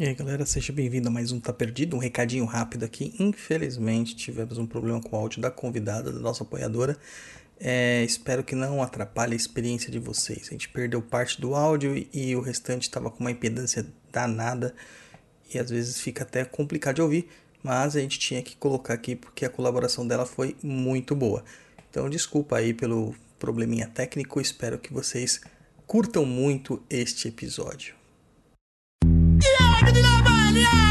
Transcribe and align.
E 0.00 0.06
aí 0.06 0.14
galera, 0.14 0.46
seja 0.46 0.72
bem-vindo 0.72 1.08
a 1.08 1.10
mais 1.10 1.30
um 1.30 1.38
Tá 1.38 1.52
Perdido, 1.52 1.94
um 1.94 1.98
recadinho 1.98 2.46
rápido 2.46 2.84
aqui. 2.84 3.14
Infelizmente 3.18 4.16
tivemos 4.16 4.56
um 4.56 4.64
problema 4.64 4.98
com 4.98 5.14
o 5.14 5.18
áudio 5.20 5.42
da 5.42 5.50
convidada, 5.50 6.10
da 6.10 6.18
nossa 6.18 6.42
apoiadora. 6.42 6.96
É, 7.60 8.02
espero 8.02 8.42
que 8.42 8.54
não 8.54 8.82
atrapalhe 8.82 9.34
a 9.34 9.36
experiência 9.36 9.92
de 9.92 9.98
vocês. 9.98 10.48
A 10.48 10.52
gente 10.52 10.70
perdeu 10.70 11.02
parte 11.02 11.38
do 11.38 11.54
áudio 11.54 11.94
e, 11.94 12.08
e 12.14 12.34
o 12.34 12.40
restante 12.40 12.84
estava 12.84 13.10
com 13.10 13.20
uma 13.20 13.30
impedância 13.30 13.86
danada 14.10 14.74
e 15.52 15.58
às 15.58 15.68
vezes 15.68 16.00
fica 16.00 16.22
até 16.22 16.46
complicado 16.46 16.94
de 16.94 17.02
ouvir, 17.02 17.28
mas 17.62 17.94
a 17.94 18.00
gente 18.00 18.18
tinha 18.18 18.40
que 18.40 18.56
colocar 18.56 18.94
aqui 18.94 19.14
porque 19.14 19.44
a 19.44 19.50
colaboração 19.50 20.08
dela 20.08 20.24
foi 20.24 20.56
muito 20.62 21.14
boa. 21.14 21.44
Então 21.90 22.08
desculpa 22.08 22.56
aí 22.56 22.72
pelo 22.72 23.14
probleminha 23.38 23.86
técnico, 23.86 24.40
espero 24.40 24.78
que 24.78 24.94
vocês 24.94 25.42
curtam 25.86 26.24
muito 26.24 26.82
este 26.88 27.28
episódio. 27.28 27.99
Tô 30.50 30.89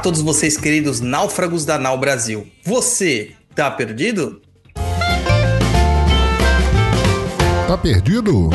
todos 0.00 0.22
vocês 0.22 0.56
queridos 0.56 1.00
náufragos 1.00 1.64
da 1.64 1.78
Nau 1.78 1.98
Brasil. 1.98 2.46
Você 2.64 3.32
tá 3.54 3.70
perdido? 3.70 4.40
Tá 7.66 7.76
perdido? 7.76 8.50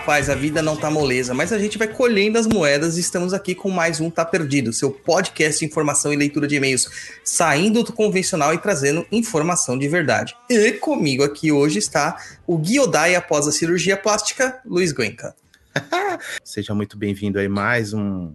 Rapaz, 0.00 0.30
a 0.30 0.34
vida 0.34 0.62
não 0.62 0.76
tá 0.76 0.90
moleza, 0.90 1.34
mas 1.34 1.52
a 1.52 1.58
gente 1.58 1.76
vai 1.76 1.86
colhendo 1.86 2.38
as 2.38 2.46
moedas 2.46 2.96
e 2.96 3.00
estamos 3.00 3.34
aqui 3.34 3.54
com 3.54 3.68
mais 3.68 4.00
um 4.00 4.08
Tá 4.08 4.24
Perdido, 4.24 4.72
seu 4.72 4.90
podcast 4.90 5.60
de 5.60 5.66
informação 5.66 6.10
e 6.10 6.16
leitura 6.16 6.48
de 6.48 6.56
e-mails, 6.56 6.88
saindo 7.22 7.82
do 7.82 7.92
convencional 7.92 8.54
e 8.54 8.58
trazendo 8.58 9.06
informação 9.12 9.78
de 9.78 9.86
verdade. 9.88 10.34
E 10.48 10.72
comigo 10.72 11.22
aqui 11.22 11.52
hoje 11.52 11.78
está 11.78 12.16
o 12.46 12.56
Guiodai 12.56 13.14
após 13.14 13.46
a 13.46 13.52
cirurgia 13.52 13.94
plástica, 13.94 14.58
Luiz 14.64 14.90
Guenca. 14.90 15.34
Seja 16.42 16.74
muito 16.74 16.96
bem-vindo 16.96 17.38
aí 17.38 17.46
mais 17.48 17.92
um, 17.92 18.32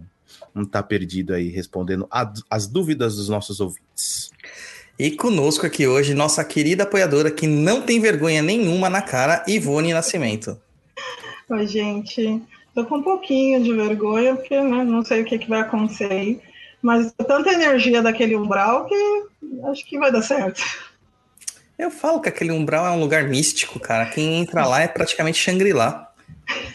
um 0.54 0.64
Tá 0.64 0.84
Perdido 0.84 1.34
aí, 1.34 1.48
respondendo 1.48 2.06
a- 2.12 2.32
as 2.48 2.68
dúvidas 2.68 3.16
dos 3.16 3.28
nossos 3.28 3.58
ouvintes. 3.58 4.30
E 4.96 5.10
conosco 5.10 5.66
aqui 5.66 5.84
hoje, 5.84 6.14
nossa 6.14 6.44
querida 6.44 6.84
apoiadora 6.84 7.28
que 7.28 7.48
não 7.48 7.82
tem 7.82 8.00
vergonha 8.00 8.40
nenhuma 8.40 8.88
na 8.88 9.02
cara, 9.02 9.42
Ivone 9.48 9.92
Nascimento. 9.92 10.58
Oi, 11.48 11.66
gente. 11.66 12.42
Tô 12.74 12.84
com 12.84 12.98
um 12.98 13.02
pouquinho 13.02 13.62
de 13.62 13.72
vergonha, 13.72 14.34
porque 14.36 14.60
né, 14.60 14.84
não 14.84 15.04
sei 15.04 15.22
o 15.22 15.24
que, 15.24 15.38
que 15.38 15.48
vai 15.48 15.60
acontecer 15.60 16.10
aí. 16.10 16.40
Mas 16.82 17.12
tanta 17.26 17.52
energia 17.52 18.02
daquele 18.02 18.36
umbral 18.36 18.86
que 18.86 19.24
acho 19.70 19.86
que 19.86 19.98
vai 19.98 20.12
dar 20.12 20.22
certo. 20.22 20.62
Eu 21.78 21.90
falo 21.90 22.20
que 22.20 22.28
aquele 22.28 22.52
umbral 22.52 22.86
é 22.86 22.90
um 22.90 23.00
lugar 23.00 23.24
místico, 23.24 23.78
cara. 23.78 24.06
Quem 24.06 24.40
entra 24.40 24.66
lá 24.66 24.80
é 24.80 24.88
praticamente 24.88 25.38
Shangri-La. 25.38 26.12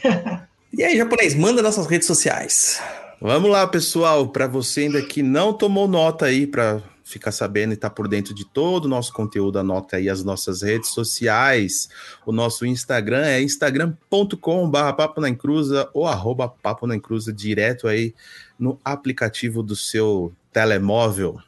E 0.73 0.85
aí, 0.85 0.95
japonês, 0.95 1.35
manda 1.35 1.61
nossas 1.61 1.85
redes 1.85 2.07
sociais. 2.07 2.81
Vamos 3.19 3.51
lá, 3.51 3.67
pessoal, 3.67 4.29
para 4.29 4.47
você 4.47 4.83
ainda 4.83 5.01
que 5.01 5.21
não 5.21 5.51
tomou 5.51 5.85
nota 5.85 6.27
aí 6.27 6.47
para 6.47 6.81
ficar 7.11 7.31
sabendo 7.31 7.71
e 7.71 7.73
estar 7.73 7.89
por 7.89 8.07
dentro 8.07 8.33
de 8.33 8.45
todo 8.45 8.85
o 8.85 8.89
nosso 8.89 9.11
conteúdo, 9.13 9.59
anota 9.59 9.97
aí 9.97 10.09
as 10.09 10.23
nossas 10.23 10.61
redes 10.61 10.89
sociais. 10.89 11.89
O 12.25 12.31
nosso 12.31 12.65
Instagram 12.65 13.25
é 13.25 13.41
instagram.com/barra 13.41 14.93
papo 14.93 15.19
na 15.21 15.29
encruza 15.29 15.89
ou 15.93 16.07
arroba 16.07 16.47
papo 16.47 16.87
na 16.87 16.95
encruza 16.95 17.33
direto 17.33 17.87
aí 17.87 18.13
no 18.57 18.79
aplicativo 18.83 19.61
do 19.61 19.75
seu 19.75 20.33
telemóvel. 20.51 21.39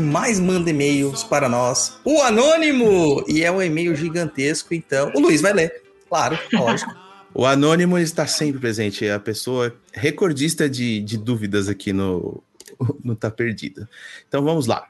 Que 0.00 0.06
mais 0.06 0.40
manda 0.40 0.70
e-mails 0.70 1.22
para 1.22 1.46
nós, 1.46 2.00
o 2.06 2.22
Anônimo! 2.22 3.22
E 3.28 3.44
é 3.44 3.52
um 3.52 3.60
e-mail 3.60 3.94
gigantesco, 3.94 4.72
então. 4.72 5.12
O 5.14 5.20
Luiz 5.20 5.42
vai 5.42 5.52
ler, 5.52 5.82
claro, 6.08 6.38
lógico. 6.52 6.98
O 7.32 7.46
Anônimo 7.46 7.96
está 7.96 8.26
sempre 8.26 8.60
presente, 8.60 9.06
é 9.06 9.12
a 9.12 9.20
pessoa 9.20 9.72
recordista 9.92 10.68
de, 10.68 11.00
de 11.00 11.16
dúvidas 11.16 11.68
aqui 11.68 11.92
no, 11.92 12.42
no 13.04 13.14
Tá 13.14 13.30
Perdido. 13.30 13.88
Então 14.26 14.42
vamos 14.42 14.66
lá. 14.66 14.88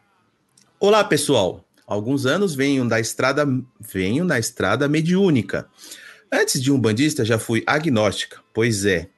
Olá, 0.78 1.04
pessoal. 1.04 1.62
Alguns 1.86 2.24
anos 2.24 2.54
venho 2.54 2.88
da 2.88 2.98
estrada, 2.98 3.46
venho 3.78 4.24
na 4.24 4.38
estrada 4.38 4.88
mediúnica. 4.88 5.68
Antes 6.32 6.62
de 6.62 6.72
um 6.72 6.80
bandista, 6.80 7.26
já 7.26 7.38
fui 7.38 7.62
agnóstica, 7.66 8.40
pois 8.54 8.86
é. 8.86 9.10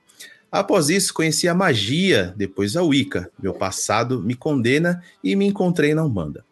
Após 0.52 0.90
isso, 0.90 1.14
conheci 1.14 1.48
a 1.48 1.54
magia, 1.54 2.34
depois 2.36 2.76
a 2.76 2.82
Wicca. 2.82 3.30
Meu 3.42 3.54
passado 3.54 4.20
me 4.22 4.34
condena 4.34 5.02
e 5.24 5.34
me 5.34 5.46
encontrei 5.46 5.94
na 5.94 6.04
Umbanda. 6.04 6.44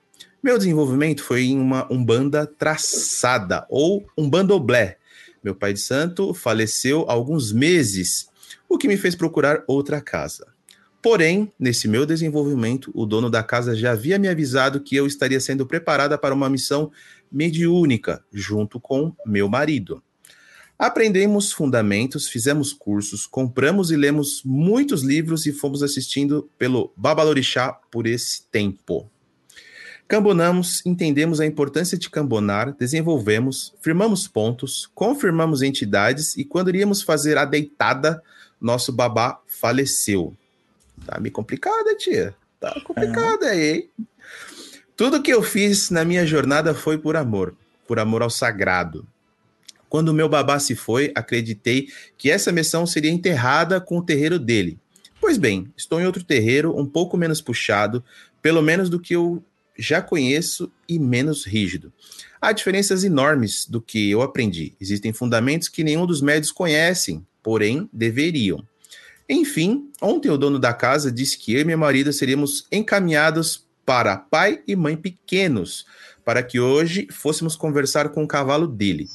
Meu 0.42 0.56
desenvolvimento 0.56 1.22
foi 1.22 1.42
em 1.42 1.60
uma 1.60 1.86
Umbanda 1.92 2.46
traçada, 2.46 3.66
ou 3.68 4.06
um 4.16 4.26
bandoblé. 4.26 4.96
Meu 5.44 5.54
pai 5.54 5.74
de 5.74 5.80
santo 5.80 6.32
faleceu 6.32 7.04
há 7.10 7.12
alguns 7.12 7.52
meses, 7.52 8.30
o 8.66 8.78
que 8.78 8.88
me 8.88 8.96
fez 8.96 9.14
procurar 9.14 9.64
outra 9.66 10.00
casa. 10.00 10.46
Porém, 11.02 11.52
nesse 11.58 11.86
meu 11.86 12.06
desenvolvimento, 12.06 12.90
o 12.94 13.04
dono 13.04 13.28
da 13.28 13.42
casa 13.42 13.76
já 13.76 13.92
havia 13.92 14.18
me 14.18 14.28
avisado 14.28 14.80
que 14.80 14.96
eu 14.96 15.06
estaria 15.06 15.40
sendo 15.40 15.66
preparada 15.66 16.16
para 16.16 16.34
uma 16.34 16.48
missão 16.48 16.90
mediúnica, 17.30 18.24
junto 18.32 18.80
com 18.80 19.14
meu 19.26 19.46
marido. 19.46 20.02
Aprendemos 20.80 21.52
fundamentos, 21.52 22.26
fizemos 22.26 22.72
cursos, 22.72 23.26
compramos 23.26 23.90
e 23.90 23.96
lemos 23.96 24.40
muitos 24.42 25.02
livros 25.02 25.44
e 25.44 25.52
fomos 25.52 25.82
assistindo 25.82 26.48
pelo 26.56 26.90
Babalorixá 26.96 27.74
por 27.90 28.06
esse 28.06 28.44
tempo. 28.44 29.06
Cambonamos, 30.08 30.80
entendemos 30.86 31.38
a 31.38 31.44
importância 31.44 31.98
de 31.98 32.08
cambonar, 32.08 32.74
desenvolvemos, 32.78 33.74
firmamos 33.82 34.26
pontos, 34.26 34.90
confirmamos 34.94 35.60
entidades 35.60 36.34
e 36.38 36.46
quando 36.46 36.70
iríamos 36.70 37.02
fazer 37.02 37.36
a 37.36 37.44
deitada, 37.44 38.22
nosso 38.58 38.90
babá 38.90 39.38
faleceu. 39.46 40.34
Tá 41.04 41.20
meio 41.20 41.34
complicada, 41.34 41.94
tia. 41.94 42.34
Tá 42.58 42.80
complicada 42.80 43.48
aí, 43.48 43.70
hein? 43.70 43.90
Tudo 44.96 45.20
que 45.20 45.30
eu 45.30 45.42
fiz 45.42 45.90
na 45.90 46.06
minha 46.06 46.24
jornada 46.24 46.72
foi 46.72 46.96
por 46.96 47.18
amor, 47.18 47.54
por 47.86 47.98
amor 47.98 48.22
ao 48.22 48.30
sagrado. 48.30 49.06
Quando 49.90 50.14
meu 50.14 50.28
babá 50.28 50.58
se 50.60 50.76
foi, 50.76 51.12
acreditei 51.16 51.88
que 52.16 52.30
essa 52.30 52.52
missão 52.52 52.86
seria 52.86 53.10
enterrada 53.10 53.80
com 53.80 53.98
o 53.98 54.02
terreiro 54.02 54.38
dele. 54.38 54.78
Pois 55.20 55.36
bem, 55.36 55.66
estou 55.76 56.00
em 56.00 56.06
outro 56.06 56.22
terreiro, 56.22 56.78
um 56.78 56.86
pouco 56.86 57.16
menos 57.16 57.42
puxado, 57.42 58.02
pelo 58.40 58.62
menos 58.62 58.88
do 58.88 59.00
que 59.00 59.14
eu 59.14 59.44
já 59.76 60.00
conheço 60.00 60.70
e 60.88 60.96
menos 60.98 61.44
rígido. 61.44 61.92
Há 62.40 62.52
diferenças 62.52 63.02
enormes 63.02 63.66
do 63.66 63.80
que 63.80 64.10
eu 64.10 64.22
aprendi. 64.22 64.74
Existem 64.80 65.12
fundamentos 65.12 65.68
que 65.68 65.82
nenhum 65.82 66.06
dos 66.06 66.22
médios 66.22 66.52
conhecem, 66.52 67.26
porém 67.42 67.88
deveriam. 67.92 68.64
Enfim, 69.28 69.90
ontem 70.00 70.30
o 70.30 70.38
dono 70.38 70.58
da 70.58 70.72
casa 70.72 71.10
disse 71.10 71.36
que 71.36 71.52
eu 71.52 71.60
e 71.60 71.64
meu 71.64 71.76
marido 71.76 72.12
seríamos 72.12 72.66
encaminhados 72.70 73.66
para 73.84 74.16
pai 74.16 74.62
e 74.68 74.76
mãe 74.76 74.96
pequenos, 74.96 75.84
para 76.24 76.44
que 76.44 76.60
hoje 76.60 77.08
fôssemos 77.10 77.56
conversar 77.56 78.10
com 78.10 78.22
o 78.22 78.28
cavalo 78.28 78.68
dele. 78.68 79.08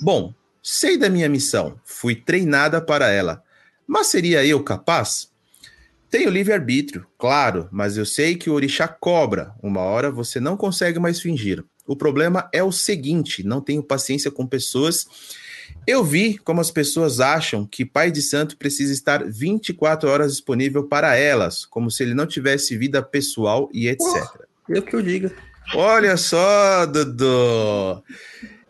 Bom, 0.00 0.34
sei 0.62 0.96
da 0.96 1.10
minha 1.10 1.28
missão, 1.28 1.78
fui 1.84 2.14
treinada 2.14 2.80
para 2.80 3.10
ela, 3.10 3.42
mas 3.86 4.06
seria 4.06 4.44
eu 4.44 4.62
capaz? 4.62 5.30
Tenho 6.08 6.30
livre-arbítrio, 6.30 7.06
claro, 7.16 7.68
mas 7.70 7.96
eu 7.96 8.04
sei 8.04 8.34
que 8.34 8.50
o 8.50 8.54
orixá 8.54 8.88
cobra. 8.88 9.54
Uma 9.62 9.82
hora 9.82 10.10
você 10.10 10.40
não 10.40 10.56
consegue 10.56 10.98
mais 10.98 11.20
fingir. 11.20 11.64
O 11.86 11.94
problema 11.94 12.48
é 12.52 12.64
o 12.64 12.72
seguinte: 12.72 13.44
não 13.44 13.60
tenho 13.60 13.82
paciência 13.82 14.30
com 14.30 14.46
pessoas. 14.46 15.06
Eu 15.86 16.02
vi 16.02 16.36
como 16.38 16.60
as 16.60 16.70
pessoas 16.70 17.20
acham 17.20 17.64
que 17.64 17.84
pai 17.84 18.10
de 18.10 18.22
santo 18.22 18.56
precisa 18.56 18.92
estar 18.92 19.24
24 19.24 20.08
horas 20.08 20.32
disponível 20.32 20.88
para 20.88 21.14
elas, 21.14 21.64
como 21.64 21.90
se 21.90 22.02
ele 22.02 22.14
não 22.14 22.26
tivesse 22.26 22.76
vida 22.76 23.02
pessoal 23.02 23.68
e 23.72 23.88
etc. 23.88 24.24
Eu 24.68 24.82
que 24.82 24.94
eu 24.94 25.02
diga. 25.02 25.32
Olha 25.74 26.16
só, 26.16 26.86
Dudu. 26.86 28.02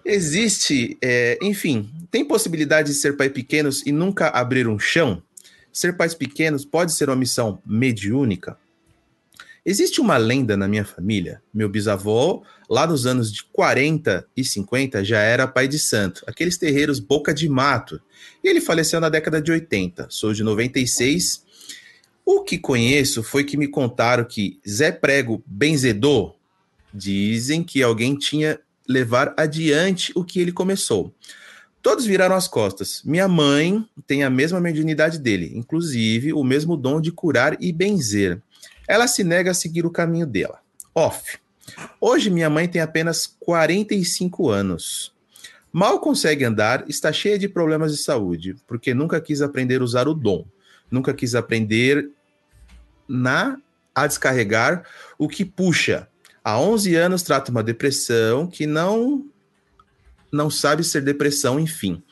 Existe, 0.05 0.97
é, 1.02 1.38
enfim, 1.43 1.91
tem 2.11 2.25
possibilidade 2.25 2.88
de 2.88 2.94
ser 2.94 3.17
pai 3.17 3.29
pequenos 3.29 3.85
e 3.87 3.93
nunca 3.93 4.29
abrir 4.29 4.67
um 4.67 4.79
chão? 4.79 5.23
Ser 5.73 5.97
pais 5.97 6.14
pequenos 6.14 6.64
pode 6.64 6.93
ser 6.93 7.08
uma 7.08 7.17
missão 7.17 7.61
mediúnica? 7.64 8.58
Existe 9.64 10.00
uma 10.00 10.17
lenda 10.17 10.56
na 10.56 10.67
minha 10.67 10.85
família. 10.85 11.43
Meu 11.52 11.69
bisavô, 11.69 12.43
lá 12.69 12.87
nos 12.87 13.06
anos 13.06 13.31
de 13.31 13.44
40 13.44 14.26
e 14.37 14.43
50, 14.43 15.05
já 15.05 15.20
era 15.20 15.47
pai 15.47 15.69
de 15.69 15.79
santo, 15.79 16.25
aqueles 16.26 16.56
terreiros 16.56 16.99
boca 16.99 17.32
de 17.32 17.49
mato. 17.49 18.00
E 18.43 18.49
ele 18.49 18.61
faleceu 18.61 19.00
na 19.00 19.08
década 19.08 19.41
de 19.41 19.53
80. 19.53 20.06
Sou 20.08 20.32
de 20.32 20.43
96. 20.43 21.44
O 22.25 22.43
que 22.43 22.58
conheço 22.58 23.23
foi 23.23 23.44
que 23.44 23.56
me 23.56 23.69
contaram 23.69 24.25
que 24.25 24.58
Zé 24.69 24.91
Prego 24.91 25.43
benzedor 25.46 26.35
dizem 26.93 27.62
que 27.62 27.82
alguém 27.82 28.17
tinha 28.17 28.58
levar 28.91 29.33
adiante 29.37 30.13
o 30.17 30.25
que 30.25 30.41
ele 30.41 30.51
começou. 30.51 31.15
Todos 31.81 32.05
viraram 32.05 32.35
as 32.35 32.49
costas. 32.49 33.03
Minha 33.05 33.29
mãe 33.29 33.89
tem 34.05 34.25
a 34.25 34.29
mesma 34.29 34.61
mediunidade 34.61 35.19
dele, 35.19 35.53
inclusive 35.55 36.33
o 36.33 36.43
mesmo 36.43 36.77
dom 36.77 37.01
de 37.01 37.13
curar 37.13 37.57
e 37.63 37.73
benzer. 37.73 38.43
Ela 38.89 39.07
se 39.07 39.23
nega 39.23 39.53
a 39.53 39.55
seguir 39.55 39.87
o 39.87 39.91
caminho 39.91 40.27
dela. 40.27 40.59
Off. 40.93 41.39
Hoje 42.01 42.31
minha 42.31 42.51
mãe 42.51 42.67
tem 42.67 42.83
apenas 42.83 43.27
45 43.39 44.51
anos. 44.51 45.15
Mal 45.73 46.01
consegue 46.01 46.45
andar, 46.45 46.85
está 46.89 47.13
cheia 47.13 47.39
de 47.39 47.49
problemas 47.49 47.93
de 47.93 48.03
saúde, 48.03 48.57
porque 48.67 48.93
nunca 48.93 49.21
quis 49.21 49.41
aprender 49.41 49.81
a 49.81 49.85
usar 49.85 50.09
o 50.09 50.15
dom. 50.15 50.45
Nunca 50.91 51.15
quis 51.15 51.37
aprender 51.37 52.11
na 53.09 53.57
a 53.95 54.07
descarregar 54.07 54.85
o 55.17 55.29
que 55.29 55.45
puxa, 55.45 56.09
Há 56.43 56.59
11 56.59 56.95
anos 56.95 57.23
trata 57.23 57.51
uma 57.51 57.63
depressão 57.63 58.47
que 58.47 58.67
não 58.67 59.27
não 60.33 60.49
sabe 60.49 60.85
ser 60.85 61.03
depressão, 61.03 61.59
enfim. 61.59 62.03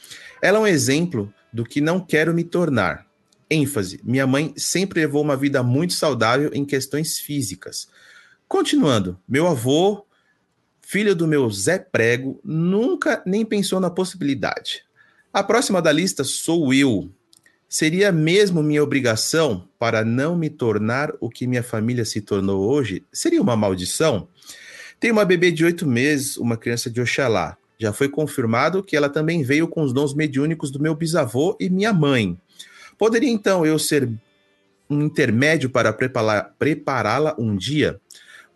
Ela 0.42 0.58
é 0.58 0.60
um 0.60 0.66
exemplo 0.66 1.32
do 1.52 1.64
que 1.64 1.80
não 1.80 2.00
quero 2.00 2.34
me 2.34 2.44
tornar. 2.44 3.06
ênfase: 3.50 4.00
minha 4.04 4.26
mãe 4.26 4.52
sempre 4.56 5.00
levou 5.00 5.22
uma 5.22 5.36
vida 5.36 5.62
muito 5.62 5.94
saudável 5.94 6.50
em 6.52 6.64
questões 6.64 7.18
físicas. 7.18 7.88
Continuando, 8.46 9.18
meu 9.28 9.46
avô, 9.46 10.06
filho 10.80 11.14
do 11.14 11.26
meu 11.26 11.50
Zé 11.50 11.78
Prego, 11.78 12.40
nunca 12.44 13.22
nem 13.26 13.44
pensou 13.44 13.78
na 13.78 13.90
possibilidade. 13.90 14.84
A 15.32 15.42
próxima 15.42 15.80
da 15.82 15.92
lista 15.92 16.24
sou 16.24 16.72
eu. 16.72 17.10
Seria 17.68 18.10
mesmo 18.10 18.62
minha 18.62 18.82
obrigação 18.82 19.68
para 19.78 20.02
não 20.02 20.34
me 20.34 20.48
tornar 20.48 21.12
o 21.20 21.28
que 21.28 21.46
minha 21.46 21.62
família 21.62 22.02
se 22.02 22.22
tornou 22.22 22.66
hoje? 22.66 23.04
Seria 23.12 23.42
uma 23.42 23.54
maldição? 23.54 24.26
Tenho 24.98 25.12
uma 25.12 25.24
bebê 25.24 25.52
de 25.52 25.66
oito 25.66 25.86
meses, 25.86 26.38
uma 26.38 26.56
criança 26.56 26.88
de 26.90 26.98
Oxalá. 26.98 27.58
Já 27.78 27.92
foi 27.92 28.08
confirmado 28.08 28.82
que 28.82 28.96
ela 28.96 29.10
também 29.10 29.42
veio 29.42 29.68
com 29.68 29.82
os 29.82 29.92
dons 29.92 30.14
mediúnicos 30.14 30.70
do 30.70 30.80
meu 30.80 30.94
bisavô 30.94 31.56
e 31.60 31.68
minha 31.68 31.92
mãe. 31.92 32.40
Poderia 32.96 33.30
então 33.30 33.66
eu 33.66 33.78
ser 33.78 34.08
um 34.88 35.02
intermédio 35.02 35.68
para 35.68 35.92
prepará-la 35.92 37.36
um 37.38 37.54
dia? 37.54 38.00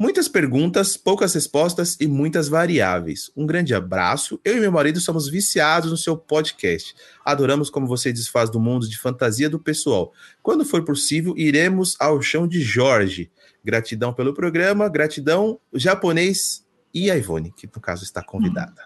Muitas 0.03 0.27
perguntas, 0.27 0.97
poucas 0.97 1.33
respostas 1.33 1.97
e 2.01 2.09
muitas 2.09 2.49
variáveis. 2.49 3.31
Um 3.37 3.47
grande 3.47 3.73
abraço. 3.73 4.41
Eu 4.45 4.57
e 4.57 4.61
meu 4.61 4.73
marido 4.73 4.99
somos 5.01 5.29
viciados 5.29 5.93
no 5.93 5.97
seu 5.97 6.17
podcast. 6.17 6.93
Adoramos 7.25 7.71
como 7.71 7.87
você 7.87 8.13
desfaz 8.13 8.51
do 8.51 8.59
mundo 8.59 8.89
de 8.89 8.99
fantasia 8.99 9.49
do 9.49 9.61
pessoal. 9.61 10.13
Quando 10.43 10.65
for 10.65 10.85
possível, 10.85 11.35
iremos 11.37 11.95
ao 12.01 12.21
chão 12.21 12.49
de 12.49 12.61
Jorge. 12.61 13.31
Gratidão 13.65 14.13
pelo 14.13 14.35
programa, 14.35 14.89
gratidão 14.89 15.61
japonês 15.73 16.67
e 16.93 17.09
a 17.09 17.17
Ivone, 17.17 17.55
que 17.57 17.69
no 17.73 17.81
caso 17.81 18.03
está 18.03 18.25
convidada. 18.25 18.83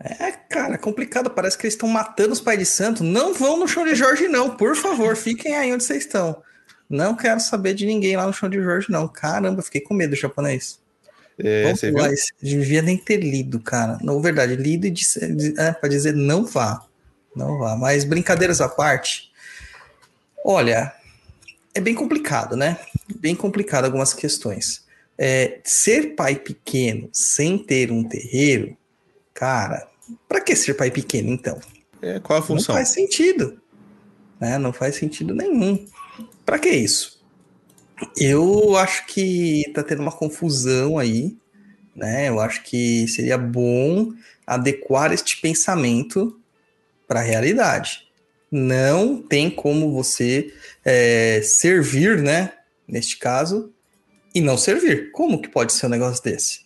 É, 0.00 0.32
cara, 0.32 0.76
complicado. 0.76 1.30
Parece 1.30 1.56
que 1.56 1.66
eles 1.66 1.74
estão 1.74 1.88
matando 1.88 2.32
os 2.32 2.40
pais 2.40 2.58
de 2.58 2.66
santo. 2.66 3.04
Não 3.04 3.32
vão 3.32 3.56
no 3.56 3.68
chão 3.68 3.84
de 3.84 3.94
Jorge, 3.94 4.26
não. 4.26 4.56
Por 4.56 4.74
favor, 4.74 5.14
fiquem 5.14 5.54
aí 5.54 5.72
onde 5.72 5.84
vocês 5.84 6.04
estão. 6.04 6.42
Não 6.88 7.14
quero 7.14 7.40
saber 7.40 7.74
de 7.74 7.84
ninguém 7.84 8.16
lá 8.16 8.26
no 8.26 8.32
chão 8.32 8.48
de 8.48 8.62
Jorge, 8.62 8.90
não. 8.90 9.06
Caramba, 9.06 9.62
fiquei 9.62 9.80
com 9.80 9.94
medo 9.94 10.10
do 10.10 10.16
japonês. 10.16 10.80
É, 11.38 11.72
você 11.72 11.90
viu? 11.90 12.04
esse. 12.06 12.32
Devia 12.42 12.82
nem 12.82 12.96
ter 12.96 13.18
lido, 13.18 13.60
cara. 13.60 13.98
Não, 14.02 14.20
verdade, 14.20 14.56
lido 14.56 14.86
e 14.86 14.90
disse, 14.90 15.20
é, 15.58 15.72
para 15.72 15.88
dizer 15.88 16.14
não 16.14 16.44
vá. 16.44 16.84
Não 17.36 17.58
vá. 17.58 17.76
Mas 17.76 18.04
brincadeiras 18.04 18.60
à 18.60 18.68
parte, 18.68 19.30
olha, 20.44 20.92
é 21.74 21.80
bem 21.80 21.94
complicado, 21.94 22.56
né? 22.56 22.78
Bem 23.16 23.34
complicado 23.34 23.84
algumas 23.84 24.12
questões. 24.12 24.86
É, 25.16 25.60
ser 25.64 26.14
pai 26.14 26.36
pequeno 26.36 27.08
sem 27.12 27.58
ter 27.58 27.90
um 27.90 28.04
terreiro, 28.04 28.76
cara, 29.34 29.86
para 30.28 30.40
que 30.40 30.54
ser 30.54 30.74
pai 30.74 30.90
pequeno 30.90 31.30
então? 31.30 31.60
É, 32.00 32.20
qual 32.20 32.38
a 32.38 32.42
função? 32.42 32.74
Não 32.74 32.80
faz 32.80 32.90
sentido. 32.90 33.60
Né? 34.40 34.58
Não 34.58 34.72
faz 34.72 34.96
sentido 34.96 35.34
nenhum. 35.34 35.84
Para 36.44 36.58
que 36.58 36.68
isso? 36.68 37.18
Eu 38.16 38.76
acho 38.76 39.06
que 39.06 39.64
tá 39.74 39.82
tendo 39.82 40.02
uma 40.02 40.12
confusão 40.12 40.98
aí, 40.98 41.36
né? 41.94 42.28
Eu 42.28 42.40
acho 42.40 42.62
que 42.62 43.08
seria 43.08 43.36
bom 43.36 44.12
adequar 44.46 45.12
este 45.12 45.40
pensamento 45.40 46.40
para 47.06 47.20
a 47.20 47.22
realidade. 47.22 48.06
Não 48.50 49.20
tem 49.20 49.50
como 49.50 49.92
você 49.92 50.52
é, 50.84 51.40
servir, 51.42 52.22
né? 52.22 52.52
Neste 52.86 53.18
caso, 53.18 53.72
e 54.34 54.40
não 54.40 54.56
servir. 54.56 55.10
Como 55.12 55.42
que 55.42 55.48
pode 55.48 55.72
ser 55.72 55.86
um 55.86 55.90
negócio 55.90 56.22
desse? 56.22 56.60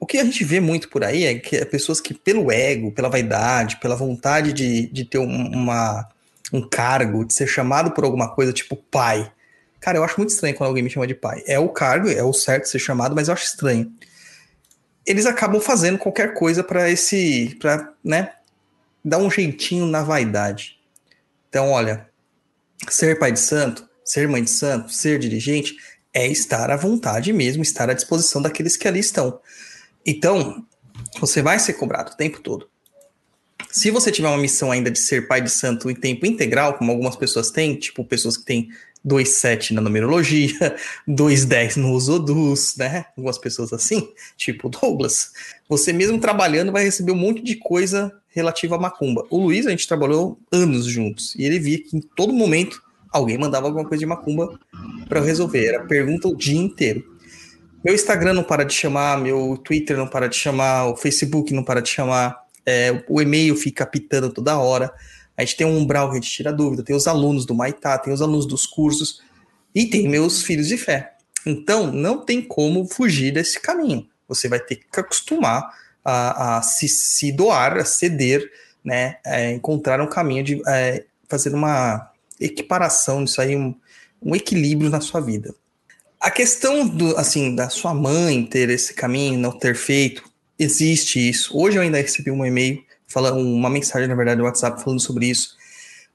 O 0.00 0.06
que 0.06 0.18
a 0.18 0.24
gente 0.24 0.42
vê 0.44 0.60
muito 0.60 0.88
por 0.88 1.04
aí 1.04 1.24
é 1.24 1.38
que 1.38 1.56
é 1.56 1.64
pessoas 1.64 2.00
que, 2.00 2.12
pelo 2.12 2.50
ego, 2.50 2.90
pela 2.90 3.08
vaidade, 3.08 3.78
pela 3.78 3.94
vontade 3.94 4.52
de, 4.52 4.86
de 4.88 5.04
ter 5.04 5.18
um, 5.18 5.46
uma, 5.52 6.08
um 6.54 6.66
cargo, 6.66 7.24
de 7.24 7.34
ser 7.34 7.48
chamado 7.48 7.90
por 7.90 8.04
alguma 8.04 8.32
coisa, 8.32 8.52
tipo 8.52 8.76
pai. 8.76 9.30
Cara, 9.80 9.98
eu 9.98 10.04
acho 10.04 10.14
muito 10.18 10.30
estranho 10.30 10.54
quando 10.54 10.68
alguém 10.68 10.84
me 10.84 10.88
chama 10.88 11.04
de 11.04 11.14
pai. 11.14 11.42
É 11.48 11.58
o 11.58 11.68
cargo, 11.68 12.08
é 12.08 12.22
o 12.22 12.32
certo 12.32 12.68
ser 12.68 12.78
chamado, 12.78 13.12
mas 13.12 13.26
eu 13.26 13.34
acho 13.34 13.44
estranho. 13.44 13.92
Eles 15.04 15.26
acabam 15.26 15.60
fazendo 15.60 15.98
qualquer 15.98 16.32
coisa 16.32 16.62
para 16.62 16.88
esse. 16.88 17.56
para, 17.60 17.92
né? 18.04 18.32
Dar 19.04 19.18
um 19.18 19.28
jeitinho 19.28 19.84
na 19.84 20.02
vaidade. 20.04 20.78
Então, 21.48 21.70
olha, 21.70 22.08
ser 22.88 23.18
pai 23.18 23.32
de 23.32 23.40
santo, 23.40 23.86
ser 24.04 24.28
mãe 24.28 24.44
de 24.44 24.50
santo, 24.50 24.92
ser 24.92 25.18
dirigente 25.18 25.76
é 26.14 26.28
estar 26.28 26.70
à 26.70 26.76
vontade 26.76 27.32
mesmo, 27.32 27.64
estar 27.64 27.90
à 27.90 27.94
disposição 27.94 28.40
daqueles 28.40 28.76
que 28.76 28.86
ali 28.86 29.00
estão. 29.00 29.40
Então, 30.06 30.64
você 31.20 31.42
vai 31.42 31.58
ser 31.58 31.72
cobrado 31.74 32.12
o 32.12 32.16
tempo 32.16 32.40
todo. 32.40 32.70
Se 33.74 33.90
você 33.90 34.12
tiver 34.12 34.28
uma 34.28 34.38
missão 34.38 34.70
ainda 34.70 34.88
de 34.88 35.00
ser 35.00 35.26
pai 35.26 35.40
de 35.40 35.50
santo 35.50 35.90
em 35.90 35.96
tempo 35.96 36.24
integral, 36.24 36.74
como 36.74 36.92
algumas 36.92 37.16
pessoas 37.16 37.50
têm, 37.50 37.74
tipo 37.74 38.04
pessoas 38.04 38.36
que 38.36 38.44
têm 38.44 38.68
2,7 39.04 39.72
na 39.72 39.80
numerologia, 39.80 40.76
2,10 41.10 41.78
no 41.78 41.92
Osodus, 41.92 42.76
né? 42.76 43.06
Algumas 43.16 43.36
pessoas 43.36 43.72
assim, 43.72 44.12
tipo 44.36 44.68
Douglas. 44.68 45.32
Você 45.68 45.92
mesmo 45.92 46.20
trabalhando 46.20 46.70
vai 46.70 46.84
receber 46.84 47.10
um 47.10 47.16
monte 47.16 47.42
de 47.42 47.56
coisa 47.56 48.16
relativa 48.28 48.76
à 48.76 48.78
macumba. 48.78 49.26
O 49.28 49.38
Luiz, 49.38 49.66
a 49.66 49.70
gente 49.70 49.88
trabalhou 49.88 50.38
anos 50.52 50.86
juntos 50.86 51.34
e 51.34 51.42
ele 51.42 51.58
via 51.58 51.82
que 51.82 51.96
em 51.96 52.00
todo 52.00 52.32
momento 52.32 52.80
alguém 53.10 53.36
mandava 53.36 53.66
alguma 53.66 53.84
coisa 53.84 53.98
de 53.98 54.06
macumba 54.06 54.56
para 55.08 55.18
eu 55.18 55.24
resolver. 55.24 55.66
Era 55.66 55.84
pergunta 55.84 56.28
o 56.28 56.36
dia 56.36 56.60
inteiro. 56.60 57.04
Meu 57.84 57.92
Instagram 57.92 58.34
não 58.34 58.44
para 58.44 58.62
de 58.62 58.72
chamar, 58.72 59.18
meu 59.18 59.56
Twitter 59.56 59.96
não 59.96 60.06
para 60.06 60.28
de 60.28 60.36
chamar, 60.36 60.86
o 60.86 60.96
Facebook 60.96 61.52
não 61.52 61.64
para 61.64 61.82
de 61.82 61.88
chamar, 61.88 62.43
é, 62.66 63.04
o 63.08 63.20
e-mail 63.20 63.56
fica 63.56 63.84
pitando 63.84 64.30
toda 64.30 64.58
hora. 64.58 64.92
A 65.36 65.42
gente 65.42 65.56
tem 65.56 65.66
um 65.66 65.76
umbral 65.76 66.08
que 66.08 66.16
a 66.16 66.20
gente 66.20 66.30
tira 66.30 66.52
dúvida, 66.52 66.82
tem 66.82 66.94
os 66.94 67.06
alunos 67.06 67.44
do 67.44 67.54
Maitá, 67.54 67.98
tem 67.98 68.12
os 68.12 68.22
alunos 68.22 68.46
dos 68.46 68.66
cursos 68.66 69.20
e 69.74 69.86
tem 69.86 70.08
meus 70.08 70.42
filhos 70.42 70.68
de 70.68 70.76
fé. 70.76 71.14
Então, 71.44 71.92
não 71.92 72.24
tem 72.24 72.40
como 72.40 72.86
fugir 72.86 73.32
desse 73.32 73.60
caminho. 73.60 74.06
Você 74.28 74.48
vai 74.48 74.60
ter 74.60 74.76
que 74.76 75.00
acostumar 75.00 75.68
a, 76.04 76.58
a 76.58 76.62
se, 76.62 76.88
se, 76.88 77.32
doar, 77.32 77.76
a 77.76 77.84
ceder, 77.84 78.50
né? 78.82 79.16
É, 79.24 79.52
encontrar 79.52 80.00
um 80.00 80.06
caminho 80.06 80.44
de 80.44 80.62
é, 80.66 81.04
fazer 81.28 81.52
uma 81.54 82.10
equiparação 82.40 83.24
disso 83.24 83.40
aí, 83.40 83.56
um, 83.56 83.74
um 84.22 84.34
equilíbrio 84.34 84.90
na 84.90 85.00
sua 85.00 85.20
vida. 85.20 85.54
A 86.20 86.30
questão 86.30 86.86
do, 86.88 87.16
assim, 87.18 87.54
da 87.54 87.68
sua 87.68 87.92
mãe 87.92 88.44
ter 88.46 88.70
esse 88.70 88.94
caminho, 88.94 89.38
não 89.38 89.52
ter 89.52 89.76
feito, 89.76 90.24
existe 90.58 91.28
isso. 91.28 91.56
Hoje 91.56 91.76
eu 91.76 91.82
ainda 91.82 91.98
recebi 91.98 92.30
um 92.30 92.44
e-mail, 92.44 92.82
falando, 93.06 93.38
uma 93.40 93.70
mensagem, 93.70 94.08
na 94.08 94.14
verdade, 94.14 94.38
no 94.38 94.44
WhatsApp 94.44 94.82
falando 94.82 95.00
sobre 95.00 95.26
isso. 95.26 95.56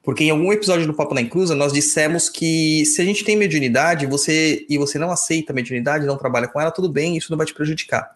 Porque 0.02 0.24
em 0.24 0.30
algum 0.30 0.52
episódio 0.52 0.88
do 0.88 0.94
Papo 0.94 1.14
na 1.14 1.22
Inclusa, 1.22 1.56
nós 1.56 1.74
dissemos 1.74 2.30
que 2.30 2.86
se 2.86 3.02
a 3.02 3.06
gente 3.06 3.24
tem 3.24 3.36
mediunidade 3.36 4.06
você, 4.06 4.66
e 4.70 4.78
você 4.78 4.98
não 4.98 5.12
aceita 5.12 5.52
a 5.52 5.56
mediunidade, 5.56 6.06
não 6.06 6.18
trabalha 6.18 6.48
com 6.48 6.60
ela, 6.60 6.72
tudo 6.72 6.90
bem, 6.90 7.18
isso 7.18 7.32
não 7.32 7.38
vai 7.38 7.46
te 7.46 7.54
prejudicar. 7.54 8.12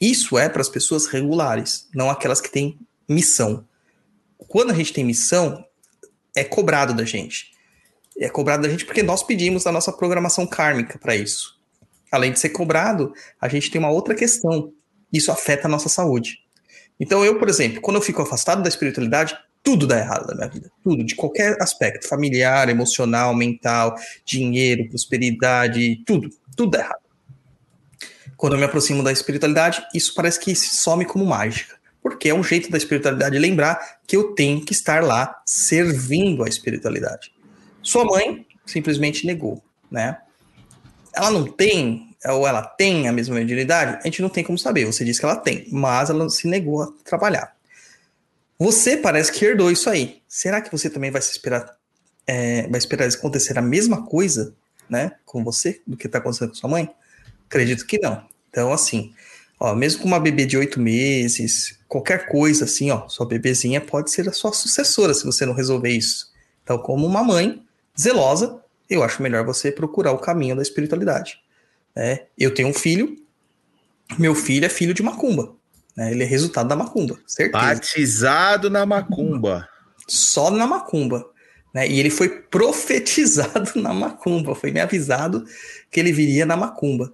Isso 0.00 0.38
é 0.38 0.48
para 0.48 0.60
as 0.60 0.68
pessoas 0.68 1.06
regulares, 1.06 1.88
não 1.94 2.10
aquelas 2.10 2.40
que 2.40 2.50
têm 2.50 2.78
missão. 3.08 3.64
Quando 4.36 4.70
a 4.70 4.74
gente 4.74 4.92
tem 4.92 5.04
missão, 5.04 5.64
é 6.34 6.42
cobrado 6.42 6.94
da 6.94 7.04
gente 7.04 7.56
é 8.18 8.28
cobrado 8.28 8.62
da 8.62 8.68
gente 8.68 8.84
porque 8.84 9.02
nós 9.02 9.22
pedimos 9.22 9.66
a 9.66 9.72
nossa 9.72 9.92
programação 9.92 10.46
kármica 10.46 10.98
para 10.98 11.14
isso. 11.14 11.56
Além 12.10 12.32
de 12.32 12.38
ser 12.38 12.50
cobrado, 12.50 13.12
a 13.40 13.48
gente 13.48 13.70
tem 13.70 13.78
uma 13.78 13.90
outra 13.90 14.14
questão. 14.14 14.72
Isso 15.12 15.30
afeta 15.30 15.66
a 15.66 15.70
nossa 15.70 15.88
saúde. 15.88 16.38
Então, 16.98 17.24
eu, 17.24 17.38
por 17.38 17.48
exemplo, 17.48 17.80
quando 17.80 17.96
eu 17.96 18.02
fico 18.02 18.22
afastado 18.22 18.62
da 18.62 18.68
espiritualidade, 18.68 19.36
tudo 19.62 19.86
dá 19.86 19.98
errado 19.98 20.28
na 20.28 20.34
minha 20.34 20.48
vida. 20.48 20.70
Tudo, 20.82 21.04
de 21.04 21.14
qualquer 21.14 21.60
aspecto. 21.60 22.08
Familiar, 22.08 22.68
emocional, 22.68 23.34
mental, 23.34 23.96
dinheiro, 24.24 24.88
prosperidade, 24.88 26.02
tudo. 26.06 26.30
Tudo 26.56 26.70
dá 26.70 26.80
errado. 26.80 27.00
Quando 28.36 28.52
eu 28.52 28.58
me 28.58 28.64
aproximo 28.64 29.02
da 29.02 29.10
espiritualidade, 29.10 29.84
isso 29.94 30.14
parece 30.14 30.38
que 30.38 30.54
some 30.54 31.04
como 31.04 31.26
mágica. 31.26 31.76
Porque 32.02 32.28
é 32.28 32.34
um 32.34 32.44
jeito 32.44 32.70
da 32.70 32.78
espiritualidade 32.78 33.36
lembrar 33.38 33.98
que 34.06 34.16
eu 34.16 34.34
tenho 34.34 34.64
que 34.64 34.72
estar 34.72 35.02
lá 35.02 35.42
servindo 35.44 36.44
a 36.44 36.48
espiritualidade. 36.48 37.32
Sua 37.82 38.04
mãe 38.04 38.46
simplesmente 38.64 39.26
negou, 39.26 39.62
né? 39.90 40.18
Ela 41.12 41.30
não 41.30 41.44
tem, 41.44 42.05
ou 42.32 42.46
ela 42.46 42.62
tem 42.62 43.08
a 43.08 43.12
mesma 43.12 43.34
mediunidade? 43.34 43.98
A 44.00 44.04
gente 44.04 44.22
não 44.22 44.28
tem 44.28 44.44
como 44.44 44.58
saber. 44.58 44.84
Você 44.84 45.04
disse 45.04 45.20
que 45.20 45.26
ela 45.26 45.36
tem, 45.36 45.66
mas 45.70 46.10
ela 46.10 46.28
se 46.28 46.48
negou 46.48 46.82
a 46.82 46.92
trabalhar. 47.04 47.54
Você 48.58 48.96
parece 48.96 49.30
que 49.32 49.44
herdou 49.44 49.70
isso 49.70 49.90
aí. 49.90 50.22
Será 50.26 50.60
que 50.60 50.72
você 50.72 50.88
também 50.88 51.10
vai 51.10 51.20
se 51.20 51.30
esperar, 51.30 51.76
é, 52.26 52.66
vai 52.68 52.78
esperar 52.78 53.06
acontecer 53.06 53.58
a 53.58 53.62
mesma 53.62 54.06
coisa, 54.06 54.54
né, 54.88 55.12
com 55.24 55.44
você 55.44 55.80
do 55.86 55.96
que 55.96 56.06
está 56.06 56.18
acontecendo 56.18 56.48
com 56.50 56.54
sua 56.54 56.70
mãe? 56.70 56.88
Acredito 57.46 57.86
que 57.86 57.98
não. 57.98 58.24
Então, 58.48 58.72
assim, 58.72 59.12
ó, 59.60 59.74
mesmo 59.74 60.00
com 60.00 60.08
uma 60.08 60.18
bebê 60.18 60.46
de 60.46 60.56
oito 60.56 60.80
meses, 60.80 61.78
qualquer 61.86 62.28
coisa 62.28 62.64
assim, 62.64 62.90
ó, 62.90 63.06
sua 63.08 63.26
bebezinha 63.26 63.80
pode 63.80 64.10
ser 64.10 64.26
a 64.28 64.32
sua 64.32 64.52
sucessora 64.52 65.12
se 65.12 65.24
você 65.24 65.44
não 65.44 65.52
resolver 65.52 65.90
isso. 65.90 66.32
Então, 66.62 66.78
como 66.78 67.06
uma 67.06 67.22
mãe, 67.22 67.62
zelosa, 67.98 68.60
eu 68.88 69.02
acho 69.02 69.22
melhor 69.22 69.44
você 69.44 69.70
procurar 69.70 70.12
o 70.12 70.18
caminho 70.18 70.56
da 70.56 70.62
espiritualidade. 70.62 71.38
É, 71.96 72.26
eu 72.38 72.52
tenho 72.52 72.68
um 72.68 72.74
filho, 72.74 73.16
meu 74.18 74.34
filho 74.34 74.66
é 74.66 74.68
filho 74.68 74.92
de 74.92 75.02
macumba. 75.02 75.54
Né? 75.96 76.10
Ele 76.12 76.22
é 76.22 76.26
resultado 76.26 76.68
da 76.68 76.76
macumba, 76.76 77.18
certeza. 77.26 77.64
Batizado 77.64 78.68
na 78.68 78.84
macumba. 78.84 79.68
Só 80.06 80.50
na 80.50 80.66
macumba. 80.66 81.26
Né? 81.72 81.88
E 81.88 81.98
ele 81.98 82.10
foi 82.10 82.28
profetizado 82.28 83.72
na 83.80 83.94
macumba. 83.94 84.54
Foi 84.54 84.70
me 84.70 84.80
avisado 84.80 85.44
que 85.90 85.98
ele 85.98 86.12
viria 86.12 86.44
na 86.44 86.56
macumba. 86.56 87.12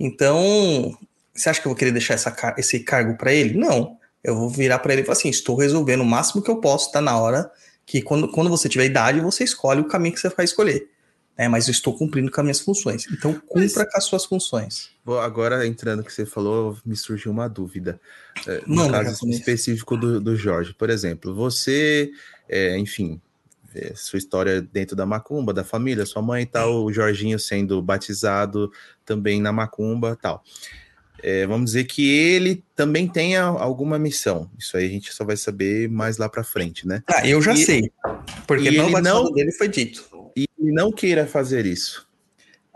Então, 0.00 0.96
você 1.34 1.50
acha 1.50 1.60
que 1.60 1.66
eu 1.66 1.70
vou 1.70 1.76
querer 1.78 1.92
deixar 1.92 2.14
essa, 2.14 2.34
esse 2.56 2.80
cargo 2.80 3.16
para 3.16 3.32
ele? 3.32 3.58
Não. 3.58 3.98
Eu 4.22 4.34
vou 4.34 4.48
virar 4.48 4.78
para 4.78 4.94
ele 4.94 5.02
e 5.02 5.04
falar 5.04 5.18
assim: 5.18 5.28
estou 5.28 5.56
resolvendo 5.56 6.00
o 6.00 6.06
máximo 6.06 6.42
que 6.42 6.50
eu 6.50 6.56
posso, 6.56 6.86
está 6.86 7.00
na 7.00 7.16
hora 7.18 7.50
que 7.86 8.00
quando, 8.00 8.28
quando 8.28 8.48
você 8.48 8.68
tiver 8.68 8.86
idade, 8.86 9.20
você 9.20 9.44
escolhe 9.44 9.80
o 9.80 9.88
caminho 9.88 10.14
que 10.14 10.20
você 10.20 10.30
vai 10.30 10.44
escolher. 10.44 10.88
Né? 11.36 11.48
Mas 11.48 11.66
eu 11.66 11.72
estou 11.72 11.96
cumprindo 11.96 12.30
com 12.30 12.40
as 12.40 12.44
minhas 12.44 12.60
funções. 12.60 13.06
Então, 13.10 13.34
cumpra 13.34 13.60
Mas, 13.60 13.92
com 13.92 13.98
as 13.98 14.04
suas 14.04 14.24
funções. 14.24 14.90
Agora, 15.22 15.66
entrando 15.66 15.98
no 15.98 16.04
que 16.04 16.12
você 16.12 16.24
falou, 16.24 16.78
me 16.84 16.96
surgiu 16.96 17.32
uma 17.32 17.48
dúvida. 17.48 18.00
É, 18.46 18.62
no 18.66 18.76
Mano, 18.76 18.92
caso 18.92 19.28
específico 19.28 19.96
do, 19.96 20.20
do 20.20 20.36
Jorge, 20.36 20.74
por 20.74 20.90
exemplo, 20.90 21.34
você, 21.34 22.10
é, 22.48 22.78
enfim, 22.78 23.20
sua 23.96 24.18
história 24.18 24.62
dentro 24.62 24.94
da 24.94 25.04
macumba, 25.04 25.52
da 25.52 25.64
família, 25.64 26.06
sua 26.06 26.22
mãe 26.22 26.42
e 26.42 26.46
tal, 26.46 26.84
o 26.84 26.92
Jorginho 26.92 27.38
sendo 27.38 27.82
batizado 27.82 28.70
também 29.04 29.40
na 29.40 29.52
macumba 29.52 30.16
tal 30.20 30.44
é, 31.24 31.46
vamos 31.46 31.70
dizer 31.70 31.84
que 31.84 32.06
ele 32.06 32.62
também 32.76 33.08
tenha 33.08 33.44
alguma 33.44 33.98
missão. 33.98 34.50
Isso 34.58 34.76
aí 34.76 34.84
a 34.84 34.90
gente 34.90 35.10
só 35.10 35.24
vai 35.24 35.38
saber 35.38 35.88
mais 35.88 36.18
lá 36.18 36.28
para 36.28 36.44
frente, 36.44 36.86
né? 36.86 37.02
Ah, 37.06 37.26
eu 37.26 37.40
já 37.40 37.54
e, 37.54 37.64
sei. 37.64 37.92
Porque 38.46 38.70
no 38.70 38.90
batizado 38.90 39.24
não, 39.24 39.32
dele 39.32 39.50
foi 39.52 39.66
dito. 39.66 40.04
E 40.36 40.48
não 40.58 40.92
queira 40.92 41.26
fazer 41.26 41.66
isso. 41.66 42.06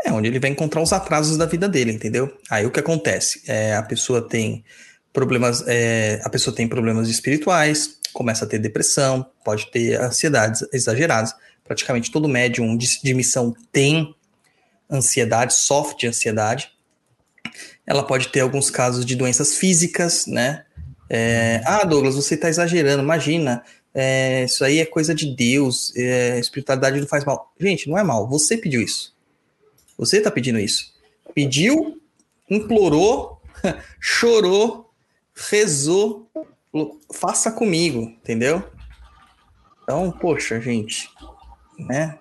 É, 0.05 0.13
onde 0.13 0.29
ele 0.29 0.39
vai 0.39 0.51
encontrar 0.51 0.81
os 0.81 0.93
atrasos 0.93 1.37
da 1.37 1.47
vida 1.47 1.69
dele, 1.69 1.93
entendeu? 1.93 2.37
Aí 2.49 2.65
o 2.65 2.71
que 2.71 2.81
acontece? 2.81 3.43
É, 3.47 3.75
a 3.75 3.83
pessoa 3.83 4.27
tem 4.27 4.65
problemas, 5.13 5.65
é, 5.67 6.21
a 6.23 6.31
pessoa 6.31 6.55
tem 6.55 6.69
problemas 6.69 7.09
espirituais, 7.09 7.99
começa 8.13 8.45
a 8.45 8.49
ter 8.49 8.59
depressão, 8.59 9.27
pode 9.45 9.71
ter 9.71 10.01
ansiedades 10.01 10.65
exageradas. 10.73 11.35
Praticamente 11.65 12.11
todo 12.11 12.29
médium 12.29 12.77
de, 12.77 13.03
de 13.03 13.13
missão 13.13 13.55
tem 13.73 14.15
ansiedade, 14.91 15.53
sofre 15.55 15.99
de 15.99 16.07
ansiedade 16.07 16.73
ela 17.89 18.03
pode 18.03 18.29
ter 18.29 18.41
alguns 18.41 18.71
casos 18.71 19.05
de 19.05 19.17
doenças 19.17 19.57
físicas, 19.57 20.27
né? 20.27 20.65
É, 21.09 21.63
ah, 21.65 21.85
Douglas, 21.85 22.17
você 22.17 22.35
está 22.35 22.51
exagerando, 22.51 23.03
imagina, 23.03 23.63
é, 24.01 24.45
isso 24.45 24.65
aí 24.65 24.79
é 24.79 24.87
coisa 24.87 25.13
de 25.13 25.27
Deus, 25.27 25.93
é, 25.97 26.39
espiritualidade 26.39 27.01
não 27.01 27.09
faz 27.09 27.25
mal. 27.25 27.53
Gente, 27.59 27.91
não 27.91 27.99
é 27.99 28.05
mal, 28.05 28.29
você 28.29 28.57
pediu 28.57 28.81
isso. 28.81 29.13
Você 29.99 30.19
está 30.19 30.31
pedindo 30.31 30.61
isso. 30.61 30.95
Pediu, 31.35 32.01
implorou, 32.49 33.43
chorou, 33.99 34.89
rezou, 35.35 36.31
faça 37.13 37.51
comigo, 37.51 38.03
entendeu? 38.03 38.63
Então, 39.83 40.13
poxa, 40.13 40.61
gente, 40.61 41.11
né? 41.77 42.21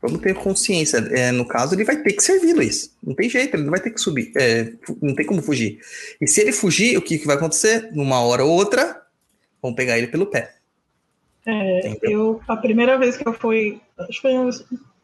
Vamos 0.00 0.20
ter 0.20 0.32
consciência. 0.36 0.98
É, 1.10 1.32
no 1.32 1.44
caso, 1.44 1.74
ele 1.74 1.84
vai 1.84 1.96
ter 1.96 2.12
que 2.12 2.22
servir, 2.22 2.54
Luiz. 2.54 2.94
Não 3.02 3.16
tem 3.16 3.28
jeito, 3.28 3.56
ele 3.56 3.64
não 3.64 3.72
vai 3.72 3.80
ter 3.80 3.90
que 3.90 4.00
subir. 4.00 4.30
É, 4.36 4.72
não 5.02 5.16
tem 5.16 5.26
como 5.26 5.42
fugir. 5.42 5.80
E 6.20 6.28
se 6.28 6.40
ele 6.40 6.52
fugir, 6.52 6.96
o 6.96 7.02
que, 7.02 7.18
que 7.18 7.26
vai 7.26 7.34
acontecer? 7.34 7.90
Numa 7.92 8.20
hora 8.20 8.44
ou 8.44 8.52
outra, 8.52 9.02
vão 9.60 9.74
pegar 9.74 9.98
ele 9.98 10.06
pelo 10.06 10.26
pé. 10.26 10.59
É, 11.50 11.96
eu, 12.02 12.40
a 12.46 12.56
primeira 12.56 12.96
vez 12.98 13.16
que 13.16 13.26
eu 13.26 13.32
fui, 13.32 13.80
acho 13.98 14.12
que 14.12 14.20
foi 14.20 14.36
a 14.36 14.50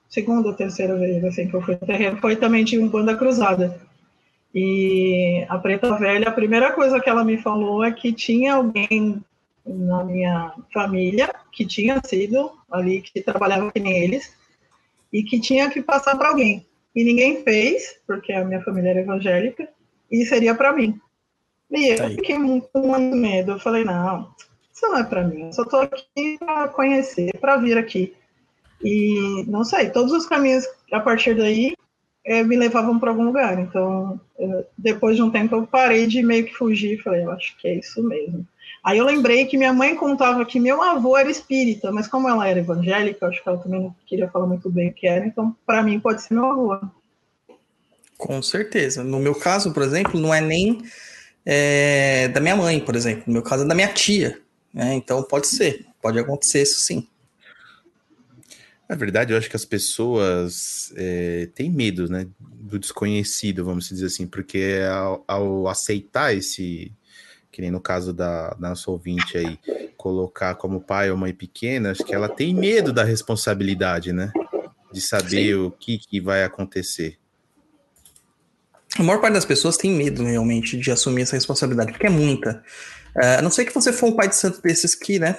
segunda 0.09 0.49
ou 0.49 0.55
terceira 0.55 0.97
vez 0.97 1.25
assim, 1.25 1.49
que 1.49 1.55
eu 1.55 1.63
fui 1.63 1.75
no 1.81 1.87
terreno, 1.87 2.17
foi 2.19 2.37
também 2.37 2.65
de 2.65 2.79
um 2.79 2.89
banda 2.89 3.17
cruzada. 3.17 3.81
E 4.55 5.45
a 5.49 5.59
preta 5.59 5.97
velha, 5.99 6.29
a 6.29 6.33
primeira 6.33 6.73
coisa 6.73 7.01
que 7.01 7.09
ela 7.11 7.25
me 7.25 7.37
falou 7.39 7.85
é 7.85 7.93
que 7.93 8.13
tinha 8.13 8.55
alguém 8.55 9.23
na 9.67 10.05
minha 10.05 10.53
família 10.73 11.31
que 11.53 11.67
tinha 11.67 12.01
sido 12.05 12.53
ali, 12.71 13.03
que 13.03 13.21
trabalhava 13.21 13.71
que 13.73 13.81
nem 13.81 13.99
eles, 14.05 14.33
e 15.13 15.23
que 15.23 15.41
tinha 15.41 15.69
que 15.69 15.83
passar 15.83 16.17
para 16.17 16.29
alguém. 16.29 16.65
E 16.95 17.05
ninguém 17.05 17.43
fez, 17.43 17.99
porque 18.07 18.33
a 18.33 18.45
minha 18.45 18.63
família 18.63 18.91
era 18.91 19.01
evangélica, 19.01 19.69
e 20.11 20.25
seria 20.25 20.55
para 20.55 20.73
mim. 20.73 20.99
E 21.71 21.89
eu 21.93 21.97
Tá 21.99 22.07
aí. 22.07 22.15
fiquei 22.15 22.39
muito 22.39 22.69
com 22.73 22.87
muito 22.87 23.17
medo. 23.17 23.53
Eu 23.53 23.59
falei, 23.59 23.85
não, 23.85 24.31
isso 24.77 24.87
não 24.89 24.99
é 24.99 25.05
para 25.05 25.25
mim. 25.25 25.47
Eu 25.47 25.53
só 25.55 25.63
estou 25.63 25.81
aqui 25.81 26.37
para 26.39 26.69
conhecer, 26.69 27.33
para 27.41 27.57
vir 27.57 27.79
aqui. 27.79 28.15
E 28.85 29.43
não 29.49 29.65
sei, 29.65 29.89
todos 29.89 30.13
os 30.13 30.27
caminhos 30.27 30.67
a 30.93 31.01
partir 31.01 31.35
daí 31.35 31.75
eh, 32.27 32.43
me 32.43 32.57
levavam 32.57 32.99
para 32.99 33.11
algum 33.11 33.25
lugar. 33.25 33.59
Então, 33.59 34.21
eh, 34.39 34.67
depois 34.77 35.17
de 35.17 35.23
um 35.23 35.31
tempo, 35.31 35.57
eu 35.57 35.67
parei 35.67 36.07
de 36.07 36.23
meio 36.23 36.45
que 36.45 36.55
fugir. 36.55 37.03
Falei, 37.03 37.25
eu 37.25 37.31
acho 37.31 37.57
que 37.57 37.67
é 37.67 37.77
isso 37.77 38.03
mesmo. 38.03 38.47
Aí 38.85 38.99
eu 38.99 39.07
lembrei 39.07 39.47
que 39.47 39.57
minha 39.57 39.73
mãe 39.73 39.97
contava 39.97 40.45
que 40.45 40.61
meu 40.61 40.83
avô 40.83 41.17
era 41.17 41.31
espírita, 41.31 41.91
mas 41.91 42.07
como 42.07 42.29
ela 42.29 42.47
era 42.47 42.61
evangélica, 42.61 43.27
acho 43.27 43.43
que 43.43 43.49
ela 43.49 43.59
também 43.59 43.81
não 43.81 43.97
queria 44.07 44.29
falar 44.29 44.47
muito 44.47 44.71
bem 44.71 44.91
o 44.91 44.93
que 44.93 45.09
era, 45.09 45.27
então 45.27 45.57
para 45.67 45.83
mim 45.83 45.99
pode 45.99 46.23
ser 46.23 46.35
meu 46.35 46.45
avô. 46.45 46.81
Com 48.17 48.41
certeza. 48.43 49.03
No 49.03 49.19
meu 49.19 49.35
caso, 49.35 49.73
por 49.73 49.83
exemplo, 49.83 50.21
não 50.21 50.33
é 50.33 50.41
nem 50.41 50.83
é, 51.45 52.29
da 52.29 52.41
minha 52.41 52.55
mãe, 52.55 52.79
por 52.79 52.95
exemplo. 52.95 53.25
No 53.27 53.33
meu 53.33 53.43
caso 53.43 53.65
é 53.65 53.67
da 53.67 53.75
minha 53.75 53.89
tia. 53.89 54.41
Né? 54.77 54.95
Então 54.95 55.23
pode 55.23 55.47
ser. 55.47 55.87
Pode 56.03 56.19
acontecer 56.19 56.63
isso 56.63 56.81
sim. 56.81 57.09
Na 58.87 58.95
verdade, 58.95 59.33
eu 59.33 59.39
acho 59.39 59.49
que 59.49 59.57
as 59.57 59.65
pessoas 59.65 60.93
é, 60.95 61.49
têm 61.55 61.71
medo, 61.71 62.09
né, 62.09 62.29
do 62.39 62.79
desconhecido, 62.79 63.65
vamos 63.65 63.89
dizer 63.89 64.07
assim, 64.07 64.29
porque 64.29 64.79
ao, 64.89 65.25
ao 65.27 65.67
aceitar 65.67 66.37
esse, 66.37 66.93
que 67.51 67.61
nem 67.61 67.71
no 67.71 67.81
caso 67.81 68.13
da, 68.13 68.51
da 68.51 68.69
nossa 68.69 68.89
ouvinte 68.89 69.37
aí, 69.37 69.59
colocar 69.97 70.55
como 70.55 70.81
pai 70.81 71.11
ou 71.11 71.17
mãe 71.17 71.35
pequena, 71.35 71.91
acho 71.91 72.05
que 72.05 72.15
ela 72.15 72.29
tem 72.29 72.55
medo 72.55 72.93
da 72.93 73.03
responsabilidade, 73.03 74.13
né, 74.13 74.31
de 74.93 75.01
saber 75.01 75.57
o 75.57 75.73
que, 75.73 75.99
que 75.99 76.21
vai 76.21 76.45
acontecer. 76.45 77.19
A 78.97 79.03
maior 79.03 79.21
parte 79.21 79.35
das 79.35 79.45
pessoas 79.45 79.77
tem 79.77 79.91
medo 79.91 80.23
realmente 80.23 80.79
de 80.79 80.93
assumir 80.93 81.23
essa 81.23 81.35
responsabilidade, 81.35 81.91
porque 81.91 82.07
é 82.07 82.11
muita. 82.11 82.63
É, 83.19 83.37
a 83.37 83.43
não 83.43 83.51
ser 83.51 83.65
que 83.65 83.75
você 83.75 83.93
for 83.93 84.07
um 84.09 84.13
pai 84.17 84.29
de 84.29 84.37
santo 84.37 84.61
desses 84.61 84.95
que, 84.95 85.19
né? 85.19 85.39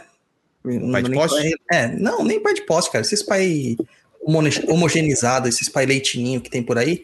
Pai 0.92 1.04
de 1.04 1.10
nem 1.10 1.20
poste? 1.20 1.56
É, 1.72 1.88
não, 1.88 2.24
nem 2.24 2.40
pai 2.42 2.54
de 2.54 2.62
poste, 2.66 2.92
cara. 2.92 3.04
Esses 3.06 3.24
pai 3.24 3.78
homo- 4.22 4.40
homogeneizados, 4.68 5.50
esses 5.56 5.70
pai 5.70 5.86
leitinho 5.86 6.42
que 6.42 6.50
tem 6.50 6.62
por 6.64 6.78
aí, 6.78 7.04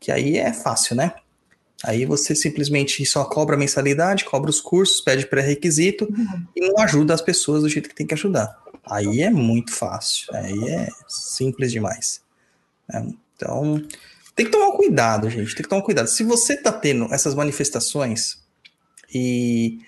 que 0.00 0.10
aí 0.10 0.38
é 0.38 0.52
fácil, 0.52 0.96
né? 0.96 1.12
Aí 1.84 2.04
você 2.04 2.34
simplesmente 2.34 3.04
só 3.04 3.24
cobra 3.24 3.56
a 3.56 3.58
mensalidade, 3.58 4.24
cobra 4.24 4.48
os 4.48 4.60
cursos, 4.60 5.00
pede 5.00 5.26
pré-requisito 5.26 6.08
e 6.54 6.60
não 6.68 6.78
ajuda 6.78 7.12
as 7.12 7.20
pessoas 7.20 7.62
do 7.62 7.68
jeito 7.68 7.88
que 7.88 7.94
tem 7.94 8.06
que 8.06 8.14
ajudar. 8.14 8.56
Aí 8.88 9.20
é 9.22 9.30
muito 9.30 9.72
fácil, 9.72 10.26
aí 10.32 10.68
é 10.68 10.88
simples 11.08 11.72
demais. 11.72 12.20
né? 12.88 13.12
Então, 13.36 13.82
tem 14.36 14.46
que 14.46 14.52
tomar 14.52 14.76
cuidado, 14.76 15.28
gente. 15.28 15.54
Tem 15.54 15.62
que 15.64 15.68
tomar 15.68 15.82
cuidado. 15.82 16.06
Se 16.08 16.22
você 16.22 16.56
tá 16.56 16.70
tendo 16.72 17.12
essas 17.12 17.34
manifestações 17.34 18.38
e. 19.12 19.80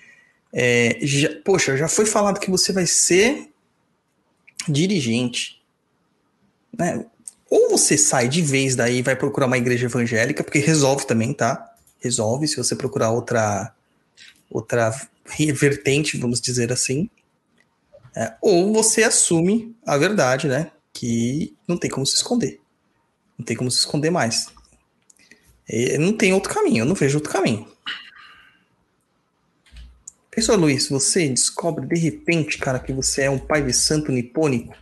é, 0.55 0.97
já- 1.03 1.35
poxa, 1.45 1.77
já 1.77 1.89
foi 1.89 2.07
falado 2.07 2.39
que 2.39 2.51
você 2.51 2.73
vai 2.73 2.87
ser 2.87 3.51
dirigente. 4.69 5.61
Né? 6.77 7.05
Ou 7.51 7.71
você 7.71 7.99
sai 7.99 8.29
de 8.29 8.41
vez 8.41 8.75
daí 8.77 8.99
e 8.99 9.03
vai 9.03 9.17
procurar 9.17 9.47
uma 9.47 9.59
igreja 9.59 9.87
evangélica, 9.87 10.43
porque 10.45 10.59
resolve 10.59 11.07
também, 11.07 11.33
tá? 11.35 11.73
Resolve 12.01 12.47
se 12.49 12.57
você 12.57 12.75
procurar 12.77 13.11
outra 13.11 13.75
outra 14.51 14.95
vertente, 15.55 16.17
vamos 16.17 16.41
dizer 16.41 16.73
assim. 16.73 17.11
É, 18.17 18.35
ou 18.41 18.73
você 18.73 19.03
assume 19.03 19.75
a 19.85 19.97
verdade, 19.97 20.47
né? 20.47 20.71
Que 20.93 21.55
não 21.67 21.77
tem 21.77 21.91
como 21.91 22.07
se 22.07 22.15
esconder. 22.15 22.61
Não 23.37 23.45
tem 23.45 23.57
como 23.57 23.71
se 23.71 23.79
esconder 23.81 24.11
mais. 24.11 24.47
E 25.69 25.99
não 25.99 26.13
tem 26.13 26.33
outro 26.33 26.53
caminho, 26.53 26.83
eu 26.83 26.87
não 26.87 26.95
vejo 26.95 27.19
outro 27.19 27.33
caminho. 27.33 27.67
Pensou, 30.35 30.57
Luiz, 30.57 30.89
você 30.89 31.29
descobre 31.29 31.87
de 31.87 31.97
repente, 31.99 32.59
cara, 32.59 32.79
que 32.79 32.93
você 32.93 33.23
é 33.23 33.31
um 33.31 33.39
pai 33.39 33.63
de 33.63 33.73
santo 33.73 34.11
nipônico. 34.11 34.75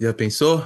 Já 0.00 0.12
pensou? 0.14 0.58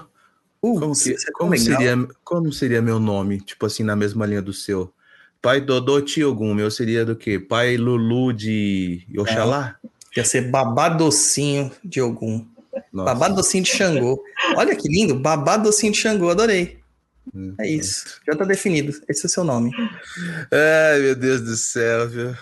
Uh, 0.63 0.79
Como, 0.79 0.95
que- 0.95 1.11
é 1.13 1.33
como 1.33 1.57
seria, 1.57 2.09
como 2.23 2.53
seria 2.53 2.83
meu 2.83 2.99
nome? 3.01 3.41
Tipo 3.41 3.67
assim, 3.67 3.83
na 3.83 3.97
mesma 3.97 4.27
linha 4.27 4.43
do 4.43 4.53
seu. 4.53 4.93
Pai 5.41 5.61
Dodô 5.61 6.01
Tiogun, 6.03 6.55
meu 6.55 6.71
seria 6.71 7.05
do 7.05 7.17
quê? 7.17 7.39
Pai 7.39 7.77
Lulu 7.79 8.33
de 8.33 9.07
Oxalá? 9.17 9.77
Ia 10.17 10.25
ser 10.25 10.51
babadocinho 10.51 11.71
de. 11.83 12.01
Nossa. 12.01 12.45
Babadocinho 12.93 13.65
de 13.65 13.71
Xangô. 13.71 14.23
Olha 14.57 14.77
que 14.77 14.87
lindo, 14.89 15.19
babadocinho 15.19 15.93
de 15.93 15.99
Xangô, 15.99 16.29
adorei. 16.29 16.79
Hum. 17.35 17.55
É 17.59 17.67
isso, 17.69 18.21
já 18.27 18.37
tá 18.37 18.45
definido. 18.45 18.93
Esse 19.09 19.25
é 19.25 19.27
o 19.27 19.31
seu 19.31 19.45
nome. 19.45 19.71
Ai, 20.53 21.01
meu 21.01 21.15
Deus 21.17 21.41
do 21.41 21.57
céu, 21.57 22.09
viu? 22.09 22.37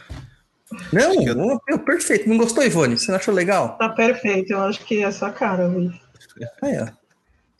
Não, 0.92 1.14
eu- 1.26 1.60
meu, 1.66 1.78
perfeito. 1.78 2.28
Não 2.28 2.36
gostou, 2.36 2.62
Ivone? 2.64 2.98
Você 2.98 3.10
não 3.10 3.18
achou 3.18 3.32
legal? 3.34 3.76
Tá 3.78 3.88
perfeito, 3.88 4.52
eu 4.52 4.60
acho 4.60 4.84
que 4.84 5.02
é 5.02 5.10
sua 5.10 5.30
cara, 5.30 5.66
Luiz. 5.66 5.92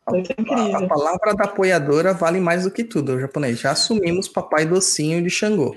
Ó. 0.06 0.24
Ser 0.24 0.36
A, 0.50 0.78
a 0.78 0.86
palavra 0.88 1.34
da 1.34 1.44
apoiadora 1.44 2.14
vale 2.14 2.40
mais 2.40 2.64
do 2.64 2.70
que 2.70 2.82
tudo, 2.84 3.14
o 3.14 3.20
japonês. 3.20 3.58
Já 3.60 3.72
assumimos 3.72 4.28
papai 4.28 4.64
docinho 4.66 5.22
de 5.22 5.30
Xangô. 5.30 5.74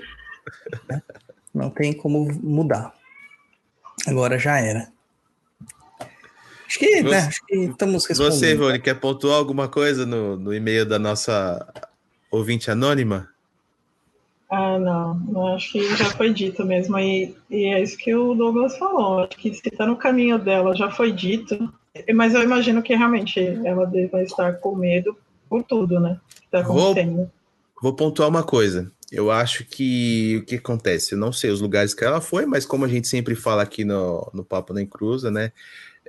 Né? 0.89 1.01
Não 1.53 1.69
tem 1.69 1.91
como 1.93 2.31
mudar. 2.41 2.93
Agora 4.07 4.39
já 4.39 4.57
era. 4.59 4.87
Acho 6.65 6.79
que, 6.79 7.01
né? 7.03 7.09
Você- 7.21 7.27
Acho 7.27 7.45
que 7.45 7.55
estamos 7.55 8.05
respondendo. 8.05 8.33
Você, 8.33 8.51
Ivone, 8.53 8.79
quer 8.79 8.93
pontuar 8.95 9.35
alguma 9.37 9.67
coisa 9.67 10.05
no, 10.05 10.37
no 10.37 10.53
e-mail 10.53 10.85
da 10.85 10.97
nossa 10.97 11.67
ouvinte 12.31 12.71
anônima? 12.71 13.27
Ah, 14.51 14.77
não, 14.77 15.13
não, 15.13 15.47
acho 15.55 15.71
que 15.71 15.95
já 15.95 16.09
foi 16.11 16.33
dito 16.33 16.65
mesmo. 16.65 16.99
E, 16.99 17.33
e 17.49 17.65
é 17.73 17.81
isso 17.81 17.97
que 17.97 18.13
o 18.13 18.35
Douglas 18.35 18.77
falou. 18.77 19.19
Acho 19.19 19.37
que 19.37 19.53
se 19.53 19.71
tá 19.71 19.85
no 19.85 19.95
caminho 19.95 20.37
dela, 20.37 20.75
já 20.75 20.91
foi 20.91 21.13
dito. 21.13 21.73
Mas 22.13 22.33
eu 22.33 22.43
imagino 22.43 22.83
que 22.83 22.93
realmente 22.93 23.39
ela 23.65 23.85
deva 23.85 24.21
estar 24.21 24.53
com 24.59 24.75
medo 24.75 25.17
por 25.49 25.63
tudo, 25.63 26.01
né? 26.01 26.19
Que 26.41 26.47
tá 26.51 26.61
Vou- 26.61 26.91
acontecendo. 26.91 27.31
Vou 27.81 27.93
pontuar 27.93 28.27
uma 28.27 28.43
coisa. 28.43 28.91
Eu 29.09 29.31
acho 29.31 29.65
que 29.65 30.39
o 30.41 30.45
que 30.45 30.55
acontece? 30.55 31.13
Eu 31.13 31.17
não 31.17 31.31
sei 31.31 31.49
os 31.49 31.61
lugares 31.61 31.93
que 31.93 32.03
ela 32.03 32.19
foi, 32.21 32.45
mas 32.45 32.65
como 32.65 32.83
a 32.83 32.87
gente 32.89 33.07
sempre 33.07 33.35
fala 33.35 33.61
aqui 33.63 33.85
no, 33.85 34.29
no 34.33 34.43
Papo 34.43 34.73
Nem 34.73 34.85
Cruza, 34.85 35.31
né? 35.31 35.53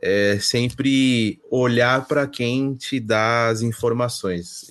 É 0.00 0.38
sempre 0.40 1.40
olhar 1.48 2.06
para 2.08 2.26
quem 2.26 2.74
te 2.74 2.98
dá 2.98 3.48
as 3.48 3.62
informações. 3.62 4.66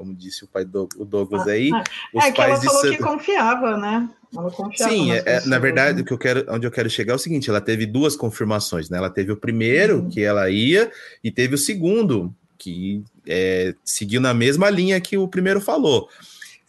Como 0.00 0.14
disse 0.14 0.44
o 0.44 0.46
pai 0.46 0.64
do 0.64 0.88
o 0.96 1.04
Douglas 1.04 1.46
Ah, 1.46 1.50
aí, 1.50 1.70
ah, 1.74 1.84
os 2.14 2.24
é 2.24 2.32
que 2.32 2.40
ela 2.40 2.56
falou 2.56 2.80
Santa... 2.80 2.96
que 2.96 3.02
confiava, 3.02 3.76
né? 3.76 4.08
Ela 4.34 4.50
confiava. 4.50 4.90
Sim, 4.90 5.12
é- 5.12 5.22
é, 5.26 5.44
na 5.44 5.58
verdade, 5.58 5.96
né? 5.96 6.00
o 6.02 6.04
que 6.06 6.12
eu 6.14 6.16
quero, 6.16 6.46
onde 6.48 6.66
eu 6.66 6.70
quero 6.70 6.88
chegar 6.88 7.12
é 7.12 7.16
o 7.16 7.18
seguinte: 7.18 7.50
ela 7.50 7.60
teve 7.60 7.84
duas 7.84 8.16
confirmações, 8.16 8.88
né? 8.88 8.96
Ela 8.96 9.10
teve 9.10 9.30
o 9.30 9.36
primeiro, 9.36 9.98
Uhum. 9.98 10.08
que 10.08 10.22
ela 10.22 10.48
ia, 10.48 10.90
e 11.22 11.30
teve 11.30 11.54
o 11.54 11.58
segundo, 11.58 12.34
que 12.56 13.02
é, 13.26 13.74
seguiu 13.84 14.22
na 14.22 14.32
mesma 14.32 14.70
linha 14.70 14.98
que 15.02 15.18
o 15.18 15.28
primeiro 15.28 15.60
falou. 15.60 16.08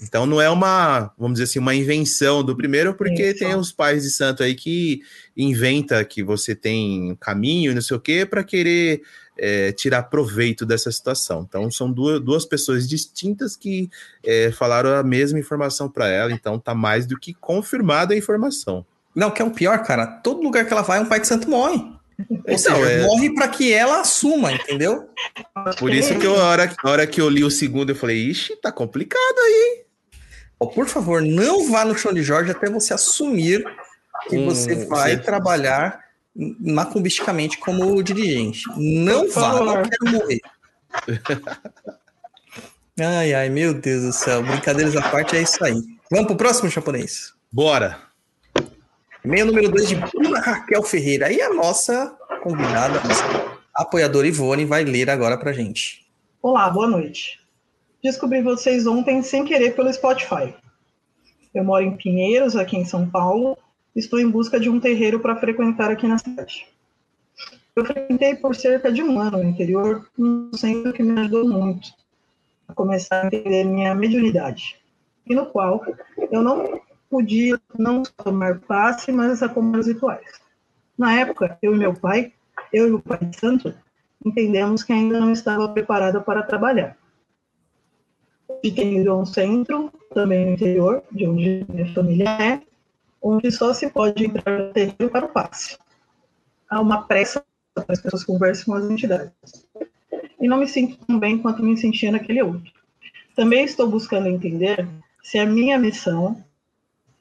Então 0.01 0.25
não 0.25 0.41
é 0.41 0.49
uma, 0.49 1.13
vamos 1.17 1.35
dizer 1.35 1.45
assim, 1.45 1.59
uma 1.59 1.73
invenção 1.73 2.43
do 2.43 2.53
primeiro, 2.53 2.93
porque 2.93 3.29
Isso. 3.29 3.39
tem 3.39 3.55
os 3.55 3.71
pais 3.71 4.03
de 4.03 4.09
santo 4.09 4.43
aí 4.43 4.55
que 4.55 4.99
inventa 5.37 6.03
que 6.03 6.21
você 6.21 6.53
tem 6.53 7.13
um 7.13 7.15
caminho, 7.15 7.73
não 7.73 7.81
sei 7.81 7.95
o 7.95 7.99
quê, 8.01 8.25
para 8.25 8.43
querer 8.43 9.03
é, 9.37 9.71
tirar 9.71 10.03
proveito 10.03 10.65
dessa 10.65 10.91
situação. 10.91 11.45
Então 11.47 11.69
são 11.71 11.91
duas, 11.91 12.19
duas 12.19 12.45
pessoas 12.45 12.87
distintas 12.87 13.55
que 13.55 13.89
é, 14.23 14.51
falaram 14.51 14.95
a 14.95 15.03
mesma 15.03 15.39
informação 15.39 15.89
para 15.89 16.07
ela, 16.07 16.31
então 16.31 16.59
tá 16.59 16.73
mais 16.75 17.05
do 17.05 17.17
que 17.19 17.33
confirmada 17.33 18.13
a 18.13 18.17
informação. 18.17 18.85
Não, 19.15 19.29
que 19.31 19.41
é 19.41 19.45
o 19.45 19.51
pior, 19.51 19.83
cara. 19.83 20.07
Todo 20.07 20.41
lugar 20.41 20.65
que 20.65 20.71
ela 20.71 20.81
vai, 20.83 20.99
um 20.99 21.05
pai 21.05 21.19
de 21.19 21.27
santo 21.27 21.49
morre. 21.49 21.77
Ou 22.29 22.37
Então, 22.45 22.57
seja, 22.57 22.77
é- 22.91 23.01
morre 23.01 23.33
para 23.33 23.47
que 23.47 23.73
ela 23.73 24.01
assuma, 24.01 24.53
entendeu? 24.53 25.09
Por 25.79 25.91
isso 25.93 26.17
que 26.19 26.25
eu, 26.25 26.39
a, 26.39 26.45
hora, 26.45 26.71
a 26.83 26.89
hora 26.89 27.07
que 27.07 27.19
eu 27.19 27.27
li 27.29 27.43
o 27.43 27.49
segundo, 27.51 27.89
eu 27.91 27.95
falei, 27.95 28.17
ixi, 28.17 28.55
tá 28.55 28.71
complicado 28.71 29.39
aí. 29.45 29.83
Ó, 30.59 30.67
por 30.67 30.87
favor, 30.87 31.21
não 31.21 31.69
vá 31.71 31.83
no 31.83 31.97
chão 31.97 32.13
de 32.13 32.21
Jorge 32.21 32.51
até 32.51 32.69
você 32.69 32.93
assumir 32.93 33.63
que 34.29 34.37
Hum, 34.37 34.45
você 34.45 34.85
vai 34.85 35.17
trabalhar 35.17 35.99
macumbisticamente 36.35 37.57
como 37.57 38.01
dirigente. 38.01 38.63
Não 38.77 39.29
vá, 39.29 39.59
não 39.59 39.83
quero 39.83 40.11
morrer. 40.11 40.39
Ai, 42.99 43.33
ai, 43.33 43.49
meu 43.49 43.73
Deus 43.73 44.03
do 44.03 44.11
céu. 44.11 44.43
Brincadeiras 44.43 44.95
à 44.95 45.01
parte, 45.09 45.35
é 45.35 45.41
isso 45.41 45.63
aí. 45.63 45.81
Vamos 46.11 46.27
pro 46.27 46.35
próximo 46.35 46.69
japonês. 46.69 47.33
Bora! 47.51 47.97
E-mail 49.23 49.45
número 49.45 49.71
2 49.71 49.87
de 49.87 49.95
Bruna 49.95 50.39
Raquel 50.39 50.83
Ferreira. 50.83 51.31
E 51.31 51.41
a 51.41 51.51
nossa 51.51 52.15
convidada, 52.43 52.99
a 52.99 53.07
nossa 53.07 53.59
apoiadora 53.73 54.27
Ivone, 54.27 54.65
vai 54.65 54.83
ler 54.83 55.09
agora 55.09 55.37
pra 55.37 55.53
gente. 55.53 56.05
Olá, 56.43 56.69
boa 56.69 56.87
noite. 56.87 57.39
Descobri 58.03 58.41
vocês 58.41 58.85
ontem 58.85 59.23
sem 59.23 59.45
querer 59.45 59.75
pelo 59.75 59.91
Spotify. 59.91 60.53
Eu 61.53 61.63
moro 61.63 61.83
em 61.83 61.95
Pinheiros, 61.95 62.55
aqui 62.55 62.77
em 62.77 62.85
São 62.85 63.09
Paulo. 63.09 63.57
Estou 63.95 64.19
em 64.19 64.29
busca 64.29 64.59
de 64.59 64.69
um 64.69 64.79
terreiro 64.79 65.19
para 65.19 65.35
frequentar 65.35 65.91
aqui 65.91 66.07
na 66.07 66.17
cidade. 66.17 66.67
Eu 67.75 67.85
frequentei 67.85 68.35
por 68.35 68.55
cerca 68.55 68.91
de 68.91 69.01
um 69.01 69.19
ano 69.19 69.37
no 69.37 69.43
interior, 69.43 70.09
um 70.17 70.51
centro 70.53 70.93
que 70.93 71.03
me 71.03 71.19
ajudou 71.19 71.47
muito 71.47 71.89
a 72.67 72.73
começar 72.73 73.23
a 73.23 73.27
entender 73.27 73.65
minha 73.65 73.93
mediunidade, 73.93 74.77
e 75.25 75.35
no 75.35 75.45
qual 75.45 75.83
eu 76.31 76.41
não 76.41 76.81
podia 77.09 77.59
não 77.77 78.03
tomar 78.03 78.59
passe, 78.59 79.11
mas 79.11 79.43
acompanhar 79.43 79.79
os 79.79 79.87
rituais. 79.87 80.41
Na 80.97 81.19
época, 81.19 81.57
eu 81.61 81.75
e 81.75 81.77
meu 81.77 81.93
pai, 81.93 82.31
eu 82.71 82.87
e 82.87 82.91
o 82.91 83.01
pai 83.01 83.19
santo, 83.37 83.73
entendemos 84.25 84.83
que 84.83 84.93
ainda 84.93 85.19
não 85.19 85.31
estava 85.31 85.67
preparada 85.67 86.21
para 86.21 86.43
trabalhar. 86.43 86.97
E 88.63 88.69
ido 88.69 89.11
a 89.11 89.17
um 89.17 89.25
centro, 89.25 89.91
também 90.13 90.45
no 90.45 90.51
interior, 90.53 91.03
de 91.11 91.27
onde 91.27 91.65
minha 91.67 91.93
família 91.93 92.29
é, 92.29 92.61
onde 93.21 93.51
só 93.51 93.73
se 93.73 93.89
pode 93.89 94.25
entrar 94.25 94.57
no 94.57 94.73
terreiro 94.73 95.09
para 95.09 95.25
o 95.25 95.29
passe. 95.29 95.77
Há 96.69 96.79
uma 96.79 97.03
pressa 97.03 97.43
para 97.73 97.85
as 97.89 98.01
pessoas 98.01 98.23
conversem 98.23 98.65
com 98.65 98.73
as 98.73 98.89
entidades. 98.89 99.31
E 100.39 100.47
não 100.47 100.57
me 100.57 100.67
sinto 100.67 100.97
tão 101.05 101.19
bem 101.19 101.37
quanto 101.37 101.63
me 101.63 101.77
sentia 101.77 102.11
naquele 102.11 102.41
outro. 102.41 102.71
Também 103.35 103.63
estou 103.63 103.87
buscando 103.87 104.27
entender 104.27 104.87
se 105.21 105.37
a 105.37 105.45
minha 105.45 105.77
missão 105.77 106.43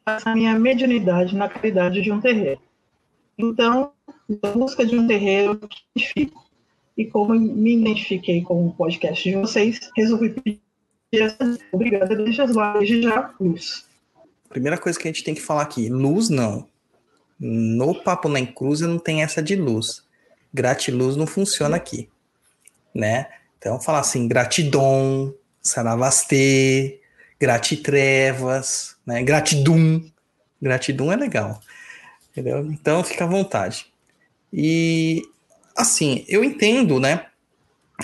faz 0.05 0.27
a 0.27 0.35
minha 0.35 0.59
mediunidade 0.59 1.37
na 1.37 1.49
caridade 1.49 2.01
de 2.01 2.11
um 2.11 2.21
terreiro. 2.21 2.61
Então, 3.39 3.93
em 4.29 4.39
busca 4.53 4.85
de 4.85 4.99
um 4.99 5.07
terreiro 5.07 5.59
que 5.59 5.83
identifico. 5.95 6.45
E 6.97 7.07
como 7.07 7.35
me 7.35 7.77
identifiquei 7.77 8.43
com 8.43 8.67
o 8.67 8.73
podcast 8.73 9.29
de 9.29 9.37
vocês, 9.37 9.91
resolvi 9.97 10.31
pedir 10.31 10.61
essa 11.13 11.59
Obrigada 11.73 12.15
desde 12.17 13.03
já, 13.03 13.35
luz. 13.41 13.90
Primeira 14.51 14.77
coisa 14.77 14.99
que 14.99 15.07
a 15.07 15.13
gente 15.13 15.23
tem 15.25 15.35
que 15.35 15.41
falar 15.41 15.63
aqui: 15.63 15.89
luz 15.89 16.29
não. 16.29 16.69
No 17.39 17.95
Papo 17.95 18.29
na 18.29 18.39
Encruzia 18.39 18.87
não 18.87 18.99
tem 18.99 19.23
essa 19.23 19.41
de 19.41 19.57
luz. 19.57 20.03
Gratiluz 20.53 21.17
não 21.17 21.27
funciona 21.27 21.77
aqui. 21.77 22.11
Né? 22.93 23.29
Então, 23.57 23.81
falar 23.81 24.01
assim: 24.01 24.27
gratidão, 24.27 25.33
saravastê, 25.63 27.01
gratitrevas, 27.39 28.97
né? 29.07 29.23
gratidum. 29.23 30.11
Gratidum 30.61 31.13
é 31.13 31.17
legal. 31.17 31.61
Entendeu? 32.31 32.67
Então, 32.67 33.05
fica 33.05 33.25
à 33.25 33.29
vontade. 33.29 33.87
E, 34.53 35.23
assim, 35.77 36.25
eu 36.29 36.43
entendo, 36.43 36.99
né? 36.99 37.27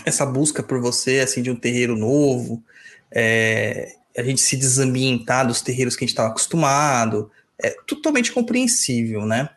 Essa 0.04 0.24
busca 0.24 0.62
por 0.62 0.80
você, 0.80 1.20
assim, 1.20 1.42
de 1.42 1.50
um 1.50 1.56
terreiro 1.56 1.96
novo, 1.96 2.62
é, 3.10 3.96
a 4.16 4.22
gente 4.22 4.40
se 4.40 4.56
desambientar 4.56 5.46
dos 5.46 5.60
terreiros 5.60 5.94
que 5.94 6.04
a 6.04 6.06
gente 6.06 6.12
estava 6.12 6.30
acostumado, 6.30 7.30
é 7.58 7.70
totalmente 7.86 8.32
compreensível, 8.32 9.26
né? 9.26 9.50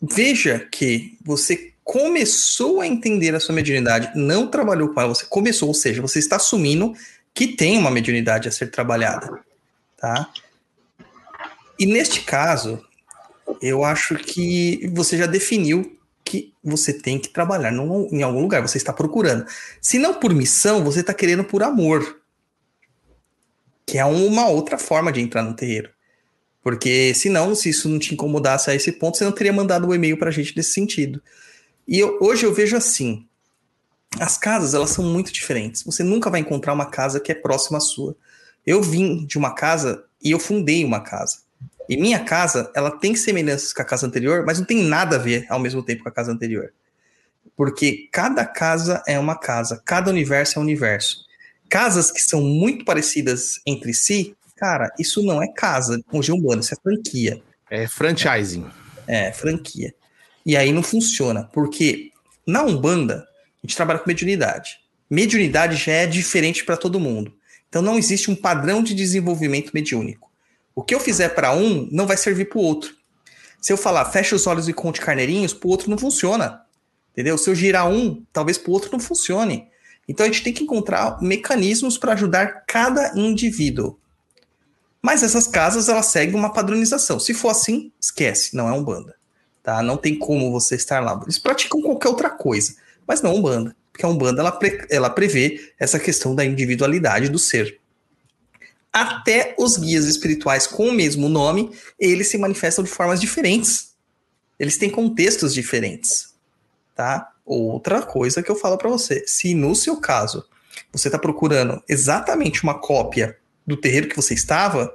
Veja 0.00 0.58
que 0.70 1.16
você 1.24 1.72
começou 1.84 2.80
a 2.80 2.86
entender 2.86 3.34
a 3.34 3.40
sua 3.40 3.54
mediunidade, 3.54 4.12
não 4.14 4.46
trabalhou 4.46 4.88
com 4.88 5.00
ela, 5.00 5.14
você 5.14 5.26
começou, 5.26 5.68
ou 5.68 5.74
seja, 5.74 6.02
você 6.02 6.18
está 6.18 6.36
assumindo 6.36 6.94
que 7.34 7.48
tem 7.48 7.78
uma 7.78 7.90
mediunidade 7.90 8.48
a 8.48 8.52
ser 8.52 8.70
trabalhada, 8.70 9.40
tá? 9.96 10.30
E 11.78 11.86
neste 11.86 12.20
caso, 12.22 12.84
eu 13.60 13.84
acho 13.84 14.16
que 14.16 14.88
você 14.92 15.16
já 15.16 15.26
definiu 15.26 15.98
que 16.24 16.52
você 16.62 16.92
tem 16.92 17.18
que 17.18 17.28
trabalhar 17.28 17.72
num, 17.72 18.08
em 18.12 18.22
algum 18.22 18.40
lugar, 18.40 18.62
você 18.62 18.78
está 18.78 18.92
procurando. 18.92 19.44
Se 19.80 19.98
não 19.98 20.14
por 20.14 20.32
missão, 20.32 20.84
você 20.84 21.00
está 21.00 21.12
querendo 21.12 21.44
por 21.44 21.62
amor, 21.62 22.21
que 23.86 23.98
é 23.98 24.04
uma 24.04 24.48
outra 24.48 24.78
forma 24.78 25.12
de 25.12 25.20
entrar 25.20 25.42
no 25.42 25.54
terreiro. 25.54 25.90
Porque 26.62 27.12
senão, 27.14 27.54
se 27.54 27.70
isso 27.70 27.88
não 27.88 27.98
te 27.98 28.14
incomodasse 28.14 28.70
a 28.70 28.74
esse 28.74 28.92
ponto, 28.92 29.18
você 29.18 29.24
não 29.24 29.32
teria 29.32 29.52
mandado 29.52 29.86
um 29.86 29.94
e-mail 29.94 30.16
para 30.16 30.28
a 30.28 30.32
gente 30.32 30.56
nesse 30.56 30.72
sentido. 30.72 31.20
E 31.86 31.98
eu, 31.98 32.18
hoje 32.20 32.46
eu 32.46 32.54
vejo 32.54 32.76
assim, 32.76 33.26
as 34.20 34.38
casas 34.38 34.74
elas 34.74 34.90
são 34.90 35.04
muito 35.04 35.32
diferentes. 35.32 35.82
Você 35.82 36.04
nunca 36.04 36.30
vai 36.30 36.40
encontrar 36.40 36.72
uma 36.72 36.86
casa 36.86 37.18
que 37.18 37.32
é 37.32 37.34
próxima 37.34 37.78
à 37.78 37.80
sua. 37.80 38.14
Eu 38.64 38.80
vim 38.80 39.26
de 39.26 39.36
uma 39.36 39.54
casa 39.54 40.04
e 40.22 40.30
eu 40.30 40.38
fundei 40.38 40.84
uma 40.84 41.00
casa. 41.00 41.38
E 41.88 41.96
minha 41.96 42.20
casa, 42.20 42.70
ela 42.76 42.90
tem 42.90 43.16
semelhanças 43.16 43.72
com 43.72 43.82
a 43.82 43.84
casa 43.84 44.06
anterior, 44.06 44.44
mas 44.46 44.58
não 44.58 44.64
tem 44.64 44.84
nada 44.84 45.16
a 45.16 45.18
ver 45.18 45.46
ao 45.48 45.58
mesmo 45.58 45.82
tempo 45.82 46.04
com 46.04 46.08
a 46.08 46.12
casa 46.12 46.30
anterior. 46.30 46.72
Porque 47.56 48.08
cada 48.12 48.46
casa 48.46 49.02
é 49.06 49.18
uma 49.18 49.36
casa, 49.36 49.82
cada 49.84 50.10
universo 50.10 50.58
é 50.58 50.60
um 50.60 50.64
universo. 50.64 51.26
Casas 51.72 52.10
que 52.10 52.22
são 52.22 52.42
muito 52.42 52.84
parecidas 52.84 53.58
entre 53.64 53.94
si, 53.94 54.36
cara, 54.56 54.92
isso 54.98 55.22
não 55.22 55.42
é 55.42 55.50
casa 55.50 55.98
com 56.06 56.18
Umbanda, 56.18 56.60
isso 56.60 56.74
é 56.74 56.76
franquia. 56.76 57.42
É 57.70 57.88
franchising. 57.88 58.66
É, 59.06 59.32
franquia. 59.32 59.94
E 60.44 60.54
aí 60.54 60.70
não 60.70 60.82
funciona, 60.82 61.44
porque 61.44 62.10
na 62.46 62.62
Umbanda, 62.62 63.26
a 63.26 63.66
gente 63.66 63.74
trabalha 63.74 64.00
com 64.00 64.06
mediunidade. 64.06 64.80
Mediunidade 65.08 65.76
já 65.76 65.92
é 65.92 66.06
diferente 66.06 66.62
para 66.62 66.76
todo 66.76 67.00
mundo. 67.00 67.32
Então 67.70 67.80
não 67.80 67.96
existe 67.96 68.30
um 68.30 68.36
padrão 68.36 68.82
de 68.82 68.92
desenvolvimento 68.92 69.70
mediúnico. 69.72 70.30
O 70.74 70.82
que 70.82 70.94
eu 70.94 71.00
fizer 71.00 71.30
para 71.30 71.54
um 71.54 71.88
não 71.90 72.06
vai 72.06 72.18
servir 72.18 72.50
para 72.50 72.58
o 72.58 72.62
outro. 72.62 72.94
Se 73.62 73.72
eu 73.72 73.78
falar 73.78 74.04
fecha 74.12 74.36
os 74.36 74.46
olhos 74.46 74.68
e 74.68 74.74
conte 74.74 75.00
carneirinhos, 75.00 75.54
para 75.54 75.68
o 75.68 75.70
outro 75.70 75.88
não 75.88 75.96
funciona. 75.96 76.66
Entendeu? 77.12 77.38
Se 77.38 77.48
eu 77.48 77.54
girar 77.54 77.88
um, 77.88 78.22
talvez 78.30 78.58
para 78.58 78.70
o 78.70 78.74
outro 78.74 78.90
não 78.92 79.00
funcione. 79.00 79.71
Então 80.08 80.24
a 80.24 80.28
gente 80.28 80.42
tem 80.42 80.52
que 80.52 80.64
encontrar 80.64 81.20
mecanismos 81.22 81.96
para 81.96 82.12
ajudar 82.12 82.64
cada 82.66 83.12
indivíduo. 83.18 83.98
Mas 85.00 85.22
essas 85.22 85.46
casas 85.46 85.88
elas 85.88 86.06
seguem 86.06 86.34
uma 86.34 86.52
padronização. 86.52 87.18
Se 87.18 87.34
for 87.34 87.48
assim, 87.48 87.92
esquece, 88.00 88.56
não 88.56 88.68
é 88.68 88.72
um 88.72 88.84
banda. 88.84 89.16
Tá? 89.62 89.82
Não 89.82 89.96
tem 89.96 90.18
como 90.18 90.50
você 90.50 90.74
estar 90.74 91.00
lá. 91.00 91.18
Eles 91.22 91.38
praticam 91.38 91.80
qualquer 91.80 92.08
outra 92.08 92.30
coisa, 92.30 92.74
mas 93.06 93.22
não 93.22 93.36
um 93.36 93.42
banda, 93.42 93.76
porque 93.92 94.04
a 94.04 94.08
Umbanda 94.08 94.40
ela, 94.40 94.52
pre 94.52 94.86
ela 94.90 95.10
prevê 95.10 95.72
essa 95.78 95.98
questão 95.98 96.34
da 96.34 96.44
individualidade 96.44 97.28
do 97.28 97.38
ser. 97.38 97.80
Até 98.92 99.54
os 99.58 99.76
guias 99.76 100.04
espirituais 100.04 100.66
com 100.66 100.88
o 100.88 100.92
mesmo 100.92 101.28
nome, 101.28 101.70
eles 101.98 102.28
se 102.28 102.38
manifestam 102.38 102.84
de 102.84 102.90
formas 102.90 103.20
diferentes. 103.20 103.94
Eles 104.58 104.76
têm 104.76 104.90
contextos 104.90 105.54
diferentes, 105.54 106.34
tá? 106.94 107.31
Outra 107.44 108.02
coisa 108.02 108.42
que 108.42 108.50
eu 108.50 108.56
falo 108.56 108.78
para 108.78 108.88
você, 108.88 109.26
se 109.26 109.54
no 109.54 109.74
seu 109.74 109.96
caso 109.96 110.44
você 110.92 111.08
está 111.08 111.18
procurando 111.18 111.82
exatamente 111.88 112.62
uma 112.62 112.78
cópia 112.78 113.36
do 113.66 113.76
terreiro 113.76 114.08
que 114.08 114.16
você 114.16 114.34
estava, 114.34 114.94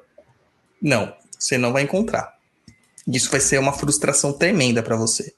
não, 0.82 1.14
você 1.38 1.58
não 1.58 1.74
vai 1.74 1.84
encontrar. 1.84 2.38
Isso 3.08 3.30
vai 3.30 3.40
ser 3.40 3.60
uma 3.60 3.74
frustração 3.74 4.34
tremenda 4.34 4.84
para 4.84 4.96
você. 4.96 5.34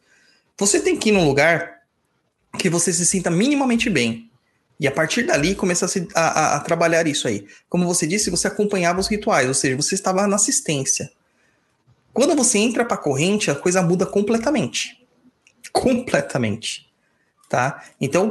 Você 0.57 0.79
tem 0.79 0.97
que 0.97 1.09
ir 1.09 1.11
num 1.11 1.25
lugar 1.25 1.79
que 2.57 2.69
você 2.69 2.91
se 2.91 3.05
sinta 3.05 3.29
minimamente 3.29 3.89
bem. 3.89 4.29
E 4.79 4.87
a 4.87 4.91
partir 4.91 5.23
dali 5.23 5.55
começar 5.55 5.87
a, 6.15 6.21
a, 6.21 6.55
a, 6.55 6.59
trabalhar 6.61 7.05
isso 7.05 7.27
aí. 7.27 7.45
Como 7.67 7.85
você 7.85 8.07
disse, 8.07 8.29
você 8.29 8.47
acompanhava 8.47 8.99
os 8.99 9.07
rituais, 9.07 9.47
ou 9.47 9.53
seja, 9.53 9.75
você 9.75 9.93
estava 9.93 10.25
na 10.25 10.37
assistência. 10.37 11.11
Quando 12.13 12.35
você 12.35 12.57
entra 12.57 12.85
para 12.85 12.95
a 12.95 12.99
corrente, 12.99 13.51
a 13.51 13.55
coisa 13.55 13.81
muda 13.81 14.05
completamente. 14.05 15.05
Completamente. 15.71 16.88
Tá? 17.49 17.83
Então, 17.99 18.29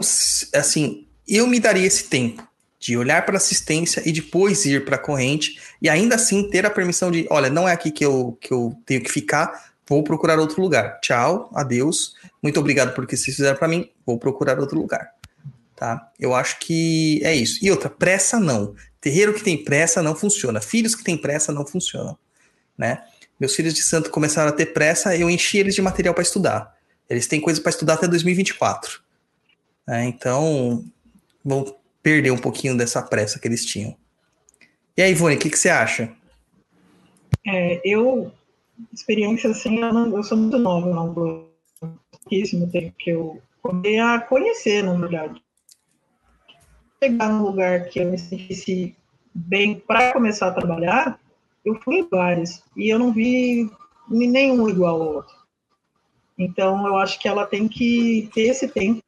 assim, 0.54 1.08
eu 1.26 1.46
me 1.48 1.58
daria 1.58 1.84
esse 1.84 2.04
tempo 2.04 2.46
de 2.78 2.96
olhar 2.96 3.26
para 3.26 3.36
assistência 3.36 4.00
e 4.06 4.12
depois 4.12 4.64
ir 4.64 4.84
para 4.84 4.94
a 4.94 4.98
corrente 4.98 5.60
e 5.82 5.88
ainda 5.88 6.14
assim 6.14 6.48
ter 6.48 6.64
a 6.64 6.70
permissão 6.70 7.10
de, 7.10 7.26
olha, 7.28 7.50
não 7.50 7.68
é 7.68 7.72
aqui 7.72 7.90
que 7.90 8.04
eu, 8.06 8.38
que 8.40 8.52
eu 8.52 8.72
tenho 8.86 9.02
que 9.02 9.10
ficar, 9.10 9.72
vou 9.86 10.04
procurar 10.04 10.38
outro 10.38 10.62
lugar. 10.62 11.00
Tchau, 11.00 11.50
adeus, 11.52 12.14
muito 12.40 12.60
obrigado 12.60 12.94
por 12.94 13.06
que 13.06 13.16
vocês 13.16 13.34
fizeram 13.34 13.58
para 13.58 13.66
mim, 13.66 13.90
vou 14.06 14.18
procurar 14.18 14.60
outro 14.60 14.78
lugar. 14.78 15.10
Tá? 15.74 16.10
Eu 16.18 16.34
acho 16.34 16.58
que 16.60 17.20
é 17.24 17.34
isso. 17.34 17.58
E 17.64 17.70
outra, 17.70 17.90
pressa 17.90 18.38
não. 18.38 18.74
Terreiro 19.00 19.34
que 19.34 19.42
tem 19.42 19.62
pressa 19.62 20.02
não 20.02 20.14
funciona. 20.14 20.60
Filhos 20.60 20.94
que 20.94 21.04
têm 21.04 21.16
pressa 21.16 21.52
não 21.52 21.66
funcionam, 21.66 22.16
né? 22.76 23.02
Meus 23.38 23.54
filhos 23.54 23.72
de 23.74 23.82
santo 23.82 24.10
começaram 24.10 24.48
a 24.48 24.52
ter 24.52 24.66
pressa, 24.66 25.16
eu 25.16 25.30
enchi 25.30 25.58
eles 25.58 25.74
de 25.74 25.82
material 25.82 26.12
para 26.12 26.22
estudar. 26.22 26.76
Eles 27.08 27.28
têm 27.28 27.40
coisa 27.40 27.60
para 27.60 27.70
estudar 27.70 27.94
até 27.94 28.08
2024. 28.08 29.00
Né? 29.88 30.04
Então, 30.04 30.84
vão 31.42 31.64
perder 32.02 32.30
um 32.30 32.38
pouquinho 32.38 32.76
dessa 32.76 33.00
pressa 33.00 33.40
que 33.40 33.48
eles 33.48 33.64
tinham. 33.64 33.96
E 34.94 35.00
aí, 35.00 35.12
Ivone, 35.12 35.36
o 35.36 35.38
que, 35.38 35.48
que 35.48 35.58
você 35.58 35.70
acha? 35.70 36.14
É, 37.46 37.80
eu, 37.82 38.30
experiência 38.92 39.50
assim, 39.50 39.78
eu, 39.78 39.92
não, 39.92 40.14
eu 40.14 40.22
sou 40.22 40.36
muito 40.36 40.58
nova, 40.58 40.92
não 40.92 41.48
pouquíssimo 42.10 42.70
tempo 42.70 42.94
que 42.98 43.10
eu 43.10 43.40
comecei 43.62 43.98
a 43.98 44.20
conhecer, 44.20 44.84
na 44.84 44.94
verdade. 44.94 45.42
chegar 47.02 47.30
num 47.30 47.42
lugar 47.42 47.88
que 47.88 48.00
eu 48.00 48.10
me 48.10 48.18
sentisse 48.18 48.94
bem 49.32 49.80
para 49.80 50.12
começar 50.12 50.48
a 50.48 50.54
trabalhar, 50.54 51.18
eu 51.64 51.80
fui 51.80 52.00
em 52.00 52.08
vários 52.08 52.62
e 52.76 52.92
eu 52.92 52.98
não 52.98 53.12
vi 53.12 53.70
nenhum 54.10 54.68
igual 54.68 55.00
ao 55.00 55.14
outro. 55.14 55.34
Então, 56.36 56.86
eu 56.86 56.96
acho 56.98 57.18
que 57.18 57.28
ela 57.28 57.46
tem 57.46 57.66
que 57.66 58.28
ter 58.34 58.42
esse 58.42 58.68
tempo, 58.68 59.02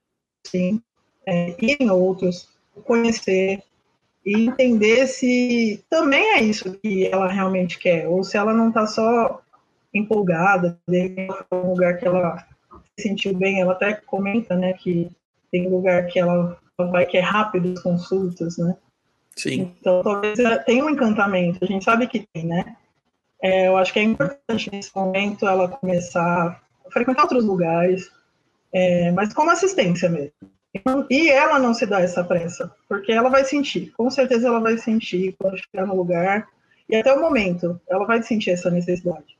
sim, 0.46 0.80
é, 1.26 1.50
ir 1.58 1.76
em 1.80 1.90
outros, 1.90 2.48
conhecer 2.84 3.62
e 4.24 4.46
entender 4.46 5.06
se 5.06 5.84
também 5.88 6.34
é 6.34 6.42
isso 6.42 6.78
que 6.78 7.06
ela 7.06 7.28
realmente 7.28 7.78
quer, 7.78 8.06
ou 8.08 8.22
se 8.22 8.36
ela 8.36 8.52
não 8.52 8.68
está 8.68 8.86
só 8.86 9.40
empolgada, 9.92 10.78
de 10.86 11.28
um 11.52 11.70
lugar 11.70 11.98
que 11.98 12.06
ela 12.06 12.46
se 12.98 13.08
sentiu 13.08 13.34
bem, 13.34 13.60
ela 13.60 13.72
até 13.72 13.94
comenta, 13.94 14.56
né, 14.56 14.72
que 14.74 15.10
tem 15.50 15.68
lugar 15.68 16.06
que 16.06 16.18
ela 16.18 16.58
vai 16.78 17.06
que 17.06 17.16
é 17.16 17.20
rápido 17.20 17.72
as 17.72 17.82
consultas, 17.82 18.56
né? 18.56 18.74
Sim. 19.36 19.74
Então, 19.80 20.02
talvez 20.02 20.38
tenha 20.64 20.84
um 20.84 20.90
encantamento, 20.90 21.62
a 21.62 21.66
gente 21.66 21.84
sabe 21.84 22.06
que 22.06 22.26
tem, 22.32 22.46
né? 22.46 22.76
É, 23.42 23.68
eu 23.68 23.76
acho 23.76 23.92
que 23.92 23.98
é 23.98 24.02
importante 24.02 24.70
nesse 24.70 24.94
momento 24.94 25.46
ela 25.46 25.68
começar 25.68 26.60
a 26.86 26.90
frequentar 26.90 27.22
outros 27.22 27.44
lugares, 27.44 28.10
é, 28.72 29.10
mas 29.12 29.32
com 29.34 29.48
assistência 29.48 30.08
mesmo. 30.08 30.32
E 31.10 31.28
ela 31.28 31.58
não 31.58 31.74
se 31.74 31.84
dá 31.84 32.00
essa 32.00 32.22
pressa, 32.22 32.72
porque 32.88 33.10
ela 33.10 33.28
vai 33.28 33.44
sentir, 33.44 33.92
com 33.96 34.08
certeza 34.08 34.46
ela 34.46 34.60
vai 34.60 34.78
sentir 34.78 35.34
quando 35.38 35.58
chegar 35.58 35.86
no 35.86 35.96
lugar, 35.96 36.48
e 36.88 36.96
até 36.96 37.12
o 37.12 37.20
momento, 37.20 37.80
ela 37.88 38.04
vai 38.04 38.22
sentir 38.22 38.50
essa 38.50 38.70
necessidade. 38.70 39.36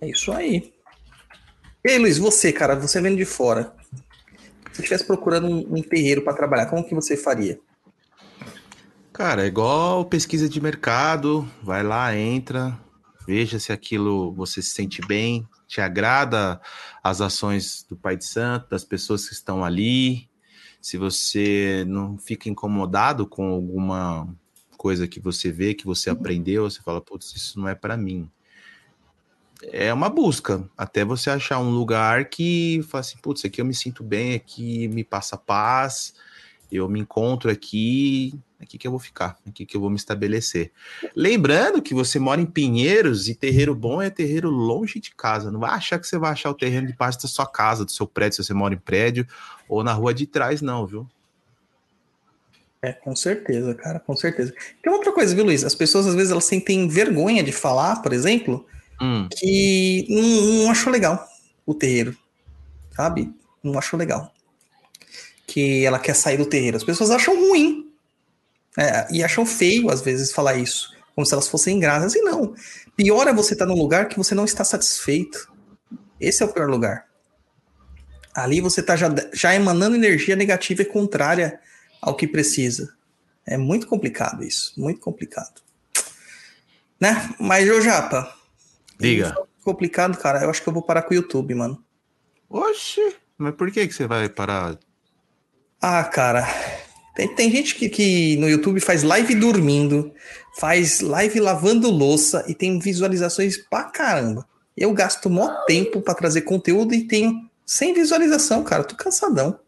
É 0.00 0.08
isso 0.08 0.32
aí. 0.32 0.72
E 1.84 1.90
aí, 1.90 1.98
Luiz, 1.98 2.16
você, 2.18 2.52
cara, 2.52 2.74
você 2.74 3.00
vendo 3.00 3.16
de 3.16 3.24
fora, 3.26 3.74
se 4.72 4.80
estivesse 4.80 5.06
procurando 5.06 5.46
um, 5.46 5.76
um 5.76 5.82
terreiro 5.82 6.22
para 6.22 6.34
trabalhar, 6.34 6.66
como 6.66 6.84
que 6.84 6.94
você 6.94 7.16
faria? 7.16 7.58
Cara, 9.12 9.44
é 9.44 9.46
igual 9.46 10.04
pesquisa 10.06 10.48
de 10.48 10.60
mercado, 10.60 11.48
vai 11.62 11.82
lá, 11.82 12.16
entra, 12.16 12.78
veja 13.26 13.58
se 13.58 13.72
aquilo 13.72 14.32
você 14.32 14.60
se 14.60 14.70
sente 14.70 15.00
bem, 15.06 15.46
te 15.74 15.80
agrada 15.80 16.60
as 17.02 17.20
ações 17.20 17.84
do 17.88 17.96
Pai 17.96 18.16
de 18.16 18.24
Santo, 18.24 18.70
das 18.70 18.84
pessoas 18.84 19.26
que 19.28 19.34
estão 19.34 19.64
ali, 19.64 20.30
se 20.80 20.96
você 20.96 21.84
não 21.88 22.16
fica 22.16 22.48
incomodado 22.48 23.26
com 23.26 23.48
alguma 23.48 24.28
coisa 24.76 25.08
que 25.08 25.18
você 25.18 25.50
vê, 25.50 25.74
que 25.74 25.84
você 25.84 26.10
aprendeu, 26.10 26.70
você 26.70 26.80
fala, 26.80 27.00
putz, 27.00 27.34
isso 27.34 27.58
não 27.58 27.68
é 27.68 27.74
para 27.74 27.96
mim. 27.96 28.30
É 29.64 29.92
uma 29.92 30.08
busca, 30.08 30.68
até 30.78 31.04
você 31.04 31.28
achar 31.28 31.58
um 31.58 31.70
lugar 31.70 32.26
que 32.26 32.80
fala 32.88 33.00
assim, 33.00 33.18
putz, 33.18 33.44
aqui 33.44 33.60
eu 33.60 33.64
me 33.64 33.74
sinto 33.74 34.04
bem, 34.04 34.34
aqui 34.34 34.86
me 34.86 35.02
passa 35.02 35.36
paz, 35.36 36.14
eu 36.76 36.88
me 36.88 37.00
encontro 37.00 37.50
aqui, 37.50 38.38
aqui 38.60 38.78
que 38.78 38.86
eu 38.86 38.90
vou 38.90 39.00
ficar, 39.00 39.36
aqui 39.46 39.64
que 39.64 39.76
eu 39.76 39.80
vou 39.80 39.90
me 39.90 39.96
estabelecer. 39.96 40.72
Lembrando 41.14 41.82
que 41.82 41.94
você 41.94 42.18
mora 42.18 42.40
em 42.40 42.46
Pinheiros 42.46 43.28
e 43.28 43.34
terreiro 43.34 43.74
bom 43.74 44.00
é 44.02 44.10
terreiro 44.10 44.50
longe 44.50 45.00
de 45.00 45.14
casa. 45.14 45.50
Não 45.50 45.60
vai 45.60 45.70
achar 45.70 45.98
que 45.98 46.06
você 46.06 46.18
vai 46.18 46.32
achar 46.32 46.50
o 46.50 46.54
terreno 46.54 46.86
de 46.86 46.92
parte 46.92 47.22
da 47.22 47.28
sua 47.28 47.46
casa, 47.46 47.84
do 47.84 47.92
seu 47.92 48.06
prédio, 48.06 48.36
se 48.36 48.44
você 48.44 48.54
mora 48.54 48.74
em 48.74 48.78
prédio, 48.78 49.26
ou 49.68 49.82
na 49.84 49.92
rua 49.92 50.12
de 50.12 50.26
trás, 50.26 50.60
não, 50.60 50.86
viu? 50.86 51.06
É, 52.82 52.92
com 52.92 53.16
certeza, 53.16 53.74
cara, 53.74 53.98
com 53.98 54.14
certeza. 54.14 54.52
Tem 54.82 54.92
outra 54.92 55.10
coisa, 55.10 55.34
viu, 55.34 55.44
Luiz? 55.44 55.64
As 55.64 55.74
pessoas 55.74 56.06
às 56.06 56.14
vezes 56.14 56.30
elas 56.30 56.44
sentem 56.44 56.86
vergonha 56.86 57.42
de 57.42 57.52
falar, 57.52 58.02
por 58.02 58.12
exemplo, 58.12 58.66
Hum, 59.00 59.28
que 59.38 60.06
não, 60.08 60.62
não 60.64 60.70
achou 60.70 60.92
legal 60.92 61.26
o 61.66 61.74
terreiro, 61.74 62.16
sabe? 62.90 63.32
Não 63.62 63.78
achou 63.78 63.98
legal. 63.98 64.33
Que 65.46 65.84
ela 65.84 65.98
quer 65.98 66.14
sair 66.14 66.36
do 66.36 66.46
terreiro. 66.46 66.76
As 66.76 66.84
pessoas 66.84 67.10
acham 67.10 67.36
ruim. 67.36 67.90
É, 68.76 69.06
e 69.12 69.22
acham 69.22 69.46
feio, 69.46 69.90
às 69.90 70.00
vezes, 70.00 70.32
falar 70.32 70.56
isso. 70.56 70.92
Como 71.14 71.26
se 71.26 71.32
elas 71.32 71.48
fossem 71.48 71.78
graças. 71.78 72.14
E 72.14 72.22
não. 72.22 72.54
Pior 72.96 73.28
é 73.28 73.32
você 73.32 73.54
estar 73.54 73.66
num 73.66 73.74
lugar 73.74 74.08
que 74.08 74.16
você 74.16 74.34
não 74.34 74.44
está 74.44 74.64
satisfeito. 74.64 75.52
Esse 76.20 76.42
é 76.42 76.46
o 76.46 76.52
pior 76.52 76.68
lugar. 76.68 77.06
Ali 78.34 78.60
você 78.60 78.80
está 78.80 78.96
já, 78.96 79.08
já 79.32 79.54
emanando 79.54 79.96
energia 79.96 80.34
negativa 80.34 80.82
e 80.82 80.86
contrária 80.86 81.60
ao 82.00 82.16
que 82.16 82.26
precisa. 82.26 82.94
É 83.46 83.56
muito 83.56 83.86
complicado 83.86 84.42
isso. 84.42 84.72
Muito 84.76 85.00
complicado. 85.00 85.62
Né? 87.00 87.34
Mas, 87.38 87.68
ô 87.68 87.80
Japa, 87.80 88.34
diga. 88.98 89.34
complicado, 89.62 90.16
cara. 90.18 90.42
Eu 90.42 90.50
acho 90.50 90.62
que 90.62 90.68
eu 90.68 90.72
vou 90.72 90.82
parar 90.82 91.02
com 91.02 91.12
o 91.12 91.16
YouTube, 91.16 91.54
mano. 91.54 91.84
Oxi, 92.48 93.16
mas 93.36 93.54
por 93.54 93.70
que, 93.70 93.86
que 93.86 93.94
você 93.94 94.06
vai 94.06 94.28
parar? 94.28 94.78
Ah, 95.86 96.02
cara. 96.02 96.48
Tem, 97.14 97.28
tem 97.28 97.50
gente 97.50 97.74
que, 97.74 97.90
que 97.90 98.38
no 98.38 98.48
YouTube 98.48 98.80
faz 98.80 99.02
live 99.02 99.34
dormindo, 99.34 100.10
faz 100.58 101.02
live 101.02 101.38
lavando 101.38 101.90
louça 101.90 102.42
e 102.48 102.54
tem 102.54 102.78
visualizações 102.78 103.58
pra 103.58 103.84
caramba. 103.84 104.48
Eu 104.74 104.94
gasto 104.94 105.28
mó 105.28 105.46
tempo 105.66 106.00
pra 106.00 106.14
trazer 106.14 106.40
conteúdo 106.40 106.94
e 106.94 107.06
tenho 107.06 107.50
sem 107.66 107.92
visualização, 107.92 108.64
cara. 108.64 108.82
Tô 108.82 108.96
cansadão. 108.96 109.58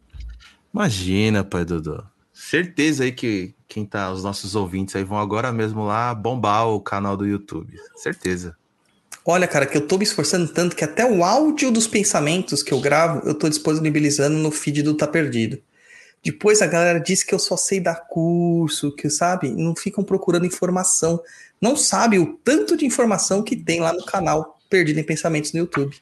Imagina, 0.73 1.45
pai 1.45 1.67
Dudu. 1.67 2.03
Certeza 2.33 3.05
aí 3.05 3.13
que 3.13 3.55
quem 3.69 3.85
tá, 3.85 4.11
os 4.11 4.25
nossos 4.25 4.55
ouvintes 4.55 4.97
aí 4.97 5.05
vão 5.05 5.19
agora 5.19 5.53
mesmo 5.53 5.85
lá 5.85 6.15
bombar 6.15 6.67
o 6.67 6.81
canal 6.81 7.15
do 7.15 7.27
YouTube. 7.27 7.79
Certeza. 7.95 8.57
Olha, 9.23 9.47
cara, 9.47 9.67
que 9.67 9.77
eu 9.77 9.87
tô 9.87 9.99
me 9.99 10.05
esforçando 10.05 10.51
tanto 10.51 10.75
que 10.75 10.83
até 10.83 11.05
o 11.05 11.23
áudio 11.23 11.71
dos 11.71 11.87
pensamentos 11.87 12.63
que 12.63 12.73
eu 12.73 12.81
gravo, 12.81 13.29
eu 13.29 13.35
tô 13.35 13.51
disponibilizando 13.51 14.39
no 14.39 14.51
feed 14.51 14.83
do 14.83 14.95
Tá 14.95 15.07
Perdido. 15.07 15.61
Depois 16.27 16.61
a 16.61 16.67
galera 16.67 16.99
diz 16.99 17.23
que 17.23 17.33
eu 17.33 17.39
só 17.39 17.57
sei 17.57 17.79
dar 17.79 18.09
curso, 18.09 18.91
que 18.91 19.09
sabe, 19.09 19.49
não 19.49 19.77
ficam 19.77 20.03
procurando 20.03 20.45
informação. 20.45 21.23
Não 21.61 21.77
sabe 21.77 22.19
o 22.19 22.37
tanto 22.43 22.77
de 22.77 22.85
informação 22.85 23.45
que 23.45 23.55
tem 23.55 23.81
lá 23.81 23.93
no 23.93 24.05
canal 24.05 24.59
Perdido 24.69 24.99
em 24.99 25.05
Pensamentos 25.05 25.53
no 25.53 25.61
YouTube. 25.61 25.97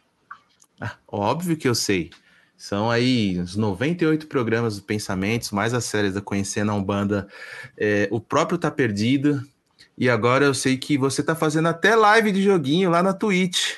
Ah, 0.81 0.97
óbvio 1.07 1.59
que 1.59 1.69
eu 1.69 1.75
sei. 1.75 2.09
São 2.57 2.91
aí 2.91 3.39
uns 3.39 3.55
98 3.55 4.27
programas 4.27 4.77
do 4.77 4.83
Pensamentos, 4.83 5.51
mais 5.51 5.75
as 5.75 5.85
séries 5.85 6.15
da 6.15 6.23
Conhecendo 6.23 6.73
a 6.73 6.75
Umbanda. 6.75 7.29
É, 7.77 8.09
o 8.11 8.19
próprio 8.19 8.57
Tá 8.57 8.71
Perdido. 8.71 9.47
E 9.99 10.09
agora 10.09 10.47
eu 10.47 10.55
sei 10.55 10.79
que 10.79 10.97
você 10.97 11.23
tá 11.23 11.35
fazendo 11.35 11.69
até 11.69 11.95
live 11.95 12.33
de 12.33 12.43
joguinho 12.43 12.89
lá 12.89 13.03
na 13.03 13.13
Twitch. 13.13 13.75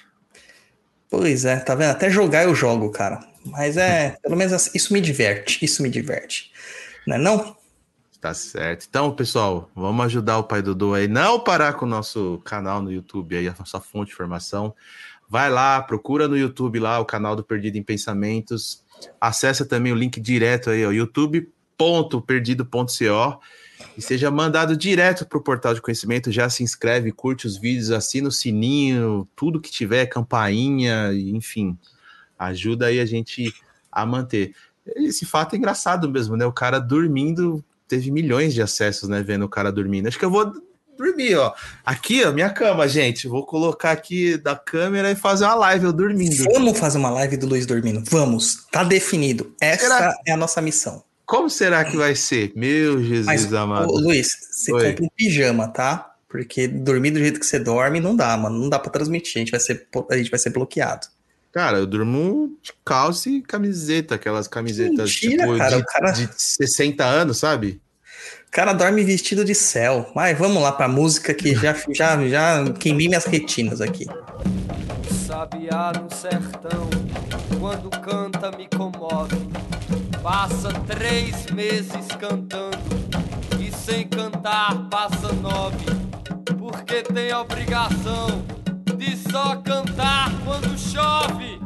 Pois 1.10 1.44
é, 1.44 1.56
tá 1.56 1.74
vendo? 1.74 1.90
Até 1.90 2.08
jogar 2.08 2.44
eu 2.44 2.54
jogo, 2.54 2.88
cara. 2.90 3.18
Mas 3.46 3.76
é, 3.76 4.16
pelo 4.22 4.36
menos 4.36 4.52
assim, 4.52 4.70
isso 4.74 4.92
me 4.92 5.00
diverte, 5.00 5.64
isso 5.64 5.82
me 5.82 5.88
diverte. 5.88 6.52
Não 7.06 7.16
é 7.16 7.18
não? 7.18 7.56
Tá 8.20 8.34
certo. 8.34 8.86
Então, 8.88 9.14
pessoal, 9.14 9.70
vamos 9.74 10.06
ajudar 10.06 10.38
o 10.38 10.44
pai 10.44 10.62
Dudu 10.62 10.94
aí. 10.94 11.06
Não 11.06 11.38
parar 11.38 11.74
com 11.74 11.86
o 11.86 11.88
nosso 11.88 12.40
canal 12.44 12.82
no 12.82 12.90
YouTube 12.90 13.36
aí, 13.36 13.48
a 13.48 13.54
nossa 13.56 13.80
fonte 13.80 14.08
de 14.08 14.14
informação. 14.14 14.74
Vai 15.28 15.50
lá, 15.50 15.80
procura 15.82 16.26
no 16.26 16.36
YouTube 16.36 16.80
lá 16.80 16.98
o 16.98 17.04
canal 17.04 17.36
do 17.36 17.44
Perdido 17.44 17.76
em 17.76 17.82
Pensamentos. 17.82 18.82
Acessa 19.20 19.64
também 19.64 19.92
o 19.92 19.96
link 19.96 20.20
direto 20.20 20.70
aí, 20.70 20.84
ó, 20.84 20.90
youtube.perdido.co 20.90 23.40
e 23.96 24.02
seja 24.02 24.30
mandado 24.30 24.76
direto 24.76 25.26
para 25.26 25.38
o 25.38 25.42
portal 25.42 25.74
de 25.74 25.82
conhecimento. 25.82 26.32
Já 26.32 26.48
se 26.48 26.62
inscreve, 26.62 27.12
curte 27.12 27.46
os 27.46 27.58
vídeos, 27.58 27.90
assina 27.90 28.28
o 28.28 28.32
sininho, 28.32 29.28
tudo 29.36 29.60
que 29.60 29.70
tiver, 29.70 30.06
campainha, 30.06 31.12
enfim, 31.12 31.76
ajuda 32.38 32.86
aí 32.86 33.00
a 33.00 33.06
gente 33.06 33.52
a 33.90 34.04
manter. 34.04 34.54
Esse 34.96 35.24
fato 35.26 35.54
é 35.54 35.58
engraçado 35.58 36.10
mesmo, 36.10 36.36
né? 36.36 36.46
O 36.46 36.52
cara 36.52 36.78
dormindo 36.78 37.64
teve 37.88 38.10
milhões 38.10 38.54
de 38.54 38.62
acessos, 38.62 39.08
né? 39.08 39.22
Vendo 39.22 39.44
o 39.44 39.48
cara 39.48 39.72
dormindo. 39.72 40.06
Acho 40.06 40.18
que 40.18 40.24
eu 40.24 40.30
vou 40.30 40.52
dormir, 40.96 41.36
ó. 41.36 41.52
Aqui, 41.84 42.24
ó, 42.24 42.32
minha 42.32 42.50
cama, 42.50 42.88
gente. 42.88 43.28
Vou 43.28 43.44
colocar 43.44 43.92
aqui 43.92 44.36
da 44.36 44.56
câmera 44.56 45.10
e 45.10 45.16
fazer 45.16 45.44
uma 45.44 45.54
live 45.54 45.84
eu 45.86 45.92
dormindo. 45.92 46.44
Vamos 46.52 46.78
fazer 46.78 46.98
uma 46.98 47.10
live 47.10 47.36
do 47.36 47.46
Luiz 47.46 47.66
dormindo. 47.66 48.02
Vamos. 48.10 48.66
Tá 48.70 48.82
definido. 48.82 49.54
Essa 49.60 49.84
Será? 49.84 50.14
é 50.26 50.32
a 50.32 50.36
nossa 50.36 50.60
missão. 50.60 51.04
Como 51.24 51.50
será 51.50 51.84
que 51.84 51.96
vai 51.96 52.14
ser? 52.14 52.52
Meu 52.54 53.02
Jesus 53.02 53.26
Mas, 53.26 53.52
amado. 53.52 53.90
ô, 53.90 53.98
Luiz, 53.98 54.30
você 54.52 54.72
Oi. 54.72 54.90
compra 54.90 55.04
um 55.04 55.08
pijama, 55.16 55.68
tá? 55.68 56.12
Porque 56.28 56.68
dormir 56.68 57.10
do 57.10 57.18
jeito 57.18 57.40
que 57.40 57.46
você 57.46 57.58
dorme 57.58 57.98
não 57.98 58.14
dá, 58.14 58.36
mano. 58.36 58.58
Não 58.58 58.68
dá 58.68 58.78
pra 58.78 58.90
transmitir. 58.90 59.36
A 59.36 59.38
gente 59.40 59.50
vai 59.50 59.60
ser, 59.60 59.88
a 60.10 60.16
gente 60.16 60.30
vai 60.30 60.38
ser 60.38 60.50
bloqueado. 60.50 61.06
Cara, 61.56 61.78
eu 61.78 61.86
durmo 61.86 62.54
de 62.62 62.70
calça 62.84 63.30
e 63.30 63.40
camiseta, 63.40 64.16
aquelas 64.16 64.46
camisetas 64.46 65.08
Mentira, 65.10 65.44
tipo, 65.46 65.56
cara, 65.56 65.76
de, 65.78 65.86
cara- 65.86 66.10
de 66.10 66.28
60 66.36 67.02
anos, 67.02 67.38
sabe? 67.38 67.80
O 68.46 68.50
cara 68.50 68.74
dorme 68.74 69.02
vestido 69.02 69.42
de 69.42 69.54
céu. 69.54 70.12
Mas 70.14 70.36
vamos 70.38 70.62
lá 70.62 70.70
pra 70.70 70.86
música 70.86 71.32
que 71.32 71.54
já, 71.54 71.74
já, 71.94 72.28
já 72.28 72.62
queimei 72.78 73.08
minhas 73.08 73.24
retinas 73.24 73.80
aqui. 73.80 74.04
Sabiá 75.26 75.94
no 75.98 76.14
sertão, 76.14 76.90
quando 77.58 77.88
canta 78.02 78.50
me 78.54 78.68
comove. 78.68 79.36
Passa 80.22 80.70
três 80.86 81.46
meses 81.46 82.06
cantando 82.20 82.76
e 83.58 83.74
sem 83.74 84.06
cantar 84.06 84.90
passa 84.90 85.32
nove. 85.32 85.86
Porque 86.58 87.02
tem 87.02 87.30
a 87.32 87.40
obrigação 87.40 88.44
de 88.96 89.14
só 89.16 89.56
cantar 89.56 90.30
quando 90.44 90.78
chove. 90.78 91.65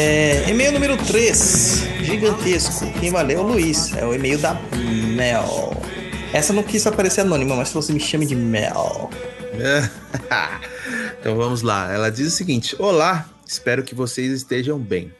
É, 0.00 0.48
e-mail 0.48 0.70
número 0.70 0.96
3, 0.96 1.82
gigantesco. 2.02 2.88
Quem 3.00 3.10
vai 3.10 3.24
ler 3.24 3.34
é 3.34 3.40
o 3.40 3.42
Luiz. 3.42 3.92
É 3.96 4.06
o 4.06 4.14
e-mail 4.14 4.38
da 4.38 4.54
Mel. 5.16 5.72
Essa 6.32 6.52
não 6.52 6.62
quis 6.62 6.86
aparecer 6.86 7.22
anônima, 7.22 7.56
mas 7.56 7.70
falou 7.70 7.82
assim: 7.82 7.94
me 7.94 7.98
chame 7.98 8.24
de 8.24 8.36
Mel. 8.36 9.10
então 11.20 11.34
vamos 11.36 11.62
lá. 11.62 11.92
Ela 11.92 12.10
diz 12.10 12.28
o 12.28 12.30
seguinte: 12.30 12.76
Olá, 12.78 13.28
espero 13.44 13.82
que 13.82 13.92
vocês 13.92 14.30
estejam 14.30 14.78
bem. 14.78 15.12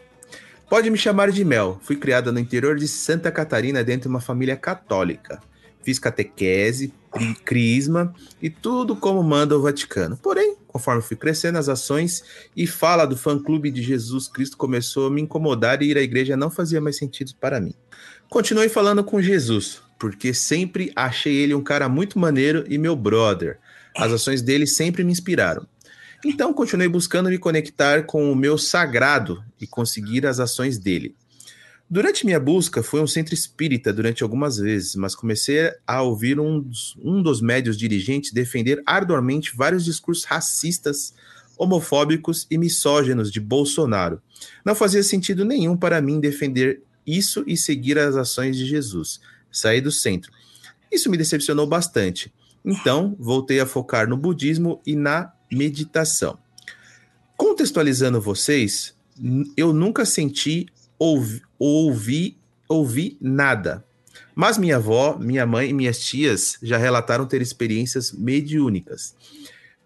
Pode 0.70 0.88
me 0.90 0.96
chamar 0.96 1.32
de 1.32 1.44
Mel. 1.44 1.80
Fui 1.82 1.96
criada 1.96 2.30
no 2.30 2.38
interior 2.38 2.76
de 2.76 2.86
Santa 2.86 3.32
Catarina 3.32 3.82
dentro 3.82 4.02
de 4.02 4.08
uma 4.14 4.20
família 4.20 4.54
católica. 4.54 5.40
Fiz 5.82 5.98
catequese, 5.98 6.92
cri- 7.10 7.34
crisma 7.44 8.14
e 8.40 8.48
tudo 8.48 8.94
como 8.94 9.20
manda 9.24 9.56
o 9.56 9.62
Vaticano. 9.62 10.16
Porém, 10.22 10.54
conforme 10.68 11.02
fui 11.02 11.16
crescendo, 11.16 11.58
as 11.58 11.68
ações 11.68 12.22
e 12.56 12.66
fala 12.66 13.06
do 13.06 13.16
fã-clube 13.16 13.70
de 13.70 13.82
Jesus 13.82 14.28
Cristo 14.28 14.56
começou 14.56 15.08
a 15.08 15.10
me 15.10 15.22
incomodar 15.22 15.82
e 15.82 15.86
ir 15.86 15.98
à 15.98 16.02
igreja 16.02 16.36
não 16.36 16.50
fazia 16.50 16.80
mais 16.80 16.96
sentido 16.96 17.32
para 17.40 17.60
mim. 17.60 17.74
Continuei 18.28 18.68
falando 18.68 19.02
com 19.02 19.20
Jesus, 19.20 19.80
porque 19.98 20.32
sempre 20.32 20.92
achei 20.94 21.34
ele 21.34 21.54
um 21.54 21.64
cara 21.64 21.88
muito 21.88 22.18
maneiro 22.18 22.64
e 22.68 22.78
meu 22.78 22.94
brother. 22.94 23.58
As 23.96 24.12
ações 24.12 24.42
dele 24.42 24.66
sempre 24.66 25.02
me 25.02 25.10
inspiraram. 25.10 25.66
Então 26.24 26.52
continuei 26.52 26.88
buscando 26.88 27.30
me 27.30 27.38
conectar 27.38 28.04
com 28.04 28.30
o 28.30 28.36
meu 28.36 28.58
sagrado 28.58 29.42
e 29.60 29.66
conseguir 29.66 30.26
as 30.26 30.38
ações 30.38 30.78
dele. 30.78 31.16
Durante 31.90 32.26
minha 32.26 32.38
busca, 32.38 32.82
fui 32.82 33.00
um 33.00 33.06
centro 33.06 33.32
espírita 33.32 33.92
durante 33.92 34.22
algumas 34.22 34.58
vezes, 34.58 34.94
mas 34.94 35.14
comecei 35.14 35.72
a 35.86 36.02
ouvir 36.02 36.38
um 36.38 36.60
dos, 36.60 36.94
um 37.02 37.22
dos 37.22 37.40
médios 37.40 37.78
dirigentes 37.78 38.30
defender 38.30 38.82
arduamente 38.84 39.56
vários 39.56 39.86
discursos 39.86 40.24
racistas, 40.24 41.14
homofóbicos 41.56 42.46
e 42.50 42.58
misóginos 42.58 43.32
de 43.32 43.40
Bolsonaro. 43.40 44.20
Não 44.64 44.74
fazia 44.74 45.02
sentido 45.02 45.46
nenhum 45.46 45.76
para 45.76 46.00
mim 46.02 46.20
defender 46.20 46.82
isso 47.06 47.42
e 47.46 47.56
seguir 47.56 47.98
as 47.98 48.16
ações 48.16 48.56
de 48.56 48.66
Jesus. 48.66 49.18
Saí 49.50 49.80
do 49.80 49.90
centro. 49.90 50.30
Isso 50.92 51.10
me 51.10 51.16
decepcionou 51.16 51.66
bastante. 51.66 52.30
Então, 52.62 53.16
voltei 53.18 53.60
a 53.60 53.66
focar 53.66 54.06
no 54.06 54.16
budismo 54.16 54.82
e 54.86 54.94
na 54.94 55.32
meditação. 55.50 56.38
Contextualizando 57.34 58.20
vocês, 58.20 58.94
eu 59.56 59.72
nunca 59.72 60.04
senti, 60.04 60.66
ouvi, 60.98 61.42
ouvi, 61.58 62.38
ouvi 62.68 63.16
nada. 63.20 63.84
Mas 64.34 64.58
minha 64.58 64.76
avó, 64.76 65.16
minha 65.18 65.46
mãe 65.46 65.70
e 65.70 65.72
minhas 65.72 66.00
tias 66.00 66.58
já 66.62 66.76
relataram 66.76 67.26
ter 67.26 67.40
experiências 67.40 68.12
mediúnicas. 68.12 69.14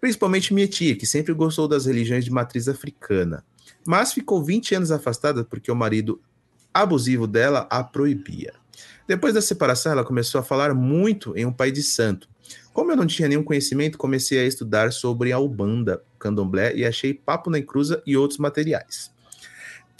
Principalmente 0.01 0.53
minha 0.53 0.67
tia, 0.67 0.95
que 0.95 1.05
sempre 1.05 1.33
gostou 1.33 1.67
das 1.67 1.85
religiões 1.85 2.25
de 2.25 2.31
matriz 2.31 2.67
africana. 2.67 3.43
Mas 3.85 4.13
ficou 4.13 4.43
20 4.43 4.75
anos 4.75 4.91
afastada 4.91 5.43
porque 5.43 5.71
o 5.71 5.75
marido 5.75 6.21
abusivo 6.73 7.27
dela 7.27 7.67
a 7.69 7.83
proibia. 7.83 8.53
Depois 9.07 9.33
da 9.33 9.41
separação, 9.41 9.91
ela 9.91 10.03
começou 10.03 10.39
a 10.39 10.43
falar 10.43 10.73
muito 10.73 11.37
em 11.37 11.45
um 11.45 11.53
pai 11.53 11.71
de 11.71 11.83
santo. 11.83 12.27
Como 12.73 12.91
eu 12.91 12.95
não 12.95 13.05
tinha 13.05 13.27
nenhum 13.27 13.43
conhecimento, 13.43 13.97
comecei 13.97 14.39
a 14.39 14.45
estudar 14.45 14.91
sobre 14.91 15.31
a 15.31 15.39
Ubanda, 15.39 16.01
Candomblé 16.17 16.75
e 16.75 16.85
achei 16.85 17.13
Papo 17.13 17.49
na 17.49 17.59
Encruza 17.59 18.01
e 18.05 18.17
outros 18.17 18.39
materiais. 18.39 19.12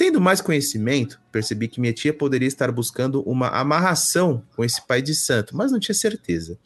Tendo 0.04 0.20
mais 0.20 0.42
conhecimento, 0.42 1.18
percebi 1.32 1.70
que 1.70 1.80
minha 1.80 1.94
tia 1.94 2.14
poderia 2.14 2.46
estar 2.46 2.70
buscando 2.74 3.22
uma 3.22 3.48
amarração 3.48 4.44
com 4.54 4.62
esse 4.62 4.86
pai 4.86 5.02
de 5.02 5.16
santo, 5.16 5.56
mas 5.56 5.72
não 5.72 5.80
tinha 5.80 5.96
certeza. 5.96 6.60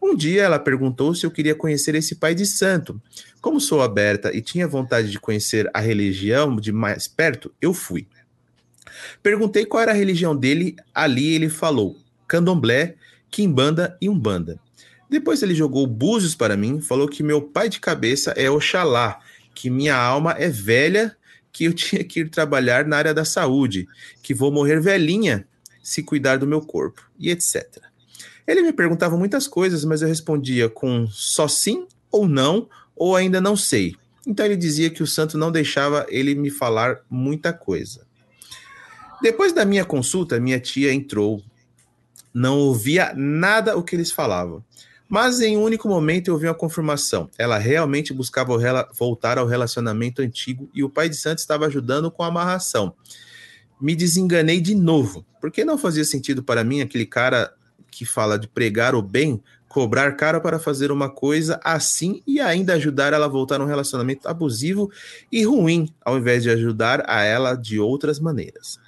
Um 0.00 0.16
dia 0.16 0.44
ela 0.44 0.58
perguntou 0.58 1.14
se 1.14 1.26
eu 1.26 1.30
queria 1.30 1.54
conhecer 1.54 1.94
esse 1.94 2.14
pai 2.14 2.34
de 2.34 2.46
santo. 2.46 2.98
Como 3.42 3.60
sou 3.60 3.82
aberta 3.82 4.34
e 4.34 4.40
tinha 4.40 4.66
vontade 4.66 5.10
de 5.10 5.20
conhecer 5.20 5.70
a 5.74 5.80
religião 5.80 6.56
de 6.56 6.72
mais 6.72 7.06
perto, 7.06 7.52
eu 7.60 7.74
fui. 7.74 8.08
Perguntei 9.22 9.66
qual 9.66 9.82
era 9.82 9.92
a 9.92 9.94
religião 9.94 10.34
dele, 10.34 10.74
ali 10.94 11.34
ele 11.34 11.50
falou: 11.50 11.94
Candomblé, 12.26 12.94
Quimbanda 13.30 13.98
e 14.00 14.08
Umbanda. 14.08 14.58
Depois 15.10 15.42
ele 15.42 15.54
jogou 15.54 15.86
búzios 15.86 16.34
para 16.34 16.56
mim, 16.56 16.80
falou 16.80 17.06
que 17.06 17.22
meu 17.22 17.42
pai 17.42 17.68
de 17.68 17.80
cabeça 17.80 18.30
é 18.30 18.50
Oxalá, 18.50 19.20
que 19.54 19.68
minha 19.68 19.94
alma 19.94 20.32
é 20.38 20.48
velha, 20.48 21.14
que 21.58 21.64
eu 21.64 21.74
tinha 21.74 22.04
que 22.04 22.20
ir 22.20 22.30
trabalhar 22.30 22.86
na 22.86 22.96
área 22.96 23.12
da 23.12 23.24
saúde, 23.24 23.88
que 24.22 24.32
vou 24.32 24.52
morrer 24.52 24.80
velhinha 24.80 25.44
se 25.82 26.04
cuidar 26.04 26.36
do 26.36 26.46
meu 26.46 26.60
corpo, 26.60 27.10
e 27.18 27.30
etc. 27.30 27.82
Ele 28.46 28.62
me 28.62 28.72
perguntava 28.72 29.16
muitas 29.16 29.48
coisas, 29.48 29.84
mas 29.84 30.00
eu 30.00 30.06
respondia 30.06 30.68
com 30.68 31.08
só 31.08 31.48
sim 31.48 31.88
ou 32.12 32.28
não, 32.28 32.68
ou 32.94 33.16
ainda 33.16 33.40
não 33.40 33.56
sei. 33.56 33.96
Então 34.24 34.46
ele 34.46 34.56
dizia 34.56 34.88
que 34.88 35.02
o 35.02 35.06
santo 35.06 35.36
não 35.36 35.50
deixava 35.50 36.06
ele 36.08 36.34
me 36.34 36.50
falar 36.50 37.00
muita 37.10 37.52
coisa. 37.52 38.06
Depois 39.20 39.52
da 39.52 39.64
minha 39.64 39.84
consulta, 39.84 40.38
minha 40.38 40.60
tia 40.60 40.92
entrou. 40.92 41.42
Não 42.32 42.58
ouvia 42.58 43.12
nada 43.16 43.76
o 43.76 43.82
que 43.82 43.96
eles 43.96 44.12
falavam. 44.12 44.62
Mas 45.08 45.40
em 45.40 45.56
um 45.56 45.62
único 45.62 45.88
momento 45.88 46.28
eu 46.28 46.34
ouvi 46.34 46.46
uma 46.46 46.54
confirmação. 46.54 47.30
Ela 47.38 47.56
realmente 47.56 48.12
buscava 48.12 48.54
voltar 48.92 49.38
ao 49.38 49.46
relacionamento 49.46 50.20
antigo 50.20 50.68
e 50.74 50.84
o 50.84 50.90
pai 50.90 51.08
de 51.08 51.16
santo 51.16 51.38
estava 51.38 51.66
ajudando 51.66 52.10
com 52.10 52.22
a 52.22 52.26
amarração. 52.26 52.94
Me 53.80 53.96
desenganei 53.96 54.60
de 54.60 54.74
novo, 54.74 55.24
porque 55.40 55.64
não 55.64 55.78
fazia 55.78 56.04
sentido 56.04 56.42
para 56.42 56.62
mim 56.62 56.82
aquele 56.82 57.06
cara 57.06 57.54
que 57.90 58.04
fala 58.04 58.38
de 58.38 58.46
pregar 58.46 58.94
o 58.94 59.00
bem, 59.00 59.42
cobrar 59.66 60.12
caro 60.12 60.42
para 60.42 60.58
fazer 60.58 60.92
uma 60.92 61.08
coisa 61.08 61.58
assim 61.64 62.22
e 62.26 62.38
ainda 62.38 62.74
ajudar 62.74 63.12
ela 63.12 63.24
a 63.24 63.28
voltar 63.28 63.60
a 63.60 63.64
um 63.64 63.66
relacionamento 63.66 64.28
abusivo 64.28 64.90
e 65.32 65.42
ruim, 65.42 65.92
ao 66.04 66.18
invés 66.18 66.42
de 66.42 66.50
ajudar 66.50 67.02
a 67.08 67.22
ela 67.22 67.54
de 67.54 67.80
outras 67.80 68.20
maneiras. 68.20 68.78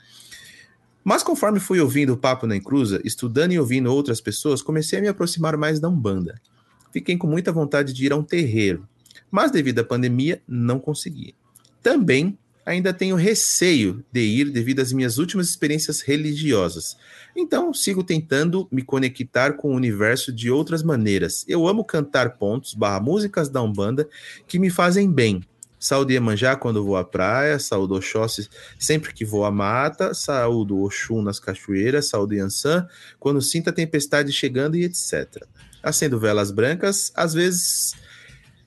Mas 1.03 1.23
conforme 1.23 1.59
fui 1.59 1.81
ouvindo 1.81 2.13
o 2.13 2.17
papo 2.17 2.47
na 2.47 2.57
encruza, 2.57 3.01
estudando 3.05 3.53
e 3.53 3.59
ouvindo 3.59 3.93
outras 3.93 4.21
pessoas, 4.21 4.63
comecei 4.63 4.99
a 4.99 5.03
me 5.03 5.09
aproximar 5.09 5.57
mais 5.57 5.81
da 5.81 5.89
Umbanda. 5.89 6.41
Fiquei 6.93 7.17
com 7.17 7.27
muita 7.27 7.53
vontade 7.53 7.93
de 7.93 8.07
ir 8.07 8.13
a 8.13 8.17
um 8.17 8.23
terreiro, 8.23 8.87
mas 9.31 9.51
devido 9.51 9.79
à 9.79 9.85
pandemia 9.85 10.43
não 10.47 10.79
consegui. 10.79 11.35
Também 11.83 12.37
ainda 12.65 12.93
tenho 12.93 13.17
receio 13.17 14.05
de 14.13 14.21
ir 14.21 14.51
devido 14.51 14.81
às 14.81 14.93
minhas 14.93 15.19
últimas 15.19 15.49
experiências 15.49 16.01
religiosas. 16.01 16.97
Então, 17.37 17.73
sigo 17.73 18.05
tentando 18.05 18.69
me 18.71 18.83
conectar 18.83 19.55
com 19.55 19.73
o 19.73 19.77
universo 19.77 20.33
de 20.33 20.51
outras 20.51 20.83
maneiras. 20.83 21.45
Eu 21.49 21.67
amo 21.67 21.85
cantar 21.85 22.37
pontos 22.37 22.75
barra 22.75 23.01
músicas 23.01 23.49
da 23.49 23.63
Umbanda 23.63 24.09
que 24.47 24.59
me 24.59 24.71
fazem 24.71 25.11
bem. 25.11 25.43
Saúde 25.81 26.13
Iemanjá 26.13 26.55
quando 26.57 26.85
vou 26.85 26.95
à 26.95 27.03
praia, 27.03 27.59
saúde 27.59 27.95
Oxóssi 27.95 28.51
sempre 28.79 29.15
que 29.15 29.25
vou 29.25 29.47
à 29.47 29.51
mata, 29.51 30.13
saúde 30.13 30.75
Oxum 30.75 31.23
nas 31.23 31.41
cachoeiras, 31.41 32.09
saúde 32.09 32.37
Yansan 32.37 32.87
quando 33.19 33.41
sinto 33.41 33.71
a 33.71 33.73
tempestade 33.73 34.31
chegando 34.31 34.77
e 34.77 34.85
etc. 34.85 35.43
Acendo 35.83 36.21
velas 36.21 36.51
brancas, 36.51 37.11
às 37.15 37.33
vezes, 37.33 37.95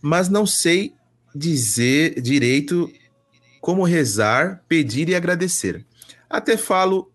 mas 0.02 0.28
não 0.28 0.48
sei 0.48 0.96
dizer 1.36 2.20
direito 2.20 2.92
como 3.62 3.84
rezar, 3.84 4.64
pedir 4.68 5.08
e 5.08 5.16
agradecer. 5.16 5.86
Até 6.28 6.58
falo 6.58 7.12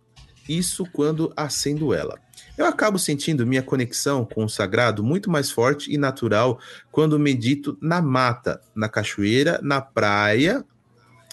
isso 0.49 0.87
quando 0.93 1.33
acendo 1.37 1.93
ela. 1.93 2.19
Eu 2.59 2.67
acabo 2.67 2.99
sentindo 2.99 3.47
minha 3.47 3.63
conexão 3.63 4.25
com 4.25 4.45
o 4.45 4.49
sagrado 4.49 5.05
muito 5.05 5.31
mais 5.31 5.49
forte 5.49 5.95
e 5.95 5.97
natural 5.97 6.59
quando 6.91 7.17
medito 7.17 7.79
na 7.81 8.03
mata, 8.03 8.61
na 8.75 8.89
cachoeira, 8.89 9.61
na 9.63 9.81
praia 9.81 10.65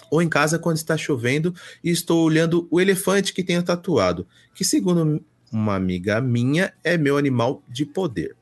ou 0.08 0.22
em 0.22 0.28
casa 0.28 0.56
quando 0.56 0.76
está 0.76 0.96
chovendo 0.96 1.52
e 1.82 1.90
estou 1.90 2.24
olhando 2.24 2.68
o 2.70 2.80
elefante 2.80 3.34
que 3.34 3.42
tenho 3.42 3.60
tatuado, 3.60 4.24
que 4.54 4.64
segundo 4.64 5.20
uma 5.50 5.74
amiga 5.74 6.20
minha 6.20 6.72
é 6.84 6.96
meu 6.96 7.18
animal 7.18 7.60
de 7.68 7.84
poder. 7.84 8.36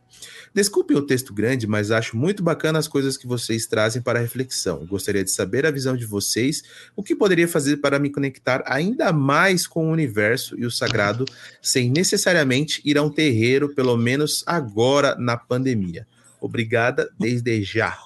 Desculpe 0.55 0.95
o 0.95 1.03
texto 1.03 1.35
grande, 1.35 1.67
mas 1.67 1.91
acho 1.91 2.17
muito 2.17 2.41
bacana 2.41 2.79
as 2.79 2.87
coisas 2.87 3.17
que 3.17 3.27
vocês 3.27 3.67
trazem 3.67 4.01
para 4.01 4.21
reflexão. 4.21 4.87
Gostaria 4.87 5.25
de 5.25 5.33
saber 5.33 5.67
a 5.67 5.71
visão 5.73 5.97
de 5.97 6.07
vocês, 6.07 6.63
o 6.95 7.03
que 7.03 7.17
poderia 7.17 7.49
fazer 7.49 7.79
para 7.79 7.99
me 7.99 8.09
conectar 8.09 8.63
ainda 8.65 9.13
mais 9.13 9.67
com 9.67 9.89
o 9.89 9.93
universo 9.93 10.57
e 10.57 10.65
o 10.65 10.71
sagrado, 10.71 11.25
sem 11.61 11.91
necessariamente 11.91 12.81
ir 12.85 12.97
a 12.97 13.03
um 13.03 13.11
terreiro, 13.11 13.75
pelo 13.75 13.97
menos 13.97 14.45
agora 14.47 15.17
na 15.17 15.37
pandemia. 15.37 16.07
Obrigada 16.41 17.11
desde 17.19 17.65
já. 17.65 17.99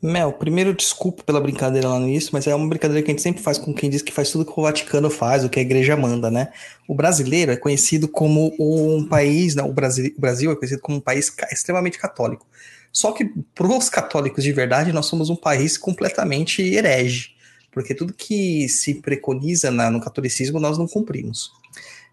Mel, 0.00 0.32
primeiro 0.32 0.72
desculpa 0.72 1.24
pela 1.24 1.40
brincadeira 1.40 1.88
lá 1.88 1.98
no 1.98 2.06
início, 2.06 2.30
mas 2.32 2.46
é 2.46 2.54
uma 2.54 2.68
brincadeira 2.68 3.02
que 3.02 3.10
a 3.10 3.12
gente 3.12 3.22
sempre 3.22 3.42
faz 3.42 3.58
com 3.58 3.74
quem 3.74 3.90
diz 3.90 4.00
que 4.00 4.12
faz 4.12 4.30
tudo 4.30 4.44
que 4.44 4.52
o 4.56 4.62
Vaticano 4.62 5.10
faz, 5.10 5.44
o 5.44 5.48
que 5.48 5.58
a 5.58 5.62
igreja 5.62 5.96
manda, 5.96 6.30
né? 6.30 6.52
O 6.86 6.94
brasileiro 6.94 7.50
é 7.50 7.56
conhecido 7.56 8.06
como 8.06 8.54
um 8.60 9.04
país, 9.08 9.56
o, 9.56 9.72
Brasil, 9.72 10.14
o 10.16 10.20
Brasil 10.20 10.52
é 10.52 10.54
conhecido 10.56 10.80
como 10.80 10.98
um 10.98 11.00
país 11.00 11.34
extremamente 11.50 11.98
católico. 11.98 12.46
Só 12.92 13.10
que 13.10 13.24
para 13.54 13.66
os 13.66 13.90
católicos 13.90 14.44
de 14.44 14.52
verdade, 14.52 14.92
nós 14.92 15.06
somos 15.06 15.30
um 15.30 15.36
país 15.36 15.76
completamente 15.76 16.62
herege, 16.62 17.30
porque 17.72 17.92
tudo 17.92 18.14
que 18.14 18.68
se 18.68 18.94
preconiza 18.94 19.68
na- 19.70 19.90
no 19.90 20.00
catolicismo 20.00 20.60
nós 20.60 20.78
não 20.78 20.86
cumprimos. 20.86 21.50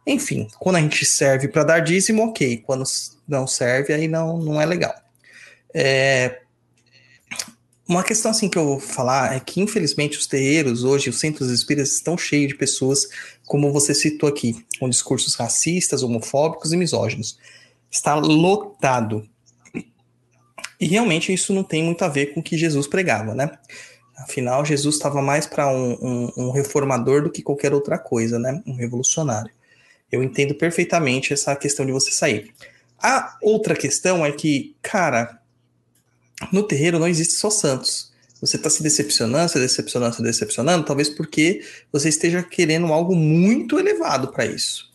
Enfim, 0.08 0.48
quando 0.60 0.78
a 0.78 0.82
gente 0.82 1.06
serve 1.06 1.48
para 1.48 1.64
dar 1.64 1.80
dízimo, 1.80 2.24
ok. 2.30 2.58
Quando 2.66 2.84
não 3.28 3.46
serve, 3.46 3.94
aí 3.94 4.08
não, 4.08 4.38
não 4.40 4.60
é 4.60 4.66
legal. 4.66 4.94
É, 5.74 6.42
uma 7.88 8.04
questão 8.04 8.32
assim 8.32 8.50
que 8.50 8.58
eu 8.58 8.66
vou 8.66 8.80
falar 8.80 9.36
é 9.36 9.40
que, 9.40 9.62
infelizmente, 9.62 10.18
os 10.18 10.26
terreiros 10.26 10.84
hoje, 10.84 11.10
os 11.10 11.20
centros 11.20 11.52
espíritas 11.52 11.92
estão 11.92 12.18
cheios 12.18 12.50
de 12.50 12.56
pessoas, 12.56 13.08
como 13.46 13.72
você 13.72 13.94
citou 13.94 14.28
aqui, 14.28 14.66
com 14.80 14.90
discursos 14.90 15.36
racistas, 15.36 16.02
homofóbicos 16.02 16.74
e 16.74 16.78
misóginos. 16.78 17.38
Está 17.92 18.16
lotado. 18.16 19.30
E 20.80 20.88
realmente 20.88 21.32
isso 21.32 21.54
não 21.54 21.64
tem 21.64 21.84
muito 21.84 22.04
a 22.04 22.08
ver 22.08 22.34
com 22.34 22.40
o 22.40 22.44
que 22.44 22.58
Jesus 22.58 22.88
pregava, 22.88 23.36
né? 23.36 23.52
Afinal, 24.18 24.66
Jesus 24.66 24.96
estava 24.96 25.22
mais 25.22 25.46
para 25.46 25.68
um, 25.68 25.94
um, 26.02 26.32
um, 26.38 26.52
reformador 26.52 27.22
do 27.22 27.30
que 27.30 27.44
qualquer 27.44 27.74
outra 27.74 28.00
coisa, 28.00 28.40
né? 28.40 28.64
Um 28.66 28.74
revolucionário. 28.74 29.52
Eu 30.12 30.24
entendo 30.24 30.56
perfeitamente 30.56 31.34
essa 31.34 31.56
questão 31.56 31.86
de 31.86 31.92
você 31.92 32.12
sair. 32.12 32.52
A 33.02 33.38
outra 33.42 33.76
questão 33.76 34.26
é 34.26 34.32
que, 34.32 34.76
cara, 34.82 35.40
no 36.52 36.64
terreiro 36.64 37.00
não 37.00 37.08
existe 37.08 37.34
só 37.34 37.50
santos. 37.50 38.14
Você 38.42 38.58
está 38.58 38.70
se 38.70 38.84
decepcionando, 38.84 39.50
se 39.50 39.60
decepcionando, 39.60 40.16
se 40.16 40.22
decepcionando, 40.22 40.86
talvez 40.86 41.10
porque 41.10 41.64
você 41.92 42.10
esteja 42.10 42.44
querendo 42.44 42.92
algo 42.92 43.16
muito 43.16 43.80
elevado 43.80 44.28
para 44.28 44.46
isso. 44.46 44.94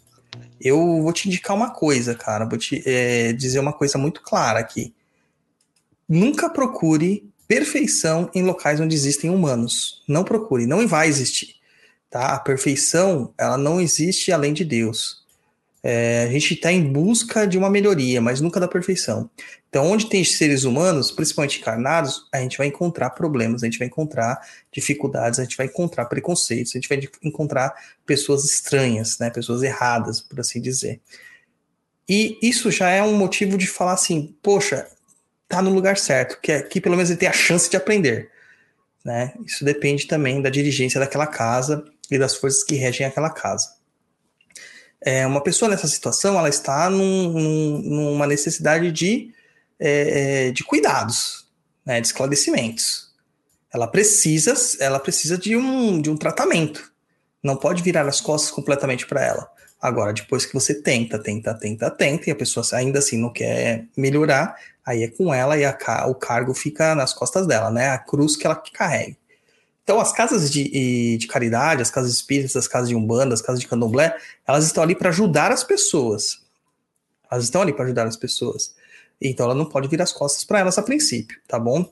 Eu 0.61 1.03
vou 1.03 1.12
te 1.12 1.26
indicar 1.26 1.57
uma 1.57 1.70
coisa, 1.70 2.14
cara, 2.14 2.45
vou 2.45 2.59
te 2.59 2.82
é, 2.84 3.32
dizer 3.32 3.59
uma 3.59 3.72
coisa 3.72 3.97
muito 3.97 4.22
clara 4.22 4.61
aqui. 4.61 4.95
Nunca 6.09 6.51
procure 6.51 7.28
perfeição 7.49 8.30
em 8.34 8.43
locais 8.43 8.78
onde 8.78 8.95
existem 8.95 9.30
humanos. 9.30 10.05
Não 10.07 10.22
procure, 10.22 10.66
não 10.66 10.86
vai 10.86 11.09
existir. 11.09 11.57
Tá? 12.11 12.34
A 12.34 12.38
perfeição, 12.38 13.32
ela 13.38 13.57
não 13.57 13.80
existe 13.80 14.30
além 14.30 14.53
de 14.53 14.64
Deus. 14.64 15.20
É, 15.83 16.24
a 16.28 16.33
gente 16.33 16.55
está 16.55 16.70
em 16.70 16.83
busca 16.83 17.47
de 17.47 17.57
uma 17.57 17.70
melhoria, 17.70 18.20
mas 18.20 18.41
nunca 18.41 18.61
da 18.61 18.68
perfeição. 18.68 19.31
Então, 19.68 19.87
onde 19.87 20.09
tem 20.09 20.22
seres 20.24 20.64
humanos, 20.64 21.11
principalmente 21.11 21.61
encarnados, 21.61 22.28
a 22.33 22.39
gente 22.41 22.59
vai 22.59 22.66
encontrar 22.66 23.11
problemas, 23.11 23.62
a 23.62 23.66
gente 23.66 23.78
vai 23.78 23.87
encontrar 23.87 24.39
dificuldades, 24.70 25.39
a 25.39 25.45
gente 25.45 25.57
vai 25.57 25.66
encontrar 25.66 26.05
preconceitos, 26.07 26.74
a 26.74 26.78
gente 26.78 26.89
vai 26.89 27.01
encontrar 27.22 27.72
pessoas 28.05 28.45
estranhas, 28.45 29.18
né, 29.18 29.31
pessoas 29.31 29.62
erradas, 29.62 30.20
por 30.20 30.41
assim 30.41 30.61
dizer. 30.61 31.01
E 32.09 32.37
isso 32.43 32.70
já 32.70 32.91
é 32.91 33.03
um 33.03 33.16
motivo 33.16 33.57
de 33.57 33.68
falar 33.68 33.93
assim, 33.93 34.35
poxa, 34.43 34.87
tá 35.49 35.62
no 35.62 35.70
lugar 35.70 35.97
certo, 35.97 36.41
que 36.41 36.51
aqui 36.53 36.81
pelo 36.81 36.97
menos 36.97 37.09
ele 37.09 37.18
tem 37.18 37.28
a 37.28 37.33
chance 37.33 37.70
de 37.70 37.76
aprender. 37.76 38.31
Né? 39.05 39.33
Isso 39.47 39.64
depende 39.64 40.07
também 40.07 40.43
da 40.43 40.51
dirigência 40.51 41.01
daquela 41.01 41.26
casa 41.26 41.85
e 42.11 42.18
das 42.18 42.35
forças 42.35 42.64
que 42.64 42.74
regem 42.74 43.07
aquela 43.07 43.31
casa. 43.31 43.80
É, 45.03 45.26
uma 45.26 45.42
pessoa 45.42 45.70
nessa 45.70 45.88
situação, 45.88 46.38
ela 46.38 46.48
está 46.48 46.90
num, 46.90 47.32
num, 47.32 47.82
numa 47.82 48.26
necessidade 48.26 48.92
de, 48.92 49.32
é, 49.78 50.48
é, 50.48 50.51
de 50.51 50.62
cuidados, 50.62 51.46
né, 51.84 52.01
de 52.01 52.07
esclarecimentos. 52.07 53.11
Ela 53.72 53.86
precisa, 53.86 54.55
ela 54.78 54.98
precisa 54.98 55.38
de 55.38 55.57
um, 55.57 56.01
de 56.01 56.11
um 56.11 56.16
tratamento. 56.16 56.92
Não 57.42 57.57
pode 57.57 57.82
virar 57.82 58.07
as 58.07 58.20
costas 58.20 58.51
completamente 58.51 59.07
para 59.07 59.24
ela. 59.24 59.51
Agora, 59.80 60.12
depois 60.12 60.44
que 60.44 60.53
você 60.53 60.74
tenta, 60.74 61.18
tenta, 61.18 61.55
tenta, 61.55 61.90
tenta, 61.90 62.28
e 62.28 62.32
a 62.32 62.36
pessoa 62.36 62.66
ainda 62.72 62.98
assim 62.98 63.16
não 63.16 63.32
quer 63.32 63.86
melhorar, 63.96 64.55
aí 64.84 65.05
é 65.05 65.09
com 65.09 65.32
ela 65.32 65.57
e 65.57 65.64
a, 65.64 65.74
o 66.07 66.14
cargo 66.14 66.53
fica 66.53 66.94
nas 66.94 67.14
costas 67.14 67.46
dela, 67.46 67.70
né? 67.70 67.88
A 67.88 67.98
cruz 67.98 68.36
que 68.36 68.46
ela 68.46 68.57
carrega. 68.57 69.16
Então, 69.83 70.01
as 70.01 70.12
casas 70.12 70.51
de, 70.51 71.16
de 71.18 71.26
caridade, 71.26 71.83
as 71.83 71.91
casas 71.91 72.12
espíritas, 72.12 72.55
as 72.57 72.68
casas 72.68 72.89
de 72.89 72.95
umbanda, 72.95 73.35
as 73.35 73.43
casas 73.43 73.61
de 73.61 73.66
candomblé, 73.66 74.16
elas 74.47 74.66
estão 74.66 74.83
ali 74.83 74.95
para 74.95 75.09
ajudar 75.09 75.51
as 75.51 75.64
pessoas. 75.64 76.41
Elas 77.31 77.45
estão 77.45 77.62
ali 77.62 77.72
para 77.72 77.85
ajudar 77.85 78.07
as 78.07 78.16
pessoas. 78.16 78.74
Então, 79.20 79.47
ela 79.47 79.55
não 79.55 79.66
pode 79.66 79.89
virar 79.89 80.05
as 80.05 80.12
costas 80.12 80.45
para 80.45 80.61
elas 80.61 80.78
a 80.78 80.83
princípio, 80.83 81.39
tá 81.47 81.59
bom? 81.59 81.83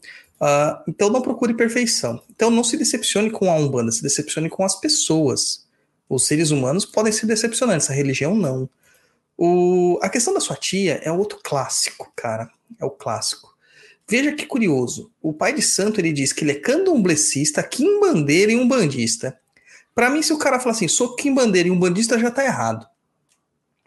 Uh, 0.40 0.82
então, 0.86 1.10
não 1.10 1.20
procure 1.20 1.54
perfeição. 1.54 2.22
Então, 2.30 2.50
não 2.50 2.62
se 2.62 2.76
decepcione 2.76 3.30
com 3.30 3.50
a 3.50 3.54
umbanda, 3.56 3.90
se 3.90 4.02
decepcione 4.02 4.48
com 4.48 4.64
as 4.64 4.78
pessoas. 4.80 5.66
Os 6.08 6.26
seres 6.26 6.50
humanos 6.50 6.86
podem 6.86 7.12
ser 7.12 7.26
decepcionantes, 7.26 7.90
a 7.90 7.92
religião 7.92 8.34
não. 8.34 8.68
O, 9.36 9.98
a 10.02 10.08
questão 10.08 10.34
da 10.34 10.40
sua 10.40 10.56
tia 10.56 11.00
é 11.02 11.12
outro 11.12 11.38
clássico, 11.42 12.12
cara. 12.16 12.50
É 12.80 12.84
o 12.84 12.90
clássico. 12.90 13.47
Veja 14.08 14.32
que 14.32 14.46
curioso. 14.46 15.12
O 15.20 15.34
pai 15.34 15.52
de 15.52 15.60
santo 15.60 16.00
ele 16.00 16.12
diz 16.12 16.32
que 16.32 16.42
ele 16.42 16.52
é 16.52 16.60
candomblecista, 16.60 17.62
quimbandeira 17.62 18.50
e 18.50 18.56
um 18.56 18.66
bandista. 18.66 19.38
Para 19.94 20.08
mim, 20.08 20.22
se 20.22 20.32
o 20.32 20.38
cara 20.38 20.58
falar 20.58 20.72
assim, 20.72 20.88
sou 20.88 21.14
quimbandeira 21.14 21.68
e 21.68 21.70
um 21.70 21.78
bandista, 21.78 22.18
já 22.18 22.30
tá 22.30 22.44
errado. 22.44 22.86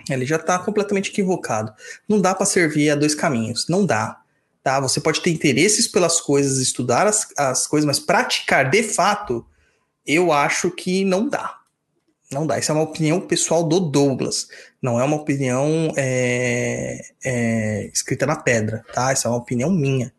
Ele 0.10 0.26
já 0.26 0.38
tá 0.38 0.60
completamente 0.60 1.10
equivocado. 1.10 1.74
Não 2.08 2.22
dá 2.22 2.36
para 2.36 2.46
servir 2.46 2.90
a 2.92 2.96
dois 2.96 3.16
caminhos. 3.16 3.68
Não 3.68 3.86
dá. 3.86 4.22
Tá? 4.64 4.80
Você 4.80 5.02
pode 5.02 5.22
ter 5.22 5.32
interesses 5.32 5.88
pelas 5.88 6.22
coisas, 6.22 6.60
estudar 6.60 7.08
as, 7.08 7.28
as 7.36 7.66
coisas, 7.66 7.86
mas 7.86 8.00
praticar 8.00 8.70
de 8.70 8.84
fato, 8.84 9.46
eu 10.06 10.32
acho 10.32 10.70
que 10.70 11.04
não 11.04 11.28
dá. 11.28 11.61
Não 12.32 12.48
dá. 12.48 12.58
Isso 12.58 12.72
é 12.72 12.76
uma 12.76 12.84
opinião 12.84 13.20
pessoal 13.20 13.64
do 13.64 13.80
Douglas. 13.80 14.48
Não 14.82 15.00
é 15.00 15.04
uma 15.04 15.18
opinião 15.18 15.92
é, 15.98 17.02
é, 17.24 17.90
escrita 17.94 18.26
na 18.26 18.38
pedra, 18.38 18.86
tá? 18.94 19.12
Isso 19.12 19.28
é 19.28 19.30
uma 19.30 19.38
opinião 19.38 19.70
minha. 19.70 20.14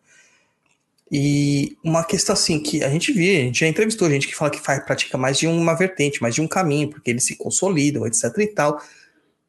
E 1.10 1.76
uma 1.84 2.04
questão 2.04 2.32
assim 2.32 2.60
que 2.60 2.82
a 2.82 2.88
gente 2.88 3.12
vê, 3.12 3.36
a 3.36 3.40
gente 3.44 3.60
já 3.60 3.66
entrevistou 3.66 4.08
gente 4.10 4.26
que 4.26 4.34
fala 4.34 4.50
que 4.50 4.60
faz, 4.60 4.82
pratica 4.84 5.18
mais 5.18 5.38
de 5.38 5.46
uma 5.46 5.74
vertente, 5.74 6.22
mais 6.22 6.34
de 6.34 6.40
um 6.40 6.48
caminho, 6.48 6.88
porque 6.88 7.10
eles 7.10 7.24
se 7.24 7.36
consolidam, 7.36 8.06
etc 8.06 8.24
e 8.38 8.46
tal. 8.46 8.80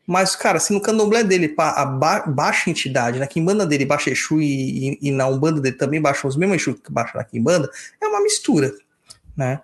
Mas, 0.05 0.35
cara, 0.35 0.59
se 0.59 0.73
no 0.73 0.81
candomblé 0.81 1.23
dele, 1.23 1.53
a 1.57 1.85
ba 1.85 2.25
baixa 2.27 2.69
entidade, 2.69 3.19
na 3.19 3.27
quimbanda 3.27 3.65
dele 3.65 3.85
baixa 3.85 4.09
Exu 4.09 4.41
e, 4.41 4.89
e, 4.89 4.97
e 5.03 5.11
na 5.11 5.27
Umbanda 5.27 5.61
dele 5.61 5.77
também 5.77 6.01
baixa 6.01 6.27
os 6.27 6.35
mesmos 6.35 6.57
Exu 6.57 6.75
que 6.75 6.91
baixa 6.91 7.17
na 7.17 7.23
quimbanda, 7.23 7.69
é 8.01 8.07
uma 8.07 8.21
mistura, 8.21 8.73
né? 9.35 9.61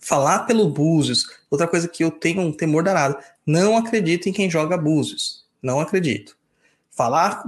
Falar 0.00 0.40
pelo 0.40 0.68
Búzios, 0.68 1.26
outra 1.50 1.66
coisa 1.66 1.88
que 1.88 2.02
eu 2.02 2.10
tenho 2.10 2.40
um 2.40 2.52
temor 2.52 2.82
danado. 2.82 3.16
Não 3.46 3.76
acredito 3.76 4.28
em 4.28 4.32
quem 4.32 4.50
joga 4.50 4.76
Búzios. 4.76 5.44
Não 5.62 5.80
acredito. 5.80 6.36
Falar, 6.90 7.44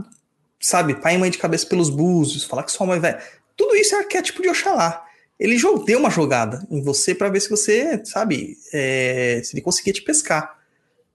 sabe, 0.61 0.95
pai 0.95 1.14
e 1.14 1.18
mãe 1.18 1.30
de 1.30 1.39
cabeça 1.39 1.66
pelos 1.66 1.91
Búzios, 1.91 2.45
falar 2.45 2.62
que 2.62 2.72
sua 2.72 2.86
mãe 2.86 3.01
vai. 3.01 3.18
Tudo 3.57 3.74
isso 3.76 3.95
é 3.95 3.99
arquétipo 3.99 4.43
de 4.43 4.49
Oxalá. 4.49 5.05
Ele 5.39 5.57
deu 5.86 5.99
uma 5.99 6.11
jogada 6.11 6.66
em 6.70 6.82
você 6.82 7.14
para 7.14 7.28
ver 7.28 7.41
se 7.41 7.49
você, 7.49 8.05
sabe, 8.05 8.57
é, 8.72 9.41
se 9.45 9.55
ele 9.55 9.62
conseguia 9.62 9.93
te 9.93 10.03
pescar. 10.03 10.59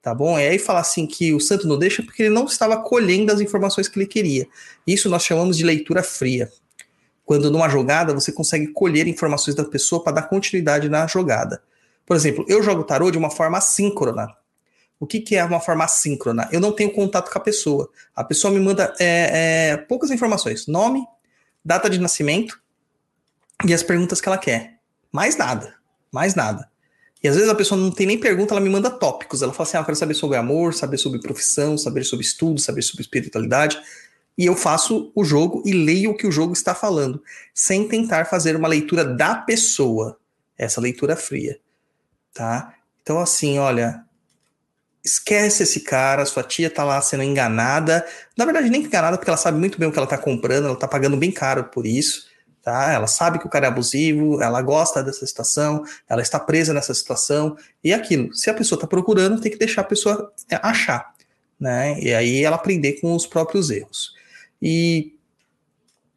Tá 0.01 0.13
bom? 0.13 0.37
E 0.37 0.45
aí 0.45 0.59
falar 0.59 0.81
assim 0.81 1.07
que 1.07 1.33
o 1.33 1.39
santo 1.39 1.65
não 1.65 1.79
deixa 1.79 2.03
porque 2.03 2.23
ele 2.23 2.33
não 2.33 2.43
estava 2.45 2.81
colhendo 2.81 3.31
as 3.31 3.39
informações 3.39 3.87
que 3.87 3.97
ele 3.97 4.05
queria. 4.05 4.45
Isso 4.85 5.09
nós 5.09 5.23
chamamos 5.23 5.57
de 5.57 5.63
leitura 5.63 6.03
fria 6.03 6.51
quando 7.25 7.49
numa 7.49 7.69
jogada 7.69 8.13
você 8.13 8.31
consegue 8.31 8.67
colher 8.67 9.07
informações 9.07 9.55
da 9.55 9.63
pessoa 9.63 10.03
para 10.03 10.13
dar 10.13 10.23
continuidade 10.23 10.89
na 10.89 11.07
jogada. 11.07 11.61
Por 12.05 12.15
exemplo, 12.15 12.45
eu 12.47 12.61
jogo 12.61 12.83
tarô 12.83 13.09
de 13.09 13.17
uma 13.17 13.29
forma 13.29 13.57
assíncrona. 13.57 14.27
O 14.99 15.07
que, 15.07 15.19
que 15.19 15.35
é 15.35 15.43
uma 15.43 15.59
forma 15.59 15.83
assíncrona? 15.83 16.47
Eu 16.51 16.59
não 16.59 16.71
tenho 16.71 16.91
contato 16.91 17.31
com 17.31 17.37
a 17.37 17.41
pessoa. 17.41 17.89
A 18.15 18.23
pessoa 18.23 18.53
me 18.53 18.59
manda 18.59 18.93
é, 18.99 19.71
é, 19.71 19.77
poucas 19.77 20.11
informações: 20.11 20.67
nome, 20.67 21.05
data 21.63 21.89
de 21.89 21.99
nascimento 21.99 22.59
e 23.65 23.73
as 23.73 23.83
perguntas 23.83 24.19
que 24.19 24.27
ela 24.27 24.37
quer. 24.37 24.79
Mais 25.11 25.37
nada. 25.37 25.73
Mais 26.11 26.35
nada. 26.35 26.69
E 27.23 27.27
às 27.27 27.35
vezes 27.35 27.49
a 27.49 27.55
pessoa 27.55 27.79
não 27.79 27.89
tem 27.89 28.05
nem 28.05 28.19
pergunta, 28.19 28.53
ela 28.53 28.59
me 28.59 28.69
manda 28.69 28.89
tópicos. 28.89 29.41
Ela 29.41 29.53
fala 29.53 29.67
assim: 29.67 29.77
ah, 29.77 29.79
eu 29.79 29.85
quero 29.85 29.97
saber 29.97 30.13
sobre 30.13 30.37
amor, 30.37 30.73
saber 30.73 30.97
sobre 30.97 31.19
profissão, 31.19 31.77
saber 31.77 32.03
sobre 32.03 32.25
estudo, 32.25 32.59
saber 32.59 32.81
sobre 32.81 33.01
espiritualidade 33.01 33.81
e 34.37 34.45
eu 34.45 34.55
faço 34.55 35.11
o 35.15 35.23
jogo 35.23 35.61
e 35.65 35.73
leio 35.73 36.11
o 36.11 36.17
que 36.17 36.27
o 36.27 36.31
jogo 36.31 36.53
está 36.53 36.73
falando, 36.73 37.21
sem 37.53 37.87
tentar 37.87 38.25
fazer 38.25 38.55
uma 38.55 38.67
leitura 38.67 39.05
da 39.05 39.35
pessoa, 39.35 40.17
essa 40.57 40.81
leitura 40.81 41.15
fria, 41.15 41.59
tá? 42.33 42.73
Então 43.01 43.19
assim, 43.19 43.59
olha, 43.59 44.03
esquece 45.03 45.63
esse 45.63 45.81
cara, 45.81 46.25
sua 46.25 46.43
tia 46.43 46.69
tá 46.69 46.83
lá 46.83 47.01
sendo 47.01 47.23
enganada, 47.23 48.05
na 48.37 48.45
verdade 48.45 48.69
nem 48.69 48.81
enganada 48.81 49.17
porque 49.17 49.29
ela 49.29 49.37
sabe 49.37 49.59
muito 49.59 49.77
bem 49.77 49.87
o 49.87 49.91
que 49.91 49.97
ela 49.97 50.07
tá 50.07 50.17
comprando, 50.17 50.67
ela 50.67 50.75
tá 50.75 50.87
pagando 50.87 51.17
bem 51.17 51.31
caro 51.31 51.65
por 51.65 51.85
isso, 51.85 52.25
tá? 52.63 52.91
Ela 52.91 53.07
sabe 53.07 53.37
que 53.37 53.45
o 53.45 53.49
cara 53.49 53.65
é 53.65 53.67
abusivo, 53.67 54.41
ela 54.41 54.61
gosta 54.61 55.03
dessa 55.03 55.27
situação, 55.27 55.83
ela 56.09 56.21
está 56.21 56.39
presa 56.39 56.73
nessa 56.73 56.93
situação, 56.93 57.55
e 57.83 57.91
é 57.91 57.95
aquilo, 57.95 58.33
se 58.33 58.49
a 58.49 58.53
pessoa 58.53 58.79
tá 58.79 58.87
procurando, 58.87 59.41
tem 59.41 59.51
que 59.51 59.57
deixar 59.59 59.81
a 59.81 59.85
pessoa 59.85 60.33
é, 60.49 60.55
achar, 60.63 61.13
né? 61.59 61.99
E 61.99 62.13
aí 62.13 62.43
ela 62.43 62.55
aprender 62.55 62.93
com 62.93 63.13
os 63.13 63.27
próprios 63.27 63.69
erros. 63.69 64.13
E 64.65 65.17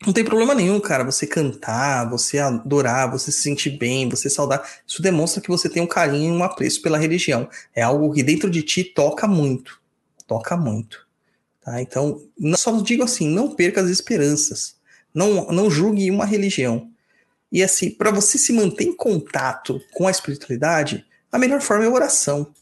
não 0.07 0.13
tem 0.13 0.25
problema 0.25 0.55
nenhum, 0.55 0.79
cara, 0.79 1.03
você 1.03 1.27
cantar, 1.27 2.09
você 2.09 2.39
adorar, 2.39 3.11
você 3.11 3.33
se 3.33 3.43
sentir 3.43 3.71
bem, 3.71 4.09
você 4.09 4.31
saudar. 4.31 4.65
Isso 4.87 5.03
demonstra 5.03 5.43
que 5.43 5.49
você 5.49 5.69
tem 5.69 5.83
um 5.83 5.87
carinho 5.87 6.33
e 6.33 6.37
um 6.37 6.45
apreço 6.45 6.81
pela 6.81 6.97
religião. 6.97 7.49
É 7.75 7.83
algo 7.83 8.13
que 8.13 8.23
dentro 8.23 8.49
de 8.49 8.63
ti 8.63 8.85
toca 8.85 9.27
muito. 9.27 9.83
Toca 10.29 10.57
muito. 10.57 11.05
Tá? 11.61 11.83
Então, 11.83 12.23
só 12.57 12.71
digo 12.81 13.03
assim, 13.03 13.29
não 13.29 13.57
perca 13.57 13.81
as 13.81 13.91
esperanças. 13.91 14.77
Não, 15.13 15.47
não 15.47 15.69
julgue 15.69 16.09
uma 16.09 16.25
religião. 16.25 16.89
E 17.51 17.65
assim, 17.65 17.91
para 17.91 18.13
você 18.13 18.39
se 18.39 18.53
manter 18.53 18.85
em 18.85 18.95
contato 18.95 19.81
com 19.93 20.07
a 20.07 20.11
espiritualidade, 20.11 21.05
a 21.33 21.39
melhor 21.39 21.61
forma 21.61 21.85
é 21.85 21.89
oração. 21.89 22.55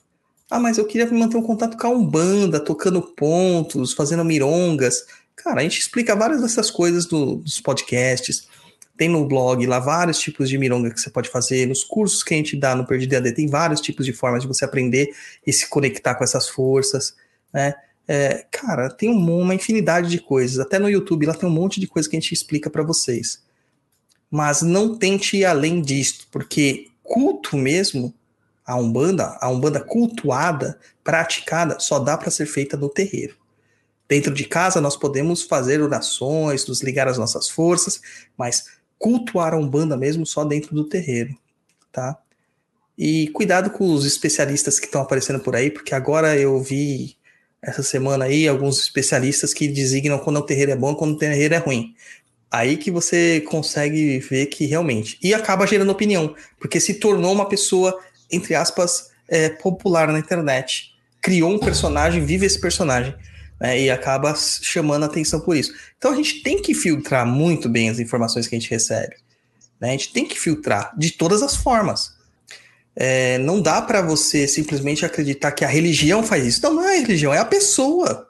Ah, 0.51 0.61
mas 0.61 0.79
eu 0.79 0.87
queria 0.87 1.11
manter 1.13 1.37
um 1.37 1.43
contato 1.43 1.77
com 1.77 1.87
a 1.87 1.91
Umbanda, 1.91 2.61
tocando 2.61 3.03
pontos, 3.03 3.93
fazendo 3.93 4.25
mirongas. 4.25 5.05
Cara, 5.37 5.61
a 5.61 5.63
gente 5.63 5.79
explica 5.79 6.15
várias 6.15 6.41
dessas 6.41 6.71
coisas 6.71 7.07
do, 7.07 7.37
dos 7.37 7.61
podcasts. 7.61 8.49
Tem 8.97 9.09
no 9.09 9.27
blog 9.27 9.67
lá 9.67 9.81
vários 9.81 10.19
tipos 10.19 10.49
de 10.49 10.57
mironga 10.57 10.91
que 10.91 11.01
você 11.01 11.11
pode 11.11 11.29
fazer. 11.29 11.67
Nos 11.67 11.83
cursos 11.83 12.23
que 12.23 12.33
a 12.33 12.37
gente 12.37 12.57
dá 12.57 12.75
no 12.75 12.87
Perdido 12.87 13.17
AD, 13.17 13.33
tem 13.33 13.49
vários 13.49 13.81
tipos 13.81 14.07
de 14.07 14.13
formas 14.13 14.43
de 14.43 14.49
você 14.49 14.65
aprender 14.65 15.11
e 15.47 15.53
se 15.53 15.69
conectar 15.69 16.15
com 16.15 16.23
essas 16.23 16.49
forças, 16.49 17.15
né? 17.53 17.75
É, 18.07 18.47
cara, 18.51 18.91
tem 18.91 19.09
uma 19.09 19.55
infinidade 19.55 20.11
de 20.11 20.19
coisas. 20.19 20.59
Até 20.59 20.79
no 20.79 20.91
YouTube 20.91 21.27
lá 21.27 21.35
tem 21.35 21.49
um 21.49 21.53
monte 21.53 21.81
de 21.81 21.87
coisa 21.87 22.09
que 22.09 22.17
a 22.17 22.21
gente 22.21 22.33
explica 22.33 22.69
para 22.69 22.83
vocês. 22.83 23.43
Mas 24.31 24.63
não 24.63 24.97
tente 24.97 25.39
ir 25.39 25.45
além 25.45 25.81
disso, 25.81 26.29
porque 26.31 26.89
culto 27.03 27.57
mesmo, 27.57 28.15
a 28.65 28.77
Umbanda, 28.77 29.39
a 29.41 29.49
Umbanda 29.49 29.81
cultuada, 29.81 30.79
praticada, 31.03 31.79
só 31.79 31.99
dá 31.99 32.17
para 32.17 32.31
ser 32.31 32.47
feita 32.47 32.77
no 32.77 32.89
terreiro. 32.89 33.37
Dentro 34.09 34.35
de 34.35 34.45
casa 34.45 34.81
nós 34.81 34.97
podemos 34.97 35.43
fazer 35.43 35.81
orações, 35.81 36.67
nos 36.67 36.83
ligar 36.83 37.09
às 37.09 37.19
nossas 37.19 37.49
forças, 37.49 38.01
mas 38.37 38.65
cultuar 38.99 39.55
a 39.55 39.57
Umbanda 39.57 39.97
mesmo 39.97 40.27
só 40.27 40.45
dentro 40.45 40.75
do 40.75 40.85
terreiro, 40.85 41.37
tá? 41.93 42.19
E 42.97 43.29
cuidado 43.29 43.71
com 43.71 43.93
os 43.93 44.05
especialistas 44.05 44.79
que 44.79 44.87
estão 44.87 45.03
aparecendo 45.03 45.41
por 45.41 45.57
aí, 45.57 45.71
porque 45.71 45.95
agora 45.95 46.37
eu 46.37 46.61
vi 46.63 47.17
essa 47.61 47.83
semana 47.83 48.27
aí 48.27 48.47
alguns 48.47 48.79
especialistas 48.79 49.53
que 49.53 49.67
designam 49.67 50.19
quando 50.19 50.37
o 50.37 50.43
terreiro 50.43 50.71
é 50.71 50.77
bom 50.77 50.93
e 50.93 50.97
quando 50.97 51.15
o 51.15 51.19
terreiro 51.19 51.55
é 51.55 51.59
ruim. 51.59 51.95
Aí 52.51 52.77
que 52.77 52.91
você 52.91 53.41
consegue 53.41 54.21
ver 54.21 54.47
que 54.47 54.67
realmente. 54.67 55.19
E 55.21 55.35
acaba 55.35 55.67
gerando 55.67 55.91
opinião, 55.91 56.37
porque 56.61 56.79
se 56.79 56.95
tornou 56.95 57.33
uma 57.33 57.49
pessoa, 57.49 57.99
entre 58.31 58.55
aspas, 58.55 59.11
é, 59.29 59.49
popular 59.49 60.09
na 60.09 60.19
internet. 60.19 60.93
Criou 61.21 61.51
um 61.51 61.59
personagem, 61.59 62.25
vive 62.25 62.47
esse 62.47 62.61
personagem. 62.61 63.15
Né, 63.65 63.81
e 63.81 63.91
acaba 63.91 64.35
chamando 64.35 65.05
atenção 65.07 65.41
por 65.41 65.57
isso. 65.57 65.73
Então 65.97 66.13
a 66.13 66.15
gente 66.15 66.43
tem 66.43 66.61
que 66.61 66.75
filtrar 66.75 67.25
muito 67.25 67.67
bem 67.67 67.89
as 67.89 67.99
informações 67.99 68.47
que 68.47 68.55
a 68.55 68.59
gente 68.59 68.71
recebe. 68.71 69.17
Né? 69.81 69.89
A 69.89 69.93
gente 69.93 70.13
tem 70.13 70.27
que 70.27 70.39
filtrar 70.39 70.93
de 70.99 71.13
todas 71.13 71.43
as 71.43 71.57
formas. 71.57 72.13
É, 72.95 73.39
não 73.39 73.63
dá 73.63 73.81
para 73.81 74.03
você 74.03 74.47
simplesmente 74.47 75.07
acreditar 75.07 75.51
que 75.53 75.65
a 75.65 75.69
religião 75.69 76.23
faz 76.23 76.45
isso. 76.45 76.61
Não, 76.63 76.75
não 76.75 76.85
é 76.87 76.99
a 76.99 77.01
religião, 77.01 77.33
é 77.33 77.39
a 77.39 77.45
pessoa. 77.47 78.29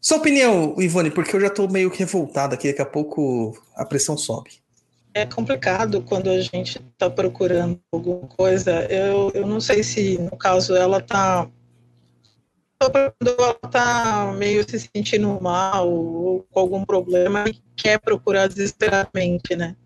Sua 0.00 0.16
opinião, 0.16 0.74
Ivone, 0.78 1.10
porque 1.10 1.36
eu 1.36 1.40
já 1.42 1.48
estou 1.48 1.70
meio 1.70 1.90
que 1.90 1.98
revoltado 1.98 2.54
aqui, 2.54 2.68
daqui 2.68 2.80
a 2.80 2.86
pouco 2.86 3.54
a 3.76 3.84
pressão 3.84 4.16
sobe. 4.16 4.52
É 5.12 5.26
complicado 5.26 6.00
quando 6.00 6.30
a 6.30 6.40
gente 6.40 6.80
está 6.90 7.10
procurando 7.10 7.78
alguma 7.92 8.26
coisa. 8.28 8.86
Eu, 8.90 9.30
eu 9.34 9.46
não 9.46 9.60
sei 9.60 9.82
se, 9.82 10.16
no 10.16 10.38
caso, 10.38 10.74
ela 10.74 11.00
está 11.00 11.46
quando 12.78 13.14
ela 13.38 13.56
está 13.64 14.32
meio 14.32 14.68
se 14.68 14.78
sentindo 14.78 15.40
mal 15.40 15.88
ou 15.88 16.42
com 16.50 16.60
algum 16.60 16.84
problema 16.84 17.44
e 17.48 17.62
quer 17.76 17.98
procurar 17.98 18.48
desesperadamente, 18.48 19.56
né? 19.56 19.76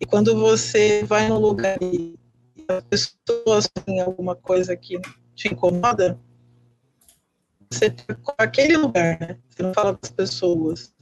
E 0.00 0.06
quando 0.06 0.38
você 0.38 1.04
vai 1.04 1.28
no 1.28 1.38
lugar 1.38 1.78
e 1.80 2.14
as 2.68 2.82
pessoas 2.84 3.68
têm 3.84 4.00
alguma 4.00 4.34
coisa 4.34 4.76
que 4.76 5.00
te 5.34 5.48
incomoda, 5.48 6.18
você 7.70 7.90
tem 7.90 8.16
aquele 8.38 8.76
lugar, 8.76 9.18
né? 9.20 9.38
Você 9.48 9.62
não 9.62 9.74
fala 9.74 9.98
das 10.00 10.10
pessoas. 10.10 10.94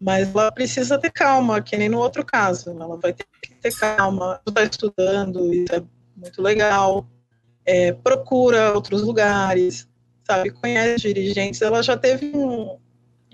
Mas 0.00 0.30
ela 0.34 0.50
precisa 0.50 0.98
ter 0.98 1.10
calma, 1.10 1.60
que 1.60 1.76
nem 1.76 1.88
no 1.88 1.98
outro 1.98 2.24
caso. 2.24 2.70
Ela 2.70 2.96
vai 2.96 3.12
ter 3.12 3.26
que 3.42 3.54
ter 3.56 3.74
calma. 3.74 4.40
Está 4.46 4.62
estudando, 4.64 5.52
isso 5.52 5.74
é 5.74 5.82
muito 6.16 6.40
legal. 6.40 7.06
É, 7.66 7.92
procura 7.92 8.72
outros 8.72 9.02
lugares, 9.02 9.89
sabe? 10.30 10.50
Conhece 10.50 11.12
dirigentes. 11.12 11.60
Ela 11.60 11.82
já 11.82 11.96
teve 11.96 12.30
um, 12.34 12.78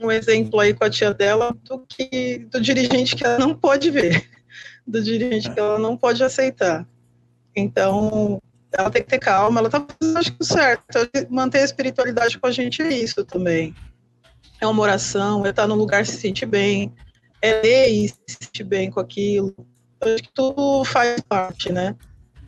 um 0.01 0.11
exemplo 0.11 0.59
aí 0.61 0.73
com 0.73 0.85
a 0.85 0.91
tia 0.91 1.13
dela 1.13 1.55
do 1.65 1.79
que 1.81 2.47
do 2.51 2.61
dirigente 2.61 3.15
que 3.15 3.25
ela 3.25 3.39
não 3.39 3.55
pode 3.55 3.91
ver, 3.91 4.27
do 4.87 5.03
dirigente 5.03 5.51
que 5.51 5.61
ela 5.61 5.79
não 5.79 5.97
pode 5.97 6.23
aceitar. 6.25 6.87
Então, 7.55 8.41
ela 8.73 8.91
tem 8.91 9.03
que 9.03 9.09
ter 9.09 9.19
calma, 9.19 9.61
ela 9.61 9.71
tá 9.71 9.87
fazendo 10.01 10.37
que 10.39 10.45
certo. 10.45 10.99
Manter 11.31 11.61
a 11.61 11.65
espiritualidade 11.65 12.39
com 12.39 12.47
a 12.47 12.51
gente 12.51 12.83
é 12.83 12.93
isso 12.93 13.25
também. 13.25 13.75
É 14.61 14.67
uma 14.67 14.83
oração, 14.83 15.45
é 15.45 15.51
estar 15.51 15.67
no 15.67 15.75
lugar 15.75 16.07
se 16.07 16.17
sentir 16.17 16.47
bem, 16.47 16.93
é 17.43 17.61
ler 17.61 17.89
e 17.89 18.09
se 18.09 18.17
sentir 18.27 18.65
bem 18.65 18.91
com 18.91 19.01
aquilo. 19.01 19.55
Eu 20.01 20.15
acho 20.15 20.23
que 20.23 20.33
tudo 20.35 20.85
faz 20.85 21.21
parte, 21.21 21.73
né? 21.73 21.95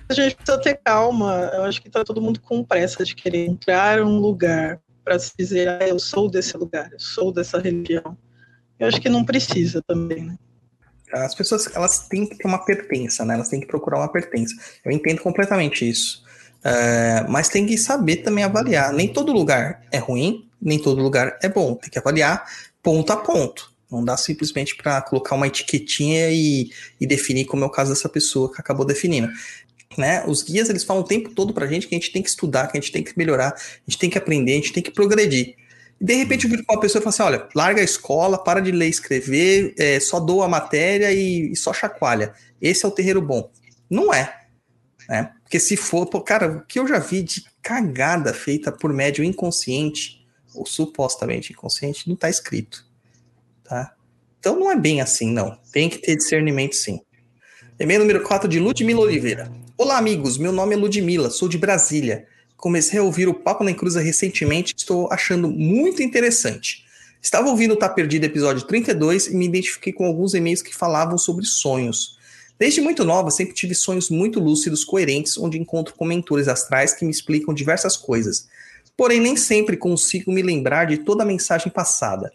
A 0.09 0.14
gente 0.14 0.36
precisa 0.36 0.59
ter 0.59 0.80
calma. 0.82 1.50
Eu 1.54 1.64
acho 1.64 1.82
que 1.82 1.90
tá 1.90 2.04
todo 2.04 2.22
mundo 2.22 2.40
com 2.40 2.64
pressa 2.64 3.04
de 3.04 3.14
querer 3.14 3.46
entrar 3.46 4.02
um 4.02 4.18
lugar 4.18 4.80
para 5.04 5.18
se 5.18 5.32
dizer, 5.38 5.68
ah, 5.68 5.86
eu 5.86 5.98
sou 5.98 6.30
desse 6.30 6.56
lugar, 6.56 6.90
eu 6.92 7.00
sou 7.00 7.32
dessa 7.32 7.59
religião. 7.59 8.16
Eu 8.78 8.88
acho 8.88 9.00
que 9.00 9.09
não 9.09 9.24
precisa 9.24 9.82
também, 9.86 10.24
né? 10.24 10.38
As 11.12 11.34
pessoas 11.34 11.74
elas 11.74 12.06
têm 12.09 12.26
que 12.26 12.36
ter 12.36 12.46
uma 12.46 12.64
pertença, 12.64 13.24
né? 13.24 13.34
Elas 13.34 13.48
têm 13.48 13.61
que 13.61 13.66
procurar 13.66 13.98
uma 13.98 14.12
pertença. 14.12 14.54
Eu 14.84 14.92
entendo 14.92 15.22
completamente 15.22 15.88
isso. 15.88 16.22
É, 16.62 17.24
mas 17.28 17.48
tem 17.48 17.66
que 17.66 17.78
saber 17.78 18.16
também 18.16 18.44
avaliar. 18.44 18.92
Nem 18.92 19.12
todo 19.12 19.32
lugar 19.32 19.82
é 19.90 19.98
ruim, 19.98 20.48
nem 20.61 20.78
todo 20.78 21.02
lugar 21.02 21.38
é 21.42 21.48
bom. 21.48 21.74
Tem 21.74 21.90
que 21.90 21.98
avaliar 21.98 22.44
ponto 22.82 23.11
a 23.12 23.16
ponto. 23.16 23.72
Não 23.90 24.04
dá 24.04 24.16
simplesmente 24.18 24.76
para 24.76 25.00
colocar 25.00 25.34
uma 25.34 25.46
etiquetinha 25.46 26.30
e, 26.30 26.70
e, 27.00 27.06
definir 27.06 27.46
como 27.46 27.64
é 27.64 27.66
o 27.66 27.70
caso 27.70 27.90
dessa 27.90 28.09
pessoa 28.09 28.52
que 28.52 28.61
acabou 28.61 28.84
definindo. 28.84 29.28
Né? 29.99 30.24
Os 30.26 30.44
guias 30.44 30.70
eles 30.70 30.84
falam 30.84 31.03
o 31.03 31.07
tempo 31.07 31.30
todo 31.30 31.53
pra 31.53 31.66
gente 31.66 31.88
que 31.88 31.94
a 31.94 31.99
gente 31.99 32.12
tem 32.12 32.22
que 32.22 32.28
estudar, 32.28 32.68
que 32.68 32.78
a 32.78 32.80
gente 32.80 32.92
tem 32.92 33.03
que 33.03 33.18
melhorar, 33.18 33.53
a 33.53 33.90
gente 33.90 33.99
tem 33.99 34.09
que 34.09 34.16
aprender, 34.16 34.53
a 34.53 34.57
gente 34.57 34.72
tem 34.72 34.82
que 34.82 34.92
progredir. 34.92 35.57
E 36.01 36.05
de 36.05 36.14
repente 36.14 36.44
eu 36.44 36.51
viro 36.51 36.64
pra 36.64 36.76
uma 36.76 36.80
pessoa 36.80 37.01
e 37.01 37.03
falo 37.03 37.09
assim: 37.09 37.22
olha, 37.22 37.49
larga 37.53 37.80
a 37.80 37.84
escola, 37.84 38.38
para 38.38 38.61
de 38.61 38.70
ler 38.70 38.86
e 38.86 38.90
escrever, 38.90 39.74
é, 39.76 39.99
só 39.99 40.20
doa 40.20 40.44
a 40.44 40.49
matéria 40.49 41.12
e, 41.12 41.51
e, 41.51 41.57
só 41.57 41.72
chacoalha. 41.72 42.32
Esse 42.62 42.84
é 42.84 42.88
o 42.88 42.92
terreiro 42.92 43.20
bom. 43.20 43.51
Não 43.90 44.14
é. 44.14 44.42
Né? 45.09 45.32
Porque 45.42 45.59
se 45.59 45.76
for, 45.76 46.07
pô, 46.07 46.20
cara, 46.20 46.59
o 46.59 46.61
que 46.64 46.78
eu 46.78 46.86
já 46.86 47.01
vi 47.01 47.22
de 47.22 47.44
cagada 47.61 48.32
feita 48.32 48.70
por 48.70 48.92
médio 48.92 49.24
inconsciente, 49.24 50.24
ou 50.55 50.64
supostamente 50.64 51.53
inconsciente, 51.53 52.07
não 52.07 52.14
está 52.14 52.30
escrito. 52.30 52.86
Tá? 53.64 53.94
Então 54.38 54.59
não 54.59 54.70
é 54.70 54.76
bem 54.76 55.01
assim, 55.01 55.32
não. 55.32 55.59
Tem 55.72 55.88
que 55.88 55.99
ter 55.99 56.14
discernimento 56.14 56.76
sim. 56.76 57.01
E-mail 57.80 58.01
número 58.01 58.22
4 58.22 58.49
de 58.49 58.61
Ludmila 58.61 59.01
Oliveira. 59.01 59.51
Olá, 59.78 59.96
amigos. 59.96 60.36
Meu 60.36 60.52
nome 60.52 60.74
é 60.74 60.76
Ludmila, 60.76 61.30
sou 61.30 61.48
de 61.48 61.56
Brasília 61.56 62.26
comecei 62.58 62.98
a 62.98 63.02
ouvir 63.02 63.28
o 63.28 63.34
Papo 63.34 63.62
na 63.62 63.70
Encruza 63.70 64.00
recentemente, 64.00 64.74
estou 64.76 65.10
achando 65.10 65.48
muito 65.48 66.02
interessante. 66.02 66.84
Estava 67.22 67.48
ouvindo 67.48 67.74
o 67.74 67.76
Tá 67.76 67.88
Perdido 67.88 68.24
episódio 68.24 68.66
32 68.66 69.28
e 69.28 69.36
me 69.36 69.46
identifiquei 69.46 69.92
com 69.92 70.04
alguns 70.04 70.34
e-mails 70.34 70.60
que 70.60 70.74
falavam 70.74 71.16
sobre 71.16 71.44
sonhos. 71.44 72.18
Desde 72.58 72.80
muito 72.80 73.04
nova, 73.04 73.30
sempre 73.30 73.54
tive 73.54 73.74
sonhos 73.74 74.10
muito 74.10 74.40
lúcidos, 74.40 74.84
coerentes, 74.84 75.38
onde 75.38 75.56
encontro 75.56 75.94
com 75.94 76.04
mentores 76.04 76.48
astrais 76.48 76.92
que 76.92 77.04
me 77.04 77.12
explicam 77.12 77.54
diversas 77.54 77.96
coisas. 77.96 78.48
Porém, 78.96 79.20
nem 79.20 79.36
sempre 79.36 79.76
consigo 79.76 80.32
me 80.32 80.42
lembrar 80.42 80.86
de 80.86 80.98
toda 80.98 81.22
a 81.22 81.26
mensagem 81.26 81.70
passada. 81.70 82.32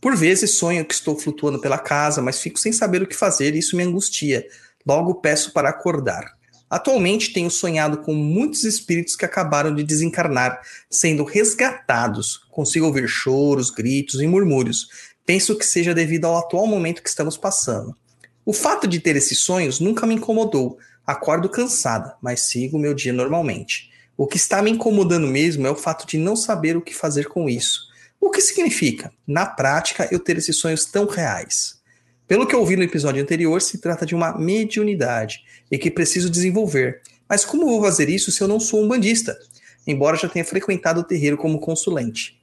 Por 0.00 0.16
vezes 0.16 0.56
sonho 0.56 0.84
que 0.84 0.94
estou 0.94 1.18
flutuando 1.18 1.60
pela 1.60 1.76
casa, 1.76 2.22
mas 2.22 2.40
fico 2.40 2.58
sem 2.58 2.72
saber 2.72 3.02
o 3.02 3.06
que 3.06 3.14
fazer 3.14 3.54
e 3.54 3.58
isso 3.58 3.76
me 3.76 3.82
angustia. 3.82 4.46
Logo 4.86 5.16
peço 5.16 5.52
para 5.52 5.68
acordar. 5.68 6.37
Atualmente 6.70 7.32
tenho 7.32 7.50
sonhado 7.50 7.98
com 7.98 8.12
muitos 8.12 8.64
espíritos 8.64 9.16
que 9.16 9.24
acabaram 9.24 9.74
de 9.74 9.82
desencarnar, 9.82 10.60
sendo 10.90 11.24
resgatados. 11.24 12.42
Consigo 12.50 12.86
ouvir 12.86 13.08
choros, 13.08 13.70
gritos 13.70 14.20
e 14.20 14.26
murmúrios. 14.26 14.88
Penso 15.24 15.56
que 15.56 15.64
seja 15.64 15.94
devido 15.94 16.26
ao 16.26 16.38
atual 16.38 16.66
momento 16.66 17.02
que 17.02 17.08
estamos 17.08 17.36
passando. 17.36 17.96
O 18.44 18.52
fato 18.52 18.86
de 18.86 19.00
ter 19.00 19.16
esses 19.16 19.38
sonhos 19.40 19.80
nunca 19.80 20.06
me 20.06 20.14
incomodou. 20.14 20.78
Acordo 21.06 21.48
cansada, 21.48 22.16
mas 22.20 22.40
sigo 22.40 22.78
meu 22.78 22.92
dia 22.92 23.12
normalmente. 23.12 23.90
O 24.16 24.26
que 24.26 24.36
está 24.36 24.60
me 24.60 24.70
incomodando 24.70 25.26
mesmo 25.26 25.66
é 25.66 25.70
o 25.70 25.76
fato 25.76 26.06
de 26.06 26.18
não 26.18 26.36
saber 26.36 26.76
o 26.76 26.82
que 26.82 26.94
fazer 26.94 27.28
com 27.28 27.48
isso. 27.48 27.88
O 28.20 28.30
que 28.30 28.40
significa, 28.40 29.12
na 29.26 29.46
prática, 29.46 30.08
eu 30.10 30.18
ter 30.18 30.36
esses 30.36 30.56
sonhos 30.56 30.84
tão 30.84 31.06
reais? 31.06 31.78
Pelo 32.26 32.46
que 32.46 32.54
eu 32.54 32.60
ouvi 32.60 32.76
no 32.76 32.82
episódio 32.82 33.22
anterior, 33.22 33.62
se 33.62 33.78
trata 33.78 34.04
de 34.04 34.14
uma 34.14 34.36
mediunidade 34.36 35.44
e 35.70 35.78
que 35.78 35.90
preciso 35.90 36.30
desenvolver. 36.30 37.02
Mas 37.28 37.44
como 37.44 37.66
vou 37.66 37.82
fazer 37.82 38.08
isso 38.08 38.32
se 38.32 38.40
eu 38.40 38.48
não 38.48 38.58
sou 38.58 38.82
um 38.82 38.88
bandista? 38.88 39.38
Embora 39.86 40.16
já 40.16 40.28
tenha 40.28 40.44
frequentado 40.44 41.00
o 41.00 41.04
terreiro 41.04 41.36
como 41.36 41.60
consulente. 41.60 42.38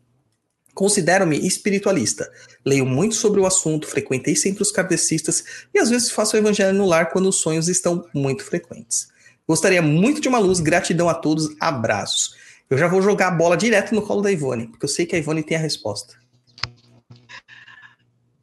Considero-me 0.73 1.37
espiritualista. 1.47 2.29
Leio 2.65 2.85
muito 2.85 3.15
sobre 3.15 3.39
o 3.39 3.45
assunto, 3.45 3.87
frequentei 3.87 4.35
centros 4.35 4.71
kardecistas 4.71 5.43
e 5.73 5.79
às 5.79 5.89
vezes 5.89 6.11
faço 6.11 6.35
o 6.35 6.39
evangelho 6.39 6.77
no 6.77 6.85
lar 6.85 7.11
quando 7.11 7.29
os 7.29 7.37
sonhos 7.37 7.69
estão 7.69 8.05
muito 8.13 8.43
frequentes. 8.43 9.07
Gostaria 9.47 9.81
muito 9.81 10.19
de 10.19 10.27
uma 10.27 10.39
luz, 10.39 10.59
gratidão 10.59 11.07
a 11.07 11.13
todos, 11.13 11.55
abraços. 11.59 12.35
Eu 12.69 12.77
já 12.77 12.87
vou 12.87 13.01
jogar 13.01 13.27
a 13.27 13.31
bola 13.31 13.55
direto 13.55 13.93
no 13.93 14.01
colo 14.01 14.21
da 14.21 14.31
Ivone, 14.31 14.67
porque 14.67 14.85
eu 14.85 14.89
sei 14.89 15.05
que 15.05 15.15
a 15.15 15.19
Ivone 15.19 15.43
tem 15.43 15.55
a 15.55 15.61
resposta. 15.61 16.15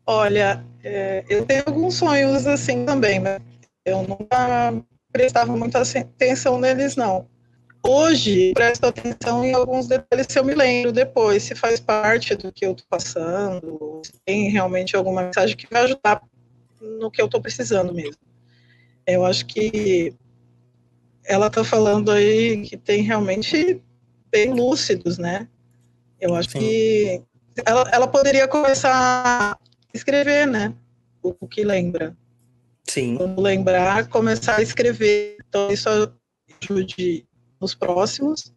Olha, 0.06 0.64
é, 0.82 1.24
eu 1.28 1.44
tenho 1.44 1.64
alguns 1.66 1.94
sonhos 1.94 2.46
assim 2.46 2.84
também, 2.84 3.20
mas 3.20 3.42
eu 3.84 4.02
nunca 4.02 4.74
prestava 5.12 5.56
muita 5.56 5.82
atenção 5.82 6.58
neles, 6.58 6.96
não. 6.96 7.28
Hoje, 7.84 8.52
presto 8.54 8.86
atenção 8.86 9.44
em 9.44 9.52
alguns 9.52 9.88
detalhes 9.88 10.26
se 10.28 10.38
eu 10.38 10.44
me 10.44 10.54
lembro 10.54 10.92
depois, 10.92 11.42
se 11.42 11.54
faz 11.54 11.80
parte 11.80 12.34
do 12.36 12.52
que 12.52 12.64
eu 12.64 12.72
estou 12.72 12.86
passando, 12.88 14.00
se 14.04 14.12
tem 14.24 14.50
realmente 14.50 14.94
alguma 14.94 15.24
mensagem 15.24 15.56
que 15.56 15.66
vai 15.68 15.82
ajudar 15.82 16.22
no 16.80 17.10
que 17.10 17.20
eu 17.20 17.26
estou 17.26 17.40
precisando 17.40 17.92
mesmo. 17.92 18.22
Eu 19.04 19.24
acho 19.24 19.44
que 19.46 20.14
ela 21.24 21.48
está 21.48 21.64
falando 21.64 22.12
aí 22.12 22.62
que 22.62 22.76
tem 22.76 23.02
realmente 23.02 23.82
bem 24.30 24.52
lúcidos, 24.52 25.18
né? 25.18 25.48
Eu 26.20 26.36
acho 26.36 26.50
Sim. 26.50 26.58
que 26.60 27.22
ela, 27.66 27.88
ela 27.92 28.06
poderia 28.06 28.46
começar 28.46 28.92
a 28.94 29.58
escrever, 29.92 30.46
né? 30.46 30.72
O, 31.20 31.34
o 31.40 31.48
que 31.48 31.64
lembra. 31.64 32.16
Sim. 32.88 33.16
Quando 33.16 33.40
lembrar, 33.40 34.08
começar 34.08 34.56
a 34.56 34.62
escrever. 34.62 35.36
Então, 35.48 35.70
isso 35.70 35.88
ajude 36.62 37.26
nos 37.60 37.74
próximos. 37.74 38.52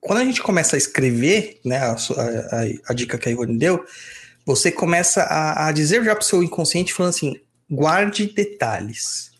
Quando 0.00 0.18
a 0.18 0.24
gente 0.24 0.42
começa 0.42 0.76
a 0.76 0.78
escrever, 0.78 1.60
né, 1.64 1.76
a- 1.78 1.92
a- 1.94 2.90
a 2.90 2.94
dica 2.94 3.18
que 3.18 3.28
a 3.28 3.32
Ivone 3.32 3.58
deu, 3.58 3.84
você 4.46 4.72
começa 4.72 5.22
a, 5.22 5.68
a 5.68 5.72
dizer 5.72 6.02
já 6.04 6.14
para 6.14 6.22
o 6.22 6.26
seu 6.26 6.42
inconsciente, 6.42 6.92
falando 6.92 7.10
assim, 7.10 7.36
guarde 7.70 8.26
detalhes, 8.26 9.30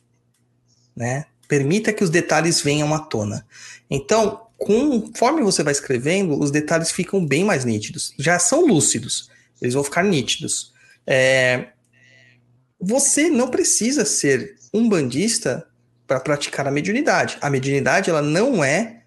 né? 0.95 1.24
Permita 1.49 1.93
que 1.93 2.05
os 2.05 2.11
detalhes 2.11 2.61
venham 2.61 2.95
à 2.95 2.99
tona. 3.01 3.45
Então, 3.91 4.47
conforme 4.57 5.43
você 5.43 5.62
vai 5.62 5.72
escrevendo, 5.72 6.39
os 6.39 6.51
detalhes 6.51 6.93
ficam 6.93 7.24
bem 7.26 7.43
mais 7.43 7.64
nítidos. 7.64 8.14
Já 8.18 8.39
são 8.39 8.64
lúcidos, 8.66 9.28
eles 9.61 9.74
vão 9.74 9.83
ficar 9.83 10.05
nítidos. 10.05 10.72
É, 11.07 11.68
você 12.81 13.28
não 13.28 13.49
precisa 13.49 14.05
ser 14.05 14.57
um 14.72 14.89
bandista 14.89 15.66
para 16.07 16.18
praticar 16.18 16.66
a 16.66 16.70
mediunidade. 16.70 17.37
A 17.41 17.51
mediunidade 17.51 18.11
ela 18.11 18.22
não 18.22 18.64
é 18.64 19.03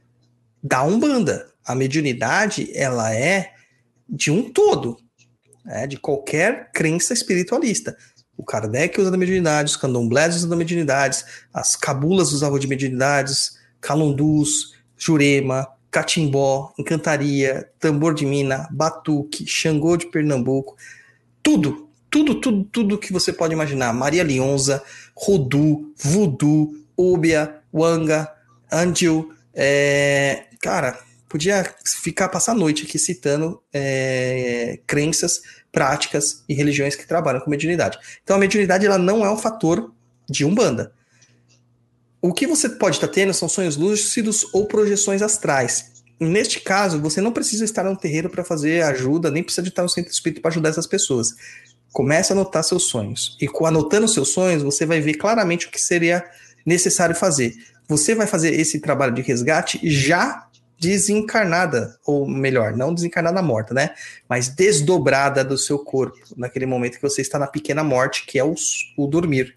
da 0.61 0.83
Umbanda. 0.83 1.49
A 1.65 1.73
mediunidade, 1.73 2.69
ela 2.75 3.13
é 3.13 3.51
de 4.07 4.29
um 4.29 4.49
todo, 4.51 4.97
né, 5.65 5.87
de 5.87 5.97
qualquer 5.97 6.71
crença 6.71 7.13
espiritualista. 7.13 7.97
O 8.37 8.43
Kardec 8.43 8.99
usa 8.99 9.11
da 9.11 9.17
mediunidade, 9.17 9.71
os 9.71 9.77
candomblés 9.77 10.35
usam 10.35 10.49
da 10.49 10.55
mediunidade, 10.55 11.23
as 11.53 11.75
cabulas 11.75 12.31
usavam 12.31 12.59
de 12.59 12.67
mediunidades, 12.67 13.57
calundus, 13.79 14.73
jurema, 14.97 15.67
catimbó, 15.91 16.73
encantaria, 16.77 17.69
tambor 17.79 18.13
de 18.13 18.25
mina, 18.25 18.67
batuque, 18.71 19.45
xangô 19.45 19.95
de 19.95 20.07
Pernambuco, 20.07 20.75
tudo, 21.41 21.89
tudo, 22.13 22.35
tudo, 22.35 22.63
tudo 22.65 22.97
que 22.99 23.11
você 23.11 23.33
pode 23.33 23.53
imaginar. 23.53 23.91
Maria 23.91 24.21
Lionza, 24.21 24.83
Rodu, 25.15 25.91
Voodoo, 25.97 26.75
Ubia, 26.95 27.55
Wanga, 27.73 28.31
Angel, 28.71 29.31
é, 29.51 30.43
cara, 30.61 30.99
podia 31.27 31.65
ficar 32.03 32.29
passar 32.29 32.51
a 32.51 32.55
noite 32.55 32.83
aqui 32.83 32.99
citando 32.99 33.59
é, 33.73 34.79
crenças, 34.85 35.41
práticas 35.71 36.43
e 36.47 36.53
religiões 36.53 36.95
que 36.95 37.07
trabalham 37.07 37.41
com 37.41 37.49
mediunidade. 37.49 37.97
Então 38.23 38.35
a 38.35 38.39
mediunidade 38.39 38.85
ela 38.85 38.99
não 38.99 39.25
é 39.25 39.31
um 39.31 39.37
fator 39.37 39.91
de 40.29 40.45
umbanda. 40.45 40.93
O 42.21 42.31
que 42.31 42.45
você 42.45 42.69
pode 42.69 42.97
estar 42.97 43.07
tendo 43.07 43.33
são 43.33 43.49
sonhos 43.49 43.75
lúcidos 43.75 44.45
ou 44.53 44.67
projeções 44.67 45.23
astrais. 45.23 45.91
Neste 46.19 46.61
caso, 46.61 47.01
você 47.01 47.19
não 47.19 47.31
precisa 47.31 47.65
estar 47.65 47.83
no 47.83 47.97
terreiro 47.97 48.29
para 48.29 48.43
fazer 48.45 48.83
ajuda, 48.83 49.31
nem 49.31 49.43
precisa 49.43 49.63
de 49.63 49.69
estar 49.69 49.81
no 49.81 49.89
centro 49.89 50.11
espírita 50.11 50.41
para 50.41 50.51
ajudar 50.51 50.69
essas 50.69 50.85
pessoas. 50.85 51.29
Comece 51.93 52.33
a 52.33 52.35
anotar 52.35 52.63
seus 52.63 52.83
sonhos. 52.83 53.37
E 53.39 53.47
anotando 53.65 54.07
seus 54.07 54.29
sonhos, 54.29 54.63
você 54.63 54.85
vai 54.85 54.99
ver 54.99 55.13
claramente 55.13 55.67
o 55.67 55.71
que 55.71 55.79
seria 55.79 56.25
necessário 56.65 57.15
fazer. 57.15 57.53
Você 57.87 58.15
vai 58.15 58.27
fazer 58.27 58.59
esse 58.59 58.79
trabalho 58.79 59.13
de 59.13 59.21
resgate 59.21 59.79
já 59.83 60.47
desencarnada, 60.79 61.97
ou 62.05 62.27
melhor, 62.27 62.75
não 62.75 62.93
desencarnada 62.93 63.41
morta, 63.41 63.73
né? 63.73 63.91
Mas 64.27 64.49
desdobrada 64.49 65.43
do 65.43 65.57
seu 65.57 65.79
corpo, 65.79 66.17
naquele 66.35 66.65
momento 66.65 66.95
que 66.95 67.01
você 67.01 67.21
está 67.21 67.39
na 67.39 67.47
pequena 67.47 67.83
morte, 67.83 68.25
que 68.25 68.37
é 68.37 68.43
o, 68.43 68.53
o 68.97 69.07
dormir, 69.07 69.55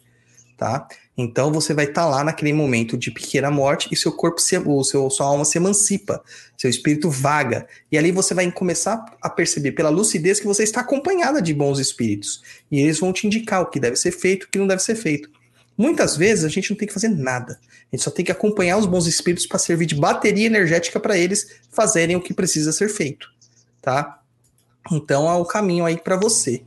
tá? 0.56 0.86
Então 1.16 1.50
você 1.50 1.72
vai 1.72 1.86
estar 1.86 2.04
lá 2.04 2.22
naquele 2.22 2.52
momento 2.52 2.96
de 2.96 3.10
pequena 3.10 3.50
morte 3.50 3.88
e 3.90 3.96
seu 3.96 4.12
corpo, 4.12 4.38
se, 4.38 4.58
o 4.58 4.84
seu, 4.84 5.08
sua 5.08 5.26
alma 5.26 5.46
se 5.46 5.56
emancipa, 5.56 6.22
seu 6.58 6.68
espírito 6.68 7.08
vaga. 7.08 7.66
E 7.90 7.96
ali 7.96 8.12
você 8.12 8.34
vai 8.34 8.50
começar 8.52 9.02
a 9.22 9.30
perceber 9.30 9.72
pela 9.72 9.88
lucidez 9.88 10.38
que 10.38 10.46
você 10.46 10.62
está 10.62 10.82
acompanhada 10.82 11.40
de 11.40 11.54
bons 11.54 11.78
espíritos. 11.78 12.42
E 12.70 12.80
eles 12.80 13.00
vão 13.00 13.14
te 13.14 13.26
indicar 13.26 13.62
o 13.62 13.66
que 13.66 13.80
deve 13.80 13.96
ser 13.96 14.10
feito 14.10 14.44
o 14.44 14.48
que 14.48 14.58
não 14.58 14.66
deve 14.66 14.82
ser 14.82 14.94
feito. 14.94 15.30
Muitas 15.76 16.16
vezes 16.16 16.44
a 16.44 16.48
gente 16.48 16.70
não 16.70 16.76
tem 16.76 16.88
que 16.88 16.94
fazer 16.94 17.08
nada. 17.08 17.58
A 17.62 17.96
gente 17.96 18.04
só 18.04 18.10
tem 18.10 18.24
que 18.24 18.32
acompanhar 18.32 18.76
os 18.76 18.86
bons 18.86 19.06
espíritos 19.06 19.46
para 19.46 19.58
servir 19.58 19.86
de 19.86 19.94
bateria 19.94 20.46
energética 20.46 21.00
para 21.00 21.16
eles 21.16 21.56
fazerem 21.70 22.16
o 22.16 22.20
que 22.20 22.34
precisa 22.34 22.72
ser 22.72 22.88
feito, 22.88 23.28
tá? 23.80 24.20
Então 24.90 25.28
é 25.28 25.34
o 25.34 25.44
caminho 25.44 25.84
aí 25.84 25.96
para 25.96 26.16
você, 26.16 26.62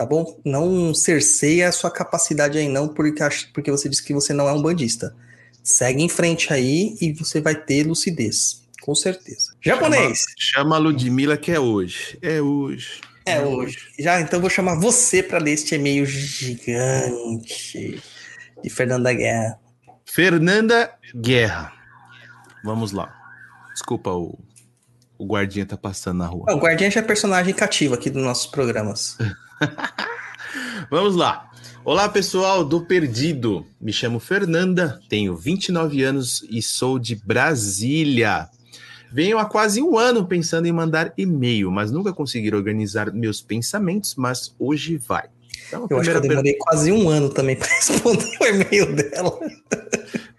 tá 0.00 0.06
bom? 0.06 0.40
Não 0.46 0.94
cerceia 0.94 1.68
a 1.68 1.72
sua 1.72 1.90
capacidade 1.90 2.56
aí 2.56 2.70
não 2.70 2.88
porque 2.88 3.22
porque 3.52 3.70
você 3.70 3.86
disse 3.86 4.02
que 4.02 4.14
você 4.14 4.32
não 4.32 4.48
é 4.48 4.52
um 4.54 4.62
bandista. 4.62 5.14
Segue 5.62 6.02
em 6.02 6.08
frente 6.08 6.50
aí 6.50 6.96
e 7.02 7.12
você 7.12 7.38
vai 7.38 7.54
ter 7.54 7.86
lucidez, 7.86 8.62
com 8.80 8.94
certeza. 8.94 9.54
Japonês. 9.60 10.24
Chama 10.38 10.76
a 10.76 10.78
Ludmilla 10.78 11.36
que 11.36 11.52
é 11.52 11.60
hoje. 11.60 12.18
É 12.22 12.40
hoje. 12.40 13.02
É 13.26 13.42
hoje. 13.42 13.76
Já 13.98 14.22
então 14.22 14.40
vou 14.40 14.48
chamar 14.48 14.76
você 14.76 15.22
para 15.22 15.38
ler 15.38 15.52
este 15.52 15.74
e-mail 15.74 16.06
gigante 16.06 18.02
de 18.64 18.70
Fernanda 18.70 19.12
Guerra. 19.12 19.60
Fernanda 20.06 20.94
Guerra. 21.14 21.74
Vamos 22.64 22.92
lá. 22.92 23.14
Desculpa, 23.74 24.08
o, 24.12 24.38
o 25.18 25.26
guardinha 25.26 25.66
tá 25.66 25.76
passando 25.76 26.20
na 26.20 26.26
rua. 26.26 26.46
Ah, 26.48 26.54
O 26.54 26.58
Guardiã 26.58 26.90
já 26.90 27.00
é 27.00 27.02
personagem 27.02 27.52
cativo 27.52 27.92
aqui 27.92 28.08
dos 28.08 28.22
nossos 28.22 28.46
programas. 28.46 29.18
Vamos 30.90 31.14
lá. 31.16 31.50
Olá, 31.84 32.08
pessoal 32.08 32.64
do 32.64 32.80
Perdido. 32.82 33.66
Me 33.80 33.92
chamo 33.92 34.18
Fernanda, 34.20 35.00
tenho 35.08 35.36
29 35.36 36.02
anos 36.02 36.44
e 36.50 36.62
sou 36.62 36.98
de 36.98 37.14
Brasília. 37.14 38.48
Venho 39.12 39.38
há 39.38 39.44
quase 39.44 39.82
um 39.82 39.98
ano 39.98 40.26
pensando 40.26 40.66
em 40.66 40.72
mandar 40.72 41.12
e-mail, 41.16 41.70
mas 41.70 41.90
nunca 41.90 42.12
consegui 42.12 42.54
organizar 42.54 43.12
meus 43.12 43.40
pensamentos, 43.40 44.14
mas 44.14 44.54
hoje 44.58 44.96
vai. 44.98 45.28
Então, 45.66 45.84
a 45.84 45.86
Eu 45.90 46.00
acho 46.00 46.10
que 46.10 46.16
eu 46.16 46.20
demorei 46.20 46.54
quase 46.54 46.92
um 46.92 47.08
ano 47.08 47.28
também 47.28 47.56
para 47.56 47.68
responder 47.74 48.36
o 48.40 48.46
e-mail 48.46 48.94
dela. 48.94 49.38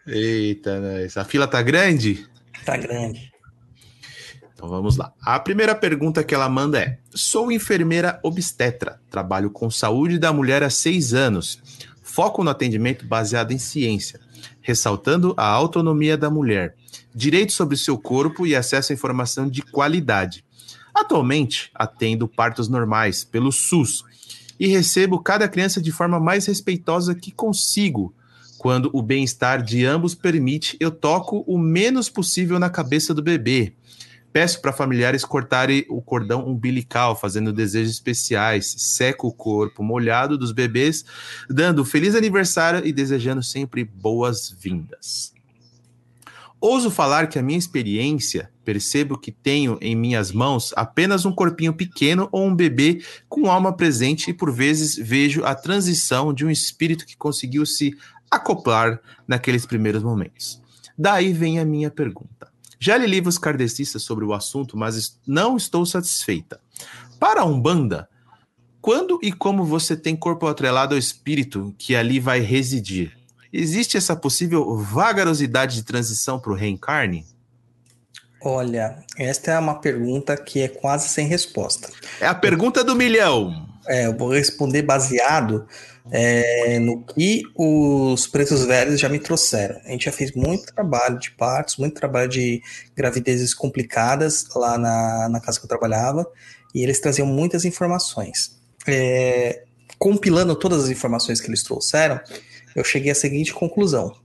Eita, 0.07 0.80
né? 0.80 1.05
essa 1.05 1.24
fila 1.24 1.47
tá 1.47 1.61
grande? 1.61 2.26
Tá 2.65 2.78
grande. 2.78 3.30
Então 4.62 4.70
vamos 4.70 4.95
lá. 4.95 5.12
A 5.20 5.39
primeira 5.39 5.74
pergunta 5.74 6.24
que 6.24 6.36
ela 6.36 6.47
manda 6.47 6.80
é: 6.80 6.99
Sou 7.16 7.51
enfermeira 7.51 8.20
obstetra, 8.22 9.01
trabalho 9.09 9.49
com 9.49 9.72
saúde 9.72 10.20
da 10.20 10.32
mulher 10.32 10.62
há 10.62 10.70
seis 10.70 11.16
anos. 11.16 11.59
Foco 12.03 12.43
no 12.43 12.51
atendimento 12.51 13.03
baseado 13.03 13.53
em 13.53 13.57
ciência, 13.57 14.20
ressaltando 14.62 15.34
a 15.36 15.47
autonomia 15.47 16.16
da 16.16 16.30
mulher, 16.30 16.76
direito 17.12 17.53
sobre 17.53 17.76
seu 17.76 17.97
corpo 17.97 18.45
e 18.45 18.55
acesso 18.55 18.91
à 18.91 18.93
informação 18.93 19.49
de 19.49 19.64
qualidade. 19.64 20.45
Atualmente, 20.93 21.72
atendo 21.74 22.28
partos 22.28 22.68
normais 22.68 23.24
pelo 23.24 23.51
SUS 23.51 24.03
e 24.59 24.68
recebo 24.68 25.18
cada 25.18 25.47
criança 25.47 25.82
de 25.82 25.91
forma 25.91 26.20
mais 26.20 26.45
respeitosa 26.45 27.16
que 27.16 27.32
consigo. 27.32 28.14
Quando 28.59 28.91
o 28.93 29.01
bem-estar 29.01 29.64
de 29.64 29.88
ambos 29.88 30.14
permite, 30.14 30.78
eu 30.80 30.91
toco 30.91 31.43
o 31.47 31.57
menos 31.57 32.09
possível 32.09 32.59
na 32.59 32.70
cabeça 32.70 33.12
do 33.12 33.24
bebê. 33.24 33.74
Peço 34.34 34.61
para 34.61 34.71
familiares 34.71 35.25
cortarem 35.25 35.86
o 35.89 36.01
cordão 36.01 36.47
umbilical, 36.47 37.15
fazendo 37.15 37.51
desejos 37.51 37.93
especiais, 37.93 38.73
seco 38.77 39.27
o 39.27 39.34
corpo 39.34 39.84
molhado 39.84 40.38
dos 40.38 40.51
bebês, 40.51 41.03
dando 41.49 41.84
feliz 41.84 42.15
aniversário 42.15 42.86
e 42.86 42.93
desejando 42.93 43.43
sempre 43.43 43.84
boas-vindas. 43.84 45.34
Ouso 46.61 46.91
falar 46.91 47.27
que 47.27 47.39
a 47.39 47.41
minha 47.41 47.57
experiência, 47.57 48.51
percebo 48.63 49.17
que 49.17 49.32
tenho 49.32 49.79
em 49.82 49.95
minhas 49.95 50.32
mãos 50.32 50.71
apenas 50.75 51.25
um 51.25 51.34
corpinho 51.34 51.73
pequeno 51.73 52.29
ou 52.32 52.45
um 52.45 52.55
bebê 52.55 53.03
com 53.27 53.49
alma 53.49 53.75
presente 53.75 54.29
e 54.29 54.34
por 54.34 54.53
vezes 54.53 54.95
vejo 54.95 55.43
a 55.43 55.55
transição 55.55 56.32
de 56.32 56.45
um 56.45 56.51
espírito 56.51 57.05
que 57.05 57.17
conseguiu 57.17 57.65
se 57.65 57.97
acoplar 58.29 59.01
naqueles 59.27 59.65
primeiros 59.65 60.03
momentos. 60.03 60.61
Daí 60.95 61.34
vem 61.34 61.59
a 61.59 61.65
minha 61.65 61.89
pergunta. 61.89 62.51
Já 62.84 62.97
li 62.97 63.05
livros 63.05 63.38
kardecistas 63.38 64.01
sobre 64.01 64.25
o 64.25 64.34
assunto, 64.34 64.75
mas 64.75 65.15
não 65.27 65.55
estou 65.55 65.86
satisfeita. 65.86 66.59
Para 67.19 67.41
a 67.41 67.45
Umbanda, 67.45 68.09
quando 68.82 69.19
e 69.21 69.32
como 69.32 69.63
você 69.63 69.95
tem 69.95 70.15
corpo 70.15 70.47
atrelado 70.47 70.95
ao 70.95 70.99
espírito 70.99 71.75
que 71.77 71.95
ali 71.95 72.19
vai 72.19 72.39
residir? 72.39 73.15
Existe 73.53 73.97
essa 73.97 74.15
possível 74.15 74.75
vagarosidade 74.77 75.75
de 75.75 75.84
transição 75.84 76.39
para 76.39 76.51
o 76.51 76.55
reencarne? 76.55 77.23
Olha, 78.41 79.05
esta 79.15 79.51
é 79.51 79.59
uma 79.59 79.75
pergunta 79.75 80.36
que 80.36 80.61
é 80.61 80.67
quase 80.67 81.07
sem 81.09 81.27
resposta. 81.27 81.88
É 82.19 82.25
a 82.25 82.34
pergunta 82.34 82.84
do 82.84 82.95
milhão. 82.95 83.69
É, 83.88 84.07
eu 84.07 84.17
vou 84.17 84.32
responder 84.32 84.82
baseado 84.82 85.67
é, 86.10 86.80
no 86.80 87.04
que 87.04 87.43
os 87.56 88.26
pretos 88.28 88.66
velhos 88.66 88.99
já 88.99 89.10
me 89.10 89.20
trouxeram. 89.20 89.80
A 89.86 89.91
gente 89.91 90.06
já 90.06 90.12
fez 90.12 90.32
muito 90.32 90.74
trabalho 90.74 91.20
de 91.20 91.32
partos, 91.32 91.78
muito 91.78 91.95
trabalho 91.95 92.30
de 92.30 92.62
gravidezes 92.95 93.54
complicadas 93.54 94.45
lá 94.56 94.78
na, 94.78 95.30
na 95.30 95.39
casa 95.39 95.60
que 95.60 95.66
eu 95.66 95.70
trabalhava, 95.70 96.26
e 96.74 96.82
eles 96.82 96.99
traziam 96.99 97.28
muitas 97.28 97.66
informações. 97.66 98.60
É, 98.88 99.64
compilando 99.99 100.56
todas 100.56 100.86
as 100.86 100.89
informações 100.89 101.39
que 101.39 101.47
eles 101.47 101.62
trouxeram, 101.62 102.20
eu 102.76 102.84
cheguei 102.84 103.12
à 103.12 103.16
seguinte 103.16 103.54
conclusão. 103.54 104.16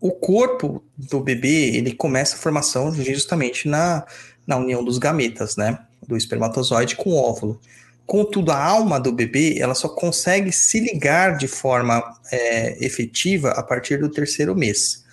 O 0.00 0.12
corpo 0.12 0.84
do 0.96 1.18
bebê, 1.20 1.74
ele 1.74 1.94
começa 1.94 2.36
a 2.36 2.38
formação 2.38 2.92
justamente 2.92 3.66
na, 3.66 4.04
na 4.46 4.56
união 4.56 4.84
dos 4.84 4.98
gametas, 4.98 5.56
né? 5.56 5.78
Do 6.06 6.16
espermatozoide 6.16 6.94
com 6.94 7.10
o 7.10 7.16
óvulo. 7.16 7.58
Contudo, 8.06 8.52
a 8.52 8.62
alma 8.62 9.00
do 9.00 9.10
bebê, 9.12 9.58
ela 9.58 9.74
só 9.74 9.88
consegue 9.88 10.52
se 10.52 10.78
ligar 10.78 11.36
de 11.36 11.48
forma 11.48 12.02
é, 12.30 12.84
efetiva 12.84 13.50
a 13.52 13.62
partir 13.62 13.98
do 13.98 14.10
terceiro 14.10 14.54
mês, 14.54 15.04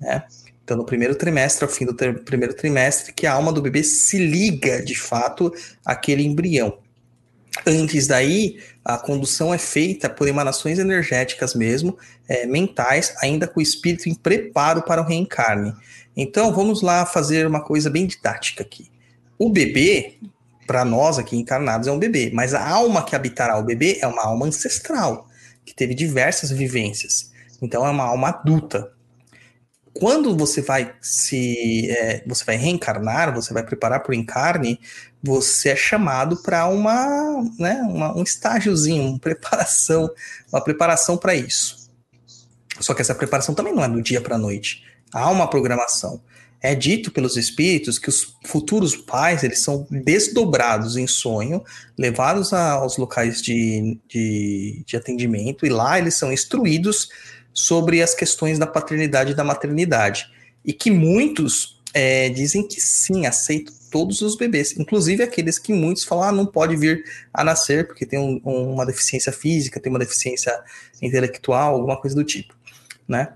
né? 0.00 0.24
Então, 0.68 0.76
no 0.76 0.84
primeiro 0.84 1.14
trimestre, 1.14 1.64
ao 1.64 1.70
fim 1.70 1.86
do 1.86 1.94
primeiro 1.94 2.52
trimestre, 2.52 3.14
que 3.14 3.26
a 3.26 3.32
alma 3.32 3.50
do 3.50 3.62
bebê 3.62 3.82
se 3.82 4.18
liga, 4.18 4.82
de 4.82 4.94
fato, 4.94 5.50
àquele 5.82 6.22
embrião. 6.22 6.78
Antes 7.66 8.06
daí, 8.06 8.58
a 8.84 8.98
condução 8.98 9.52
é 9.52 9.56
feita 9.56 10.10
por 10.10 10.28
emanações 10.28 10.78
energéticas 10.78 11.54
mesmo, 11.54 11.96
é, 12.28 12.44
mentais, 12.44 13.14
ainda 13.22 13.46
com 13.46 13.60
o 13.60 13.62
espírito 13.62 14.10
em 14.10 14.14
preparo 14.14 14.82
para 14.82 15.00
o 15.00 15.06
reencarne. 15.06 15.74
Então, 16.14 16.52
vamos 16.52 16.82
lá 16.82 17.06
fazer 17.06 17.46
uma 17.46 17.62
coisa 17.62 17.88
bem 17.88 18.06
didática 18.06 18.62
aqui. 18.62 18.90
O 19.38 19.48
bebê, 19.48 20.18
para 20.68 20.84
nós 20.84 21.18
aqui 21.18 21.34
encarnados, 21.34 21.88
é 21.88 21.92
um 21.92 21.98
bebê, 21.98 22.30
mas 22.32 22.52
a 22.52 22.68
alma 22.68 23.02
que 23.02 23.16
habitará 23.16 23.58
o 23.58 23.64
bebê 23.64 23.98
é 24.02 24.06
uma 24.06 24.24
alma 24.24 24.46
ancestral, 24.46 25.26
que 25.64 25.74
teve 25.74 25.94
diversas 25.94 26.50
vivências. 26.50 27.32
Então, 27.62 27.86
é 27.86 27.90
uma 27.90 28.04
alma 28.04 28.28
adulta, 28.28 28.92
quando 29.94 30.36
você 30.36 30.60
vai 30.60 30.94
se 31.00 31.90
é, 31.90 32.22
você 32.26 32.44
vai 32.44 32.56
reencarnar, 32.56 33.34
você 33.34 33.52
vai 33.52 33.64
preparar 33.64 34.00
para 34.00 34.12
o 34.12 34.14
encarne, 34.14 34.78
você 35.22 35.70
é 35.70 35.76
chamado 35.76 36.36
para 36.36 36.66
uma, 36.66 37.42
né, 37.58 37.82
uma, 37.82 38.16
um 38.16 38.22
estágiozinho, 38.22 39.08
uma 39.08 39.18
preparação, 39.18 40.08
uma 40.52 40.62
preparação 40.62 41.16
para 41.16 41.34
isso. 41.34 41.90
Só 42.78 42.94
que 42.94 43.02
essa 43.02 43.14
preparação 43.14 43.54
também 43.54 43.74
não 43.74 43.82
é 43.82 43.88
do 43.88 44.00
dia 44.00 44.20
para 44.20 44.36
a 44.36 44.38
noite. 44.38 44.84
Há 45.12 45.30
uma 45.30 45.48
programação. 45.48 46.20
É 46.60 46.74
dito 46.74 47.10
pelos 47.12 47.36
espíritos 47.36 47.98
que 47.98 48.08
os 48.08 48.34
futuros 48.44 48.96
pais 48.96 49.44
eles 49.44 49.60
são 49.60 49.86
desdobrados 49.90 50.96
em 50.96 51.06
sonho, 51.06 51.62
levados 51.96 52.52
a, 52.52 52.72
aos 52.72 52.96
locais 52.96 53.40
de, 53.40 53.98
de, 54.08 54.82
de 54.84 54.96
atendimento 54.96 55.64
e 55.64 55.68
lá 55.68 55.98
eles 55.98 56.14
são 56.14 56.32
instruídos 56.32 57.08
sobre 57.52 58.02
as 58.02 58.14
questões 58.14 58.58
da 58.58 58.66
paternidade 58.66 59.32
e 59.32 59.34
da 59.34 59.44
maternidade. 59.44 60.30
E 60.64 60.72
que 60.72 60.90
muitos 60.90 61.80
é, 61.94 62.28
dizem 62.28 62.66
que 62.66 62.80
sim, 62.80 63.26
aceitam 63.26 63.74
todos 63.90 64.20
os 64.20 64.36
bebês, 64.36 64.76
inclusive 64.76 65.22
aqueles 65.22 65.58
que 65.58 65.72
muitos 65.72 66.04
falam, 66.04 66.24
ah, 66.24 66.32
não 66.32 66.46
pode 66.46 66.76
vir 66.76 67.04
a 67.32 67.42
nascer 67.42 67.86
porque 67.86 68.04
tem 68.04 68.18
um, 68.18 68.38
uma 68.44 68.84
deficiência 68.84 69.32
física, 69.32 69.80
tem 69.80 69.90
uma 69.90 69.98
deficiência 69.98 70.52
intelectual, 71.00 71.74
alguma 71.74 71.98
coisa 72.00 72.14
do 72.14 72.24
tipo, 72.24 72.54
né? 73.06 73.32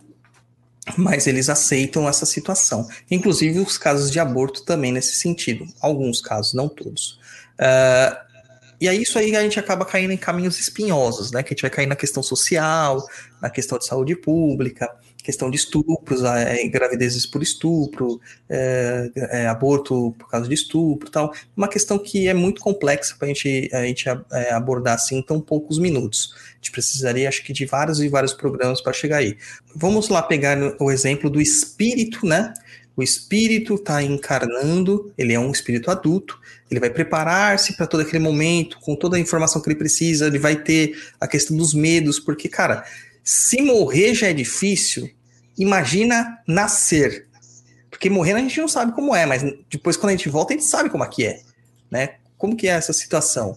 Mas 0.96 1.26
eles 1.26 1.48
aceitam 1.48 2.08
essa 2.08 2.26
situação. 2.26 2.88
Inclusive 3.10 3.60
os 3.60 3.78
casos 3.78 4.10
de 4.10 4.18
aborto 4.18 4.64
também 4.64 4.92
nesse 4.92 5.16
sentido. 5.16 5.66
Alguns 5.80 6.20
casos, 6.20 6.54
não 6.54 6.68
todos. 6.68 7.20
Uh, 7.58 8.16
e 8.80 8.88
aí 8.88 9.00
isso 9.00 9.16
aí 9.16 9.36
a 9.36 9.42
gente 9.42 9.60
acaba 9.60 9.84
caindo 9.84 10.12
em 10.12 10.16
caminhos 10.16 10.58
espinhosos, 10.58 11.30
né? 11.30 11.42
Que 11.42 11.48
a 11.48 11.54
gente 11.54 11.62
vai 11.62 11.70
cair 11.70 11.86
na 11.86 11.94
questão 11.94 12.22
social, 12.22 13.06
na 13.40 13.48
questão 13.48 13.78
de 13.78 13.86
saúde 13.86 14.16
pública, 14.16 14.90
questão 15.22 15.50
de 15.50 15.56
estupros, 15.56 16.24
é, 16.24 16.66
gravidezes 16.68 17.24
por 17.26 17.42
estupro, 17.42 18.20
é, 18.48 19.10
é, 19.16 19.46
aborto 19.46 20.14
por 20.18 20.28
causa 20.28 20.48
de 20.48 20.54
estupro 20.54 21.10
tal. 21.10 21.32
Uma 21.56 21.68
questão 21.68 21.98
que 21.98 22.28
é 22.28 22.34
muito 22.34 22.60
complexa 22.60 23.14
para 23.18 23.28
gente, 23.28 23.70
a 23.72 23.84
gente 23.84 24.08
é, 24.08 24.52
abordar 24.52 24.94
assim 24.94 25.18
em 25.18 25.22
tão 25.22 25.40
poucos 25.40 25.78
minutos. 25.78 26.34
A 26.34 26.56
gente 26.56 26.72
precisaria, 26.72 27.28
acho 27.28 27.44
que, 27.44 27.52
de 27.52 27.64
vários 27.64 28.00
e 28.00 28.08
vários 28.08 28.32
programas 28.32 28.80
para 28.80 28.92
chegar 28.92 29.18
aí. 29.18 29.36
Vamos 29.74 30.08
lá 30.08 30.22
pegar 30.22 30.58
o 30.80 30.90
exemplo 30.90 31.30
do 31.30 31.40
espírito, 31.40 32.26
né? 32.26 32.52
O 32.94 33.02
espírito 33.02 33.76
está 33.76 34.02
encarnando, 34.02 35.12
ele 35.16 35.32
é 35.32 35.40
um 35.40 35.50
espírito 35.50 35.90
adulto, 35.90 36.38
ele 36.70 36.78
vai 36.78 36.90
preparar-se 36.90 37.74
para 37.74 37.86
todo 37.86 38.00
aquele 38.00 38.22
momento, 38.22 38.78
com 38.80 38.94
toda 38.94 39.16
a 39.16 39.20
informação 39.20 39.62
que 39.62 39.68
ele 39.68 39.78
precisa, 39.78 40.26
ele 40.26 40.38
vai 40.38 40.56
ter 40.56 40.94
a 41.18 41.26
questão 41.26 41.56
dos 41.56 41.72
medos, 41.72 42.20
porque, 42.20 42.50
cara, 42.50 42.84
se 43.24 43.62
morrer 43.62 44.14
já 44.14 44.28
é 44.28 44.32
difícil, 44.32 45.10
imagina 45.56 46.38
nascer. 46.46 47.26
Porque 47.90 48.10
morrer 48.10 48.32
a 48.32 48.38
gente 48.38 48.60
não 48.60 48.68
sabe 48.68 48.92
como 48.92 49.14
é, 49.14 49.26
mas 49.26 49.42
depois 49.70 49.96
quando 49.96 50.10
a 50.10 50.16
gente 50.16 50.28
volta 50.28 50.52
a 50.52 50.56
gente 50.56 50.68
sabe 50.68 50.90
como 50.90 51.04
é 51.04 51.08
que 51.08 51.24
é, 51.24 51.40
né? 51.90 52.16
Como 52.36 52.56
que 52.56 52.66
é 52.66 52.72
essa 52.72 52.92
situação? 52.92 53.56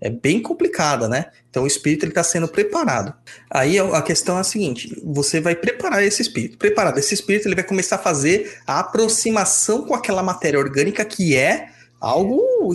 É 0.00 0.10
bem 0.10 0.42
complicada, 0.42 1.08
né? 1.08 1.26
Então 1.48 1.62
o 1.62 1.66
espírito 1.66 2.04
ele 2.04 2.10
está 2.10 2.22
sendo 2.22 2.48
preparado. 2.48 3.14
Aí 3.50 3.78
a 3.78 4.02
questão 4.02 4.36
é 4.36 4.40
a 4.40 4.44
seguinte: 4.44 5.00
você 5.04 5.40
vai 5.40 5.54
preparar 5.54 6.02
esse 6.04 6.20
espírito. 6.20 6.58
Preparado 6.58 6.98
esse 6.98 7.14
espírito, 7.14 7.48
ele 7.48 7.54
vai 7.54 7.64
começar 7.64 7.96
a 7.96 8.00
fazer 8.00 8.58
a 8.66 8.80
aproximação 8.80 9.86
com 9.86 9.94
aquela 9.94 10.22
matéria 10.22 10.58
orgânica 10.58 11.04
que 11.04 11.34
é 11.36 11.70
algo 12.00 12.72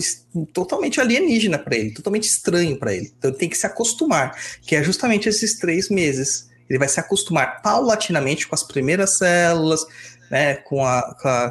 totalmente 0.52 1.00
alienígena 1.00 1.58
para 1.58 1.76
ele, 1.76 1.92
totalmente 1.92 2.24
estranho 2.24 2.78
para 2.78 2.94
ele. 2.94 3.12
Então 3.16 3.30
ele 3.30 3.38
tem 3.38 3.48
que 3.48 3.58
se 3.58 3.66
acostumar, 3.66 4.36
que 4.62 4.76
é 4.76 4.82
justamente 4.82 5.28
esses 5.28 5.58
três 5.58 5.88
meses. 5.88 6.50
Ele 6.68 6.78
vai 6.78 6.88
se 6.88 7.00
acostumar 7.00 7.60
paulatinamente 7.62 8.48
com 8.48 8.54
as 8.54 8.62
primeiras 8.62 9.18
células, 9.18 9.84
né, 10.30 10.54
com, 10.54 10.84
a, 10.84 11.14
com, 11.20 11.28
a, 11.28 11.50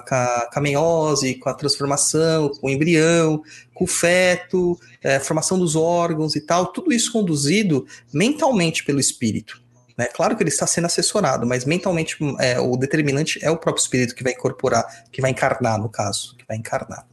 com, 0.51 0.59
a, 0.59 0.61
meiose, 0.61 1.36
com 1.36 1.49
a 1.49 1.53
transformação, 1.53 2.49
com 2.49 2.65
o 2.65 2.69
embrião, 2.69 3.43
com 3.76 3.84
o 3.84 3.88
feto, 3.88 4.76
é, 5.03 5.19
formação 5.19 5.59
dos 5.59 5.76
órgãos 5.76 6.36
e 6.36 6.41
tal, 6.41 6.72
tudo 6.72 6.91
isso 6.91 7.11
conduzido 7.11 7.86
mentalmente 8.11 8.84
pelo 8.84 8.99
espírito. 8.99 9.61
Né? 9.95 10.07
Claro 10.07 10.36
que 10.36 10.41
ele 10.41 10.49
está 10.49 10.65
sendo 10.65 10.86
assessorado, 10.86 11.45
mas 11.45 11.63
mentalmente 11.63 12.17
é, 12.39 12.59
o 12.59 12.76
determinante 12.76 13.38
é 13.43 13.51
o 13.51 13.57
próprio 13.57 13.84
espírito 13.84 14.15
que 14.15 14.24
vai 14.24 14.34
incorporar, 14.34 15.05
que 15.11 15.22
vai 15.22 15.30
encarnar, 15.30 15.80
no 15.80 15.89
caso, 15.89 16.36
que 16.36 16.45
vai 16.47 16.57
encarnar. 16.57 17.05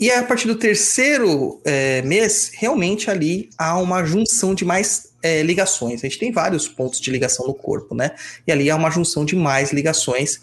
E 0.00 0.10
a 0.10 0.22
partir 0.22 0.48
do 0.48 0.54
terceiro 0.54 1.60
é, 1.62 2.00
mês, 2.00 2.50
realmente 2.54 3.10
ali 3.10 3.50
há 3.58 3.78
uma 3.78 4.02
junção 4.02 4.54
de 4.54 4.64
mais 4.64 5.12
é, 5.22 5.42
ligações. 5.42 6.02
A 6.02 6.08
gente 6.08 6.18
tem 6.18 6.32
vários 6.32 6.66
pontos 6.66 6.98
de 6.98 7.10
ligação 7.10 7.46
no 7.46 7.52
corpo, 7.52 7.94
né? 7.94 8.12
E 8.46 8.50
ali 8.50 8.70
há 8.70 8.76
uma 8.76 8.90
junção 8.90 9.26
de 9.26 9.36
mais 9.36 9.74
ligações 9.74 10.40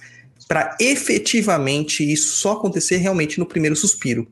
para 0.48 0.78
efetivamente 0.80 2.04
isso 2.04 2.38
só 2.38 2.52
acontecer 2.52 2.98
realmente 2.98 3.40
no 3.40 3.48
primeiro 3.48 3.76
suspiro, 3.76 4.28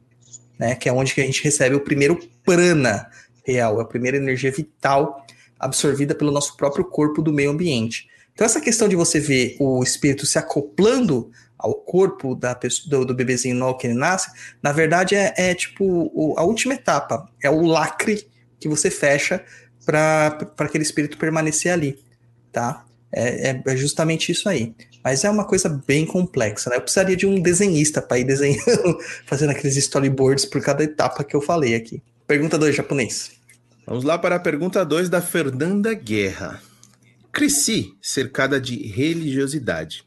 né? 0.59 0.76
Que 0.76 0.89
é 0.89 0.93
onde 0.93 1.15
que 1.15 1.21
a 1.21 1.26
gente 1.26 1.43
recebe 1.43 1.76
o 1.76 1.82
primeiro 1.82 2.19
prana 2.43 3.09
real, 3.43 3.80
a 3.80 3.86
primeira 3.86 4.17
energia 4.17 4.51
vital 4.51 5.26
absorvida 5.59 6.13
pelo 6.13 6.32
nosso 6.32 6.55
próprio 6.55 6.86
corpo 6.86 7.23
do 7.23 7.34
meio 7.34 7.49
ambiente. 7.49 8.07
Então 8.32 8.45
essa 8.45 8.61
questão 8.61 8.88
de 8.88 8.95
você 8.95 9.19
ver 9.19 9.55
o 9.59 9.82
espírito 9.82 10.28
se 10.28 10.38
acoplando 10.38 11.32
ao 11.58 11.74
corpo 11.74 12.36
da 12.36 12.53
pessoa, 12.53 12.89
do, 12.89 13.06
do 13.06 13.16
bebezinho 13.16 13.56
novo 13.56 13.78
que 13.78 13.88
ele 13.88 13.93
nasce, 13.93 14.30
na 14.62 14.72
verdade 14.72 15.16
é, 15.16 15.34
é 15.38 15.56
tipo 15.56 15.84
o, 16.14 16.36
a 16.38 16.43
última 16.43 16.74
etapa, 16.74 17.30
é 17.41 17.49
o 17.49 17.62
lacre 17.62 18.28
que 18.60 18.68
você 18.68 18.89
fecha 18.89 19.43
para 19.86 20.38
aquele 20.58 20.84
espírito 20.84 21.18
permanecer 21.18 21.72
ali, 21.72 21.99
tá? 22.51 22.86
É, 23.12 23.51
é, 23.51 23.64
é, 23.66 23.78
justamente 23.78 24.32
isso 24.32 24.49
aí. 24.49 24.76
Mas 25.03 25.24
é 25.24 25.30
uma 25.30 25.45
coisa 25.45 25.70
bem 25.70 26.06
complexa, 26.06 26.70
né? 26.70 26.76
Eu 26.78 26.82
precisaria 26.82 27.16
de 27.16 27.26
um 27.26 27.39
desenhista 27.39 28.01
para 28.01 28.20
ir 28.20 28.24
desenhando, 28.24 28.97
fazendo 29.26 29.51
aqueles 29.51 29.78
storyboards 29.78 30.45
por 30.45 30.62
cada 30.62 30.84
etapa 30.84 31.24
que 31.24 31.36
eu 31.36 31.41
falei 31.41 31.76
aqui. 31.76 32.01
Pergunta 32.28 32.58
2, 32.58 32.76
japonês. 32.76 33.32
Vamos 33.86 34.03
lá 34.03 34.18
para 34.18 34.36
a 34.36 34.39
pergunta 34.39 34.84
2 34.84 35.10
da 35.10 35.22
Fernanda 35.22 35.93
Guerra. 35.93 36.60
Cresci 37.32 37.93
cercada 38.01 38.60
de 38.60 38.88
religiosidade. 38.88 40.05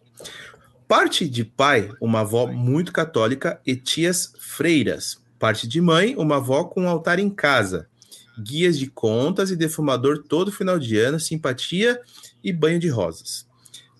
Parte 0.88 1.28
de 1.28 1.44
pai, 1.44 1.90
uma 2.00 2.20
avó 2.20 2.46
muito 2.46 2.94
católica 2.94 3.60
e 3.66 3.76
tias 3.76 4.32
freiras. 4.40 5.20
Parte 5.38 5.68
de 5.68 5.82
mãe, 5.82 6.16
uma 6.16 6.36
avó 6.36 6.64
com 6.64 6.84
um 6.84 6.88
altar 6.88 7.18
em 7.18 7.28
casa. 7.28 7.86
Guias 8.42 8.78
de 8.78 8.86
contas 8.86 9.50
e 9.50 9.56
defumador 9.56 10.24
todo 10.26 10.50
final 10.50 10.78
de 10.78 10.96
ano, 10.96 11.20
simpatia 11.20 12.00
e 12.42 12.54
banho 12.54 12.78
de 12.78 12.88
rosas. 12.88 13.46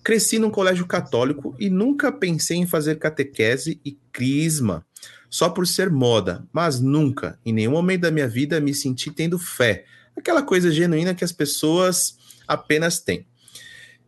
Cresci 0.03 0.39
num 0.39 0.49
colégio 0.49 0.87
católico 0.87 1.55
e 1.59 1.69
nunca 1.69 2.11
pensei 2.11 2.57
em 2.57 2.65
fazer 2.65 2.95
catequese 2.95 3.79
e 3.85 3.95
crisma, 4.11 4.83
só 5.29 5.47
por 5.47 5.67
ser 5.67 5.91
moda, 5.91 6.43
mas 6.51 6.79
nunca, 6.79 7.37
em 7.45 7.53
nenhum 7.53 7.73
momento 7.73 8.01
da 8.01 8.11
minha 8.11 8.27
vida, 8.27 8.59
me 8.59 8.73
senti 8.73 9.11
tendo 9.11 9.37
fé, 9.37 9.85
aquela 10.17 10.41
coisa 10.41 10.71
genuína 10.71 11.13
que 11.13 11.23
as 11.23 11.31
pessoas 11.31 12.17
apenas 12.47 12.97
têm. 12.97 13.28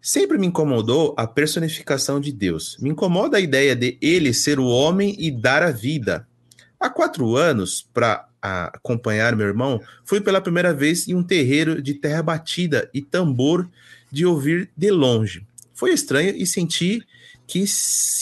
Sempre 0.02 0.40
me 0.40 0.48
incomodou 0.48 1.14
a 1.16 1.28
personificação 1.28 2.20
de 2.20 2.32
Deus. 2.32 2.76
Me 2.80 2.90
incomoda 2.90 3.38
a 3.38 3.40
ideia 3.40 3.76
de 3.76 4.00
ele 4.02 4.34
ser 4.34 4.60
o 4.60 4.66
homem 4.66 5.16
e 5.20 5.30
dar 5.30 5.62
a 5.62 5.70
vida. 5.70 6.28
Há 6.80 6.90
quatro 6.90 7.36
anos, 7.36 7.88
para 7.94 8.28
acompanhar 8.42 9.36
meu 9.36 9.46
irmão, 9.46 9.80
fui 10.04 10.20
pela 10.20 10.42
primeira 10.42 10.74
vez 10.74 11.08
em 11.08 11.14
um 11.14 11.22
terreiro 11.22 11.80
de 11.80 11.94
terra 11.94 12.24
batida 12.24 12.90
e 12.92 13.00
tambor 13.00 13.70
de 14.12 14.26
ouvir 14.26 14.72
de 14.76 14.90
longe. 14.90 15.46
Foi 15.76 15.94
estranho 15.94 16.36
e 16.36 16.48
senti 16.48 17.04
que, 17.46 17.64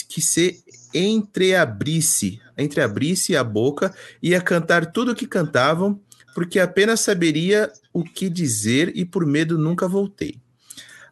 que 0.06 0.20
se 0.20 0.62
entreabrisse, 0.92 2.40
entreabrisse 2.58 3.34
a 3.34 3.42
boca 3.42 3.94
e 4.22 4.34
a 4.34 4.42
cantar 4.42 4.92
tudo 4.92 5.12
o 5.12 5.14
que 5.14 5.26
cantavam 5.26 5.98
porque 6.34 6.60
apenas 6.60 7.00
saberia 7.00 7.72
o 7.92 8.04
que 8.04 8.28
dizer 8.28 8.92
e 8.94 9.04
por 9.04 9.24
medo 9.24 9.56
nunca 9.56 9.88
voltei. 9.88 10.38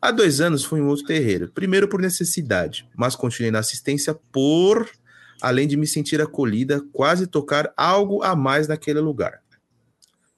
Há 0.00 0.10
dois 0.10 0.40
anos 0.40 0.64
fui 0.64 0.80
em 0.80 0.84
outro 0.84 1.04
terreiro, 1.04 1.50
primeiro 1.52 1.88
por 1.88 2.00
necessidade, 2.00 2.88
mas 2.96 3.16
continuei 3.16 3.50
na 3.50 3.58
assistência 3.58 4.14
por, 4.14 4.88
além 5.42 5.66
de 5.66 5.76
me 5.76 5.86
sentir 5.86 6.20
acolhida, 6.20 6.80
quase 6.92 7.26
tocar 7.26 7.72
algo 7.76 8.22
a 8.22 8.36
mais 8.36 8.68
naquele 8.68 9.00
lugar. 9.00 9.42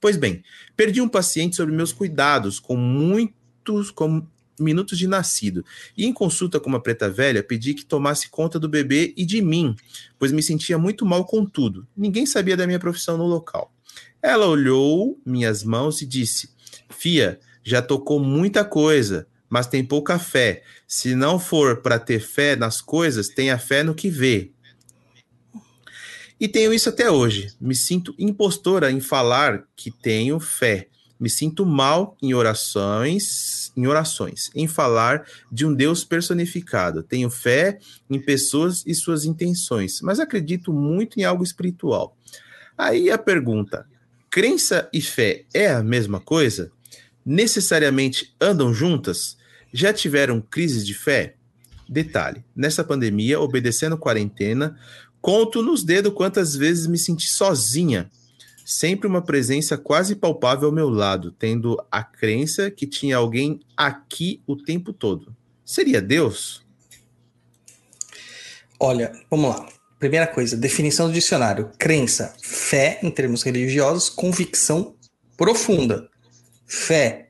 Pois 0.00 0.16
bem, 0.16 0.42
perdi 0.74 1.02
um 1.02 1.08
paciente 1.08 1.56
sobre 1.56 1.74
meus 1.74 1.92
cuidados, 1.92 2.58
com 2.58 2.74
muitos 2.74 3.90
com 3.90 4.26
minutos 4.58 4.98
de 4.98 5.06
nascido, 5.06 5.64
e 5.96 6.06
em 6.06 6.12
consulta 6.12 6.60
com 6.60 6.68
uma 6.68 6.82
preta 6.82 7.08
velha, 7.08 7.42
pedi 7.42 7.74
que 7.74 7.84
tomasse 7.84 8.28
conta 8.28 8.58
do 8.58 8.68
bebê 8.68 9.12
e 9.16 9.24
de 9.24 9.40
mim, 9.40 9.74
pois 10.18 10.32
me 10.32 10.42
sentia 10.42 10.78
muito 10.78 11.04
mal 11.04 11.24
com 11.24 11.44
tudo. 11.44 11.86
Ninguém 11.96 12.26
sabia 12.26 12.56
da 12.56 12.66
minha 12.66 12.78
profissão 12.78 13.16
no 13.16 13.26
local. 13.26 13.72
Ela 14.22 14.46
olhou 14.46 15.20
minhas 15.24 15.64
mãos 15.64 16.02
e 16.02 16.06
disse: 16.06 16.50
Fia, 16.90 17.40
já 17.62 17.80
tocou 17.80 18.20
muita 18.20 18.64
coisa, 18.64 19.26
mas 19.50 19.66
tem 19.66 19.84
pouca 19.84 20.18
fé. 20.18 20.62
Se 20.86 21.14
não 21.14 21.38
for 21.38 21.82
para 21.82 21.98
ter 21.98 22.20
fé 22.20 22.54
nas 22.54 22.80
coisas, 22.80 23.28
tenha 23.28 23.58
fé 23.58 23.82
no 23.82 23.94
que 23.94 24.08
vê. 24.08 24.52
E 26.40 26.48
tenho 26.48 26.72
isso 26.72 26.88
até 26.88 27.10
hoje. 27.10 27.52
Me 27.60 27.74
sinto 27.74 28.14
impostora 28.18 28.90
em 28.90 29.00
falar 29.00 29.64
que 29.76 29.90
tenho 29.90 30.40
fé. 30.40 30.88
Me 31.18 31.28
sinto 31.28 31.66
mal 31.66 32.16
em 32.22 32.32
orações, 32.32 33.70
em 33.76 33.86
orações, 33.86 34.50
em 34.54 34.66
falar 34.66 35.26
de 35.52 35.66
um 35.66 35.74
Deus 35.74 36.02
personificado. 36.02 37.02
Tenho 37.02 37.28
fé 37.28 37.78
em 38.08 38.18
pessoas 38.18 38.82
e 38.86 38.94
suas 38.94 39.26
intenções, 39.26 40.00
mas 40.00 40.18
acredito 40.18 40.72
muito 40.72 41.20
em 41.20 41.24
algo 41.24 41.44
espiritual. 41.44 42.16
Aí 42.78 43.10
a 43.10 43.18
pergunta: 43.18 43.86
crença 44.30 44.88
e 44.94 45.02
fé 45.02 45.44
é 45.52 45.68
a 45.68 45.82
mesma 45.82 46.20
coisa? 46.20 46.72
Necessariamente 47.22 48.34
andam 48.40 48.72
juntas? 48.72 49.36
Já 49.72 49.92
tiveram 49.92 50.40
crises 50.40 50.86
de 50.86 50.94
fé? 50.94 51.34
Detalhe: 51.88 52.44
nessa 52.54 52.84
pandemia, 52.84 53.40
obedecendo 53.40 53.98
quarentena, 53.98 54.78
conto 55.20 55.62
nos 55.62 55.82
dedos 55.82 56.14
quantas 56.14 56.54
vezes 56.54 56.86
me 56.86 56.98
senti 56.98 57.28
sozinha. 57.28 58.10
Sempre 58.64 59.08
uma 59.08 59.22
presença 59.22 59.76
quase 59.76 60.14
palpável 60.14 60.68
ao 60.68 60.74
meu 60.74 60.88
lado, 60.88 61.32
tendo 61.32 61.76
a 61.90 62.04
crença 62.04 62.70
que 62.70 62.86
tinha 62.86 63.16
alguém 63.16 63.60
aqui 63.76 64.40
o 64.46 64.56
tempo 64.56 64.92
todo. 64.92 65.34
Seria 65.64 66.00
Deus? 66.00 66.64
Olha, 68.78 69.12
vamos 69.28 69.50
lá. 69.50 69.68
Primeira 69.98 70.26
coisa, 70.26 70.56
definição 70.56 71.08
do 71.08 71.12
dicionário: 71.12 71.70
crença, 71.78 72.34
fé 72.42 73.00
em 73.02 73.10
termos 73.10 73.42
religiosos, 73.42 74.08
convicção 74.08 74.94
profunda. 75.36 76.08
Fé, 76.66 77.29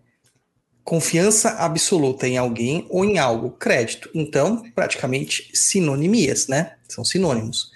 confiança 0.84 1.50
absoluta 1.50 2.26
em 2.26 2.36
alguém 2.36 2.86
ou 2.88 3.04
em 3.04 3.18
algo, 3.18 3.50
crédito. 3.50 4.10
Então, 4.14 4.62
praticamente 4.74 5.50
sinonimias, 5.54 6.48
né? 6.48 6.74
São 6.88 7.04
sinônimos. 7.04 7.70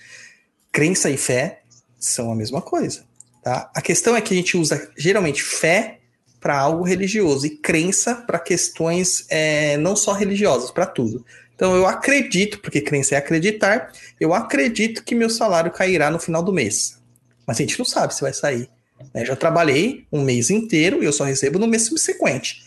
Crença 0.72 1.10
e 1.10 1.16
fé 1.16 1.62
são 1.98 2.32
a 2.32 2.34
mesma 2.34 2.60
coisa, 2.60 3.04
tá? 3.42 3.70
A 3.74 3.80
questão 3.80 4.16
é 4.16 4.20
que 4.20 4.34
a 4.34 4.36
gente 4.36 4.56
usa 4.56 4.90
geralmente 4.96 5.42
fé 5.42 6.00
para 6.40 6.58
algo 6.58 6.84
religioso 6.84 7.46
e 7.46 7.56
crença 7.56 8.14
para 8.14 8.38
questões 8.38 9.24
é, 9.30 9.76
não 9.78 9.96
só 9.96 10.12
religiosas, 10.12 10.70
para 10.70 10.84
tudo. 10.84 11.24
Então, 11.54 11.74
eu 11.76 11.86
acredito, 11.86 12.58
porque 12.58 12.80
crença 12.80 13.14
é 13.14 13.18
acreditar, 13.18 13.92
eu 14.20 14.34
acredito 14.34 15.04
que 15.04 15.14
meu 15.14 15.30
salário 15.30 15.70
cairá 15.70 16.10
no 16.10 16.18
final 16.18 16.42
do 16.42 16.52
mês. 16.52 17.00
Mas 17.46 17.58
a 17.58 17.62
gente 17.62 17.78
não 17.78 17.84
sabe 17.86 18.14
se 18.14 18.20
vai 18.20 18.32
sair. 18.32 18.68
né? 19.14 19.24
Já 19.24 19.36
trabalhei 19.36 20.06
um 20.12 20.22
mês 20.22 20.50
inteiro 20.50 21.02
e 21.02 21.06
eu 21.06 21.12
só 21.12 21.24
recebo 21.24 21.58
no 21.58 21.68
mês 21.68 21.86
subsequente. 21.86 22.63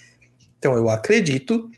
Então 0.68 0.76
eu 0.76 0.90
acredito 0.90 1.72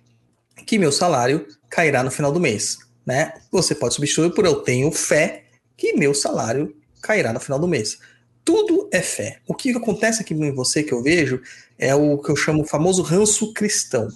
que 0.65 0.79
meu 0.79 0.91
salário 0.91 1.45
cairá 1.69 2.01
no 2.01 2.09
final 2.09 2.31
do 2.31 2.39
mês, 2.39 2.79
né? 3.05 3.33
Você 3.51 3.75
pode 3.75 3.93
substituir 3.93 4.33
por 4.33 4.45
eu 4.45 4.55
tenho 4.61 4.91
fé 4.91 5.43
que 5.77 5.93
meu 5.93 6.11
salário 6.11 6.75
cairá 6.99 7.31
no 7.31 7.39
final 7.39 7.59
do 7.59 7.67
mês. 7.67 7.99
Tudo 8.43 8.89
é 8.91 8.99
fé. 8.99 9.41
O 9.47 9.53
que 9.53 9.69
acontece 9.77 10.23
aqui 10.23 10.33
em 10.33 10.51
você 10.51 10.81
que 10.81 10.91
eu 10.91 11.03
vejo 11.03 11.39
é 11.77 11.93
o 11.93 12.17
que 12.17 12.31
eu 12.31 12.35
chamo 12.35 12.63
o 12.63 12.65
famoso 12.65 13.03
ranço 13.03 13.53
cristão, 13.53 14.07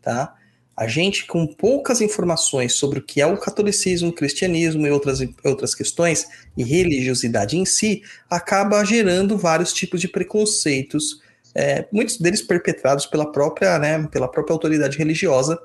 tá? 0.00 0.36
A 0.76 0.86
gente, 0.86 1.26
com 1.26 1.44
poucas 1.44 2.00
informações 2.00 2.74
sobre 2.74 3.00
o 3.00 3.02
que 3.02 3.20
é 3.20 3.26
o 3.26 3.36
catolicismo, 3.36 4.10
o 4.10 4.14
cristianismo 4.14 4.86
e 4.86 4.90
outras, 4.92 5.18
outras 5.42 5.74
questões, 5.74 6.28
e 6.56 6.62
religiosidade 6.62 7.56
em 7.56 7.64
si, 7.64 8.04
acaba 8.30 8.84
gerando 8.84 9.36
vários 9.36 9.72
tipos 9.72 10.00
de 10.00 10.06
preconceitos 10.06 11.25
é, 11.56 11.86
muitos 11.90 12.18
deles 12.18 12.42
perpetrados 12.42 13.06
pela 13.06 13.32
própria, 13.32 13.78
né, 13.78 14.06
pela 14.08 14.30
própria 14.30 14.52
autoridade 14.52 14.98
religiosa, 14.98 15.58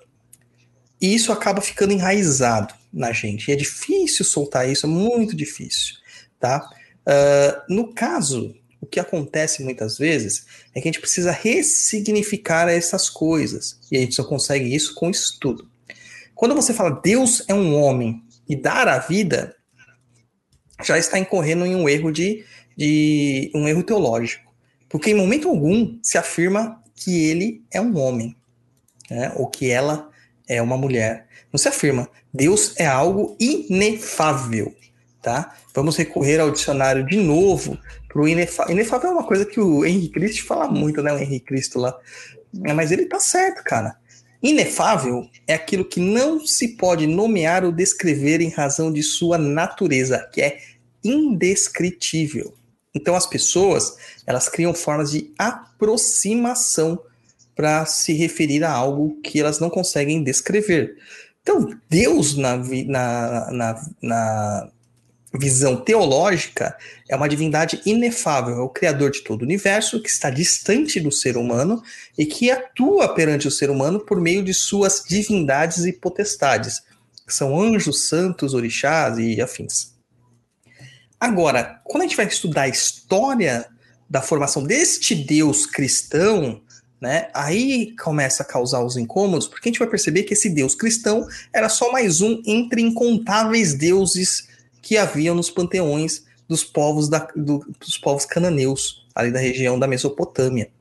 e 1.01 1.13
isso 1.13 1.33
acaba 1.33 1.59
ficando 1.59 1.91
enraizado 1.91 2.73
na 2.93 3.11
gente. 3.11 3.49
E 3.49 3.51
é 3.51 3.55
difícil 3.57 4.23
soltar 4.23 4.69
isso, 4.69 4.85
é 4.85 4.89
muito 4.89 5.35
difícil, 5.35 5.95
tá? 6.39 6.69
Uh, 7.01 7.73
no 7.73 7.93
caso, 7.93 8.55
o 8.79 8.85
que 8.85 8.99
acontece 8.99 9.63
muitas 9.63 9.97
vezes 9.97 10.45
é 10.73 10.79
que 10.79 10.87
a 10.87 10.91
gente 10.91 11.01
precisa 11.01 11.31
ressignificar 11.31 12.69
essas 12.69 13.09
coisas, 13.09 13.79
e 13.91 13.97
a 13.97 13.99
gente 13.99 14.15
só 14.15 14.23
consegue 14.23 14.73
isso 14.73 14.95
com 14.95 15.09
estudo. 15.09 15.69
Quando 16.33 16.55
você 16.55 16.73
fala 16.73 17.01
Deus 17.03 17.43
é 17.47 17.53
um 17.53 17.75
homem 17.75 18.23
e 18.47 18.55
dar 18.55 18.87
a 18.87 18.99
vida, 18.99 19.55
já 20.83 20.97
está 20.97 21.19
incorrendo 21.19 21.65
em 21.65 21.75
um 21.75 21.89
erro 21.89 22.11
de, 22.11 22.45
de 22.77 23.51
um 23.53 23.67
erro 23.67 23.83
teológico. 23.83 24.50
Porque 24.91 25.11
em 25.11 25.15
momento 25.15 25.47
algum 25.47 25.97
se 26.03 26.17
afirma 26.17 26.81
que 26.95 27.29
ele 27.29 27.63
é 27.71 27.79
um 27.79 27.97
homem, 27.97 28.35
né? 29.09 29.31
ou 29.35 29.47
que 29.47 29.69
ela 29.69 30.09
é 30.47 30.61
uma 30.61 30.77
mulher. 30.77 31.27
Não 31.51 31.57
se 31.57 31.67
afirma. 31.67 32.09
Deus 32.33 32.73
é 32.77 32.85
algo 32.85 33.35
inefável, 33.39 34.75
tá? 35.21 35.55
Vamos 35.73 35.97
recorrer 35.97 36.39
ao 36.39 36.51
dicionário 36.51 37.05
de 37.05 37.17
novo 37.17 37.77
para 38.07 38.21
o 38.21 38.27
inefável. 38.27 38.73
Inefável 38.73 39.09
é 39.09 39.13
uma 39.13 39.23
coisa 39.23 39.45
que 39.45 39.59
o 39.59 39.85
Henrique 39.85 40.13
Cristo 40.13 40.45
fala 40.45 40.67
muito, 40.67 41.01
né? 41.01 41.13
O 41.13 41.17
Henrique 41.17 41.45
Cristo 41.45 41.79
lá. 41.79 41.97
É, 42.65 42.73
mas 42.73 42.91
ele 42.91 43.05
tá 43.05 43.19
certo, 43.19 43.63
cara. 43.63 43.95
Inefável 44.43 45.29
é 45.47 45.53
aquilo 45.53 45.85
que 45.85 45.99
não 45.99 46.45
se 46.45 46.69
pode 46.69 47.05
nomear 47.05 47.63
ou 47.63 47.71
descrever 47.71 48.41
em 48.41 48.49
razão 48.49 48.91
de 48.91 49.03
sua 49.03 49.37
natureza, 49.37 50.27
que 50.33 50.41
é 50.41 50.57
indescritível. 51.03 52.53
Então 52.93 53.15
as 53.15 53.25
pessoas, 53.25 53.95
elas 54.25 54.49
criam 54.49 54.73
formas 54.73 55.11
de 55.11 55.33
aproximação 55.37 57.01
para 57.55 57.85
se 57.85 58.13
referir 58.13 58.63
a 58.63 58.71
algo 58.71 59.19
que 59.21 59.39
elas 59.39 59.59
não 59.59 59.69
conseguem 59.69 60.23
descrever. 60.23 60.97
Então, 61.41 61.75
Deus, 61.89 62.37
na, 62.37 62.57
na, 62.57 63.51
na, 63.51 63.91
na 64.01 64.71
visão 65.33 65.75
teológica, 65.77 66.77
é 67.09 67.15
uma 67.15 67.29
divindade 67.29 67.81
inefável, 67.85 68.55
é 68.55 68.61
o 68.61 68.69
criador 68.69 69.11
de 69.11 69.21
todo 69.21 69.41
o 69.41 69.45
universo, 69.45 70.01
que 70.01 70.09
está 70.09 70.29
distante 70.29 70.99
do 70.99 71.11
ser 71.11 71.37
humano 71.37 71.81
e 72.17 72.25
que 72.25 72.51
atua 72.51 73.13
perante 73.13 73.47
o 73.47 73.51
ser 73.51 73.69
humano 73.69 73.99
por 73.99 74.19
meio 74.19 74.43
de 74.43 74.53
suas 74.53 75.03
divindades 75.07 75.85
e 75.85 75.93
potestades, 75.93 76.81
que 77.25 77.33
são 77.33 77.59
anjos, 77.59 78.07
santos, 78.07 78.53
orixás 78.53 79.17
e 79.17 79.41
afins. 79.41 79.91
Agora, 81.21 81.79
quando 81.83 82.01
a 82.01 82.07
gente 82.07 82.17
vai 82.17 82.25
estudar 82.25 82.63
a 82.63 82.67
história 82.67 83.67
da 84.09 84.23
formação 84.23 84.63
deste 84.63 85.13
Deus 85.13 85.67
cristão, 85.67 86.59
né, 86.99 87.29
aí 87.31 87.95
começa 87.95 88.41
a 88.41 88.45
causar 88.45 88.83
os 88.83 88.97
incômodos, 88.97 89.47
porque 89.47 89.69
a 89.69 89.71
gente 89.71 89.77
vai 89.77 89.87
perceber 89.87 90.23
que 90.23 90.33
esse 90.33 90.49
Deus 90.49 90.73
cristão 90.73 91.27
era 91.53 91.69
só 91.69 91.91
mais 91.91 92.21
um 92.21 92.41
entre 92.43 92.81
incontáveis 92.81 93.75
deuses 93.75 94.47
que 94.81 94.97
haviam 94.97 95.35
nos 95.35 95.51
panteões 95.51 96.23
dos 96.49 96.63
povos, 96.63 97.07
da, 97.07 97.19
do, 97.35 97.59
dos 97.79 97.99
povos 97.99 98.25
cananeus, 98.25 99.05
ali 99.13 99.31
da 99.31 99.39
região 99.39 99.77
da 99.77 99.87
Mesopotâmia. 99.87 100.71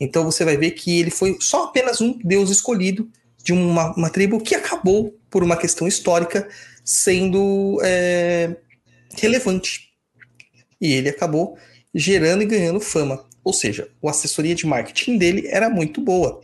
Então 0.00 0.24
você 0.24 0.46
vai 0.46 0.56
ver 0.56 0.70
que 0.70 0.98
ele 0.98 1.10
foi 1.10 1.36
só 1.40 1.64
apenas 1.64 2.00
um 2.00 2.18
Deus 2.24 2.48
escolhido 2.48 3.06
de 3.42 3.52
uma, 3.52 3.94
uma 3.94 4.08
tribo 4.08 4.40
que 4.40 4.54
acabou, 4.54 5.14
por 5.28 5.42
uma 5.42 5.58
questão 5.58 5.86
histórica, 5.86 6.48
sendo 6.82 7.78
é, 7.82 8.56
relevante. 9.20 9.90
E 10.80 10.92
ele 10.92 11.08
acabou 11.08 11.56
gerando 11.94 12.42
e 12.42 12.46
ganhando 12.46 12.80
fama. 12.80 13.24
Ou 13.44 13.52
seja, 13.52 13.88
a 14.04 14.10
assessoria 14.10 14.54
de 14.54 14.66
marketing 14.66 15.18
dele 15.18 15.46
era 15.48 15.68
muito 15.68 16.00
boa. 16.00 16.40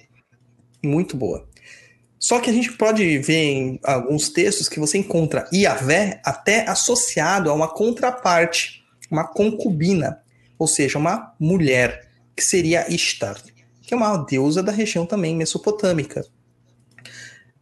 Muito 0.83 1.17
boa. 1.17 1.49
Só 2.19 2.39
que 2.39 2.51
a 2.51 2.53
gente 2.53 2.73
pode 2.73 3.19
ver 3.19 3.35
em 3.35 3.81
alguns 3.83 4.29
textos 4.29 4.69
que 4.69 4.79
você 4.79 4.99
encontra 4.99 5.49
Iavé 5.51 6.21
até 6.23 6.69
associado 6.69 7.51
a 7.51 7.55
uma 7.55 7.67
contraparte, 7.67 8.85
uma 9.11 9.27
concubina, 9.27 10.23
ou 10.59 10.67
seja, 10.67 10.99
uma 10.99 11.35
mulher, 11.41 12.11
que 12.37 12.45
seria 12.45 12.87
Ishtar, 12.93 13.43
que 13.81 13.95
é 13.95 13.97
uma 13.97 14.19
deusa 14.19 14.63
da 14.63 14.71
região 14.71 15.07
também 15.07 15.35
mesopotâmica. 15.35 16.25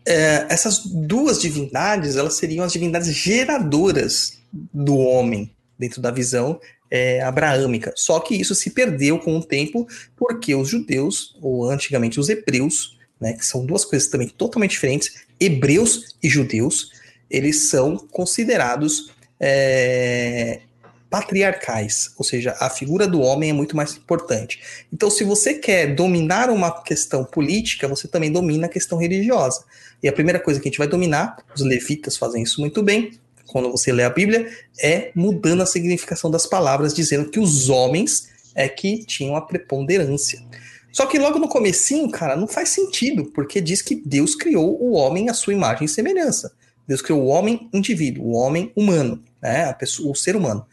É, 0.04 0.46
essas 0.48 0.84
duas 0.84 1.40
divindades, 1.40 2.16
elas 2.16 2.34
seriam 2.34 2.64
as 2.64 2.72
divindades 2.72 3.14
geradoras 3.14 4.37
do 4.52 4.96
homem, 4.96 5.54
dentro 5.78 6.00
da 6.00 6.10
visão 6.10 6.60
é, 6.90 7.22
abraâmica. 7.22 7.92
Só 7.96 8.20
que 8.20 8.34
isso 8.34 8.54
se 8.54 8.70
perdeu 8.70 9.18
com 9.18 9.36
o 9.36 9.44
tempo, 9.44 9.86
porque 10.16 10.54
os 10.54 10.68
judeus, 10.68 11.36
ou 11.40 11.70
antigamente 11.70 12.18
os 12.18 12.28
hebreus, 12.28 12.98
né, 13.20 13.32
que 13.32 13.44
são 13.44 13.64
duas 13.64 13.84
coisas 13.84 14.08
também 14.08 14.28
totalmente 14.28 14.72
diferentes, 14.72 15.24
hebreus 15.40 16.16
e 16.22 16.28
judeus, 16.28 16.92
eles 17.30 17.68
são 17.68 17.96
considerados 17.96 19.12
é, 19.38 20.60
patriarcais, 21.10 22.12
ou 22.16 22.24
seja, 22.24 22.54
a 22.60 22.68
figura 22.68 23.06
do 23.06 23.20
homem 23.20 23.50
é 23.50 23.52
muito 23.52 23.76
mais 23.76 23.96
importante. 23.96 24.60
Então, 24.92 25.10
se 25.10 25.24
você 25.24 25.54
quer 25.54 25.94
dominar 25.94 26.50
uma 26.50 26.82
questão 26.82 27.24
política, 27.24 27.88
você 27.88 28.06
também 28.06 28.30
domina 28.30 28.66
a 28.66 28.70
questão 28.70 28.98
religiosa. 28.98 29.64
E 30.02 30.08
a 30.08 30.12
primeira 30.12 30.38
coisa 30.38 30.60
que 30.60 30.68
a 30.68 30.70
gente 30.70 30.78
vai 30.78 30.88
dominar, 30.88 31.38
os 31.54 31.62
levitas 31.62 32.16
fazem 32.16 32.42
isso 32.42 32.60
muito 32.60 32.82
bem, 32.82 33.18
quando 33.48 33.70
você 33.70 33.92
lê 33.92 34.04
a 34.04 34.10
Bíblia, 34.10 34.48
é 34.80 35.10
mudando 35.14 35.62
a 35.62 35.66
significação 35.66 36.30
das 36.30 36.46
palavras, 36.46 36.94
dizendo 36.94 37.30
que 37.30 37.40
os 37.40 37.68
homens 37.68 38.28
é 38.54 38.68
que 38.68 39.04
tinham 39.04 39.34
a 39.34 39.40
preponderância. 39.40 40.40
Só 40.92 41.06
que 41.06 41.18
logo 41.18 41.38
no 41.38 41.48
comecinho, 41.48 42.10
cara, 42.10 42.36
não 42.36 42.46
faz 42.46 42.70
sentido, 42.70 43.26
porque 43.32 43.60
diz 43.60 43.82
que 43.82 43.94
Deus 43.94 44.34
criou 44.34 44.80
o 44.80 44.92
homem 44.92 45.28
à 45.28 45.34
sua 45.34 45.52
imagem 45.52 45.84
e 45.84 45.88
semelhança. 45.88 46.52
Deus 46.86 47.02
criou 47.02 47.22
o 47.22 47.26
homem 47.26 47.68
indivíduo, 47.72 48.24
o 48.24 48.32
homem 48.32 48.72
humano, 48.74 49.22
né? 49.42 49.72
Pessoa, 49.74 50.10
o 50.10 50.14
ser 50.14 50.34
humano. 50.34 50.66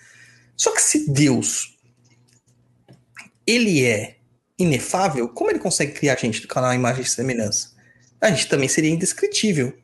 Só 0.56 0.72
que 0.74 0.82
se 0.82 1.12
Deus 1.12 1.78
ele 3.46 3.86
é 3.86 4.16
inefável, 4.58 5.28
como 5.30 5.52
ele 5.52 5.60
consegue 5.60 5.92
criar 5.92 6.14
a 6.14 6.18
gente 6.18 6.48
com 6.48 6.60
a 6.60 6.74
imagem 6.74 7.04
e 7.04 7.08
semelhança? 7.08 7.76
A 8.20 8.32
gente 8.32 8.48
também 8.48 8.68
seria 8.68 8.90
indescritível. 8.90 9.78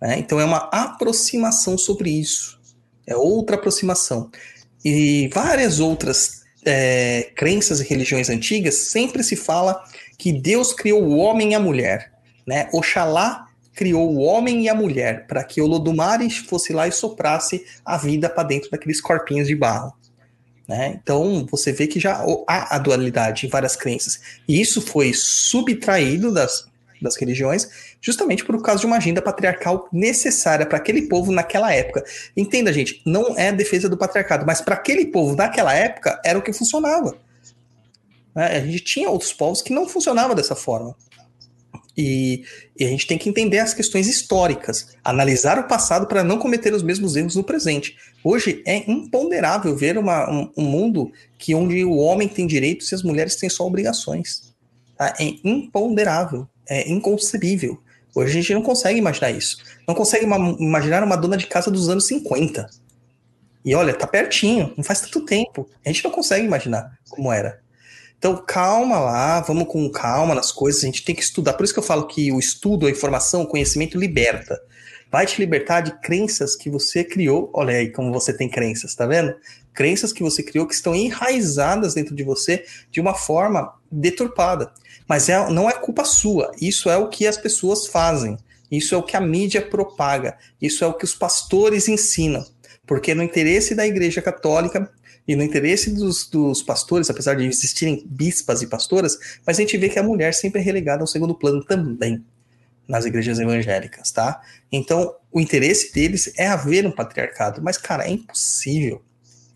Né? 0.00 0.18
Então 0.18 0.40
é 0.40 0.44
uma 0.44 0.68
aproximação 0.72 1.76
sobre 1.76 2.10
isso. 2.10 2.58
É 3.06 3.16
outra 3.16 3.56
aproximação. 3.56 4.30
E 4.84 5.28
várias 5.32 5.80
outras 5.80 6.40
é, 6.64 7.30
crenças 7.34 7.80
e 7.80 7.84
religiões 7.84 8.30
antigas 8.30 8.74
sempre 8.76 9.22
se 9.22 9.36
fala 9.36 9.82
que 10.18 10.32
Deus 10.32 10.72
criou 10.72 11.02
o 11.02 11.16
homem 11.16 11.52
e 11.52 11.54
a 11.54 11.60
mulher. 11.60 12.12
Né? 12.46 12.68
Oxalá 12.72 13.46
criou 13.74 14.10
o 14.10 14.18
homem 14.18 14.64
e 14.64 14.68
a 14.68 14.74
mulher 14.74 15.26
para 15.26 15.44
que 15.44 15.60
Olodumare 15.60 16.28
fosse 16.30 16.72
lá 16.72 16.86
e 16.86 16.92
soprasse 16.92 17.64
a 17.84 17.96
vida 17.96 18.28
para 18.28 18.42
dentro 18.42 18.70
daqueles 18.70 19.00
corpinhos 19.00 19.48
de 19.48 19.54
barro. 19.54 19.94
Né? 20.68 21.00
Então 21.02 21.46
você 21.50 21.72
vê 21.72 21.86
que 21.86 21.98
já 21.98 22.24
há 22.46 22.76
a 22.76 22.78
dualidade 22.78 23.46
em 23.46 23.48
várias 23.48 23.74
crenças. 23.74 24.20
E 24.46 24.60
isso 24.60 24.80
foi 24.80 25.12
subtraído 25.12 26.32
das, 26.32 26.69
das 27.02 27.16
religiões 27.16 27.68
justamente 28.00 28.44
por 28.44 28.60
causa 28.62 28.80
de 28.80 28.86
uma 28.86 28.96
agenda 28.96 29.22
patriarcal 29.22 29.88
necessária 29.92 30.66
para 30.66 30.78
aquele 30.78 31.02
povo 31.02 31.32
naquela 31.32 31.72
época. 31.72 32.04
Entenda, 32.36 32.72
gente, 32.72 33.02
não 33.04 33.36
é 33.38 33.52
defesa 33.52 33.88
do 33.88 33.96
patriarcado, 33.96 34.44
mas 34.46 34.60
para 34.60 34.74
aquele 34.74 35.06
povo 35.06 35.36
naquela 35.36 35.74
época 35.74 36.20
era 36.24 36.38
o 36.38 36.42
que 36.42 36.52
funcionava. 36.52 37.16
Né? 38.34 38.46
A 38.46 38.60
gente 38.60 38.84
tinha 38.84 39.10
outros 39.10 39.32
povos 39.32 39.62
que 39.62 39.72
não 39.72 39.88
funcionavam 39.88 40.34
dessa 40.34 40.54
forma. 40.54 40.94
E, 41.96 42.44
e, 42.78 42.84
a 42.84 42.88
gente 42.88 43.06
tem 43.06 43.18
que 43.18 43.28
entender 43.28 43.58
as 43.58 43.74
questões 43.74 44.06
históricas, 44.06 44.96
analisar 45.04 45.58
o 45.58 45.68
passado 45.68 46.06
para 46.06 46.24
não 46.24 46.38
cometer 46.38 46.72
os 46.72 46.82
mesmos 46.82 47.16
erros 47.16 47.36
no 47.36 47.44
presente. 47.44 47.96
Hoje 48.22 48.62
é 48.66 48.90
imponderável 48.90 49.76
ver 49.76 49.98
uma, 49.98 50.30
um, 50.30 50.50
um, 50.56 50.64
mundo 50.64 51.12
que 51.36 51.54
onde 51.54 51.84
o 51.84 51.96
homem 51.96 52.28
tem 52.28 52.46
direitos 52.46 52.90
e 52.90 52.94
as 52.94 53.02
mulheres 53.02 53.36
têm 53.36 53.50
só 53.50 53.66
obrigações. 53.66 54.54
Tá? 54.96 55.14
É 55.18 55.24
imponderável, 55.44 56.48
é 56.70 56.88
inconcebível. 56.88 57.82
Hoje 58.14 58.30
a 58.30 58.40
gente 58.40 58.54
não 58.54 58.62
consegue 58.62 58.98
imaginar 58.98 59.30
isso. 59.32 59.58
Não 59.86 59.94
consegue 59.94 60.24
imaginar 60.24 61.02
uma 61.02 61.16
dona 61.16 61.36
de 61.36 61.46
casa 61.46 61.70
dos 61.70 61.88
anos 61.88 62.06
50. 62.06 62.68
E 63.64 63.74
olha, 63.74 63.92
tá 63.92 64.06
pertinho, 64.06 64.72
não 64.76 64.84
faz 64.84 65.00
tanto 65.00 65.24
tempo. 65.24 65.68
A 65.84 65.88
gente 65.88 66.04
não 66.04 66.10
consegue 66.10 66.46
imaginar 66.46 66.98
como 67.08 67.32
era. 67.32 67.60
Então, 68.18 68.36
calma 68.46 68.98
lá, 68.98 69.40
vamos 69.40 69.66
com 69.66 69.90
calma 69.90 70.34
nas 70.34 70.52
coisas, 70.52 70.82
a 70.82 70.86
gente 70.86 71.04
tem 71.04 71.14
que 71.14 71.22
estudar. 71.22 71.54
Por 71.54 71.64
isso 71.64 71.72
que 71.72 71.78
eu 71.78 71.84
falo 71.84 72.06
que 72.06 72.30
o 72.30 72.38
estudo, 72.38 72.86
a 72.86 72.90
informação, 72.90 73.42
o 73.42 73.46
conhecimento 73.46 73.98
liberta. 73.98 74.60
Vai 75.10 75.26
te 75.26 75.40
libertar 75.40 75.80
de 75.80 75.98
crenças 76.00 76.54
que 76.54 76.70
você 76.70 77.02
criou. 77.02 77.50
Olha 77.52 77.74
aí 77.74 77.90
como 77.90 78.12
você 78.12 78.32
tem 78.32 78.48
crenças, 78.48 78.94
tá 78.94 79.06
vendo? 79.06 79.34
Crenças 79.72 80.12
que 80.12 80.22
você 80.22 80.42
criou 80.42 80.66
que 80.66 80.74
estão 80.74 80.94
enraizadas 80.94 81.94
dentro 81.94 82.14
de 82.14 82.22
você 82.22 82.64
de 82.90 83.00
uma 83.00 83.14
forma 83.14 83.74
deturpada. 83.90 84.72
Mas 85.10 85.28
é, 85.28 85.50
não 85.50 85.68
é 85.68 85.72
culpa 85.72 86.04
sua. 86.04 86.52
Isso 86.60 86.88
é 86.88 86.96
o 86.96 87.08
que 87.08 87.26
as 87.26 87.36
pessoas 87.36 87.88
fazem. 87.88 88.38
Isso 88.70 88.94
é 88.94 88.98
o 88.98 89.02
que 89.02 89.16
a 89.16 89.20
mídia 89.20 89.60
propaga. 89.60 90.38
Isso 90.62 90.84
é 90.84 90.86
o 90.86 90.94
que 90.94 91.04
os 91.04 91.16
pastores 91.16 91.88
ensinam. 91.88 92.46
Porque 92.86 93.12
no 93.12 93.20
interesse 93.20 93.74
da 93.74 93.84
Igreja 93.84 94.22
Católica 94.22 94.88
e 95.26 95.34
no 95.34 95.42
interesse 95.42 95.92
dos, 95.92 96.30
dos 96.30 96.62
pastores, 96.62 97.10
apesar 97.10 97.34
de 97.34 97.44
existirem 97.44 98.04
bispas 98.06 98.62
e 98.62 98.68
pastoras, 98.68 99.18
mas 99.44 99.58
a 99.58 99.62
gente 99.62 99.76
vê 99.76 99.88
que 99.88 99.98
a 99.98 100.02
mulher 100.04 100.32
sempre 100.32 100.60
é 100.60 100.62
relegada 100.62 101.02
ao 101.02 101.08
segundo 101.08 101.34
plano 101.34 101.64
também 101.64 102.24
nas 102.86 103.04
igrejas 103.04 103.40
evangélicas, 103.40 104.12
tá? 104.12 104.40
Então, 104.70 105.16
o 105.32 105.40
interesse 105.40 105.92
deles 105.92 106.32
é 106.36 106.46
haver 106.46 106.86
um 106.86 106.92
patriarcado, 106.92 107.60
mas, 107.60 107.76
cara, 107.76 108.06
é 108.06 108.10
impossível. 108.10 109.02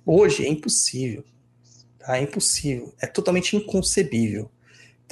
Hoje 0.04 0.44
é 0.44 0.48
impossível. 0.48 1.24
Tá? 2.00 2.18
É 2.18 2.22
impossível. 2.22 2.92
É 3.00 3.06
totalmente 3.06 3.56
inconcebível. 3.56 4.50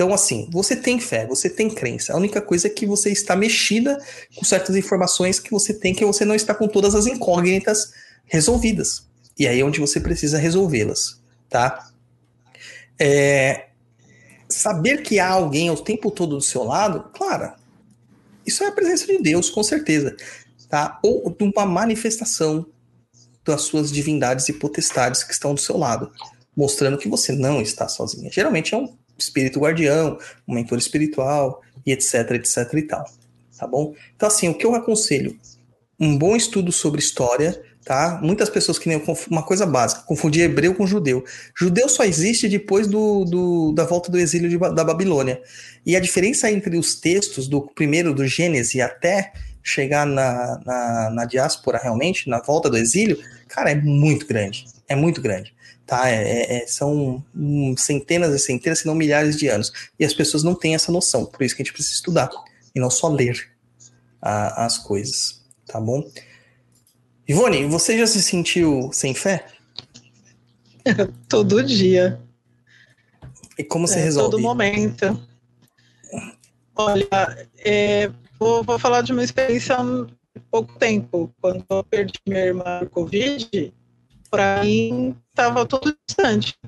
Então, 0.03 0.12
assim, 0.12 0.48
você 0.50 0.74
tem 0.74 0.98
fé, 0.98 1.28
você 1.28 1.48
tem 1.48 1.70
crença. 1.70 2.12
A 2.12 2.16
única 2.16 2.42
coisa 2.42 2.66
é 2.66 2.70
que 2.70 2.84
você 2.84 3.12
está 3.12 3.36
mexida 3.36 3.96
com 4.34 4.44
certas 4.44 4.74
informações 4.74 5.38
que 5.38 5.53
você 5.53 5.72
tem, 5.72 5.94
que 5.94 6.05
você 6.05 6.24
não 6.24 6.34
está 6.34 6.53
com 6.53 6.66
todas 6.66 6.96
as 6.96 7.07
incógnitas 7.07 7.92
resolvidas. 8.24 9.07
E 9.38 9.46
aí 9.46 9.61
é 9.61 9.64
onde 9.64 9.78
você 9.78 10.00
precisa 10.00 10.38
resolvê-las, 10.38 11.22
tá? 11.48 11.88
É, 12.98 13.68
saber 14.48 15.03
que 15.03 15.20
há 15.20 15.28
alguém 15.28 15.70
o 15.70 15.76
tempo 15.76 16.11
todo 16.11 16.34
do 16.34 16.42
seu 16.42 16.64
lado, 16.64 17.09
claro, 17.14 17.53
isso 18.44 18.64
é 18.64 18.66
a 18.66 18.72
presença 18.72 19.07
de 19.07 19.18
Deus, 19.18 19.50
com 19.50 19.62
certeza, 19.62 20.16
tá? 20.68 20.98
Ou 21.05 21.30
de 21.30 21.44
uma 21.44 21.64
manifestação 21.64 22.66
das 23.44 23.62
suas 23.62 23.92
divindades 23.92 24.48
e 24.48 24.53
potestades 24.53 25.22
que 25.22 25.32
estão 25.32 25.55
do 25.55 25.61
seu 25.61 25.76
lado, 25.76 26.11
mostrando 26.57 26.98
que 26.98 27.09
você 27.09 27.30
não 27.30 27.62
está 27.62 27.86
sozinha. 27.86 28.32
Geralmente 28.32 28.74
é 28.74 28.76
um 28.78 29.00
espírito 29.23 29.61
guardião, 29.61 30.18
um 30.47 30.55
mentor 30.55 30.79
espiritual 30.79 31.62
e 31.87 31.93
etc, 31.93 32.33
etc 32.33 32.73
e 32.75 32.83
tal. 32.83 33.05
Tá 33.59 33.66
bom? 33.66 33.95
Então, 34.16 34.27
assim, 34.27 34.49
o 34.49 34.55
que 34.55 34.66
eu 34.66 34.75
aconselho? 34.75 35.39
Um 35.99 36.18
bom 36.18 36.35
estudo 36.35 36.73
sobre 36.73 37.01
história, 37.01 37.62
tá? 37.85 38.18
Muitas 38.23 38.51
pessoas 38.51 38.79
que 38.79 38.89
nem 38.89 39.01
uma 39.31 39.43
coisa 39.43 39.64
básica, 39.64 40.03
confundir 40.03 40.43
hebreu 40.43 40.75
com 40.75 40.87
judeu. 40.87 41.25
Judeu 41.57 41.89
só 41.89 42.05
existe 42.05 42.49
depois 42.49 42.87
do, 42.87 43.25
do 43.25 43.73
da 43.73 43.85
volta 43.85 44.11
do 44.11 44.18
exílio 44.18 44.49
de, 44.49 44.59
da 44.59 44.83
Babilônia. 44.83 45.41
E 45.87 45.95
a 45.95 46.01
diferença 46.01 46.51
entre 46.51 46.77
os 46.77 46.95
textos 46.97 47.47
do 47.47 47.62
primeiro, 47.62 48.12
do 48.12 48.27
Gênesis, 48.27 48.81
até 48.81 49.33
chegar 49.62 50.05
na, 50.07 50.61
na, 50.66 51.11
na 51.11 51.25
diáspora 51.25 51.79
realmente, 51.79 52.29
na 52.29 52.41
volta 52.41 52.68
do 52.68 52.77
exílio, 52.77 53.16
cara, 53.47 53.70
é 53.70 53.77
muito 53.77 54.27
grande. 54.27 54.66
É 54.89 54.97
muito 54.97 55.20
grande 55.20 55.55
tá? 55.93 56.09
É, 56.09 56.22
é, 56.22 56.62
é 56.62 56.66
são 56.66 57.22
centenas 57.76 58.34
e 58.34 58.38
centenas, 58.38 58.78
se 58.78 58.86
não 58.86 58.95
milhares 58.95 59.36
de 59.36 59.49
anos. 59.49 59.70
E 60.01 60.05
as 60.07 60.14
pessoas 60.14 60.43
não 60.43 60.55
têm 60.55 60.74
essa 60.74 60.90
noção. 60.90 61.26
Por 61.26 61.45
isso 61.45 61.55
que 61.55 61.61
a 61.61 61.64
gente 61.64 61.74
precisa 61.74 61.97
estudar 61.97 62.30
e 62.74 62.80
não 62.80 62.88
só 62.88 63.09
ler 63.09 63.53
a, 64.22 64.64
as 64.64 64.78
coisas, 64.78 65.45
tá 65.66 65.78
bom? 65.78 66.03
Ivone, 67.28 67.66
você 67.66 67.99
já 67.99 68.07
se 68.07 68.22
sentiu 68.22 68.90
sem 68.90 69.12
fé? 69.12 69.47
Todo 71.28 71.62
dia. 71.62 72.18
E 73.59 73.62
como 73.62 73.86
você 73.86 73.99
é, 73.99 74.05
resolve? 74.05 74.30
Todo 74.30 74.40
momento. 74.40 75.28
Olha, 76.74 77.47
é, 77.59 78.11
vou, 78.38 78.64
vou, 78.64 78.78
falar 78.78 79.03
de 79.03 79.12
uma 79.12 79.22
experiência 79.22 79.76
há 79.76 80.07
pouco 80.51 80.78
tempo. 80.78 81.30
Quando 81.38 81.62
eu 81.68 81.84
perdi 81.84 82.18
minha 82.26 82.47
irmã 82.47 82.78
por 82.80 82.88
Covid, 82.88 83.74
para 84.33 84.64
mim 84.64 85.14
estava 85.28 85.66
tudo 85.66 85.95
distante. 86.09 86.59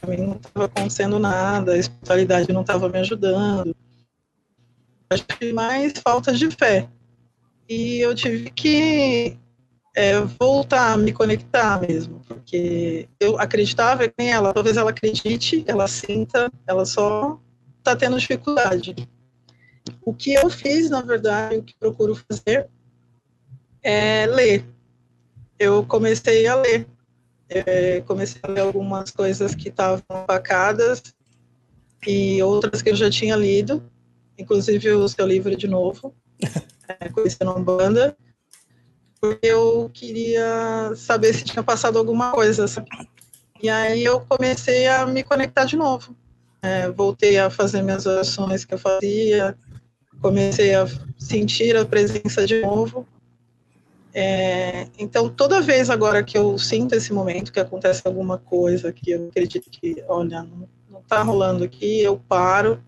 Para 0.00 0.10
mim 0.10 0.22
não 0.22 0.32
estava 0.34 0.64
acontecendo 0.64 1.20
nada, 1.20 1.74
a 1.74 1.78
espiritualidade 1.78 2.52
não 2.52 2.62
estava 2.62 2.88
me 2.88 2.98
ajudando. 2.98 3.76
Acho 5.08 5.24
que 5.24 5.52
mais 5.52 5.92
falta 6.04 6.32
de 6.32 6.50
fé. 6.50 6.88
E 7.68 8.00
eu 8.00 8.12
tive 8.12 8.50
que 8.50 9.38
é, 9.94 10.18
voltar 10.20 10.94
a 10.94 10.96
me 10.96 11.12
conectar 11.12 11.80
mesmo, 11.80 12.20
porque 12.26 13.08
eu 13.20 13.38
acreditava 13.38 14.12
nem 14.18 14.32
ela, 14.32 14.52
talvez 14.52 14.76
ela 14.76 14.90
acredite, 14.90 15.64
ela 15.68 15.86
sinta, 15.86 16.50
ela 16.66 16.84
só 16.84 17.38
está 17.78 17.94
tendo 17.94 18.18
dificuldade. 18.18 19.08
O 20.04 20.12
que 20.12 20.34
eu 20.34 20.50
fiz, 20.50 20.90
na 20.90 21.02
verdade, 21.02 21.58
o 21.58 21.62
que 21.62 21.74
procuro 21.78 22.16
fazer 22.16 22.68
é 23.80 24.26
ler. 24.26 24.64
Eu 25.56 25.86
comecei 25.86 26.48
a 26.48 26.56
ler 26.56 26.88
é, 27.66 28.00
comecei 28.02 28.40
a 28.42 28.48
ler 28.48 28.60
algumas 28.60 29.10
coisas 29.10 29.54
que 29.54 29.68
estavam 29.68 30.02
apacadas 30.08 31.02
e 32.06 32.42
outras 32.42 32.82
que 32.82 32.90
eu 32.90 32.96
já 32.96 33.10
tinha 33.10 33.36
lido, 33.36 33.82
inclusive 34.38 34.90
o 34.90 35.08
seu 35.08 35.26
livro 35.26 35.56
de 35.56 35.68
novo, 35.68 36.14
é, 37.00 37.08
Conhecendo 37.08 37.50
a 37.50 37.58
Banda, 37.58 38.16
porque 39.20 39.46
eu 39.46 39.90
queria 39.94 40.92
saber 40.96 41.32
se 41.32 41.44
tinha 41.44 41.62
passado 41.62 41.98
alguma 41.98 42.32
coisa. 42.32 42.66
E 43.62 43.68
aí 43.68 44.02
eu 44.04 44.20
comecei 44.22 44.88
a 44.88 45.06
me 45.06 45.22
conectar 45.22 45.64
de 45.64 45.76
novo. 45.76 46.16
É, 46.60 46.90
voltei 46.90 47.38
a 47.38 47.48
fazer 47.48 47.82
minhas 47.82 48.06
orações 48.06 48.64
que 48.64 48.74
eu 48.74 48.78
fazia, 48.78 49.56
comecei 50.20 50.74
a 50.74 50.86
sentir 51.18 51.76
a 51.76 51.84
presença 51.84 52.46
de 52.46 52.60
novo. 52.62 53.06
É, 54.14 54.88
então, 54.98 55.28
toda 55.28 55.62
vez 55.62 55.88
agora 55.88 56.22
que 56.22 56.36
eu 56.36 56.58
sinto 56.58 56.94
esse 56.94 57.12
momento, 57.12 57.52
que 57.52 57.60
acontece 57.60 58.02
alguma 58.04 58.36
coisa 58.36 58.92
que 58.92 59.10
eu 59.10 59.28
acredito 59.28 59.70
que, 59.70 60.04
olha, 60.06 60.46
não 60.90 61.00
está 61.00 61.22
rolando 61.22 61.64
aqui, 61.64 62.00
eu 62.02 62.18
paro, 62.28 62.82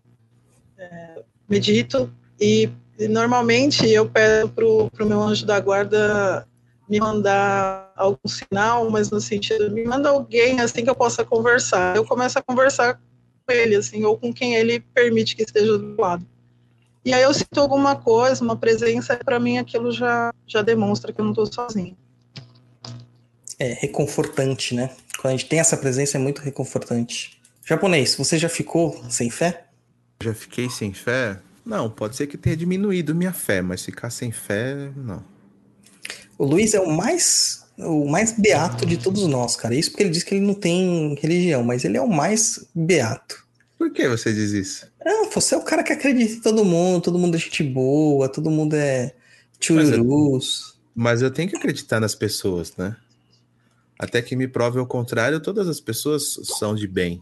é, 0.77 1.23
medito 1.49 2.13
e, 2.39 2.71
e, 2.99 3.09
normalmente 3.09 3.89
eu 3.89 4.09
peço 4.09 4.49
para 4.49 4.65
o 4.67 5.07
meu 5.07 5.23
anjo 5.23 5.47
da 5.47 5.59
guarda 5.61 6.47
me 6.89 7.01
mandar 7.01 7.93
algum 7.97 8.29
sinal, 8.29 8.91
mas 8.91 9.11
no 9.11 9.21
sentido, 9.21 9.71
me 9.71 9.85
manda 9.85 10.11
alguém 10.11 10.61
assim 10.61 10.85
que 10.85 10.91
eu 10.91 10.95
possa 10.95 11.25
conversar. 11.25 11.97
Eu 11.97 12.05
começo 12.05 12.39
a 12.39 12.43
conversar 12.43 12.95
com 12.95 13.53
ele, 13.53 13.77
assim, 13.77 14.05
ou 14.05 14.19
com 14.19 14.33
quem 14.33 14.55
ele 14.55 14.81
permite 14.81 15.35
que 15.35 15.43
esteja 15.43 15.79
do 15.79 15.99
lado. 15.99 16.27
E 17.05 17.13
aí 17.13 17.23
eu 17.23 17.35
sinto 17.35 17.61
alguma 17.61 17.95
coisa, 17.97 18.43
uma 18.43 18.57
presença, 18.57 19.17
para 19.17 19.39
mim 19.39 19.59
aquilo 19.59 19.93
já, 19.93 20.33
já 20.47 20.63
demonstra 20.63 21.13
que 21.13 21.21
eu 21.21 21.25
não 21.25 21.33
estou 21.33 21.47
sozinho. 21.47 21.97
É 23.59 23.75
reconfortante, 23.75 24.75
né? 24.75 24.91
Quando 25.19 25.35
a 25.35 25.37
gente 25.37 25.49
tem 25.49 25.61
essa 25.61 25.77
presença 25.77 26.17
é 26.17 26.21
muito 26.21 26.41
reconfortante. 26.41 27.41
Japonês, 27.65 28.15
você 28.15 28.39
já 28.39 28.49
ficou 28.49 29.05
sem 29.09 29.31
fé? 29.31 29.67
Já 30.23 30.35
fiquei 30.35 30.71
sem 30.71 30.93
fé? 30.93 31.39
Não, 31.65 31.91
pode 31.91 32.17
ser 32.17 32.27
que 32.27 32.37
tenha 32.37 32.57
diminuído 32.57 33.15
minha 33.15 33.33
fé, 33.33 33.63
mas 33.63 33.85
ficar 33.85 34.11
sem 34.11 34.33
fé, 34.33 34.91
não. 34.97 35.23
O 36.37 36.45
Luiz 36.45 36.75
é 36.75 36.81
o 36.81 36.91
mais 36.91 37.65
o 37.79 38.09
mais 38.09 38.33
beato 38.33 38.87
de 38.87 38.97
todos 38.97 39.27
nós, 39.27 39.57
cara. 39.57 39.75
Isso 39.75 39.91
porque 39.91 40.05
ele 40.05 40.11
diz 40.11 40.23
que 40.23 40.35
ele 40.35 40.47
não 40.47 40.55
tem 40.55 41.15
religião, 41.21 41.63
mas 41.65 41.85
ele 41.85 41.97
é 41.97 42.01
o 42.01 42.09
mais 42.09 42.65
beato. 42.75 43.45
Por 43.77 43.91
que 43.91 44.09
você 44.09 44.33
diz 44.33 44.53
isso? 44.53 44.87
Ah, 45.05 45.29
você 45.33 45.55
é 45.55 45.59
o 45.59 45.63
cara 45.63 45.83
que 45.83 45.93
acredita 45.93 46.35
em 46.35 46.41
todo 46.41 46.65
mundo, 46.65 47.03
todo 47.03 47.19
mundo 47.19 47.37
é 47.37 47.39
gente 47.39 47.63
boa, 47.63 48.29
todo 48.29 48.51
mundo 48.51 48.75
é 48.75 49.15
chururus. 49.61 50.79
Mas 50.95 51.23
eu 51.23 51.31
tenho 51.31 51.49
que 51.49 51.57
acreditar 51.57 52.01
nas 52.01 52.15
pessoas, 52.15 52.75
né? 52.77 52.97
Até 53.99 54.23
que 54.23 54.35
me 54.35 54.49
prove 54.49 54.79
o 54.79 54.87
contrário, 54.87 55.41
todas 55.41 55.69
as 55.69 55.81
pessoas 55.81 56.39
são 56.59 56.75
de 56.75 56.87
bem. 56.87 57.21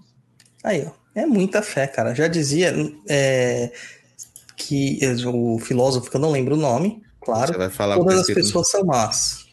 Aí, 0.63 0.85
ó. 0.87 1.03
É 1.15 1.27
muita 1.27 1.61
fé, 1.61 1.87
cara. 1.87 2.15
Já 2.15 2.27
dizia 2.27 2.75
é, 3.09 3.71
que 4.57 4.99
o 5.27 5.59
filósofo, 5.59 6.11
que 6.11 6.17
eu 6.17 6.21
não 6.21 6.31
lembro 6.31 6.55
o 6.55 6.59
nome, 6.59 7.03
claro. 7.21 7.53
Você 7.53 7.59
vai 7.59 7.69
falar 7.71 7.97
todas 7.97 8.21
as 8.21 8.27
pessoas 8.27 8.71
são 8.71 8.85
más. 8.85 9.47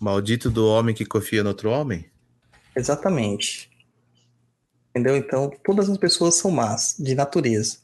Maldito 0.00 0.50
do 0.50 0.66
homem 0.66 0.94
que 0.94 1.04
confia 1.04 1.42
no 1.42 1.50
outro 1.50 1.70
homem? 1.70 2.06
Exatamente. 2.74 3.69
Entendeu? 4.90 5.16
Então, 5.16 5.50
todas 5.64 5.88
as 5.88 5.96
pessoas 5.98 6.34
são 6.34 6.50
más, 6.50 6.96
de 6.98 7.14
natureza. 7.14 7.78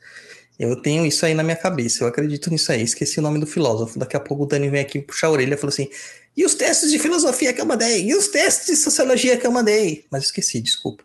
Eu 0.58 0.74
tenho 0.80 1.04
isso 1.04 1.24
aí 1.26 1.34
na 1.34 1.42
minha 1.42 1.56
cabeça, 1.56 2.02
eu 2.02 2.08
acredito 2.08 2.50
nisso 2.50 2.72
aí. 2.72 2.82
Esqueci 2.82 3.18
o 3.18 3.22
nome 3.22 3.38
do 3.38 3.46
filósofo. 3.46 3.98
Daqui 3.98 4.16
a 4.16 4.20
pouco 4.20 4.44
o 4.44 4.46
Dani 4.46 4.70
vem 4.70 4.80
aqui 4.80 5.00
puxar 5.00 5.26
a 5.26 5.30
orelha 5.30 5.54
e 5.54 5.56
falou 5.56 5.72
assim: 5.72 5.88
e 6.36 6.44
os 6.44 6.54
testes 6.54 6.90
de 6.90 6.98
filosofia 6.98 7.52
que 7.52 7.60
eu 7.60 7.66
mandei? 7.66 8.06
E 8.06 8.14
os 8.14 8.28
testes 8.28 8.66
de 8.66 8.76
sociologia 8.76 9.38
que 9.38 9.46
eu 9.46 9.50
mandei? 9.50 10.04
Mas 10.10 10.24
esqueci, 10.24 10.60
desculpa. 10.60 11.02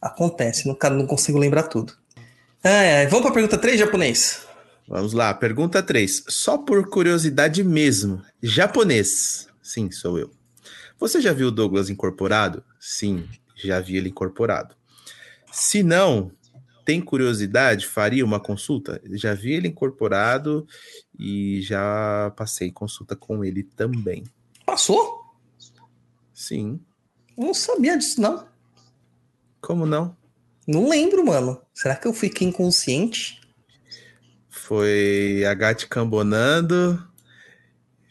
Acontece, 0.00 0.66
não, 0.66 0.76
não 0.92 1.06
consigo 1.06 1.38
lembrar 1.38 1.64
tudo. 1.64 1.92
É, 2.62 3.06
vamos 3.06 3.22
para 3.22 3.30
a 3.30 3.34
pergunta 3.34 3.58
3, 3.58 3.78
japonês. 3.78 4.40
Vamos 4.88 5.12
lá, 5.12 5.32
pergunta 5.34 5.82
3. 5.82 6.24
Só 6.28 6.56
por 6.56 6.88
curiosidade 6.88 7.62
mesmo. 7.62 8.22
Japonês. 8.42 9.46
Sim, 9.62 9.90
sou 9.90 10.18
eu. 10.18 10.30
Você 10.98 11.20
já 11.20 11.34
viu 11.34 11.48
o 11.48 11.52
Douglas 11.52 11.90
incorporado? 11.90 12.64
Sim, 12.78 13.28
já 13.54 13.78
vi 13.78 13.96
ele 13.96 14.08
incorporado. 14.08 14.74
Se 15.52 15.82
não, 15.82 16.30
tem 16.84 17.00
curiosidade, 17.00 17.86
faria 17.86 18.24
uma 18.24 18.40
consulta? 18.40 19.00
Já 19.12 19.34
vi 19.34 19.52
ele 19.52 19.68
incorporado 19.68 20.66
e 21.18 21.60
já 21.62 22.32
passei 22.36 22.70
consulta 22.70 23.14
com 23.14 23.44
ele 23.44 23.62
também. 23.62 24.24
Passou? 24.66 25.24
Sim. 26.32 26.80
Não 27.36 27.54
sabia 27.54 27.96
disso, 27.96 28.20
não. 28.20 28.48
Como 29.60 29.86
não? 29.86 30.16
Não 30.66 30.88
lembro, 30.88 31.24
mano. 31.24 31.60
Será 31.74 31.94
que 31.96 32.06
eu 32.06 32.12
fiquei 32.12 32.48
inconsciente? 32.48 33.40
Foi 34.48 35.44
a 35.44 35.54
Gatti 35.54 35.86
Cambonando. 35.86 37.06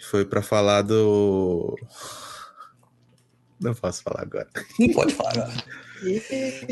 Foi 0.10 0.26
para 0.26 0.42
falar 0.42 0.82
do. 0.82 1.78
Não 3.60 3.74
posso 3.74 4.02
falar 4.02 4.22
agora. 4.22 4.50
Não 4.80 4.94
pode 4.94 5.14
falar 5.14 5.32
agora. 5.32 5.54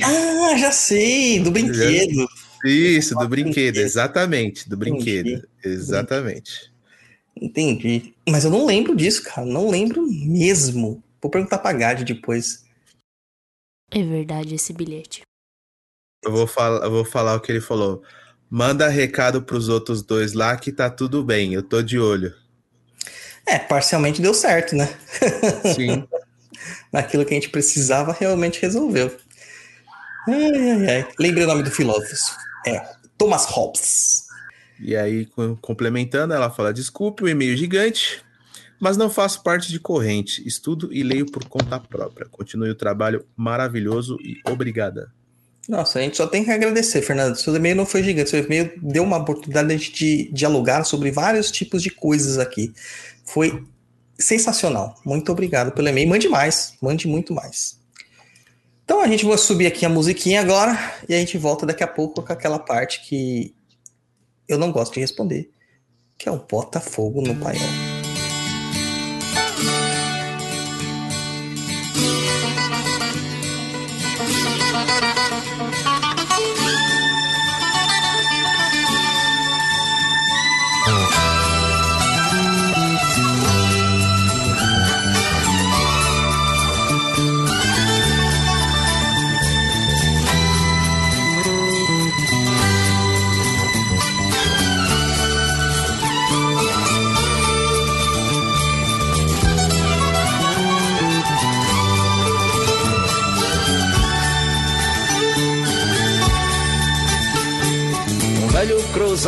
ah, 0.03 0.57
já 0.57 0.71
sei, 0.71 1.39
do 1.39 1.51
brinquedo. 1.51 2.28
Isso, 2.65 3.15
do 3.15 3.28
brinquedo, 3.28 3.78
exatamente, 3.78 4.67
do 4.67 4.78
brinquedo. 4.78 5.28
Entendi. 5.28 5.47
Exatamente. 5.63 6.71
Entendi. 7.41 8.15
Mas 8.28 8.45
eu 8.45 8.51
não 8.51 8.65
lembro 8.65 8.95
disso, 8.95 9.23
cara. 9.23 9.45
Não 9.45 9.69
lembro 9.69 10.05
mesmo. 10.07 11.03
Vou 11.21 11.30
perguntar 11.30 11.59
pra 11.59 11.73
Gade 11.73 12.03
depois. 12.03 12.65
É 13.91 14.03
verdade 14.03 14.55
esse 14.55 14.73
bilhete. 14.73 15.21
Eu 16.23 16.32
vou, 16.32 16.47
falar, 16.47 16.84
eu 16.84 16.91
vou 16.91 17.05
falar 17.05 17.36
o 17.36 17.39
que 17.39 17.51
ele 17.51 17.61
falou. 17.61 18.01
Manda 18.49 18.88
recado 18.88 19.41
pros 19.41 19.69
outros 19.69 20.01
dois 20.01 20.34
lá 20.34 20.57
que 20.57 20.71
tá 20.71 20.89
tudo 20.89 21.23
bem, 21.23 21.53
eu 21.53 21.61
tô 21.61 21.82
de 21.82 21.99
olho. 21.99 22.34
É, 23.45 23.59
parcialmente 23.59 24.21
deu 24.21 24.34
certo, 24.34 24.75
né? 24.75 24.88
Sim. 25.75 26.07
Naquilo 26.91 27.26
que 27.26 27.34
a 27.34 27.36
gente 27.36 27.49
precisava, 27.49 28.16
realmente 28.18 28.62
resolveu. 28.62 29.16
Ai, 30.28 30.51
ai, 30.55 30.89
ai. 30.89 31.08
Lembrei 31.20 31.43
o 31.43 31.47
nome 31.47 31.64
do 31.64 31.72
filósofo. 31.72 32.36
É, 32.66 32.86
Thomas 33.18 33.45
Hobbes. 33.45 34.28
E 34.80 34.95
aí, 34.95 35.26
com- 35.26 35.55
complementando, 35.55 36.34
ela 36.34 36.50
fala: 36.50 36.74
desculpe 36.74 37.24
o 37.24 37.29
e-mail 37.29 37.55
gigante, 37.55 38.21
mas 38.79 38.97
não 38.97 39.09
faço 39.09 39.42
parte 39.42 39.71
de 39.71 39.79
corrente. 39.79 40.46
Estudo 40.47 40.93
e 40.93 41.01
leio 41.04 41.25
por 41.32 41.46
conta 41.46 41.79
própria. 41.79 42.28
Continue 42.29 42.70
o 42.70 42.75
trabalho 42.75 43.25
maravilhoso 43.36 44.17
e 44.21 44.39
obrigada. 44.46 45.12
Nossa, 45.67 46.00
a 46.00 46.01
gente 46.01 46.16
só 46.16 46.25
tem 46.28 46.46
que 46.46 46.51
agradecer, 46.51 47.01
Fernando. 47.01 47.36
Seu 47.36 47.54
e-mail 47.54 47.75
não 47.75 47.86
foi 47.86 48.01
gigante. 48.01 48.29
Seu 48.29 48.43
e-mail 48.43 48.71
deu 48.82 49.04
uma 49.04 49.17
oportunidade 49.17 49.92
de 49.92 50.29
dialogar 50.32 50.86
sobre 50.86 51.12
vários 51.12 51.51
tipos 51.51 51.84
de 51.84 51.89
coisas 51.89 52.38
aqui. 52.38 52.74
Foi 53.25 53.63
sensacional. 54.19 54.95
Muito 55.05 55.31
obrigado 55.31 55.71
pelo 55.71 55.87
e-mail. 55.87 56.09
Mande 56.09 56.27
mais. 56.27 56.73
Mande 56.81 57.07
muito 57.07 57.33
mais. 57.33 57.77
Então 58.83 59.01
a 59.01 59.07
gente 59.07 59.25
vai 59.25 59.37
subir 59.37 59.67
aqui 59.67 59.85
a 59.85 59.89
musiquinha 59.89 60.39
agora 60.39 60.77
e 61.09 61.13
a 61.13 61.19
gente 61.19 61.37
volta 61.37 61.65
daqui 61.65 61.83
a 61.83 61.87
pouco 61.87 62.21
com 62.21 62.33
aquela 62.33 62.57
parte 62.57 63.01
que 63.01 63.53
eu 64.47 64.57
não 64.57 64.71
gosto 64.71 64.93
de 64.93 65.01
responder, 65.01 65.51
que 66.17 66.29
é 66.29 66.31
o 66.31 66.37
Botafogo 66.37 67.21
no 67.21 67.35
paiol. 67.35 67.87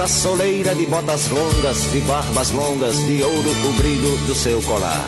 Soleira 0.09 0.73
de 0.73 0.85
botas 0.87 1.29
longas, 1.29 1.91
de 1.91 1.99
barbas 2.01 2.49
longas, 2.49 2.97
de 3.05 3.21
ouro 3.21 3.49
o 3.51 3.73
brilho 3.73 4.17
do 4.25 4.33
seu 4.33 4.61
colar. 4.63 5.07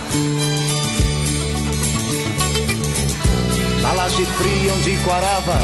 Na 3.81 3.93
laje 3.93 4.23
fria 4.25 4.73
onde 4.73 4.97
quarava 5.03 5.57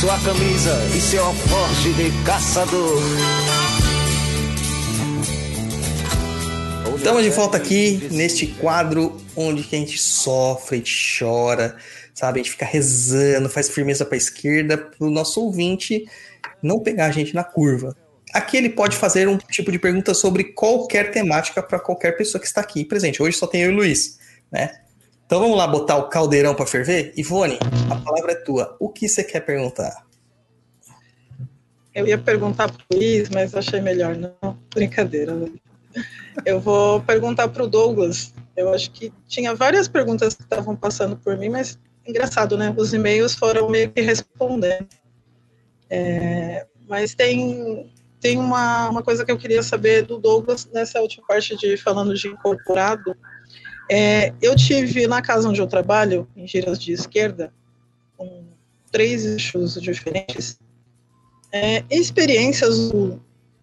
sua 0.00 0.18
camisa 0.18 0.74
e 0.96 1.00
seu 1.00 1.24
alforje 1.24 1.92
de 1.92 2.24
caçador. 2.24 3.02
Estamos 6.96 7.22
de 7.24 7.30
volta 7.30 7.56
aqui 7.58 8.08
neste 8.10 8.46
quadro 8.46 9.20
onde 9.36 9.60
a 9.60 9.64
gente 9.64 9.98
sofre, 9.98 10.76
a 10.76 10.78
gente 10.78 11.18
chora, 11.18 11.76
sabe? 12.14 12.40
A 12.40 12.42
gente 12.42 12.52
fica 12.52 12.64
rezando, 12.64 13.50
faz 13.50 13.68
firmeza 13.68 14.04
para 14.04 14.14
a 14.14 14.18
esquerda, 14.18 14.78
para 14.78 15.06
o 15.06 15.10
nosso 15.10 15.40
ouvinte 15.42 16.06
não 16.62 16.80
pegar 16.80 17.06
a 17.06 17.10
gente 17.10 17.34
na 17.34 17.44
curva. 17.44 17.94
Aqui 18.32 18.56
ele 18.56 18.70
pode 18.70 18.96
fazer 18.96 19.28
um 19.28 19.36
tipo 19.36 19.70
de 19.70 19.78
pergunta 19.78 20.14
sobre 20.14 20.44
qualquer 20.44 21.10
temática 21.10 21.62
para 21.62 21.78
qualquer 21.78 22.16
pessoa 22.16 22.40
que 22.40 22.46
está 22.46 22.60
aqui 22.60 22.84
presente. 22.84 23.22
Hoje 23.22 23.36
só 23.36 23.46
tem 23.46 23.62
eu 23.62 23.70
e 23.70 23.72
o 23.72 23.76
Luiz, 23.76 24.18
né? 24.50 24.80
Então 25.26 25.40
vamos 25.40 25.56
lá 25.56 25.66
botar 25.66 25.96
o 25.96 26.08
caldeirão 26.08 26.54
para 26.54 26.66
ferver? 26.66 27.12
Ivone, 27.16 27.58
a 27.90 27.96
palavra 27.96 28.32
é 28.32 28.34
tua. 28.36 28.76
O 28.80 28.88
que 28.88 29.08
você 29.08 29.22
quer 29.22 29.40
perguntar? 29.40 30.06
Eu 31.94 32.06
ia 32.06 32.16
perguntar 32.16 32.70
para 32.70 32.82
o 32.90 32.96
Luiz, 32.96 33.28
mas 33.28 33.54
achei 33.54 33.80
melhor 33.80 34.16
não. 34.16 34.58
Brincadeira. 34.74 35.34
Né? 35.34 35.50
Eu 36.44 36.58
vou 36.60 37.00
perguntar 37.02 37.48
para 37.48 37.62
o 37.62 37.68
Douglas. 37.68 38.32
Eu 38.56 38.72
acho 38.72 38.90
que 38.90 39.12
tinha 39.28 39.54
várias 39.54 39.88
perguntas 39.88 40.34
que 40.34 40.42
estavam 40.42 40.74
passando 40.74 41.16
por 41.16 41.36
mim, 41.36 41.50
mas 41.50 41.78
engraçado, 42.06 42.56
né? 42.56 42.74
Os 42.76 42.92
e-mails 42.94 43.34
foram 43.34 43.68
meio 43.68 43.90
que 43.90 44.00
respondendo. 44.00 44.86
É, 45.88 46.66
mas 46.88 47.14
tem, 47.14 47.90
tem 48.22 48.38
uma, 48.38 48.88
uma 48.88 49.02
coisa 49.02 49.24
que 49.24 49.32
eu 49.32 49.36
queria 49.36 49.64
saber 49.64 50.06
do 50.06 50.16
Douglas 50.16 50.68
nessa 50.72 51.00
última 51.00 51.26
parte 51.26 51.56
de 51.56 51.76
falando 51.76 52.14
de 52.14 52.28
incorporado. 52.28 53.16
É, 53.90 54.32
eu 54.40 54.54
tive 54.54 55.08
na 55.08 55.20
casa 55.20 55.48
onde 55.48 55.60
eu 55.60 55.66
trabalho, 55.66 56.28
em 56.36 56.46
giras 56.46 56.78
de 56.78 56.92
esquerda, 56.92 57.52
com 58.16 58.44
três 58.92 59.26
eixos 59.26 59.74
diferentes, 59.74 60.60
é, 61.50 61.84
experiências, 61.90 62.92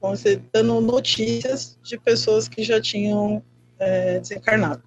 vamos 0.01 0.19
dizer, 0.19 0.43
dando 0.51 0.81
notícias 0.81 1.79
de 1.81 1.97
pessoas 1.97 2.49
que 2.49 2.61
já 2.61 2.81
tinham 2.81 3.41
é, 3.79 4.19
desencarnado, 4.19 4.83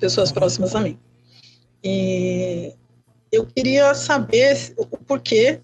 pessoas 0.00 0.32
próximas 0.32 0.74
a 0.74 0.80
mim. 0.80 0.98
E 1.82 2.74
eu 3.30 3.46
queria 3.46 3.94
saber 3.94 4.74
o 4.76 4.84
porquê, 4.84 5.60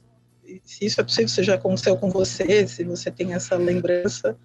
se 0.67 0.85
isso 0.85 1.01
é 1.01 1.05
possível, 1.05 1.29
se 1.29 1.43
já 1.45 1.55
aconteceu 1.55 1.97
com 1.97 2.11
você, 2.11 2.67
se 2.67 2.85
você 2.85 3.11
tem 3.11 3.33
essa 3.33 3.57
lembrança 3.57 4.37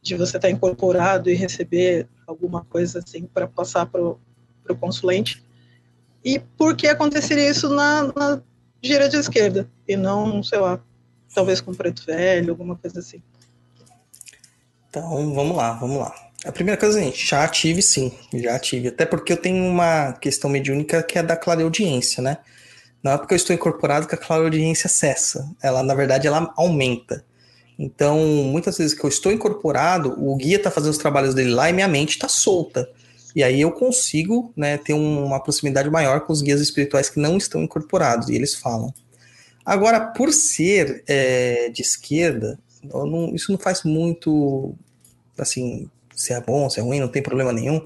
de 0.00 0.16
você 0.16 0.38
estar 0.38 0.50
incorporado 0.50 1.28
e 1.30 1.34
receber 1.34 2.08
alguma 2.26 2.64
coisa 2.64 3.00
assim 3.00 3.24
para 3.26 3.46
passar 3.46 3.86
para 3.86 4.00
o 4.02 4.18
consulente. 4.80 5.44
E 6.24 6.38
por 6.38 6.74
que 6.74 6.88
aconteceria 6.88 7.48
isso 7.48 7.68
na, 7.68 8.04
na 8.16 8.42
gira 8.82 9.08
de 9.08 9.16
esquerda 9.16 9.68
e 9.86 9.96
não, 9.96 10.42
sei 10.42 10.58
lá, 10.58 10.80
talvez 11.34 11.60
com 11.60 11.74
preto 11.74 12.04
velho, 12.04 12.50
alguma 12.50 12.76
coisa 12.76 13.00
assim. 13.00 13.22
Então, 14.88 15.34
vamos 15.34 15.56
lá, 15.56 15.74
vamos 15.74 15.98
lá. 15.98 16.14
A 16.44 16.52
primeira 16.52 16.80
coisa, 16.80 17.00
gente, 17.00 17.26
já 17.26 17.46
tive 17.48 17.82
sim, 17.82 18.12
já 18.32 18.58
tive. 18.58 18.88
Até 18.88 19.04
porque 19.04 19.32
eu 19.32 19.36
tenho 19.36 19.64
uma 19.64 20.12
questão 20.14 20.48
mediúnica 20.48 21.02
que 21.02 21.18
é 21.18 21.22
da 21.22 21.36
clareaudiência, 21.36 22.22
né? 22.22 22.38
Não 23.02 23.12
é 23.12 23.18
porque 23.18 23.34
eu 23.34 23.36
estou 23.36 23.54
incorporado 23.54 24.06
que 24.06 24.14
a 24.14 24.18
clareaudiência 24.18 24.88
cessa. 24.88 25.48
Ela, 25.62 25.82
na 25.82 25.94
verdade, 25.94 26.26
ela 26.26 26.52
aumenta. 26.56 27.24
Então, 27.78 28.18
muitas 28.18 28.76
vezes 28.76 28.92
que 28.92 29.04
eu 29.04 29.08
estou 29.08 29.30
incorporado, 29.30 30.14
o 30.18 30.34
guia 30.36 30.56
está 30.56 30.70
fazendo 30.70 30.90
os 30.90 30.98
trabalhos 30.98 31.34
dele 31.34 31.50
lá 31.50 31.70
e 31.70 31.72
minha 31.72 31.86
mente 31.86 32.10
está 32.10 32.28
solta. 32.28 32.90
E 33.36 33.42
aí 33.42 33.60
eu 33.60 33.70
consigo 33.70 34.52
né, 34.56 34.76
ter 34.78 34.94
uma 34.94 35.40
proximidade 35.40 35.88
maior 35.88 36.22
com 36.22 36.32
os 36.32 36.42
guias 36.42 36.60
espirituais 36.60 37.08
que 37.08 37.20
não 37.20 37.36
estão 37.36 37.62
incorporados, 37.62 38.28
e 38.28 38.34
eles 38.34 38.54
falam. 38.54 38.92
Agora, 39.64 40.00
por 40.00 40.32
ser 40.32 41.04
é, 41.06 41.68
de 41.68 41.82
esquerda, 41.82 42.58
não, 42.82 43.34
isso 43.34 43.52
não 43.52 43.58
faz 43.58 43.84
muito, 43.84 44.74
assim, 45.38 45.88
se 46.18 46.32
é 46.32 46.40
bom, 46.40 46.68
se 46.68 46.80
é 46.80 46.82
ruim, 46.82 47.00
não 47.00 47.08
tem 47.08 47.22
problema 47.22 47.52
nenhum. 47.52 47.82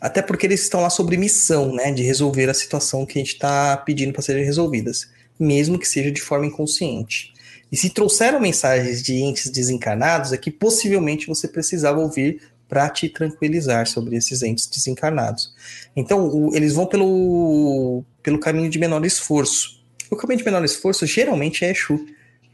Até 0.00 0.22
porque 0.22 0.46
eles 0.46 0.62
estão 0.62 0.80
lá 0.80 0.90
sobre 0.90 1.16
missão, 1.16 1.74
né, 1.74 1.92
de 1.92 2.02
resolver 2.02 2.48
a 2.50 2.54
situação 2.54 3.06
que 3.06 3.18
a 3.18 3.22
gente 3.22 3.34
está 3.34 3.76
pedindo 3.76 4.12
para 4.12 4.22
serem 4.22 4.44
resolvidas, 4.44 5.08
mesmo 5.38 5.78
que 5.78 5.86
seja 5.86 6.10
de 6.10 6.20
forma 6.20 6.46
inconsciente. 6.46 7.32
E 7.70 7.76
se 7.76 7.90
trouxeram 7.90 8.40
mensagens 8.40 9.02
de 9.02 9.14
entes 9.14 9.50
desencarnados, 9.50 10.32
é 10.32 10.36
que 10.36 10.50
possivelmente 10.50 11.26
você 11.26 11.48
precisava 11.48 12.00
ouvir 12.00 12.40
para 12.68 12.88
te 12.88 13.08
tranquilizar 13.08 13.86
sobre 13.86 14.16
esses 14.16 14.42
entes 14.42 14.66
desencarnados. 14.66 15.54
Então, 15.94 16.26
o, 16.28 16.54
eles 16.54 16.72
vão 16.72 16.86
pelo, 16.86 18.02
pelo 18.22 18.38
caminho 18.38 18.70
de 18.70 18.78
menor 18.78 19.04
esforço. 19.04 19.82
O 20.10 20.16
caminho 20.16 20.38
de 20.38 20.44
menor 20.44 20.64
esforço 20.64 21.06
geralmente 21.06 21.64
é 21.64 21.70
Exu, 21.70 22.04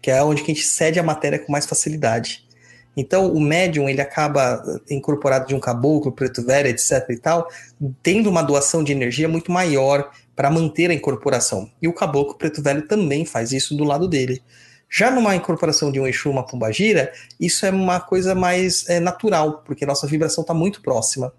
que 0.01 0.11
é 0.11 0.23
onde 0.23 0.43
a 0.43 0.47
gente 0.47 0.63
cede 0.63 0.99
a 0.99 1.03
matéria 1.03 1.39
com 1.39 1.53
mais 1.53 1.67
facilidade. 1.67 2.45
Então, 2.97 3.33
o 3.33 3.41
médium, 3.41 3.89
ele 3.89 4.01
acaba 4.01 4.63
incorporado 4.91 5.47
de 5.47 5.55
um 5.55 5.61
caboclo, 5.61 6.13
preto 6.13 6.45
velho, 6.45 6.69
etc 6.69 7.09
e 7.11 7.17
tal, 7.17 7.49
tendo 8.03 8.29
uma 8.29 8.43
doação 8.43 8.83
de 8.83 8.93
energia 8.93 9.29
muito 9.29 9.51
maior 9.51 10.11
para 10.35 10.51
manter 10.51 10.91
a 10.91 10.95
incorporação. 10.95 11.71
E 11.81 11.87
o 11.87 11.93
caboclo 11.93 12.35
preto 12.35 12.63
velho 12.63 12.87
também 12.89 13.25
faz 13.25 13.53
isso 13.53 13.77
do 13.77 13.85
lado 13.85 14.09
dele. 14.09 14.43
Já 14.89 15.11
numa 15.11 15.37
incorporação 15.37 15.93
de 15.93 16.01
um 16.01 16.07
Exu, 16.07 16.31
uma 16.31 16.45
pombagira, 16.45 17.13
isso 17.39 17.65
é 17.65 17.71
uma 17.71 18.01
coisa 18.01 18.35
mais 18.35 18.89
é, 18.89 18.99
natural, 18.99 19.63
porque 19.65 19.87
nossa 19.87 20.07
vibração 20.07 20.43
está 20.43 20.53
muito 20.53 20.83
próxima. 20.83 21.33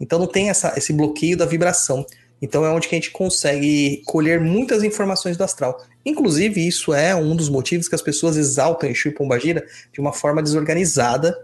Então 0.00 0.18
não 0.18 0.26
tem 0.26 0.48
essa, 0.48 0.72
esse 0.76 0.92
bloqueio 0.92 1.36
da 1.36 1.44
vibração. 1.44 2.06
Então 2.40 2.64
é 2.64 2.70
onde 2.70 2.88
que 2.88 2.94
a 2.94 2.98
gente 2.98 3.10
consegue 3.10 4.02
colher 4.06 4.40
muitas 4.40 4.82
informações 4.82 5.36
do 5.36 5.44
astral. 5.44 5.78
Inclusive, 6.04 6.66
isso 6.66 6.92
é 6.92 7.14
um 7.14 7.34
dos 7.34 7.48
motivos 7.48 7.88
que 7.88 7.94
as 7.94 8.02
pessoas 8.02 8.36
exaltam 8.36 8.88
Exu 8.90 9.08
e 9.08 9.12
Pombagira 9.12 9.66
de 9.92 10.00
uma 10.00 10.12
forma 10.12 10.42
desorganizada 10.42 11.36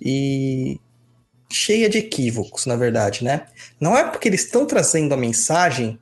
e 0.00 0.80
cheia 1.50 1.88
de 1.88 1.98
equívocos, 1.98 2.66
na 2.66 2.76
verdade, 2.76 3.22
né? 3.22 3.46
Não 3.80 3.96
é 3.96 4.04
porque 4.04 4.28
eles 4.28 4.44
estão 4.44 4.66
trazendo 4.66 5.12
a 5.12 5.16
mensagem 5.16 5.98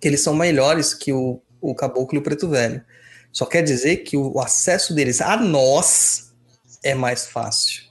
que 0.00 0.08
eles 0.08 0.20
são 0.20 0.34
melhores 0.34 0.92
que 0.92 1.12
o, 1.12 1.40
o 1.60 1.74
Caboclo 1.74 2.18
e 2.18 2.20
o 2.20 2.22
Preto 2.22 2.48
Velho. 2.48 2.84
Só 3.32 3.46
quer 3.46 3.62
dizer 3.62 3.98
que 3.98 4.16
o 4.16 4.38
acesso 4.40 4.94
deles 4.94 5.20
a 5.20 5.36
nós 5.36 6.32
é 6.82 6.94
mais 6.94 7.26
fácil, 7.26 7.84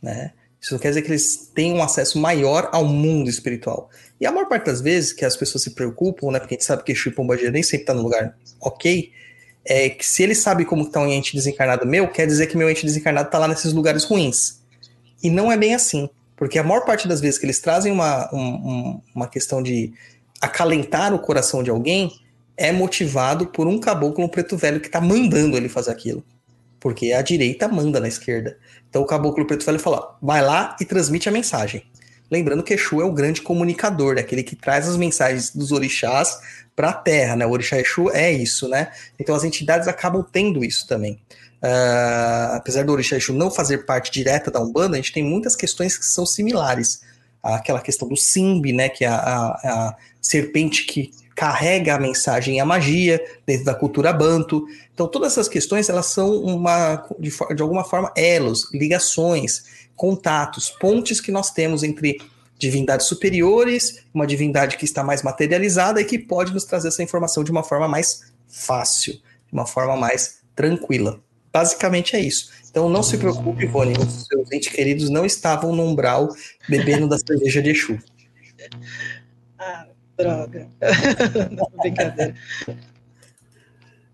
né? 0.00 0.32
Isso 0.60 0.78
quer 0.78 0.90
dizer 0.90 1.02
que 1.02 1.10
eles 1.10 1.50
têm 1.52 1.72
um 1.72 1.82
acesso 1.82 2.20
maior 2.20 2.68
ao 2.72 2.84
mundo 2.84 3.28
espiritual. 3.28 3.90
E 4.22 4.26
a 4.26 4.30
maior 4.30 4.46
parte 4.46 4.66
das 4.66 4.80
vezes 4.80 5.12
que 5.12 5.24
as 5.24 5.36
pessoas 5.36 5.64
se 5.64 5.70
preocupam, 5.70 6.30
né? 6.30 6.38
Porque 6.38 6.54
a 6.54 6.56
gente 6.56 6.64
sabe 6.64 6.84
que 6.84 6.92
e 6.92 7.10
Pombagira 7.10 7.50
nem 7.50 7.60
sempre 7.60 7.86
tá 7.86 7.92
no 7.92 8.02
lugar 8.02 8.38
ok, 8.60 9.10
é 9.64 9.90
que 9.90 10.06
se 10.06 10.22
ele 10.22 10.36
sabe 10.36 10.64
como 10.64 10.84
está 10.84 11.00
um 11.00 11.08
ente 11.08 11.34
desencarnado 11.34 11.84
meu, 11.84 12.06
quer 12.06 12.24
dizer 12.24 12.46
que 12.46 12.56
meu 12.56 12.70
ente 12.70 12.86
desencarnado 12.86 13.26
está 13.26 13.36
lá 13.36 13.48
nesses 13.48 13.72
lugares 13.72 14.04
ruins. 14.04 14.62
E 15.20 15.28
não 15.28 15.50
é 15.50 15.56
bem 15.56 15.74
assim. 15.74 16.08
Porque 16.36 16.56
a 16.56 16.62
maior 16.62 16.84
parte 16.84 17.08
das 17.08 17.20
vezes 17.20 17.36
que 17.36 17.46
eles 17.46 17.58
trazem 17.58 17.90
uma, 17.90 18.32
um, 18.32 19.00
uma 19.12 19.26
questão 19.26 19.60
de 19.60 19.92
acalentar 20.40 21.12
o 21.12 21.18
coração 21.18 21.60
de 21.60 21.70
alguém, 21.70 22.12
é 22.56 22.70
motivado 22.70 23.48
por 23.48 23.66
um 23.66 23.80
caboclo 23.80 24.28
preto 24.28 24.56
velho 24.56 24.78
que 24.78 24.86
está 24.86 25.00
mandando 25.00 25.56
ele 25.56 25.68
fazer 25.68 25.90
aquilo. 25.90 26.24
Porque 26.78 27.12
a 27.12 27.22
direita 27.22 27.66
manda 27.66 27.98
na 27.98 28.06
esquerda. 28.06 28.56
Então 28.88 29.02
o 29.02 29.06
caboclo 29.06 29.44
preto 29.48 29.66
velho 29.66 29.80
fala: 29.80 30.16
vai 30.22 30.40
lá 30.40 30.76
e 30.80 30.84
transmite 30.84 31.28
a 31.28 31.32
mensagem. 31.32 31.82
Lembrando 32.32 32.62
que 32.62 32.72
Exu 32.72 32.98
é 33.02 33.04
o 33.04 33.12
grande 33.12 33.42
comunicador, 33.42 34.14
né? 34.14 34.22
aquele 34.22 34.42
que 34.42 34.56
traz 34.56 34.88
as 34.88 34.96
mensagens 34.96 35.50
dos 35.54 35.70
orixás 35.70 36.38
para 36.74 36.88
a 36.88 36.92
Terra, 36.94 37.36
né? 37.36 37.44
O 37.44 37.50
orixá 37.50 37.78
Exu 37.78 38.08
é 38.10 38.32
isso, 38.32 38.66
né? 38.68 38.90
Então 39.20 39.34
as 39.34 39.44
entidades 39.44 39.86
acabam 39.86 40.24
tendo 40.32 40.64
isso 40.64 40.86
também. 40.86 41.20
Uh, 41.62 42.56
apesar 42.56 42.86
do 42.86 42.92
orixá 42.92 43.16
Exu 43.16 43.34
não 43.34 43.50
fazer 43.50 43.84
parte 43.84 44.10
direta 44.10 44.50
da 44.50 44.62
Umbanda, 44.62 44.94
a 44.94 44.96
gente 44.96 45.12
tem 45.12 45.22
muitas 45.22 45.54
questões 45.54 45.98
que 45.98 46.06
são 46.06 46.24
similares. 46.24 47.02
Aquela 47.42 47.82
questão 47.82 48.08
do 48.08 48.16
Simbi, 48.16 48.72
né? 48.72 48.88
Que 48.88 49.04
é 49.04 49.08
a, 49.08 49.14
a, 49.14 49.88
a 49.88 49.96
serpente 50.18 50.86
que 50.86 51.10
carrega 51.34 51.96
a 51.96 52.00
mensagem 52.00 52.56
e 52.56 52.60
a 52.60 52.64
magia 52.64 53.22
dentro 53.46 53.66
da 53.66 53.74
cultura 53.74 54.10
banto. 54.10 54.64
Então 54.94 55.06
todas 55.06 55.32
essas 55.32 55.48
questões 55.48 55.90
elas 55.90 56.06
são 56.06 56.34
uma 56.34 57.06
de, 57.18 57.30
de 57.54 57.60
alguma 57.60 57.84
forma 57.84 58.10
elos, 58.16 58.72
ligações 58.72 59.64
contatos, 59.96 60.70
pontes 60.70 61.20
que 61.20 61.32
nós 61.32 61.50
temos 61.50 61.82
entre 61.82 62.18
divindades 62.58 63.06
superiores, 63.06 64.04
uma 64.14 64.26
divindade 64.26 64.76
que 64.76 64.84
está 64.84 65.02
mais 65.02 65.22
materializada 65.22 66.00
e 66.00 66.04
que 66.04 66.18
pode 66.18 66.52
nos 66.52 66.64
trazer 66.64 66.88
essa 66.88 67.02
informação 67.02 67.42
de 67.42 67.50
uma 67.50 67.64
forma 67.64 67.88
mais 67.88 68.32
fácil, 68.46 69.14
de 69.14 69.52
uma 69.52 69.66
forma 69.66 69.96
mais 69.96 70.42
tranquila. 70.54 71.20
Basicamente 71.52 72.14
é 72.14 72.20
isso. 72.20 72.50
Então 72.70 72.88
não 72.88 73.02
se 73.02 73.18
preocupe, 73.18 73.64
Ivone, 73.64 73.94
os 73.98 74.26
seus 74.26 74.50
entes 74.52 74.72
queridos 74.72 75.10
não 75.10 75.26
estavam 75.26 75.74
no 75.74 75.82
umbral 75.82 76.28
bebendo 76.68 77.08
da 77.08 77.18
cerveja 77.18 77.60
de 77.62 77.70
Exu. 77.70 77.98
Ah, 79.58 79.86
droga. 80.18 80.68
Brincadeira. 81.82 82.34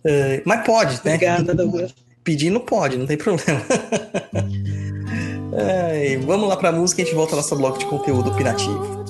Uh, 0.05 0.43
mas 0.45 0.67
pode, 0.67 0.95
né? 1.05 1.15
Obrigada, 1.15 1.55
Douglas. 1.55 1.95
Pedindo 2.23 2.61
pode, 2.61 2.99
não 2.99 3.07
tem 3.07 3.17
problema. 3.17 3.61
Vamos 6.27 6.49
lá 6.49 6.57
pra 6.57 6.73
música 6.73 7.01
e 7.01 7.05
a 7.05 7.07
gente 7.07 7.15
volta 7.15 7.33
ao 7.33 7.37
nosso 7.37 7.55
bloco 7.57 7.79
de 7.79 7.87
conteúdo 7.87 8.31
opinativo. 8.31 9.05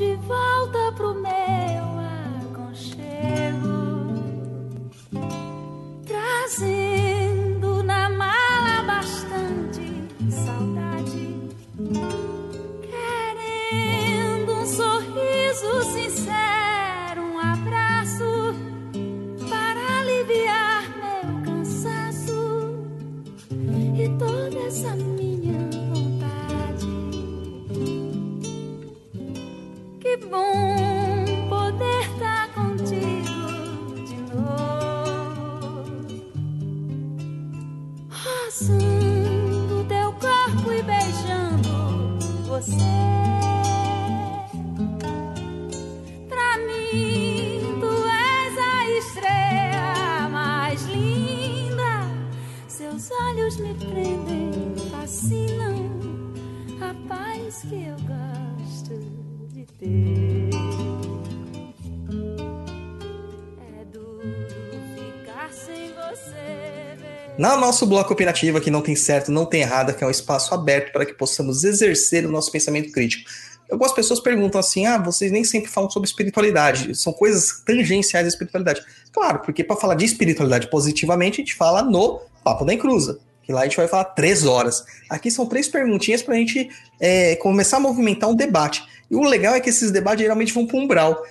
No 67.59 67.67
nosso 67.67 67.85
bloco 67.87 68.13
opinativo 68.13 68.57
aqui 68.57 68.71
não 68.71 68.81
tem 68.81 68.95
certo, 68.95 69.33
não 69.33 69.45
tem 69.45 69.63
errado, 69.63 69.93
que 69.93 70.05
é 70.05 70.07
um 70.07 70.11
espaço 70.11 70.55
aberto 70.55 70.93
para 70.93 71.05
que 71.05 71.13
possamos 71.13 71.65
exercer 71.65 72.25
o 72.25 72.31
nosso 72.31 72.53
pensamento 72.53 72.93
crítico. 72.93 73.29
Algumas 73.69 73.93
pessoas 73.93 74.21
perguntam 74.21 74.61
assim: 74.61 74.87
ah, 74.87 74.97
vocês 74.97 75.33
nem 75.33 75.43
sempre 75.43 75.69
falam 75.69 75.91
sobre 75.91 76.09
espiritualidade, 76.09 76.95
são 76.95 77.13
coisas 77.13 77.61
tangenciais 77.67 78.27
à 78.27 78.29
espiritualidade. 78.29 78.81
Claro, 79.13 79.41
porque 79.41 79.65
para 79.65 79.75
falar 79.75 79.97
de 79.97 80.05
espiritualidade 80.05 80.71
positivamente, 80.71 81.41
a 81.41 81.45
gente 81.45 81.57
fala 81.57 81.83
no 81.83 82.21
Papo 82.45 82.65
da 82.65 82.73
Encruza, 82.73 83.19
que 83.43 83.53
lá 83.53 83.63
a 83.63 83.65
gente 83.65 83.77
vai 83.77 83.89
falar 83.89 84.05
três 84.05 84.47
horas. 84.47 84.85
Aqui 85.11 85.29
são 85.29 85.45
três 85.45 85.67
perguntinhas 85.67 86.23
para 86.23 86.37
a 86.37 86.39
gente 86.39 86.71
é, 87.01 87.35
começar 87.37 87.79
a 87.79 87.81
movimentar 87.81 88.31
um 88.31 88.37
debate. 88.37 88.85
E 89.11 89.17
o 89.17 89.25
legal 89.25 89.57
é 89.57 89.61
que 89.61 89.69
esses 89.69 89.91
debates 89.91 90.23
geralmente 90.23 90.55
vão 90.55 90.65
para 90.65 90.77
o 90.77 90.81
umbral, 90.81 91.25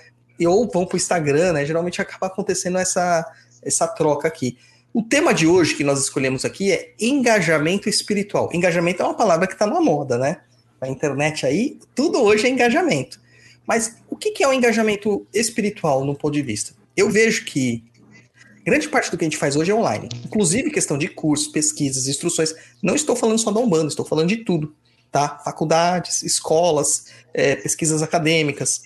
ou 0.46 0.70
vão 0.70 0.84
para 0.84 0.94
o 0.94 0.98
Instagram, 0.98 1.54
né? 1.54 1.64
Geralmente 1.64 2.02
acaba 2.02 2.26
acontecendo 2.26 2.76
essa, 2.76 3.24
essa 3.62 3.88
troca 3.88 4.28
aqui. 4.28 4.58
O 4.92 5.02
tema 5.02 5.34
de 5.34 5.46
hoje 5.46 5.74
que 5.74 5.84
nós 5.84 6.00
escolhemos 6.00 6.44
aqui 6.44 6.72
é 6.72 6.94
engajamento 6.98 7.88
espiritual. 7.88 8.48
Engajamento 8.52 9.02
é 9.02 9.04
uma 9.04 9.14
palavra 9.14 9.46
que 9.46 9.52
está 9.52 9.66
na 9.66 9.80
moda, 9.80 10.16
né? 10.16 10.38
Na 10.80 10.88
internet 10.88 11.44
aí, 11.44 11.78
tudo 11.94 12.22
hoje 12.22 12.46
é 12.46 12.50
engajamento. 12.50 13.20
Mas 13.66 13.96
o 14.08 14.16
que 14.16 14.42
é 14.42 14.48
o 14.48 14.52
engajamento 14.52 15.26
espiritual 15.32 16.04
no 16.04 16.14
ponto 16.14 16.32
de 16.32 16.42
vista? 16.42 16.72
Eu 16.96 17.10
vejo 17.10 17.44
que 17.44 17.84
grande 18.64 18.88
parte 18.88 19.10
do 19.10 19.18
que 19.18 19.24
a 19.24 19.26
gente 19.26 19.36
faz 19.36 19.56
hoje 19.56 19.70
é 19.70 19.74
online. 19.74 20.08
Inclusive 20.24 20.70
questão 20.70 20.96
de 20.96 21.06
cursos, 21.06 21.48
pesquisas, 21.48 22.06
instruções. 22.06 22.54
Não 22.82 22.94
estou 22.94 23.14
falando 23.14 23.38
só 23.38 23.50
da 23.50 23.60
Umbanda, 23.60 23.88
estou 23.88 24.06
falando 24.06 24.28
de 24.28 24.38
tudo, 24.38 24.74
tá? 25.12 25.38
Faculdades, 25.44 26.22
escolas, 26.22 27.06
é, 27.34 27.56
pesquisas 27.56 28.02
acadêmicas. 28.02 28.82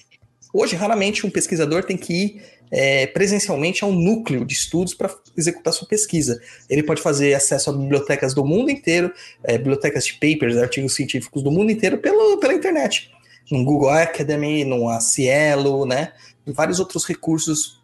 Hoje, 0.52 0.74
raramente, 0.74 1.24
um 1.24 1.30
pesquisador 1.30 1.84
tem 1.84 1.96
que 1.96 2.12
ir 2.12 2.42
é, 2.72 3.06
presencialmente 3.06 3.84
um 3.84 3.92
núcleo 3.92 4.46
de 4.46 4.54
estudos 4.54 4.94
para 4.94 5.14
executar 5.36 5.74
sua 5.74 5.86
pesquisa. 5.86 6.40
Ele 6.70 6.82
pode 6.82 7.02
fazer 7.02 7.34
acesso 7.34 7.68
a 7.68 7.72
bibliotecas 7.74 8.32
do 8.32 8.42
mundo 8.44 8.70
inteiro, 8.70 9.12
é, 9.44 9.58
bibliotecas 9.58 10.06
de 10.06 10.14
papers, 10.14 10.56
artigos 10.56 10.94
científicos 10.94 11.42
do 11.42 11.50
mundo 11.50 11.70
inteiro 11.70 11.98
pelo, 11.98 12.38
pela 12.38 12.54
internet. 12.54 13.10
No 13.50 13.62
Google 13.62 13.90
Academy, 13.90 14.64
no 14.64 14.98
Cielo, 15.00 15.84
né? 15.84 16.12
Vários 16.46 16.80
outros 16.80 17.04
recursos 17.04 17.78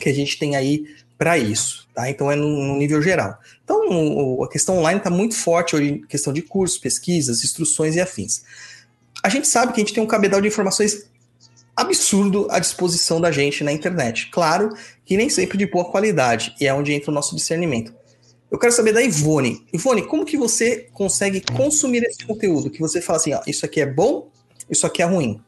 que 0.00 0.08
a 0.08 0.12
gente 0.12 0.38
tem 0.38 0.56
aí 0.56 0.84
para 1.16 1.38
isso, 1.38 1.88
tá? 1.94 2.10
Então 2.10 2.30
é 2.30 2.34
no, 2.34 2.48
no 2.48 2.76
nível 2.76 3.00
geral. 3.00 3.38
Então 3.64 3.80
o- 3.88 4.42
a 4.42 4.48
questão 4.50 4.78
online 4.78 4.98
está 4.98 5.08
muito 5.08 5.36
forte 5.36 5.76
hoje, 5.76 6.02
questão 6.08 6.32
de 6.32 6.42
cursos, 6.42 6.78
pesquisas, 6.78 7.44
instruções 7.44 7.94
e 7.94 8.00
afins. 8.00 8.42
A 9.22 9.28
gente 9.28 9.46
sabe 9.46 9.72
que 9.72 9.80
a 9.80 9.84
gente 9.84 9.94
tem 9.94 10.02
um 10.02 10.06
cabedal 10.06 10.40
de 10.40 10.48
informações 10.48 11.08
absurdo 11.76 12.46
à 12.50 12.58
disposição 12.58 13.20
da 13.20 13.30
gente 13.30 13.62
na 13.62 13.70
internet. 13.70 14.30
Claro 14.30 14.70
que 15.04 15.16
nem 15.16 15.28
sempre 15.28 15.58
de 15.58 15.66
boa 15.66 15.84
qualidade, 15.84 16.54
e 16.60 16.66
é 16.66 16.72
onde 16.72 16.92
entra 16.92 17.10
o 17.10 17.14
nosso 17.14 17.36
discernimento. 17.36 17.94
Eu 18.50 18.58
quero 18.58 18.72
saber 18.72 18.92
da 18.92 19.02
Ivone. 19.02 19.66
Ivone, 19.72 20.02
como 20.06 20.24
que 20.24 20.36
você 20.36 20.88
consegue 20.92 21.40
consumir 21.40 22.02
esse 22.04 22.24
conteúdo? 22.24 22.70
Que 22.70 22.80
você 22.80 23.02
fala 23.02 23.18
assim, 23.18 23.34
ó, 23.34 23.40
isso 23.46 23.66
aqui 23.66 23.80
é 23.80 23.86
bom, 23.86 24.30
isso 24.70 24.86
aqui 24.86 25.02
é 25.02 25.04
ruim. 25.04 25.40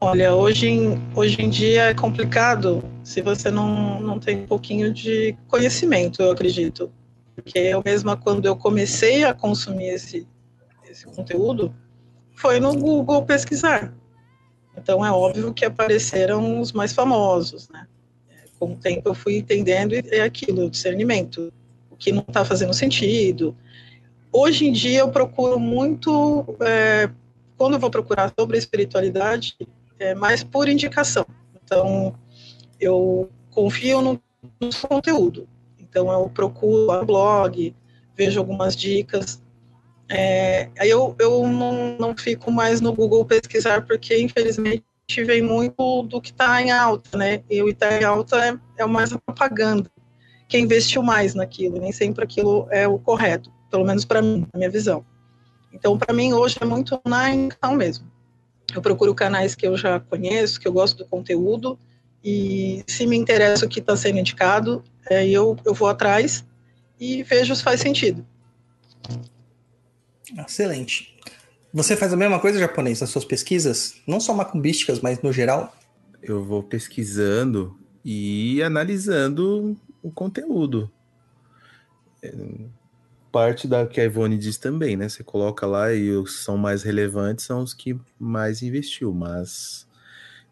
Olha, 0.00 0.34
hoje 0.34 0.66
em, 0.66 1.00
hoje 1.14 1.40
em 1.40 1.48
dia 1.48 1.84
é 1.84 1.94
complicado 1.94 2.82
se 3.04 3.22
você 3.22 3.50
não, 3.50 4.00
não 4.00 4.18
tem 4.18 4.42
um 4.42 4.46
pouquinho 4.46 4.92
de 4.92 5.36
conhecimento, 5.46 6.20
eu 6.20 6.32
acredito. 6.32 6.92
Porque 7.36 7.58
eu 7.58 7.80
mesma, 7.84 8.16
quando 8.16 8.44
eu 8.44 8.56
comecei 8.56 9.24
a 9.24 9.32
consumir 9.32 9.90
esse, 9.90 10.26
esse 10.90 11.06
conteúdo, 11.06 11.72
foi 12.34 12.58
no 12.58 12.74
Google 12.74 13.22
pesquisar. 13.22 13.94
Então 14.76 15.04
é 15.04 15.10
óbvio 15.10 15.52
que 15.52 15.64
apareceram 15.64 16.60
os 16.60 16.72
mais 16.72 16.92
famosos, 16.92 17.68
né? 17.68 17.86
Com 18.58 18.72
o 18.72 18.76
tempo 18.76 19.08
eu 19.08 19.14
fui 19.14 19.38
entendendo 19.38 19.92
e 19.92 20.02
é 20.10 20.22
aquilo, 20.22 20.66
o 20.66 20.70
discernimento, 20.70 21.52
o 21.90 21.96
que 21.96 22.12
não 22.12 22.24
está 22.26 22.44
fazendo 22.44 22.72
sentido. 22.72 23.56
Hoje 24.32 24.66
em 24.66 24.72
dia 24.72 25.00
eu 25.00 25.10
procuro 25.10 25.58
muito, 25.58 26.44
é, 26.60 27.10
quando 27.56 27.74
eu 27.74 27.78
vou 27.78 27.90
procurar 27.90 28.32
sobre 28.38 28.56
espiritualidade, 28.56 29.56
é 29.98 30.14
mais 30.14 30.42
por 30.42 30.68
indicação. 30.68 31.26
Então 31.62 32.14
eu 32.80 33.28
confio 33.50 34.00
no, 34.00 34.22
no 34.60 34.70
conteúdo. 34.88 35.48
Então 35.78 36.10
eu 36.10 36.28
procuro 36.30 37.04
blog, 37.04 37.74
vejo 38.16 38.38
algumas 38.38 38.74
dicas. 38.74 39.41
É, 40.14 40.68
aí 40.78 40.90
eu, 40.90 41.16
eu 41.18 41.48
não, 41.48 41.96
não 41.98 42.14
fico 42.14 42.52
mais 42.52 42.82
no 42.82 42.92
Google 42.92 43.24
pesquisar, 43.24 43.86
porque 43.86 44.20
infelizmente 44.20 44.84
vem 45.24 45.40
muito 45.40 46.02
do 46.02 46.20
que 46.20 46.30
está 46.30 46.60
em 46.60 46.70
alta, 46.70 47.16
né? 47.16 47.42
E 47.48 47.62
o 47.62 47.68
está 47.68 47.98
em 47.98 48.04
alta 48.04 48.36
é, 48.44 48.58
é 48.76 48.84
mais 48.84 49.10
a 49.10 49.18
propaganda. 49.18 49.90
Quem 50.48 50.64
investiu 50.64 51.02
mais 51.02 51.34
naquilo, 51.34 51.80
nem 51.80 51.92
sempre 51.92 52.24
aquilo 52.24 52.68
é 52.70 52.86
o 52.86 52.98
correto, 52.98 53.50
pelo 53.70 53.86
menos 53.86 54.04
para 54.04 54.20
mim, 54.20 54.46
na 54.52 54.58
minha 54.58 54.70
visão. 54.70 55.02
Então, 55.72 55.96
para 55.96 56.14
mim, 56.14 56.34
hoje 56.34 56.58
é 56.60 56.64
muito 56.66 57.00
na 57.06 57.30
indicação 57.30 57.74
mesmo. 57.74 58.06
Eu 58.74 58.82
procuro 58.82 59.14
canais 59.14 59.54
que 59.54 59.66
eu 59.66 59.78
já 59.78 59.98
conheço, 59.98 60.60
que 60.60 60.68
eu 60.68 60.72
gosto 60.72 60.98
do 60.98 61.06
conteúdo, 61.06 61.78
e 62.22 62.84
se 62.86 63.06
me 63.06 63.16
interessa 63.16 63.64
o 63.64 63.68
que 63.68 63.80
está 63.80 63.96
sendo 63.96 64.18
indicado, 64.18 64.84
é, 65.08 65.26
eu, 65.26 65.56
eu 65.64 65.72
vou 65.72 65.88
atrás 65.88 66.44
e 67.00 67.22
vejo 67.22 67.56
se 67.56 67.62
faz 67.62 67.80
sentido. 67.80 68.26
Excelente. 70.46 71.16
Você 71.72 71.96
faz 71.96 72.12
a 72.12 72.16
mesma 72.16 72.38
coisa, 72.38 72.58
japonês, 72.58 73.00
nas 73.00 73.10
suas 73.10 73.24
pesquisas? 73.24 73.94
Não 74.06 74.20
só 74.20 74.34
macumbísticas, 74.34 75.00
mas 75.00 75.22
no 75.22 75.32
geral? 75.32 75.74
Eu 76.22 76.44
vou 76.44 76.62
pesquisando 76.62 77.78
e 78.04 78.62
analisando 78.62 79.76
o 80.02 80.10
conteúdo. 80.10 80.90
É, 82.22 82.32
Parte 83.32 83.66
da 83.66 83.86
que 83.86 83.98
a 83.98 84.04
Ivone 84.04 84.36
diz 84.36 84.58
também, 84.58 84.94
né? 84.94 85.08
Você 85.08 85.24
coloca 85.24 85.66
lá 85.66 85.90
e 85.94 86.10
os 86.10 86.44
são 86.44 86.58
mais 86.58 86.82
relevantes 86.82 87.46
são 87.46 87.62
os 87.62 87.72
que 87.72 87.98
mais 88.20 88.62
investiu, 88.62 89.10
mas 89.14 89.88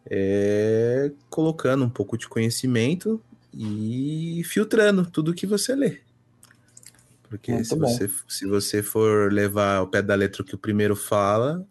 é, 0.06 1.12
colocando 1.28 1.84
um 1.84 1.90
pouco 1.90 2.16
de 2.16 2.26
conhecimento 2.26 3.22
e 3.52 4.40
filtrando 4.47 5.05
tudo 5.05 5.34
que 5.34 5.47
você 5.47 5.74
lê. 5.74 5.98
Porque 7.31 7.52
Muito 7.52 7.69
se 7.69 7.77
bom. 7.77 7.86
você, 7.86 8.11
se 8.28 8.44
você 8.44 8.82
for 8.82 9.32
levar 9.32 9.77
ao 9.77 9.86
pé 9.86 10.02
da 10.02 10.16
letra 10.16 10.43
o 10.43 10.44
que 10.44 10.57
o 10.57 10.59
primeiro 10.59 10.97
fala, 10.97 11.65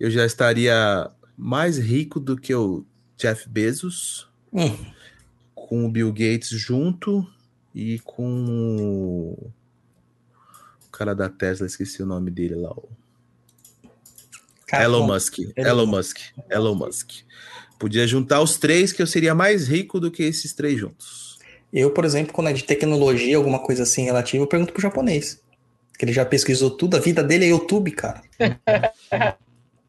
eu 0.00 0.10
já 0.10 0.24
estaria 0.24 1.10
mais 1.36 1.76
rico 1.78 2.18
do 2.18 2.34
que 2.36 2.54
o 2.54 2.84
Jeff 3.18 3.46
Bezos, 3.48 4.26
Hum, 4.50 4.74
com 5.54 5.84
o 5.86 5.90
Bill 5.90 6.10
Gates 6.12 6.48
junto 6.48 7.26
e 7.74 7.98
com 8.00 9.34
o 9.36 10.90
cara 10.90 11.14
da 11.14 11.28
Tesla, 11.28 11.66
esqueci 11.66 12.02
o 12.02 12.06
nome 12.06 12.30
dele 12.30 12.54
lá. 12.54 12.72
o 12.72 12.88
Elon 14.74 15.06
Musk. 15.06 15.38
Elon 15.38 15.68
Elon 15.68 15.86
Musk. 15.86 16.18
Elon 16.50 16.74
Musk. 16.74 17.10
Podia 17.78 18.06
juntar 18.06 18.40
os 18.40 18.56
três 18.56 18.92
que 18.92 19.02
eu 19.02 19.06
seria 19.06 19.34
mais 19.34 19.68
rico 19.68 20.00
do 20.00 20.10
que 20.10 20.22
esses 20.22 20.52
três 20.54 20.78
juntos. 20.80 21.31
Eu, 21.72 21.90
por 21.90 22.04
exemplo, 22.04 22.32
quando 22.32 22.48
é 22.50 22.52
de 22.52 22.64
tecnologia, 22.64 23.36
alguma 23.36 23.58
coisa 23.58 23.84
assim 23.84 24.04
relativa, 24.04 24.42
eu 24.42 24.48
pergunto 24.48 24.72
pro 24.72 24.82
japonês. 24.82 25.40
Que 25.98 26.04
ele 26.04 26.12
já 26.12 26.24
pesquisou 26.24 26.70
tudo, 26.70 26.96
a 26.96 27.00
vida 27.00 27.22
dele 27.22 27.44
é 27.46 27.48
YouTube, 27.48 27.90
cara. 27.92 28.22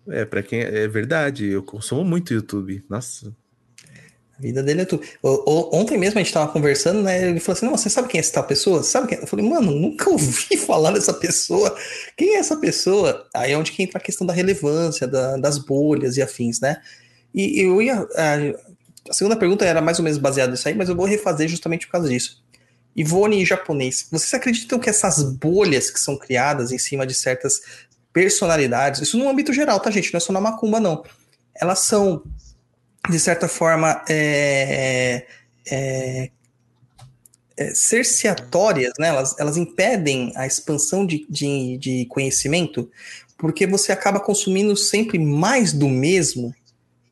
É, 0.08 0.26
para 0.26 0.44
quem 0.44 0.60
é 0.62 0.88
verdade, 0.88 1.46
eu 1.48 1.64
consumo 1.64 2.04
muito 2.04 2.34
YouTube. 2.34 2.84
Nossa, 2.90 3.34
A 4.38 4.42
vida 4.42 4.62
dele 4.62 4.82
é 4.82 4.86
tudo. 4.86 5.04
Ontem 5.24 5.98
mesmo 5.98 6.20
a 6.20 6.24
gente 6.24 6.34
tava 6.34 6.52
conversando, 6.52 7.02
né? 7.02 7.30
Ele 7.30 7.40
falou 7.40 7.56
assim: 7.58 7.66
Não, 7.66 7.78
você 7.78 7.90
sabe 7.90 8.10
quem 8.10 8.18
é 8.20 8.22
essa 8.22 8.44
pessoa? 8.44 8.84
Sabe 8.84 9.08
quem? 9.08 9.18
é?" 9.18 9.22
Eu 9.24 9.28
falei, 9.28 9.48
mano, 9.48 9.72
nunca 9.72 10.10
ouvi 10.10 10.58
falar 10.66 10.92
dessa 10.92 11.14
pessoa. 11.14 11.74
Quem 12.18 12.36
é 12.36 12.40
essa 12.40 12.58
pessoa? 12.58 13.28
Aí 13.34 13.54
é 13.54 13.58
onde 13.58 13.72
que 13.72 13.82
entra 13.84 13.98
a 14.00 14.02
questão 14.02 14.28
da 14.28 14.34
relevância, 14.34 15.08
da- 15.08 15.38
das 15.38 15.58
bolhas 15.58 16.18
e 16.18 16.22
afins, 16.22 16.60
né? 16.60 16.82
E 17.34 17.62
eu 17.64 17.82
ia. 17.82 18.06
A, 19.10 19.14
segunda 19.14 19.36
pergunta 19.36 19.66
era 19.66 19.82
mais 19.82 20.00
ou 20.00 20.04
menos 20.04 20.18
baseada 20.18 20.52
nisso 20.52 20.68
aí, 20.68 20.76
mas 20.76 20.90
eu 20.90 20.96
vou 20.96 21.06
refazer 21.06 21.48
justamente 21.48 21.86
por 21.86 21.94
causa 21.94 22.10
disso. 22.10 22.44
Ivone 22.96 23.42
e 23.42 23.46
japonês, 23.46 24.08
vocês 24.12 24.34
acreditam 24.34 24.78
que 24.78 24.90
essas 24.90 25.24
bolhas 25.24 25.90
que 25.90 26.00
são 26.00 26.16
criadas 26.16 26.72
em 26.72 26.78
cima 26.78 27.08
de 27.08 27.14
certas 27.14 27.62
personalidades, 28.14 29.02
isso 29.02 29.18
no 29.18 29.28
âmbito 29.28 29.52
geral, 29.52 29.80
tá, 29.80 29.90
gente? 29.90 30.14
Não 30.14 30.20
é 30.20 30.22
só 30.22 30.32
na 30.32 30.40
macumba, 30.40 30.80
não. 30.80 31.04
Elas 31.56 31.80
são, 31.80 32.24
de 33.10 33.20
certa 33.20 33.48
forma, 33.48 34.04
é, 34.08 35.26
é, 35.66 36.30
é, 37.58 37.74
cerceatórias, 37.74 38.94
né? 39.00 39.08
Elas, 39.08 39.36
elas 39.40 39.58
impedem 39.58 40.32
a 40.36 40.46
expansão 40.46 41.06
de, 41.06 41.26
de, 41.28 41.78
de 41.78 42.06
conhecimento, 42.06 42.90
porque 43.38 43.66
você 43.66 43.92
acaba 43.92 44.20
consumindo 44.20 44.76
sempre 44.78 45.18
mais 45.18 45.74
do 45.74 45.90
mesmo. 45.90 46.54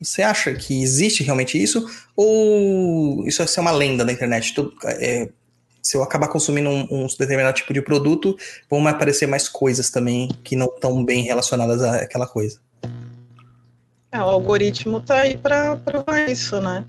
Você 0.02 0.24
acha 0.24 0.54
que 0.56 0.82
existe 0.82 1.24
realmente 1.24 1.62
isso? 1.62 1.86
Ou 2.16 3.28
isso 3.28 3.44
é 3.44 3.62
uma 3.62 3.72
lenda 3.72 4.04
na 4.04 4.12
internet? 4.12 4.54
Tudo, 4.54 4.74
é, 4.84 5.30
se 5.82 5.96
eu 5.96 6.02
acabar 6.02 6.28
consumindo 6.28 6.70
um, 6.70 6.88
um 6.90 7.08
determinado 7.08 7.56
tipo 7.56 7.72
de 7.72 7.82
produto, 7.82 8.36
vão 8.70 8.86
aparecer 8.88 9.28
mais 9.28 9.48
coisas 9.48 9.92
também 9.92 10.30
que 10.44 10.56
não 10.56 10.68
estão 10.68 11.06
bem 11.06 11.24
relacionadas 11.24 11.84
àquela 11.84 12.26
coisa. 12.26 12.60
É, 14.12 14.20
o 14.20 14.24
algoritmo 14.24 14.98
está 14.98 15.22
aí 15.22 15.38
para 15.38 15.78
provar 15.78 16.30
isso, 16.30 16.60
né? 16.60 16.84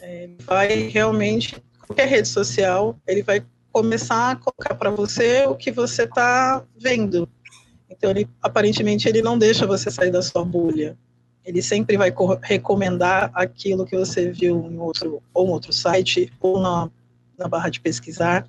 É, 0.00 0.24
Ele 0.24 0.36
vai 0.46 0.88
realmente, 0.88 1.62
qualquer 1.86 2.08
rede 2.08 2.28
social, 2.28 2.96
ele 3.06 3.22
vai 3.22 3.44
começar 3.72 4.30
a 4.30 4.36
colocar 4.36 4.74
para 4.74 4.90
você 4.90 5.44
o 5.46 5.54
que 5.54 5.70
você 5.70 6.04
está 6.04 6.62
vendo. 6.78 7.28
Então, 7.90 8.10
ele, 8.10 8.28
aparentemente, 8.40 9.08
ele 9.08 9.22
não 9.22 9.38
deixa 9.38 9.66
você 9.66 9.90
sair 9.90 10.10
da 10.10 10.22
sua 10.22 10.44
bolha. 10.44 10.96
Ele 11.44 11.60
sempre 11.60 11.96
vai 11.96 12.12
co- 12.12 12.38
recomendar 12.40 13.30
aquilo 13.34 13.84
que 13.84 13.96
você 13.96 14.30
viu 14.30 14.70
em 14.70 14.78
outro, 14.78 15.22
ou 15.34 15.48
um 15.48 15.50
outro 15.50 15.72
site, 15.72 16.32
ou 16.40 16.60
na, 16.60 16.90
na 17.36 17.48
barra 17.48 17.68
de 17.68 17.80
pesquisar. 17.80 18.46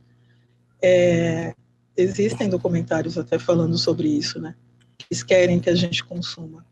É, 0.82 1.54
existem 1.98 2.50
documentários 2.50 3.18
até 3.18 3.40
falando 3.40 3.78
sobre 3.78 4.08
isso, 4.08 4.40
né? 4.40 4.56
Eles 5.10 5.24
querem 5.24 5.60
que 5.60 5.70
a 5.70 5.76
gente 5.76 6.04
consuma. 6.04 6.66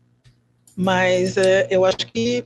Mas 0.76 1.36
é, 1.36 1.66
eu 1.70 1.84
acho 1.84 2.06
que 2.06 2.44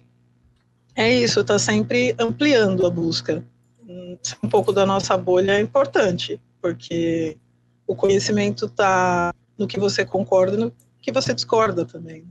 é 0.94 1.12
isso, 1.12 1.40
está 1.40 1.58
sempre 1.58 2.14
ampliando 2.18 2.86
a 2.86 2.90
busca. 2.90 3.44
Hum, 3.86 4.16
Um 4.42 4.48
pouco 4.48 4.72
da 4.72 4.86
nossa 4.86 5.16
bolha 5.16 5.52
é 5.52 5.60
importante, 5.60 6.40
porque 6.60 7.36
o 7.86 7.94
conhecimento 7.94 8.66
está 8.66 9.34
no 9.58 9.66
que 9.66 9.78
você 9.78 10.04
concorda 10.04 10.56
e 10.56 10.60
no 10.60 10.72
que 11.00 11.12
você 11.12 11.34
discorda 11.34 11.84
também. 11.84 12.24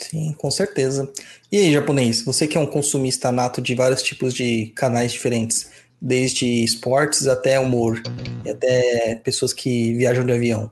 Sim, 0.00 0.34
com 0.38 0.50
certeza. 0.50 1.12
E 1.52 1.58
aí, 1.58 1.72
japonês, 1.72 2.22
você 2.22 2.46
que 2.46 2.56
é 2.56 2.60
um 2.60 2.66
consumista 2.66 3.30
nato 3.30 3.60
de 3.60 3.74
vários 3.74 4.02
tipos 4.02 4.32
de 4.32 4.72
canais 4.74 5.12
diferentes, 5.12 5.70
desde 6.00 6.46
esportes 6.64 7.26
até 7.26 7.60
humor, 7.60 8.02
e 8.44 8.50
até 8.50 9.16
pessoas 9.16 9.52
que 9.52 9.94
viajam 9.94 10.24
de 10.24 10.32
avião. 10.32 10.70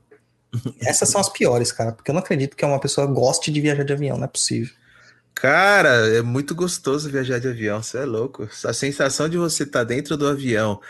Essas 0.81 1.11
são 1.11 1.21
as 1.21 1.29
piores, 1.29 1.71
cara, 1.71 1.93
porque 1.93 2.11
eu 2.11 2.15
não 2.15 2.23
acredito 2.23 2.57
que 2.57 2.65
uma 2.65 2.81
pessoa 2.81 3.07
goste 3.07 3.51
de 3.51 3.61
viajar 3.61 3.85
de 3.85 3.93
avião, 3.93 4.17
não 4.17 4.25
é 4.25 4.29
possível. 4.29 4.73
Cara, 5.35 5.91
é 6.17 6.23
muito 6.23 6.55
gostoso 6.55 7.11
viajar 7.11 7.39
de 7.39 7.49
avião, 7.49 7.83
você 7.83 7.99
é 7.99 8.05
louco. 8.05 8.49
A 8.65 8.73
sensação 8.73 9.29
de 9.29 9.37
você 9.37 9.63
estar 9.63 9.85
dentro 9.85 10.17
do 10.17 10.27
avião, 10.27 10.81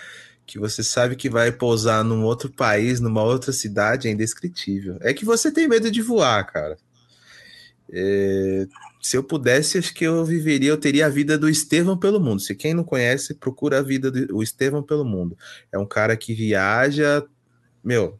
que 0.47 0.59
você 0.59 0.83
sabe 0.83 1.17
que 1.17 1.29
vai 1.29 1.53
pousar 1.53 2.03
num 2.03 2.25
outro 2.25 2.51
país, 2.51 2.99
numa 3.01 3.23
outra 3.23 3.53
cidade, 3.53 4.09
é 4.09 4.11
indescritível. 4.11 4.97
É 5.03 5.13
que 5.13 5.25
você 5.25 5.51
tem 5.53 5.69
medo 5.69 5.91
de 5.91 6.01
voar, 6.01 6.45
cara. 6.51 6.79
É, 7.91 8.67
se 9.01 9.17
eu 9.17 9.23
pudesse, 9.23 9.79
acho 9.79 9.95
que 9.95 10.05
eu 10.05 10.25
viveria, 10.25 10.71
eu 10.71 10.77
teria 10.77 11.07
a 11.07 11.09
vida 11.09 11.39
do 11.39 11.49
Estevão 11.49 11.97
pelo 11.97 12.21
mundo. 12.21 12.41
Se 12.41 12.55
quem 12.55 12.75
não 12.75 12.85
conhece, 12.85 13.35
procura 13.35 13.79
a 13.79 13.83
vida 13.83 14.11
do 14.11 14.43
Estevão 14.43 14.83
pelo 14.83 15.05
mundo. 15.05 15.37
É 15.73 15.79
um 15.79 15.87
cara 15.87 16.17
que 16.17 16.35
viaja, 16.35 17.25
meu, 17.83 18.19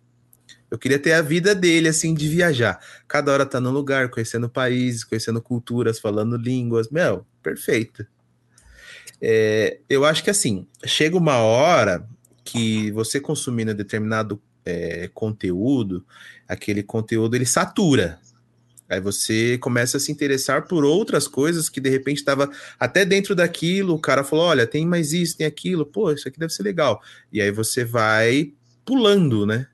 eu 0.71 0.79
queria 0.79 0.99
ter 0.99 1.13
a 1.13 1.23
vida 1.23 1.55
dele, 1.55 1.89
assim, 1.89 2.15
de 2.15 2.29
viajar. 2.29 2.79
Cada 3.07 3.33
hora 3.33 3.47
tá 3.47 3.61
num 3.61 3.71
lugar, 3.71 4.11
conhecendo 4.11 4.49
países, 4.49 5.05
conhecendo 5.05 5.41
culturas, 5.41 5.99
falando 5.99 6.37
línguas. 6.37 6.91
Meu, 6.91 7.27
perfeito. 7.43 8.07
É, 9.21 9.79
eu 9.89 10.05
acho 10.05 10.23
que, 10.23 10.31
assim, 10.31 10.67
chega 10.85 11.17
uma 11.17 11.39
hora 11.39 12.07
que 12.45 12.91
você 12.93 13.21
consumindo 13.21 13.75
determinado 13.75 14.41
é, 14.65 15.09
conteúdo, 15.13 16.05
aquele 16.47 16.83
conteúdo, 16.83 17.35
ele 17.35 17.47
satura. 17.47 18.21
Aí 18.89 19.01
você 19.01 19.59
começa 19.59 19.99
a 19.99 20.01
se 20.01 20.11
interessar 20.11 20.67
por 20.67 20.85
outras 20.85 21.29
coisas 21.29 21.69
que 21.69 21.81
de 21.81 21.91
repente 21.91 22.19
estava 22.19 22.51
até 22.81 23.05
dentro 23.05 23.35
daquilo. 23.35 23.95
O 23.95 24.01
cara 24.01 24.25
falou: 24.25 24.47
olha, 24.47 24.67
tem 24.67 24.87
mais 24.87 25.13
isso, 25.13 25.37
tem 25.37 25.47
aquilo, 25.47 25.85
pô, 25.85 26.11
isso 26.11 26.27
aqui 26.27 26.39
deve 26.39 26.53
ser 26.53 26.63
legal. 26.63 27.03
E 27.33 27.41
aí 27.41 27.51
você 27.51 27.85
vai 27.85 28.53
pulando, 28.85 29.45
né? 29.45 29.67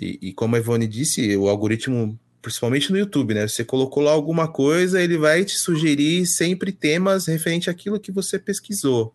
E, 0.00 0.18
e 0.22 0.32
como 0.32 0.56
a 0.56 0.58
Ivone 0.58 0.86
disse, 0.86 1.36
o 1.36 1.48
algoritmo, 1.48 2.18
principalmente 2.40 2.90
no 2.90 2.98
YouTube, 2.98 3.34
né? 3.34 3.46
Você 3.46 3.62
colocou 3.62 4.02
lá 4.02 4.12
alguma 4.12 4.48
coisa, 4.48 5.02
ele 5.02 5.18
vai 5.18 5.44
te 5.44 5.58
sugerir 5.58 6.24
sempre 6.26 6.72
temas 6.72 7.26
referente 7.26 7.68
àquilo 7.68 8.00
que 8.00 8.10
você 8.10 8.38
pesquisou. 8.38 9.14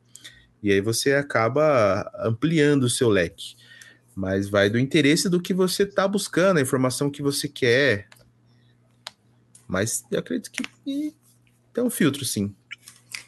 E 0.61 0.71
aí 0.71 0.81
você 0.81 1.13
acaba 1.13 2.09
ampliando 2.19 2.83
o 2.83 2.89
seu 2.89 3.09
leque. 3.09 3.55
Mas 4.15 4.47
vai 4.47 4.69
do 4.69 4.79
interesse 4.79 5.27
do 5.27 5.41
que 5.41 5.53
você 5.53 5.83
está 5.83 6.07
buscando, 6.07 6.57
a 6.57 6.61
informação 6.61 7.09
que 7.09 7.21
você 7.21 7.47
quer. 7.47 8.07
Mas 9.67 10.03
eu 10.11 10.19
acredito 10.19 10.51
que 10.51 10.63
tem 11.73 11.83
um 11.83 11.89
filtro, 11.89 12.23
sim. 12.23 12.53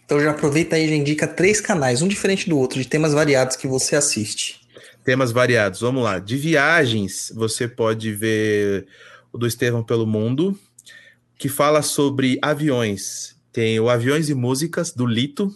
Então 0.05 0.22
já 0.22 0.31
aproveita 0.31 0.76
aí 0.76 0.85
e 0.85 0.89
já 0.89 0.95
indica 0.95 1.27
três 1.27 1.59
canais, 1.59 2.01
um 2.01 2.07
diferente 2.07 2.49
do 2.49 2.57
outro, 2.57 2.81
de 2.81 2.88
temas 2.88 3.14
variados 3.14 3.57
que 3.57 3.68
você 3.68 3.95
assiste. 3.95 4.61
Temas 5.03 5.31
variados, 5.31 5.81
vamos 5.81 6.03
lá. 6.03 6.19
De 6.19 6.38
viagens, 6.38 7.31
você 7.35 7.68
pode 7.68 8.11
ver 8.14 8.88
o 9.31 9.38
do 9.38 9.47
Estevão 9.47 9.84
pelo 9.84 10.07
Mundo, 10.07 10.57
que 11.38 11.49
fala 11.49 11.81
sobre 11.81 12.39
aviões. 12.41 13.35
Tem 13.51 13.80
o 13.80 13.89
Aviões 13.89 14.30
e 14.30 14.35
Músicas, 14.35 14.91
do 14.91 15.05
Lito. 15.05 15.53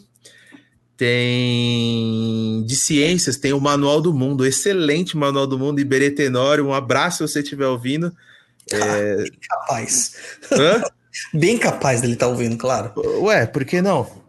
Tem 0.98 2.64
de 2.66 2.76
ciências, 2.76 3.38
tem 3.38 3.54
o 3.54 3.60
Manual 3.60 4.02
do 4.02 4.14
Mundo, 4.14 4.46
excelente 4.46 5.18
Manual 5.18 5.48
do 5.48 5.58
Mundo, 5.58 5.80
Iberê 5.80 6.12
Tenório. 6.12 6.66
Um 6.66 6.74
abraço 6.74 7.26
se 7.26 7.34
você 7.34 7.40
estiver 7.40 7.68
ouvindo. 7.68 8.16
É... 8.76 9.18
Bem 9.18 9.32
capaz. 9.50 10.16
Hã? 10.52 10.84
Bem 11.34 11.58
capaz 11.58 12.02
dele 12.02 12.14
estar 12.14 12.28
ouvindo, 12.28 12.58
claro. 12.58 12.94
Ué, 13.24 13.46
por 13.46 13.66
que 13.66 13.82
não? 13.82 14.22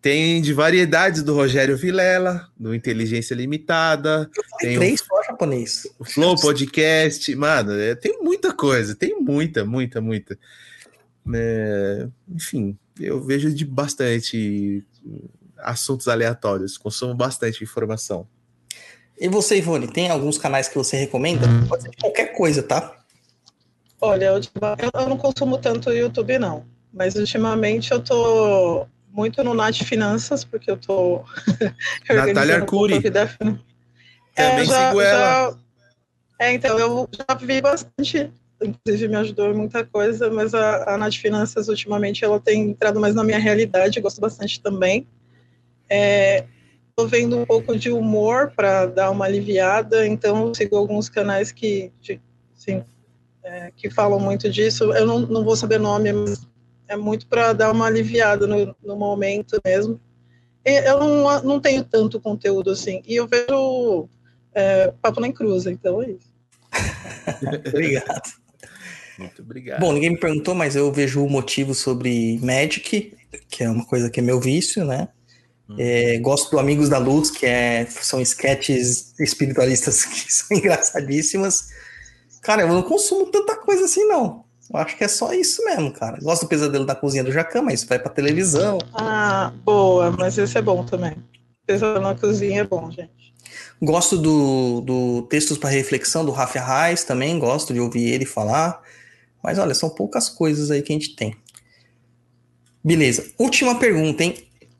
Tem 0.00 0.40
de 0.40 0.52
variedades 0.52 1.22
do 1.22 1.34
Rogério 1.34 1.76
Vilela, 1.76 2.48
do 2.56 2.74
Inteligência 2.74 3.34
Limitada. 3.34 4.30
Tem 4.60 4.78
três 4.78 5.00
só 5.00 5.22
japonês. 5.24 5.86
O 5.98 6.04
Flow 6.04 6.36
Podcast. 6.36 7.34
Mano, 7.34 7.72
é, 7.72 7.94
tem 7.94 8.22
muita 8.22 8.52
coisa. 8.52 8.94
Tem 8.94 9.20
muita, 9.20 9.64
muita, 9.64 10.00
muita. 10.00 10.38
É, 11.34 12.06
enfim, 12.28 12.78
eu 13.00 13.20
vejo 13.20 13.52
de 13.52 13.64
bastante 13.64 14.86
assuntos 15.58 16.06
aleatórios. 16.06 16.78
Consumo 16.78 17.14
bastante 17.14 17.64
informação. 17.64 18.28
E 19.18 19.28
você, 19.28 19.56
Ivone, 19.56 19.88
tem 19.88 20.10
alguns 20.10 20.36
canais 20.36 20.68
que 20.68 20.76
você 20.76 20.96
recomenda? 20.96 21.46
Pode 21.68 21.84
ser 21.84 21.90
de 21.90 21.96
qualquer 21.96 22.34
coisa, 22.36 22.62
tá? 22.62 22.96
Olha, 24.00 24.26
eu, 24.26 24.40
eu 24.94 25.08
não 25.08 25.16
consumo 25.16 25.56
tanto 25.56 25.88
o 25.88 25.92
YouTube, 25.92 26.38
não. 26.38 26.64
Mas 26.92 27.14
ultimamente 27.14 27.92
eu 27.92 28.00
tô 28.00 28.86
muito 29.10 29.42
no 29.42 29.54
Nath 29.54 29.82
Finanças, 29.82 30.44
porque 30.44 30.70
eu 30.70 30.76
tô. 30.76 31.24
Natália 32.08 32.56
Arcuri. 32.56 33.00
Também 33.00 33.58
é, 34.36 34.64
já, 34.64 34.88
sigo 34.88 35.00
ela. 35.00 35.50
Já... 35.50 35.56
É, 36.38 36.52
então, 36.52 36.78
eu 36.78 37.08
já 37.10 37.34
vi 37.34 37.62
bastante, 37.62 38.30
inclusive 38.62 39.08
me 39.08 39.16
ajudou 39.16 39.50
em 39.50 39.54
muita 39.54 39.84
coisa, 39.84 40.30
mas 40.30 40.54
a, 40.54 40.94
a 40.94 40.98
Nath 40.98 41.14
Finanças, 41.14 41.68
ultimamente, 41.68 42.22
ela 42.22 42.38
tem 42.38 42.70
entrado 42.70 43.00
mais 43.00 43.14
na 43.14 43.24
minha 43.24 43.38
realidade, 43.38 44.00
gosto 44.02 44.20
bastante 44.20 44.60
também. 44.60 45.06
É, 45.88 46.44
tô 46.96 47.06
vendo 47.06 47.38
um 47.38 47.44
pouco 47.44 47.78
de 47.78 47.92
humor 47.92 48.52
para 48.56 48.86
dar 48.86 49.10
uma 49.10 49.26
aliviada, 49.26 50.06
então 50.06 50.48
eu 50.48 50.54
sigo 50.54 50.76
alguns 50.76 51.10
canais 51.10 51.52
que, 51.52 51.92
de, 52.00 52.18
assim, 52.56 52.82
é, 53.44 53.70
que 53.76 53.90
falam 53.90 54.18
muito 54.18 54.50
disso. 54.50 54.84
Eu 54.94 55.06
não, 55.06 55.20
não 55.20 55.44
vou 55.44 55.54
saber 55.54 55.78
nome, 55.78 56.10
mas 56.10 56.46
é 56.88 56.96
muito 56.96 57.26
para 57.26 57.52
dar 57.52 57.70
uma 57.70 57.86
aliviada 57.86 58.46
no, 58.46 58.74
no 58.82 58.96
momento 58.96 59.60
mesmo. 59.62 60.00
E 60.64 60.70
eu 60.88 60.98
não, 60.98 61.42
não 61.42 61.60
tenho 61.60 61.84
tanto 61.84 62.18
conteúdo 62.18 62.70
assim, 62.70 63.02
e 63.06 63.14
eu 63.14 63.28
vejo 63.28 64.08
é, 64.54 64.90
Papo 65.02 65.20
nem 65.20 65.30
Cruza, 65.30 65.70
então 65.70 66.02
é 66.02 66.12
isso. 66.12 66.34
Obrigado. 67.68 68.32
Muito 69.18 69.40
obrigado. 69.40 69.80
Bom, 69.80 69.92
ninguém 69.94 70.10
me 70.10 70.20
perguntou, 70.20 70.54
mas 70.54 70.76
eu 70.76 70.92
vejo 70.92 71.24
o 71.24 71.30
motivo 71.30 71.74
sobre 71.74 72.38
Magic, 72.42 73.16
que 73.48 73.64
é 73.64 73.70
uma 73.70 73.86
coisa 73.86 74.10
que 74.10 74.20
é 74.20 74.22
meu 74.22 74.38
vício, 74.38 74.84
né? 74.84 75.08
Hum. 75.68 75.76
É, 75.78 76.18
gosto 76.18 76.50
do 76.50 76.58
Amigos 76.58 76.88
da 76.88 76.98
Luz, 76.98 77.30
que 77.30 77.44
é, 77.44 77.86
são 77.86 78.20
sketches 78.20 79.14
espiritualistas 79.18 80.04
que 80.06 80.32
são 80.32 80.56
engraçadíssimas. 80.56 81.68
Cara, 82.42 82.62
eu 82.62 82.68
não 82.68 82.82
consumo 82.82 83.26
tanta 83.26 83.56
coisa 83.56 83.84
assim, 83.84 84.04
não. 84.04 84.44
Eu 84.72 84.80
acho 84.80 84.96
que 84.96 85.04
é 85.04 85.08
só 85.08 85.32
isso 85.32 85.64
mesmo, 85.64 85.92
cara. 85.92 86.18
Gosto 86.20 86.42
do 86.42 86.48
Pesadelo 86.48 86.84
da 86.84 86.94
Cozinha 86.94 87.22
do 87.22 87.32
Jacan, 87.32 87.62
mas 87.62 87.84
vai 87.84 87.98
pra 87.98 88.10
televisão. 88.10 88.78
Ah, 88.94 89.52
boa, 89.64 90.10
mas 90.10 90.36
esse 90.38 90.58
é 90.58 90.62
bom 90.62 90.84
também. 90.84 91.16
Pesadelo 91.64 92.04
na 92.04 92.14
Cozinha 92.14 92.60
é 92.62 92.64
bom, 92.64 92.90
gente. 92.90 93.34
Gosto 93.80 94.16
do, 94.16 94.80
do 94.80 95.22
Textos 95.22 95.58
para 95.58 95.70
Reflexão 95.70 96.24
do 96.24 96.32
Rafa 96.32 96.60
Reis 96.60 97.04
também, 97.04 97.38
gosto 97.38 97.74
de 97.74 97.80
ouvir 97.80 98.12
ele 98.12 98.24
falar. 98.24 98.80
Mas 99.42 99.58
olha, 99.58 99.74
são 99.74 99.90
poucas 99.90 100.28
coisas 100.28 100.70
aí 100.70 100.82
que 100.82 100.92
a 100.92 100.96
gente 100.96 101.14
tem. 101.14 101.36
Beleza. 102.82 103.26
Última 103.38 103.78
pergunta, 103.78 104.24
hein? 104.24 104.34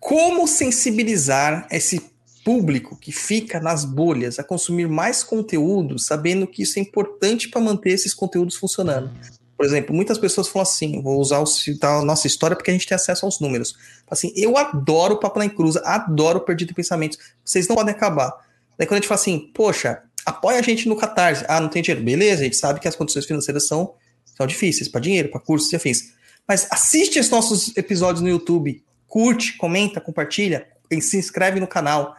Como 0.06 0.46
sensibilizar 0.46 1.66
esse 1.68 2.00
público 2.44 2.96
que 2.96 3.10
fica 3.10 3.58
nas 3.58 3.84
bolhas 3.84 4.38
a 4.38 4.44
consumir 4.44 4.86
mais 4.86 5.24
conteúdo, 5.24 5.98
sabendo 5.98 6.46
que 6.46 6.62
isso 6.62 6.78
é 6.78 6.82
importante 6.82 7.48
para 7.48 7.60
manter 7.60 7.90
esses 7.90 8.14
conteúdos 8.14 8.54
funcionando? 8.54 9.10
Por 9.56 9.66
exemplo, 9.66 9.92
muitas 9.92 10.16
pessoas 10.16 10.46
falam 10.46 10.62
assim: 10.62 11.02
vou 11.02 11.20
usar 11.20 11.40
o, 11.40 11.46
citar 11.46 11.98
a 11.98 12.04
nossa 12.04 12.28
história 12.28 12.54
porque 12.54 12.70
a 12.70 12.72
gente 12.72 12.86
tem 12.86 12.94
acesso 12.94 13.26
aos 13.26 13.40
números. 13.40 13.74
Assim, 14.08 14.32
eu 14.36 14.56
adoro 14.56 15.14
o 15.14 15.18
Papo 15.18 15.40
na 15.40 15.50
adoro 15.82 16.38
o 16.38 16.42
Perdido 16.42 16.70
em 16.70 16.74
Pensamentos. 16.74 17.18
Vocês 17.44 17.66
não 17.66 17.74
podem 17.74 17.92
acabar. 17.92 18.30
Daí 18.78 18.86
quando 18.86 18.98
a 18.98 19.00
gente 19.00 19.08
fala 19.08 19.20
assim, 19.20 19.50
poxa, 19.52 20.04
apoia 20.24 20.60
a 20.60 20.62
gente 20.62 20.88
no 20.88 20.94
Catarse. 20.94 21.44
Ah, 21.48 21.60
não 21.60 21.68
tem 21.68 21.82
dinheiro. 21.82 22.04
Beleza, 22.04 22.42
a 22.42 22.44
gente 22.44 22.56
sabe 22.56 22.78
que 22.78 22.86
as 22.86 22.94
condições 22.94 23.26
financeiras 23.26 23.66
são, 23.66 23.94
são 24.36 24.46
difíceis 24.46 24.88
para 24.88 25.00
dinheiro, 25.00 25.32
para 25.32 25.40
cursos 25.40 25.72
e 25.72 25.74
afins. 25.74 26.12
Mas 26.46 26.68
assiste 26.70 27.18
os 27.18 27.28
nossos 27.28 27.76
episódios 27.76 28.22
no 28.22 28.28
YouTube, 28.28 28.85
curte, 29.06 29.56
comenta, 29.56 30.00
compartilha, 30.00 30.68
se 31.00 31.16
inscreve 31.16 31.60
no 31.60 31.66
canal, 31.66 32.16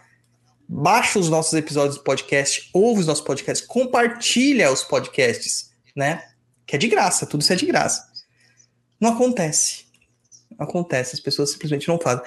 baixa 0.68 1.19
os 1.19 1.30
nossos 1.30 1.53
episódios 1.53 1.97
do 1.97 2.03
podcast, 2.03 2.69
ouve 2.73 3.01
os 3.01 3.07
nossos 3.07 3.23
podcasts, 3.23 3.65
compartilha 3.65 4.72
os 4.72 4.84
podcasts, 4.84 5.72
né? 5.95 6.23
Que 6.65 6.76
é 6.76 6.80
de 6.80 6.88
graça, 6.88 7.26
tudo 7.26 7.41
isso 7.41 7.53
é 7.53 7.55
de 7.55 7.65
graça. 7.65 8.07
Não 8.99 9.14
acontece. 9.14 9.85
Não 10.57 10.68
acontece, 10.68 11.15
as 11.15 11.19
pessoas 11.19 11.51
simplesmente 11.51 11.88
não 11.88 11.99
fazem. 11.99 12.23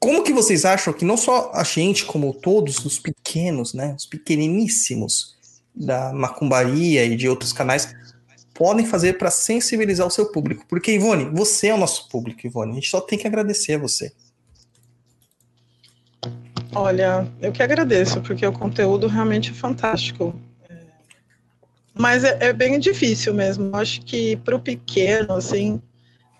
Como 0.00 0.22
que 0.22 0.32
vocês 0.32 0.64
acham 0.64 0.92
que 0.92 1.04
não 1.04 1.16
só 1.16 1.50
a 1.52 1.64
gente, 1.64 2.04
como 2.04 2.32
todos 2.32 2.84
os 2.84 2.98
pequenos, 2.98 3.74
né, 3.74 3.94
os 3.96 4.06
pequeniníssimos 4.06 5.36
da 5.74 6.12
macumbaria 6.12 7.04
e 7.04 7.16
de 7.16 7.28
outros 7.28 7.52
canais, 7.52 7.94
podem 8.58 8.84
fazer 8.84 9.16
para 9.16 9.30
sensibilizar 9.30 10.04
o 10.04 10.10
seu 10.10 10.32
público? 10.32 10.66
Porque, 10.68 10.90
Ivone, 10.90 11.26
você 11.26 11.68
é 11.68 11.74
o 11.74 11.78
nosso 11.78 12.08
público, 12.08 12.44
Ivone. 12.44 12.72
A 12.72 12.74
gente 12.74 12.90
só 12.90 13.00
tem 13.00 13.16
que 13.16 13.26
agradecer 13.26 13.74
a 13.74 13.78
você. 13.78 14.12
Olha, 16.74 17.26
eu 17.40 17.52
que 17.52 17.62
agradeço, 17.62 18.20
porque 18.20 18.44
o 18.44 18.52
conteúdo 18.52 19.06
realmente 19.06 19.52
é 19.52 19.54
fantástico. 19.54 20.34
É, 20.68 20.76
Mas 21.94 22.24
é, 22.24 22.36
é 22.40 22.52
bem 22.52 22.80
difícil 22.80 23.32
mesmo. 23.32 23.74
Acho 23.76 24.00
que 24.00 24.36
para 24.38 24.56
o 24.56 24.60
pequeno, 24.60 25.34
assim, 25.34 25.80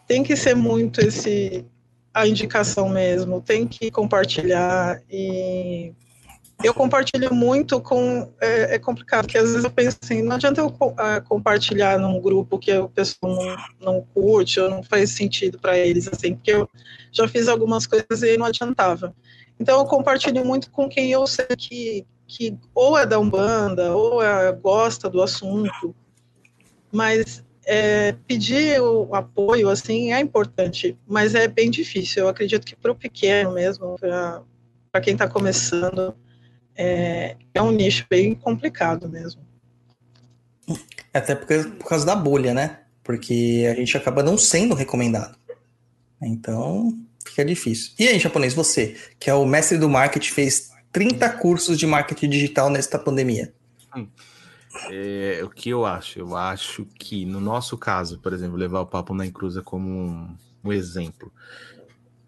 tem 0.08 0.24
que 0.24 0.34
ser 0.34 0.56
muito 0.56 1.00
esse 1.00 1.64
a 2.12 2.26
indicação 2.26 2.88
mesmo. 2.88 3.40
Tem 3.40 3.64
que 3.64 3.92
compartilhar 3.92 5.00
e 5.08 5.92
eu 6.62 6.74
compartilho 6.74 7.32
muito 7.32 7.80
com 7.80 8.32
é, 8.40 8.74
é 8.74 8.78
complicado 8.78 9.26
porque 9.26 9.38
às 9.38 9.48
vezes 9.50 9.64
eu 9.64 9.70
penso 9.70 9.96
assim, 10.02 10.22
não 10.22 10.36
adianta 10.36 10.60
eu 10.60 10.74
ah, 10.96 11.20
compartilhar 11.20 11.98
num 11.98 12.20
grupo 12.20 12.58
que 12.58 12.72
o 12.72 12.88
pessoal 12.88 13.34
não, 13.34 13.56
não 13.80 14.06
curte 14.12 14.58
ou 14.58 14.68
não 14.68 14.82
faz 14.82 15.10
sentido 15.10 15.58
para 15.58 15.78
eles 15.78 16.08
assim, 16.08 16.34
porque 16.34 16.52
eu 16.52 16.68
já 17.12 17.28
fiz 17.28 17.48
algumas 17.48 17.86
coisas 17.86 18.22
e 18.22 18.36
não 18.36 18.46
adiantava. 18.46 19.14
Então 19.58 19.78
eu 19.78 19.86
compartilho 19.86 20.44
muito 20.44 20.70
com 20.70 20.88
quem 20.88 21.10
eu 21.12 21.26
sei 21.26 21.46
que 21.56 22.06
que 22.28 22.58
ou 22.74 22.96
é 22.98 23.06
da 23.06 23.18
Umbanda 23.18 23.94
ou 23.96 24.22
é, 24.22 24.52
gosta 24.52 25.08
do 25.08 25.22
assunto, 25.22 25.94
mas 26.92 27.42
é, 27.64 28.12
pedir 28.26 28.80
o 28.80 29.14
apoio 29.14 29.70
assim 29.70 30.12
é 30.12 30.20
importante, 30.20 30.96
mas 31.06 31.34
é 31.34 31.48
bem 31.48 31.70
difícil. 31.70 32.24
Eu 32.24 32.28
acredito 32.28 32.66
que 32.66 32.76
para 32.76 32.92
o 32.92 32.94
pequeno 32.94 33.52
mesmo, 33.52 33.96
para 33.98 35.00
quem 35.00 35.14
está 35.14 35.26
começando, 35.26 36.14
é, 36.78 37.36
é 37.52 37.60
um 37.60 37.72
nicho 37.72 38.06
bem 38.08 38.36
complicado 38.36 39.08
mesmo. 39.08 39.42
Até 41.12 41.34
porque, 41.34 41.58
por 41.70 41.88
causa 41.88 42.06
da 42.06 42.14
bolha, 42.14 42.54
né? 42.54 42.80
Porque 43.02 43.66
a 43.68 43.74
gente 43.74 43.96
acaba 43.96 44.22
não 44.22 44.38
sendo 44.38 44.74
recomendado. 44.76 45.36
Então, 46.22 46.96
fica 47.26 47.44
difícil. 47.44 47.92
E 47.98 48.06
aí, 48.06 48.18
japonês, 48.20 48.54
você, 48.54 48.96
que 49.18 49.28
é 49.28 49.34
o 49.34 49.44
mestre 49.44 49.76
do 49.76 49.88
marketing, 49.88 50.30
fez 50.30 50.70
30 50.92 51.28
cursos 51.30 51.76
de 51.78 51.86
marketing 51.86 52.28
digital 52.28 52.70
nesta 52.70 52.98
pandemia. 52.98 53.52
É, 54.90 55.40
o 55.42 55.50
que 55.50 55.70
eu 55.70 55.84
acho? 55.84 56.20
Eu 56.20 56.36
acho 56.36 56.84
que, 56.98 57.24
no 57.24 57.40
nosso 57.40 57.76
caso, 57.76 58.20
por 58.20 58.32
exemplo, 58.32 58.56
levar 58.56 58.80
o 58.80 58.86
Papo 58.86 59.14
na 59.14 59.26
Encruza 59.26 59.62
como 59.62 59.88
um, 59.88 60.36
um 60.62 60.72
exemplo, 60.72 61.32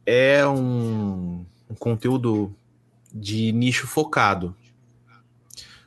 é 0.05 0.45
um, 0.47 1.45
um 1.69 1.75
conteúdo 1.79 2.55
de 3.13 3.53
nicho 3.53 3.87
focado. 3.87 4.55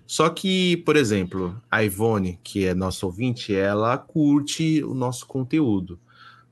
Só 0.06 0.30
que, 0.30 0.78
por 0.78 0.96
exemplo, 0.96 1.60
a 1.72 1.84
Ivone, 1.84 2.40
que 2.44 2.66
é 2.66 2.74
nossa 2.74 3.06
ouvinte, 3.06 3.56
ela 3.56 3.98
curte 3.98 4.84
o 4.84 4.94
nosso 4.94 5.26
conteúdo. 5.26 6.00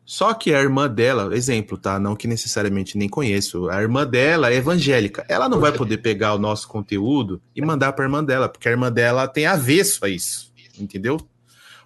Só 0.03 0.34
que 0.34 0.53
a 0.53 0.60
irmã 0.60 0.89
dela, 0.89 1.35
exemplo, 1.35 1.77
tá? 1.77 1.99
Não 1.99 2.15
que 2.15 2.27
necessariamente 2.27 2.98
nem 2.98 3.07
conheço, 3.07 3.69
a 3.69 3.81
irmã 3.81 4.06
dela 4.06 4.52
é 4.52 4.56
evangélica. 4.56 5.26
Ela 5.30 5.48
não 5.48 5.60
vai 5.60 5.72
poder 5.72 5.99
pegar 5.99 6.34
o 6.34 6.39
nosso 6.39 6.68
conteúdo 6.68 7.41
e 7.56 7.61
mandar 7.61 7.93
para 7.93 8.03
a 8.03 8.07
irmã 8.07 8.23
dela, 8.23 8.49
porque 8.49 8.68
a 8.68 8.72
irmã 8.72 8.91
dela 8.91 9.27
tem 9.27 9.45
avesso 9.45 10.03
a 10.03 10.10
isso, 10.10 10.52
entendeu? 10.77 11.18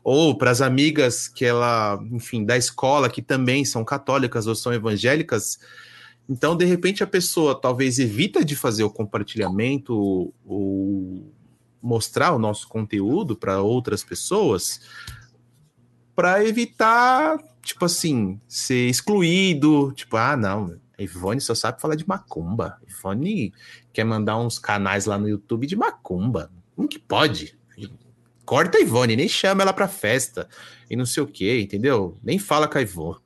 Ou 0.03 0.38
para 0.38 0.52
as 0.52 0.62
amigas 0.62 1.28
que 1.28 1.44
ela, 1.44 1.99
enfim, 2.12 2.45
da 2.45 2.56
escola, 2.56 3.10
que 3.10 3.22
também 3.22 3.66
são 3.66 3.84
católicas 3.84 4.48
ou 4.48 4.56
são 4.56 4.74
evangélicas. 4.74 5.60
Então, 6.27 6.56
de 6.56 6.65
repente, 6.65 7.03
a 7.03 7.07
pessoa 7.07 7.60
talvez 7.60 7.99
evita 7.99 8.43
de 8.43 8.56
fazer 8.56 8.84
o 8.84 8.89
compartilhamento 8.89 10.34
ou 10.45 11.31
mostrar 11.81 12.34
o 12.34 12.39
nosso 12.39 12.68
conteúdo 12.68 13.35
para 13.35 13.61
outras 13.61 14.03
pessoas 14.03 14.81
para 16.15 16.43
evitar, 16.43 17.38
tipo 17.61 17.85
assim, 17.85 18.39
ser 18.47 18.89
excluído. 18.89 19.91
Tipo, 19.93 20.18
ah, 20.18 20.35
não, 20.35 20.80
Ivone 20.97 21.41
só 21.41 21.53
sabe 21.53 21.81
falar 21.81 21.95
de 21.95 22.07
macumba. 22.07 22.80
Ivone 22.88 23.53
quer 23.93 24.03
mandar 24.03 24.38
uns 24.38 24.57
canais 24.57 25.06
lá 25.06 25.18
no 25.18 25.30
YouTube 25.30 25.68
de 25.68 25.76
macumba. 25.76 26.52
Como 26.76 26.88
que 26.88 26.97
pode? 26.97 27.57
Corta 28.45 28.77
a 28.77 28.81
Ivone, 28.81 29.15
nem 29.15 29.27
chama 29.27 29.64
ela 29.64 29.73
pra 29.73 29.88
festa 29.88 30.47
e 30.89 30.95
não 30.95 31.06
sei 31.06 31.23
o 31.23 31.27
que, 31.27 31.61
entendeu? 31.61 32.18
Nem 32.23 32.39
fala 32.39 32.68
com 32.68 32.77
a 32.77 32.81
Ivone. 32.81 33.24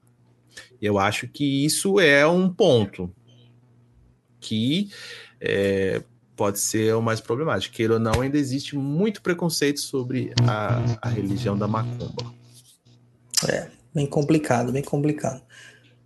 Eu 0.82 0.98
acho 0.98 1.28
que 1.28 1.66
isso 1.66 2.00
é 2.00 2.26
um 2.26 2.50
ponto 2.50 3.14
que 4.40 4.90
é, 5.42 6.02
pode 6.36 6.60
ser 6.60 6.96
o 6.96 7.02
mais 7.02 7.20
problemático. 7.20 7.76
Queira 7.76 7.96
ou 7.96 8.00
não, 8.00 8.22
ainda 8.22 8.38
existe 8.38 8.76
muito 8.76 9.22
preconceito 9.22 9.80
sobre 9.82 10.34
a, 10.48 10.82
a 11.02 11.10
religião 11.10 11.58
da 11.58 11.68
macumba. 11.68 12.34
É, 13.48 13.70
bem 13.94 14.08
complicado, 14.08 14.72
bem 14.72 14.84
complicado. 14.84 15.42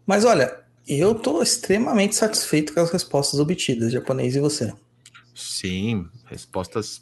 Mas 0.06 0.26
olha, 0.26 0.60
eu 0.88 1.16
tô 1.16 1.42
extremamente 1.42 2.16
satisfeito 2.16 2.74
com 2.74 2.80
as 2.80 2.92
respostas 2.92 3.40
obtidas, 3.40 3.92
japonês 3.92 4.36
e 4.36 4.40
você. 4.40 4.74
Sim, 5.36 6.08
respostas 6.26 7.02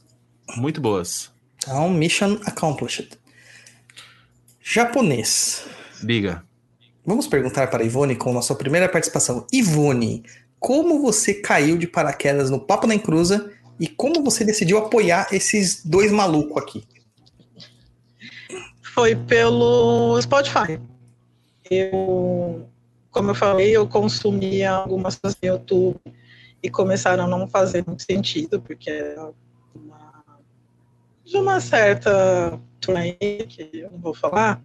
muito 0.58 0.80
boas. 0.82 1.32
Então, 1.58 1.90
mission 1.90 2.38
accomplished. 2.46 3.18
Japonês. 4.62 5.66
Diga. 6.04 6.44
Vamos 7.06 7.28
perguntar 7.28 7.68
para 7.68 7.82
a 7.82 7.86
Ivone 7.86 8.16
com 8.16 8.32
nossa 8.32 8.54
primeira 8.54 8.88
participação. 8.88 9.48
Ivone, 9.52 10.24
como 10.60 11.02
você 11.02 11.34
caiu 11.34 11.78
de 11.78 11.88
paraquedas 11.88 12.50
no 12.50 12.60
Papo 12.60 12.86
na 12.86 12.94
Encruza 12.94 13.52
e 13.80 13.88
como 13.88 14.24
você 14.24 14.46
decidiu 14.46 14.78
apoiar 14.78 15.28
esses 15.32 15.84
dois 15.84 16.12
malucos 16.12 16.62
aqui? 16.62 16.84
Foi 18.94 19.16
pelo 19.16 20.22
Spotify. 20.22 20.80
Eu, 21.70 22.68
como 23.10 23.32
eu 23.32 23.36
falei, 23.36 23.76
eu 23.76 23.88
consumia 23.88 24.72
algumas 24.72 25.16
coisas 25.16 25.40
no 25.42 25.50
YouTube 25.50 26.00
e 26.62 26.70
começaram 26.70 27.24
a 27.24 27.28
não 27.28 27.48
fazer 27.48 27.84
muito 27.88 28.04
sentido, 28.04 28.62
porque 28.62 28.92
era 28.92 29.32
uma, 29.74 30.24
de 31.26 31.38
uma 31.38 31.60
certa 31.60 32.60
que 33.48 33.70
eu 33.74 33.92
não 33.92 34.00
vou 34.00 34.14
falar, 34.14 34.62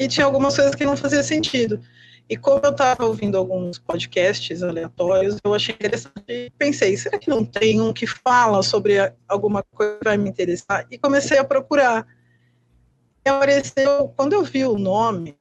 e 0.00 0.08
tinha 0.08 0.24
algumas 0.24 0.56
coisas 0.56 0.74
que 0.74 0.86
não 0.86 0.96
faziam 0.96 1.22
sentido. 1.22 1.78
E 2.26 2.34
como 2.34 2.60
eu 2.64 2.70
estava 2.70 3.04
ouvindo 3.04 3.36
alguns 3.36 3.78
podcasts 3.78 4.62
aleatórios, 4.62 5.36
eu 5.44 5.52
achei 5.52 5.74
interessante 5.74 6.14
e 6.26 6.50
pensei, 6.56 6.96
será 6.96 7.18
que 7.18 7.28
não 7.28 7.44
tem 7.44 7.82
um 7.82 7.92
que 7.92 8.06
fala 8.06 8.62
sobre 8.62 8.94
alguma 9.28 9.62
coisa 9.62 9.98
que 9.98 10.04
vai 10.04 10.16
me 10.16 10.30
interessar? 10.30 10.86
E 10.90 10.96
comecei 10.96 11.36
a 11.36 11.44
procurar. 11.44 12.06
E 13.26 13.28
apareceu, 13.28 14.08
quando 14.16 14.32
eu 14.32 14.42
vi 14.42 14.64
o 14.64 14.78
nome, 14.78 15.36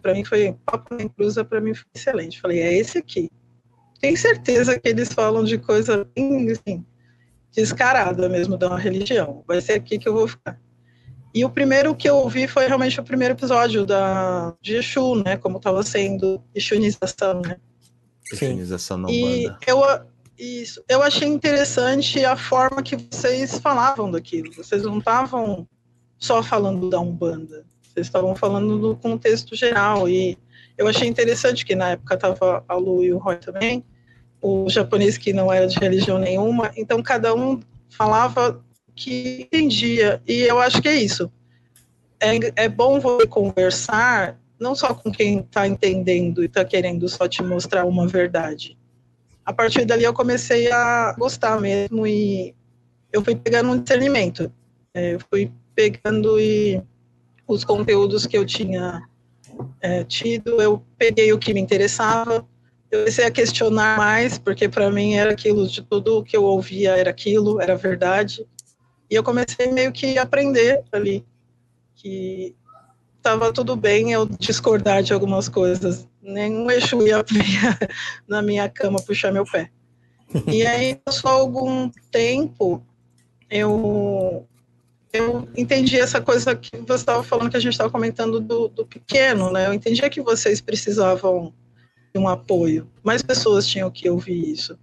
para 0.00 0.14
mim 0.14 0.24
foi 0.24 0.54
Papo 0.64 0.94
na 0.94 1.02
Encruza, 1.02 1.44
para 1.44 1.60
mim 1.60 1.74
foi 1.74 1.86
excelente. 1.92 2.40
Falei, 2.40 2.60
é 2.60 2.72
esse 2.72 2.98
aqui. 2.98 3.28
Tenho 4.00 4.16
certeza 4.16 4.78
que 4.78 4.88
eles 4.88 5.12
falam 5.12 5.42
de 5.42 5.58
coisa 5.58 6.08
bem 6.14 6.52
assim, 6.52 6.86
descarada 7.50 8.28
mesmo 8.28 8.56
da 8.56 8.76
religião. 8.76 9.42
Vai 9.44 9.60
ser 9.60 9.72
aqui 9.72 9.98
que 9.98 10.08
eu 10.08 10.12
vou 10.12 10.28
ficar. 10.28 10.60
E 11.36 11.44
o 11.44 11.50
primeiro 11.50 11.94
que 11.94 12.08
eu 12.08 12.16
ouvi 12.16 12.48
foi 12.48 12.66
realmente 12.66 12.98
o 12.98 13.04
primeiro 13.04 13.34
episódio 13.34 13.84
da, 13.84 14.54
de 14.62 14.76
Exu, 14.76 15.16
né? 15.16 15.36
Como 15.36 15.58
estava 15.58 15.82
sendo 15.82 16.42
Exunização, 16.54 17.42
né? 17.42 17.58
Exunização 18.32 18.96
não 18.96 19.10
E 19.10 19.44
eu, 19.66 19.82
isso, 20.38 20.82
eu 20.88 21.02
achei 21.02 21.28
interessante 21.28 22.24
a 22.24 22.38
forma 22.38 22.82
que 22.82 22.96
vocês 22.96 23.58
falavam 23.58 24.10
daquilo. 24.10 24.50
Vocês 24.54 24.84
não 24.84 24.96
estavam 24.96 25.68
só 26.18 26.42
falando 26.42 26.88
da 26.88 26.98
Umbanda. 27.00 27.66
Vocês 27.82 28.06
estavam 28.06 28.34
falando 28.34 28.78
do 28.78 28.96
contexto 28.96 29.54
geral. 29.54 30.08
E 30.08 30.38
eu 30.78 30.88
achei 30.88 31.06
interessante 31.06 31.66
que 31.66 31.74
na 31.74 31.90
época 31.90 32.16
tava 32.16 32.64
a 32.66 32.74
Lu 32.76 33.04
e 33.04 33.12
o 33.12 33.18
Roy 33.18 33.36
também, 33.36 33.84
o 34.40 34.70
japonês 34.70 35.18
que 35.18 35.34
não 35.34 35.52
era 35.52 35.66
de 35.66 35.78
religião 35.78 36.18
nenhuma, 36.18 36.72
então 36.78 37.02
cada 37.02 37.34
um 37.34 37.60
falava 37.90 38.64
que 38.96 39.42
entendia, 39.42 40.22
e 40.26 40.40
eu 40.40 40.58
acho 40.58 40.80
que 40.80 40.88
é 40.88 40.96
isso. 40.96 41.30
É, 42.18 42.64
é 42.64 42.68
bom 42.68 42.98
você 42.98 43.26
conversar 43.26 44.40
não 44.58 44.74
só 44.74 44.94
com 44.94 45.12
quem 45.12 45.40
está 45.40 45.68
entendendo 45.68 46.42
e 46.42 46.46
está 46.46 46.64
querendo 46.64 47.06
só 47.08 47.28
te 47.28 47.42
mostrar 47.42 47.84
uma 47.84 48.08
verdade. 48.08 48.76
A 49.44 49.52
partir 49.52 49.84
dali 49.84 50.02
eu 50.02 50.14
comecei 50.14 50.72
a 50.72 51.14
gostar 51.18 51.60
mesmo 51.60 52.06
e 52.06 52.54
eu 53.12 53.22
fui 53.22 53.36
pegando 53.36 53.70
um 53.70 53.78
discernimento. 53.78 54.50
É, 54.94 55.14
eu 55.14 55.20
fui 55.30 55.52
pegando 55.74 56.40
e 56.40 56.82
os 57.46 57.64
conteúdos 57.64 58.26
que 58.26 58.36
eu 58.36 58.46
tinha 58.46 59.02
é, 59.80 60.04
tido, 60.04 60.60
eu 60.60 60.82
peguei 60.98 61.32
o 61.32 61.38
que 61.38 61.52
me 61.52 61.60
interessava, 61.60 62.46
eu 62.90 63.00
comecei 63.00 63.24
a 63.24 63.30
questionar 63.30 63.96
mais, 63.96 64.38
porque 64.38 64.68
para 64.68 64.90
mim 64.90 65.14
era 65.14 65.32
aquilo, 65.32 65.68
de 65.68 65.82
tudo 65.82 66.24
que 66.24 66.36
eu 66.36 66.44
ouvia 66.44 66.96
era 66.96 67.10
aquilo, 67.10 67.60
era 67.60 67.76
verdade. 67.76 68.46
E 69.10 69.14
eu 69.14 69.22
comecei 69.22 69.70
meio 69.70 69.92
que 69.92 70.18
a 70.18 70.22
aprender 70.22 70.82
ali, 70.92 71.24
que 71.94 72.54
estava 73.16 73.52
tudo 73.52 73.74
bem 73.74 74.12
eu 74.12 74.26
discordar 74.26 75.02
de 75.02 75.12
algumas 75.12 75.48
coisas. 75.48 76.06
Nenhum 76.22 76.70
eixo 76.70 77.00
ia 77.06 77.24
na 78.26 78.42
minha 78.42 78.68
cama 78.68 79.02
puxar 79.02 79.32
meu 79.32 79.44
pé. 79.44 79.70
E 80.46 80.66
aí, 80.66 81.00
só 81.08 81.28
algum 81.28 81.90
tempo, 82.10 82.84
eu 83.48 84.46
eu 85.12 85.48
entendi 85.56 85.98
essa 85.98 86.20
coisa 86.20 86.54
que 86.54 86.76
você 86.76 86.94
estava 86.94 87.22
falando, 87.22 87.50
que 87.50 87.56
a 87.56 87.60
gente 87.60 87.72
estava 87.72 87.90
comentando 87.90 88.38
do, 88.38 88.68
do, 88.68 88.84
pequeno, 88.84 89.50
né? 89.50 89.66
Eu 89.66 89.72
entendia 89.72 90.10
que 90.10 90.20
vocês 90.20 90.60
precisavam 90.60 91.54
de 92.14 92.20
um 92.20 92.28
apoio, 92.28 92.90
mais 93.02 93.22
pessoas 93.22 93.66
tinham 93.66 93.90
que 93.90 94.10
ouvir 94.10 94.52
isso. 94.52 94.78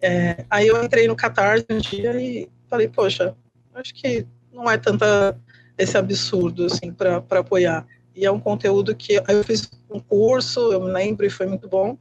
É, 0.00 0.44
aí 0.50 0.66
eu 0.66 0.82
entrei 0.82 1.08
no 1.08 1.16
Catarse 1.16 1.64
um 1.70 1.78
dia 1.78 2.20
e 2.20 2.50
falei, 2.68 2.86
poxa, 2.88 3.34
acho 3.74 3.94
que 3.94 4.26
não 4.52 4.70
é 4.70 4.76
tanta 4.76 5.36
esse 5.76 5.96
absurdo 5.96 6.66
assim 6.66 6.92
para 6.92 7.22
apoiar. 7.30 7.86
E 8.14 8.26
é 8.26 8.30
um 8.30 8.40
conteúdo 8.40 8.94
que 8.94 9.14
eu 9.14 9.44
fiz 9.44 9.70
um 9.90 9.98
curso, 9.98 10.72
eu 10.72 10.80
me 10.80 10.90
lembro 10.90 11.24
e 11.24 11.30
foi 11.30 11.46
muito 11.46 11.68
bom. 11.68 11.96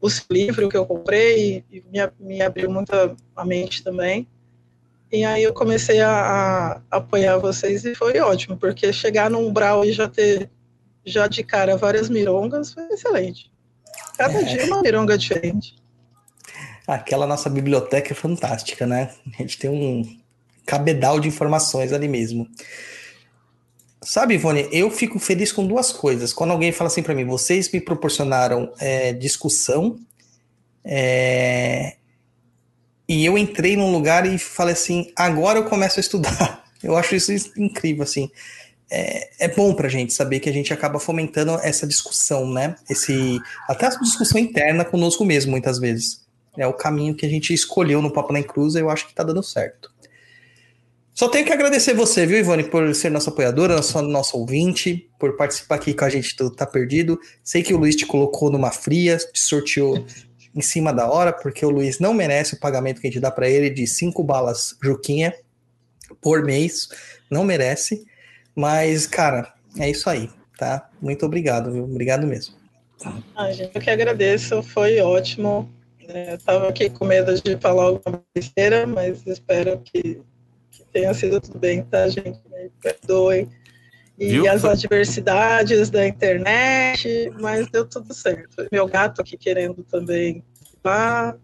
O 0.00 0.08
livro 0.30 0.68
que 0.68 0.76
eu 0.76 0.86
comprei 0.86 1.64
e 1.70 1.82
me, 1.90 1.98
me 2.18 2.42
abriu 2.42 2.70
muito 2.70 2.92
a 3.34 3.44
mente 3.44 3.82
também. 3.82 4.26
E 5.12 5.24
aí 5.24 5.42
eu 5.42 5.54
comecei 5.54 6.00
a, 6.00 6.10
a, 6.10 6.80
apoiar 6.90 7.38
vocês 7.38 7.84
e 7.84 7.94
foi 7.94 8.18
ótimo, 8.18 8.56
porque 8.56 8.92
chegar 8.92 9.30
no 9.30 9.38
umbral 9.38 9.84
e 9.84 9.92
já 9.92 10.08
ter 10.08 10.50
já 11.06 11.26
de 11.26 11.44
cara 11.44 11.76
várias 11.76 12.08
mirongas 12.08 12.72
foi 12.72 12.84
excelente. 12.88 13.50
Cada 14.16 14.40
é. 14.40 14.42
dia 14.42 14.64
uma 14.64 14.82
mironga 14.82 15.16
diferente. 15.16 15.76
Aquela 16.86 17.26
nossa 17.26 17.48
biblioteca 17.48 18.12
é 18.12 18.14
fantástica, 18.14 18.86
né? 18.86 19.14
A 19.38 19.42
gente 19.42 19.58
tem 19.58 19.70
um 19.70 20.23
cabedal 20.66 21.20
de 21.20 21.28
informações 21.28 21.92
ali 21.92 22.08
mesmo. 22.08 22.48
Sabe, 24.02 24.34
Ivone, 24.34 24.68
eu 24.70 24.90
fico 24.90 25.18
feliz 25.18 25.50
com 25.50 25.66
duas 25.66 25.90
coisas. 25.90 26.32
Quando 26.32 26.50
alguém 26.50 26.72
fala 26.72 26.88
assim 26.88 27.02
para 27.02 27.14
mim, 27.14 27.24
vocês 27.24 27.70
me 27.70 27.80
proporcionaram 27.80 28.72
é, 28.78 29.12
discussão 29.12 29.98
é, 30.84 31.94
e 33.08 33.24
eu 33.24 33.36
entrei 33.38 33.76
num 33.76 33.92
lugar 33.92 34.26
e 34.26 34.38
falei 34.38 34.74
assim, 34.74 35.10
agora 35.16 35.58
eu 35.58 35.64
começo 35.64 35.98
a 35.98 36.02
estudar. 36.02 36.64
Eu 36.82 36.98
acho 36.98 37.14
isso 37.14 37.32
incrível, 37.56 38.02
assim. 38.02 38.30
É, 38.90 39.46
é 39.46 39.48
bom 39.48 39.72
pra 39.72 39.88
gente 39.88 40.12
saber 40.12 40.38
que 40.38 40.50
a 40.50 40.52
gente 40.52 40.70
acaba 40.70 41.00
fomentando 41.00 41.52
essa 41.62 41.86
discussão, 41.86 42.46
né? 42.52 42.76
Esse, 42.90 43.40
até 43.66 43.86
a 43.86 43.88
discussão 43.88 44.38
interna 44.38 44.84
conosco 44.84 45.24
mesmo, 45.24 45.50
muitas 45.50 45.78
vezes. 45.78 46.22
É 46.58 46.66
o 46.66 46.74
caminho 46.74 47.14
que 47.14 47.24
a 47.24 47.28
gente 47.28 47.54
escolheu 47.54 48.02
no 48.02 48.12
Papo 48.12 48.34
na 48.34 48.42
Cruz 48.42 48.74
eu 48.74 48.90
acho 48.90 49.08
que 49.08 49.14
tá 49.14 49.22
dando 49.22 49.42
certo. 49.42 49.93
Só 51.14 51.28
tenho 51.28 51.46
que 51.46 51.52
agradecer 51.52 51.94
você, 51.94 52.26
viu, 52.26 52.38
Ivone, 52.38 52.64
por 52.64 52.92
ser 52.92 53.08
nossa 53.08 53.30
apoiadora, 53.30 53.76
nossa, 53.76 54.02
nossa 54.02 54.36
ouvinte, 54.36 55.08
por 55.16 55.36
participar 55.36 55.76
aqui 55.76 55.94
com 55.94 56.04
a 56.04 56.08
gente 56.08 56.34
do 56.36 56.50
Tá 56.50 56.66
Perdido. 56.66 57.20
Sei 57.42 57.62
que 57.62 57.72
o 57.72 57.76
Luiz 57.78 57.94
te 57.94 58.04
colocou 58.04 58.50
numa 58.50 58.72
fria, 58.72 59.16
te 59.16 59.38
sorteou 59.38 60.04
em 60.52 60.60
cima 60.60 60.92
da 60.92 61.08
hora, 61.08 61.32
porque 61.32 61.64
o 61.64 61.70
Luiz 61.70 62.00
não 62.00 62.12
merece 62.12 62.54
o 62.54 62.58
pagamento 62.58 63.00
que 63.00 63.06
a 63.06 63.10
gente 63.10 63.20
dá 63.20 63.30
para 63.30 63.48
ele 63.48 63.70
de 63.70 63.86
cinco 63.86 64.24
balas 64.24 64.76
Juquinha 64.82 65.32
por 66.20 66.42
mês, 66.42 66.88
não 67.30 67.44
merece. 67.44 68.04
Mas, 68.52 69.06
cara, 69.06 69.54
é 69.78 69.88
isso 69.88 70.10
aí, 70.10 70.28
tá? 70.58 70.90
Muito 71.00 71.24
obrigado, 71.24 71.70
viu? 71.70 71.84
Obrigado 71.84 72.26
mesmo. 72.26 72.56
Ah, 73.36 73.52
eu 73.52 73.80
que 73.80 73.90
agradeço, 73.90 74.64
foi 74.64 74.98
ótimo. 75.00 75.70
É, 76.08 76.36
eu 76.48 76.68
aqui 76.68 76.90
com 76.90 77.04
medo 77.04 77.40
de 77.40 77.56
falar 77.58 77.84
alguma 77.84 78.20
besteira, 78.34 78.84
mas 78.84 79.24
espero 79.26 79.80
que 79.80 80.20
tenha 80.94 81.12
sido 81.12 81.40
tudo 81.40 81.58
bem, 81.58 81.82
tá, 81.82 82.08
gente? 82.08 82.40
Me 82.48 82.70
perdoem 82.80 83.50
e 84.16 84.28
Viu? 84.28 84.48
as 84.48 84.64
adversidades 84.64 85.90
da 85.90 86.06
internet, 86.06 87.32
mas 87.40 87.68
deu 87.68 87.84
tudo 87.84 88.14
certo. 88.14 88.68
Meu 88.70 88.86
gato 88.86 89.20
aqui 89.20 89.36
querendo 89.36 89.82
também 89.82 90.44
lá, 90.84 91.36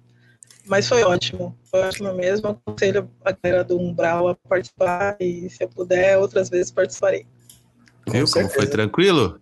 mas 0.66 0.88
foi 0.88 1.02
ótimo, 1.02 1.58
foi 1.68 1.80
ótimo 1.80 2.14
mesmo. 2.14 2.48
Aconselho 2.48 3.10
a 3.24 3.32
galera 3.32 3.64
do 3.64 3.76
Umbral 3.76 4.28
a 4.28 4.36
participar 4.36 5.16
e 5.18 5.50
se 5.50 5.64
eu 5.64 5.68
puder, 5.68 6.16
outras 6.16 6.48
vezes 6.48 6.70
participarei. 6.70 7.26
Viu 8.08 8.24
como 8.30 8.48
foi 8.48 8.68
tranquilo? 8.68 9.40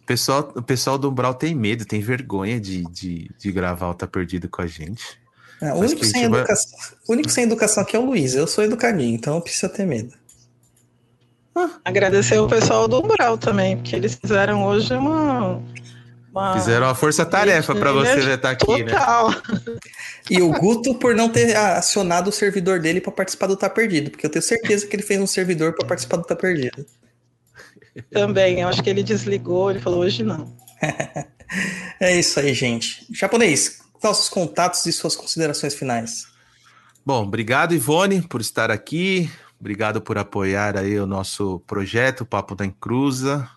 O 0.00 0.06
pessoal, 0.06 0.52
o 0.54 0.62
pessoal 0.62 0.96
do 0.96 1.10
Umbral 1.10 1.34
tem 1.34 1.56
medo, 1.56 1.84
tem 1.84 2.00
vergonha 2.00 2.60
de, 2.60 2.84
de, 2.84 3.28
de 3.36 3.52
gravar 3.52 3.90
o 3.90 3.94
Tá 3.94 4.06
Perdido 4.06 4.48
com 4.48 4.62
a 4.62 4.66
gente. 4.68 5.20
É, 5.62 5.72
o, 5.72 5.76
único 5.76 6.04
sem 6.04 6.28
vai... 6.28 6.40
educação, 6.40 6.78
o 7.06 7.12
único 7.12 7.30
sem 7.30 7.44
educação 7.44 7.82
aqui 7.84 7.94
é 7.94 7.98
o 7.98 8.04
Luiz, 8.04 8.34
eu 8.34 8.48
sou 8.48 8.64
educadinho, 8.64 9.14
então 9.14 9.40
precisa 9.40 9.68
ter 9.68 9.86
medo. 9.86 10.12
Agradecer 11.84 12.38
o 12.40 12.48
pessoal 12.48 12.88
do 12.88 12.98
Umbral 12.98 13.38
também, 13.38 13.76
porque 13.76 13.94
eles 13.94 14.16
fizeram 14.16 14.64
hoje 14.64 14.92
uma. 14.94 15.62
uma... 16.32 16.54
Fizeram 16.54 16.86
uma 16.88 16.96
força-tarefa 16.96 17.76
para 17.76 17.92
você 17.92 18.18
estar 18.18 18.38
tá 18.38 18.50
aqui, 18.50 18.82
né? 18.82 18.92
Total. 18.92 19.30
né? 19.30 19.36
E 20.28 20.42
o 20.42 20.50
Guto 20.50 20.94
por 20.96 21.14
não 21.14 21.28
ter 21.28 21.54
acionado 21.54 22.30
o 22.30 22.32
servidor 22.32 22.80
dele 22.80 23.00
para 23.00 23.12
participar 23.12 23.46
do 23.46 23.56
Tá 23.56 23.70
Perdido, 23.70 24.10
porque 24.10 24.26
eu 24.26 24.30
tenho 24.30 24.42
certeza 24.42 24.84
que 24.84 24.96
ele 24.96 25.02
fez 25.02 25.20
um 25.20 25.26
servidor 25.28 25.74
para 25.74 25.86
participar 25.86 26.16
do 26.16 26.24
Tá 26.24 26.34
Perdido. 26.34 26.84
Também, 28.10 28.60
eu 28.60 28.68
acho 28.68 28.82
que 28.82 28.90
ele 28.90 29.02
desligou, 29.02 29.70
ele 29.70 29.80
falou 29.80 30.00
hoje 30.00 30.24
não. 30.24 30.56
é 32.00 32.18
isso 32.18 32.40
aí, 32.40 32.52
gente. 32.52 33.06
Japonês, 33.12 33.81
nossos 34.02 34.28
contatos 34.28 34.84
e 34.86 34.92
suas 34.92 35.14
considerações 35.14 35.74
finais. 35.74 36.26
Bom, 37.04 37.22
obrigado, 37.24 37.74
Ivone, 37.74 38.22
por 38.22 38.40
estar 38.40 38.70
aqui. 38.70 39.30
Obrigado 39.58 40.00
por 40.00 40.18
apoiar 40.18 40.76
aí 40.76 40.98
o 40.98 41.06
nosso 41.06 41.60
projeto 41.66 42.24
Papo 42.24 42.54
da 42.54 42.66
Encruza. 42.66 43.48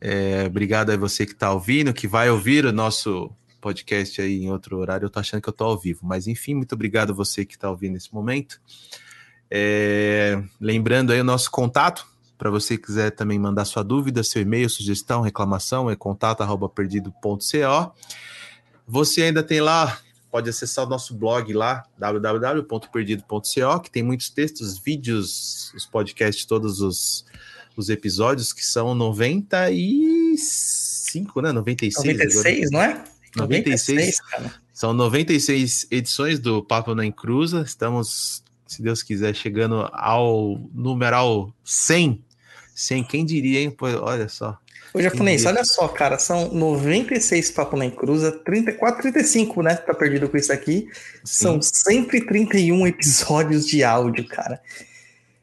É, 0.00 0.44
obrigado 0.46 0.90
a 0.90 0.96
você 0.96 1.26
que 1.26 1.32
está 1.32 1.52
ouvindo, 1.52 1.92
que 1.92 2.08
vai 2.08 2.30
ouvir 2.30 2.64
o 2.64 2.72
nosso 2.72 3.30
podcast 3.60 4.22
aí 4.22 4.42
em 4.42 4.50
outro 4.50 4.78
horário. 4.78 5.04
Eu 5.04 5.08
estou 5.08 5.20
achando 5.20 5.42
que 5.42 5.48
eu 5.48 5.52
estou 5.52 5.68
ao 5.68 5.78
vivo, 5.78 6.00
mas 6.02 6.26
enfim, 6.26 6.54
muito 6.54 6.74
obrigado 6.74 7.10
a 7.10 7.14
você 7.14 7.44
que 7.44 7.54
está 7.54 7.68
ouvindo 7.70 7.92
nesse 7.92 8.12
momento. 8.14 8.60
É, 9.50 10.42
lembrando 10.60 11.12
aí 11.12 11.20
o 11.20 11.24
nosso 11.24 11.50
contato, 11.50 12.06
para 12.38 12.50
você 12.50 12.78
que 12.78 12.84
quiser 12.84 13.10
também 13.10 13.38
mandar 13.38 13.64
sua 13.64 13.82
dúvida, 13.82 14.22
seu 14.22 14.40
e-mail, 14.40 14.70
sugestão, 14.70 15.20
reclamação, 15.20 15.90
é 15.90 15.96
contato@perdido.co. 15.96 17.94
Você 18.90 19.22
ainda 19.22 19.42
tem 19.42 19.60
lá 19.60 20.00
pode 20.30 20.48
acessar 20.48 20.86
o 20.86 20.88
nosso 20.88 21.12
blog 21.14 21.52
lá, 21.52 21.84
www.perdido.co, 21.98 23.80
que 23.82 23.90
tem 23.90 24.02
muitos 24.02 24.30
textos, 24.30 24.78
vídeos, 24.78 25.70
os 25.74 25.84
podcasts, 25.84 26.44
todos 26.44 26.80
os, 26.80 27.24
os 27.76 27.88
episódios, 27.88 28.52
que 28.52 28.64
são 28.64 28.94
95, 28.94 31.42
né? 31.42 31.50
96. 31.52 32.16
96, 32.16 32.68
agora. 32.68 32.70
não 32.70 32.80
é? 32.80 33.04
96. 33.36 33.98
96 33.98 34.20
cara. 34.20 34.54
São 34.72 34.94
96 34.94 35.88
edições 35.90 36.38
do 36.38 36.62
Papo 36.62 36.94
na 36.94 37.04
Encruza. 37.04 37.62
Estamos, 37.62 38.44
se 38.66 38.80
Deus 38.80 39.02
quiser, 39.02 39.34
chegando 39.34 39.90
ao 39.92 40.60
numeral 40.72 41.52
100. 41.64 42.24
100, 42.80 43.04
quem 43.04 43.24
diria, 43.24 43.60
hein? 43.60 43.70
Pô, 43.70 43.86
olha 43.86 44.28
só. 44.28 44.58
Ô, 44.92 45.00
japonês, 45.00 45.44
olha 45.44 45.64
só, 45.64 45.86
cara, 45.86 46.18
são 46.18 46.48
96 46.52 47.50
papo 47.52 47.76
na 47.76 47.84
encruza, 47.84 48.32
34, 48.32 49.02
35, 49.02 49.62
né? 49.62 49.74
Tá 49.76 49.94
perdido 49.94 50.28
com 50.28 50.36
isso 50.36 50.52
aqui. 50.52 50.88
Sim. 51.24 51.60
São 51.60 51.62
131 51.62 52.86
episódios 52.86 53.66
de 53.66 53.84
áudio, 53.84 54.26
cara. 54.26 54.60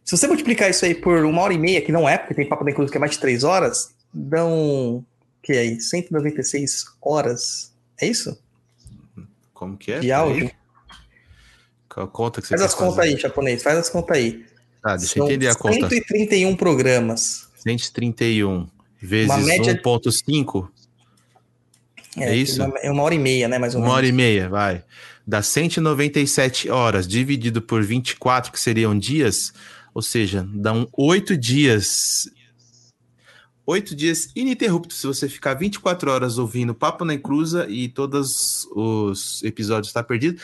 Se 0.03 0.17
você 0.17 0.27
multiplicar 0.27 0.69
isso 0.69 0.83
aí 0.83 0.95
por 0.95 1.23
uma 1.23 1.41
hora 1.41 1.53
e 1.53 1.59
meia, 1.59 1.81
que 1.81 1.91
não 1.91 2.09
é, 2.09 2.17
porque 2.17 2.33
tem 2.33 2.47
papo 2.47 2.63
na 2.63 2.71
encruza 2.71 2.91
que 2.91 2.97
é 2.97 2.99
mais 2.99 3.11
de 3.11 3.19
3 3.19 3.43
horas, 3.43 3.93
dão. 4.13 5.05
que 5.41 5.53
é 5.53 5.59
aí? 5.59 5.79
196 5.79 6.85
horas. 7.01 7.71
É 8.01 8.07
isso? 8.07 8.37
Como 9.53 9.77
que 9.77 9.91
é? 9.91 9.99
De 9.99 10.11
áudio. 10.11 10.51
Qual 11.87 12.07
conta 12.07 12.41
que 12.41 12.47
você 12.47 12.57
Faz 12.57 12.61
as 12.61 12.75
contas 12.75 12.99
aí, 12.99 13.17
japonês, 13.17 13.63
faz 13.63 13.77
as 13.77 13.89
contas 13.89 14.17
aí. 14.17 14.45
Ah, 14.83 14.95
deixa 14.95 15.19
eu 15.19 15.25
entender 15.25 15.47
a 15.47 15.55
conta. 15.55 15.89
131 15.89 16.55
programas. 16.55 17.47
131 17.63 18.67
vezes 19.01 19.45
média... 19.45 19.81
1.5. 19.81 20.69
É, 22.17 22.35
isso? 22.35 22.63
Uma, 22.63 22.77
é 22.79 22.91
uma 22.91 23.03
hora 23.03 23.13
e 23.13 23.19
meia, 23.19 23.47
né? 23.47 23.59
Mais 23.59 23.75
ou 23.75 23.81
Uma 23.81 23.87
menos. 23.87 23.97
hora 23.97 24.07
e 24.07 24.11
meia, 24.11 24.49
vai. 24.49 24.83
Dá 25.25 25.41
197 25.41 26.69
horas, 26.69 27.07
dividido 27.07 27.61
por 27.61 27.83
24, 27.83 28.51
que 28.51 28.59
seriam 28.59 28.97
dias, 28.97 29.53
ou 29.93 30.01
seja, 30.01 30.47
dão 30.53 30.87
oito 30.93 31.37
dias. 31.37 32.29
Oito 33.65 33.93
dias 33.93 34.31
ininterruptos. 34.35 35.01
Se 35.01 35.05
você 35.05 35.27
ficar 35.27 35.53
24 35.53 36.09
horas 36.09 36.37
ouvindo 36.37 36.73
Papo 36.73 37.03
na 37.03 37.13
Encruza 37.13 37.67
e 37.69 37.89
todos 37.89 38.65
os 38.71 39.43
episódios 39.43 39.91
tá 39.91 40.01
perdido, 40.01 40.41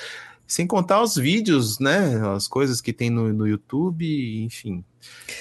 sem 0.53 0.67
contar 0.67 1.01
os 1.01 1.15
vídeos, 1.15 1.79
né? 1.79 2.21
As 2.35 2.47
coisas 2.47 2.79
que 2.79 2.93
tem 2.93 3.09
no, 3.09 3.33
no 3.33 3.47
YouTube, 3.47 4.05
enfim. 4.43 4.83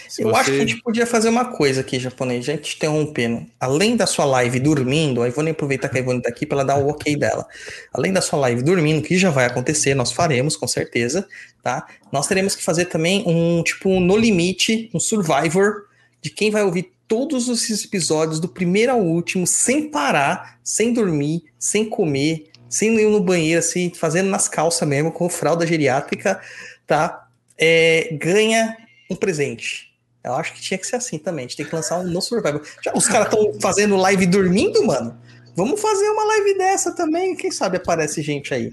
Se 0.09 0.23
Eu 0.23 0.31
você- 0.31 0.41
acho 0.41 0.51
que 0.51 0.57
a 0.57 0.67
gente 0.67 0.83
podia 0.83 1.07
fazer 1.07 1.29
uma 1.29 1.45
coisa 1.45 1.83
aqui, 1.83 1.99
japonês, 1.99 2.47
já 2.47 2.57
te 2.57 2.77
interrompendo. 2.77 3.47
Além 3.61 3.95
da 3.95 4.07
sua 4.07 4.25
live 4.25 4.59
dormindo, 4.59 5.23
a 5.23 5.29
Ivone 5.29 5.51
aproveitar 5.51 5.91
que 5.91 5.99
a 5.99 6.01
Ivone 6.01 6.23
tá 6.23 6.31
aqui 6.31 6.47
para 6.47 6.59
ela 6.59 6.65
dar 6.65 6.79
o 6.79 6.89
ok 6.89 7.15
dela. 7.15 7.47
Além 7.93 8.11
da 8.11 8.23
sua 8.23 8.39
live 8.39 8.63
dormindo, 8.63 9.03
que 9.03 9.19
já 9.19 9.29
vai 9.31 9.45
acontecer, 9.45 9.95
nós 9.95 10.13
faremos 10.13 10.57
com 10.57 10.67
certeza, 10.67 11.29
tá? 11.63 11.87
Nós 12.11 12.27
teremos 12.27 12.57
que 12.57 12.65
fazer 12.65 12.87
também 12.87 13.23
um 13.27 13.63
tipo 13.63 13.91
um 13.91 14.01
no 14.01 14.17
limite, 14.17 14.89
um 14.95 14.99
survivor 14.99 15.85
de 16.23 16.31
quem 16.31 16.51
vai 16.51 16.63
ouvir 16.63 16.91
todos 17.07 17.49
esses 17.49 17.85
episódios 17.85 18.41
do 18.41 18.49
primeiro 18.49 18.93
ao 18.93 19.01
último 19.03 19.47
sem 19.47 19.91
parar, 19.91 20.59
sem 20.65 20.95
dormir, 20.95 21.43
sem 21.59 21.85
comer, 21.85 22.47
sem 22.73 22.99
ir 22.99 23.09
no 23.11 23.21
banheiro 23.21 23.59
assim, 23.59 23.93
fazendo 23.95 24.31
nas 24.31 24.49
calças 24.49 24.89
mesmo 24.89 25.13
com 25.13 25.29
fralda 25.29 25.67
geriátrica, 25.67 26.41
tá? 26.87 27.29
É, 27.59 28.09
ganha 28.13 28.77
um 29.11 29.15
presente. 29.15 29.93
Eu 30.25 30.35
acho 30.35 30.55
que 30.55 30.61
tinha 30.63 30.79
que 30.79 30.87
ser 30.87 30.97
assim 30.97 31.19
também. 31.19 31.45
A 31.45 31.49
gente 31.49 31.57
tem 31.59 31.67
que 31.67 31.75
lançar 31.75 31.99
um 31.99 32.05
no 32.05 32.23
Survival. 32.23 32.63
Já 32.83 32.93
os 32.95 33.07
caras 33.07 33.33
estão 33.33 33.61
fazendo 33.61 33.95
live 33.97 34.25
dormindo, 34.25 34.83
mano? 34.87 35.19
Vamos 35.55 35.81
fazer 35.81 36.09
uma 36.09 36.25
live 36.25 36.57
dessa 36.57 36.95
também. 36.95 37.37
Quem 37.37 37.51
sabe 37.51 37.77
aparece 37.77 38.23
gente 38.23 38.55
aí. 38.55 38.73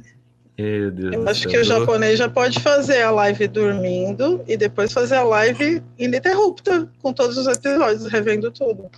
Meu 0.60 0.92
Deus 0.92 1.14
Eu 1.14 1.30
acho 1.30 1.48
que 1.48 1.58
o 1.58 1.64
japonês 1.64 2.20
já 2.20 2.28
pode 2.28 2.60
fazer 2.60 3.02
a 3.02 3.12
live 3.12 3.48
dormindo 3.48 4.44
e 4.46 4.58
depois 4.58 4.92
fazer 4.92 5.16
a 5.16 5.24
live 5.24 5.82
ininterrupta 5.98 6.90
com 7.02 7.14
todos 7.14 7.38
os 7.38 7.48
episódios, 7.48 8.12
revendo 8.12 8.52
tudo. 8.52 8.90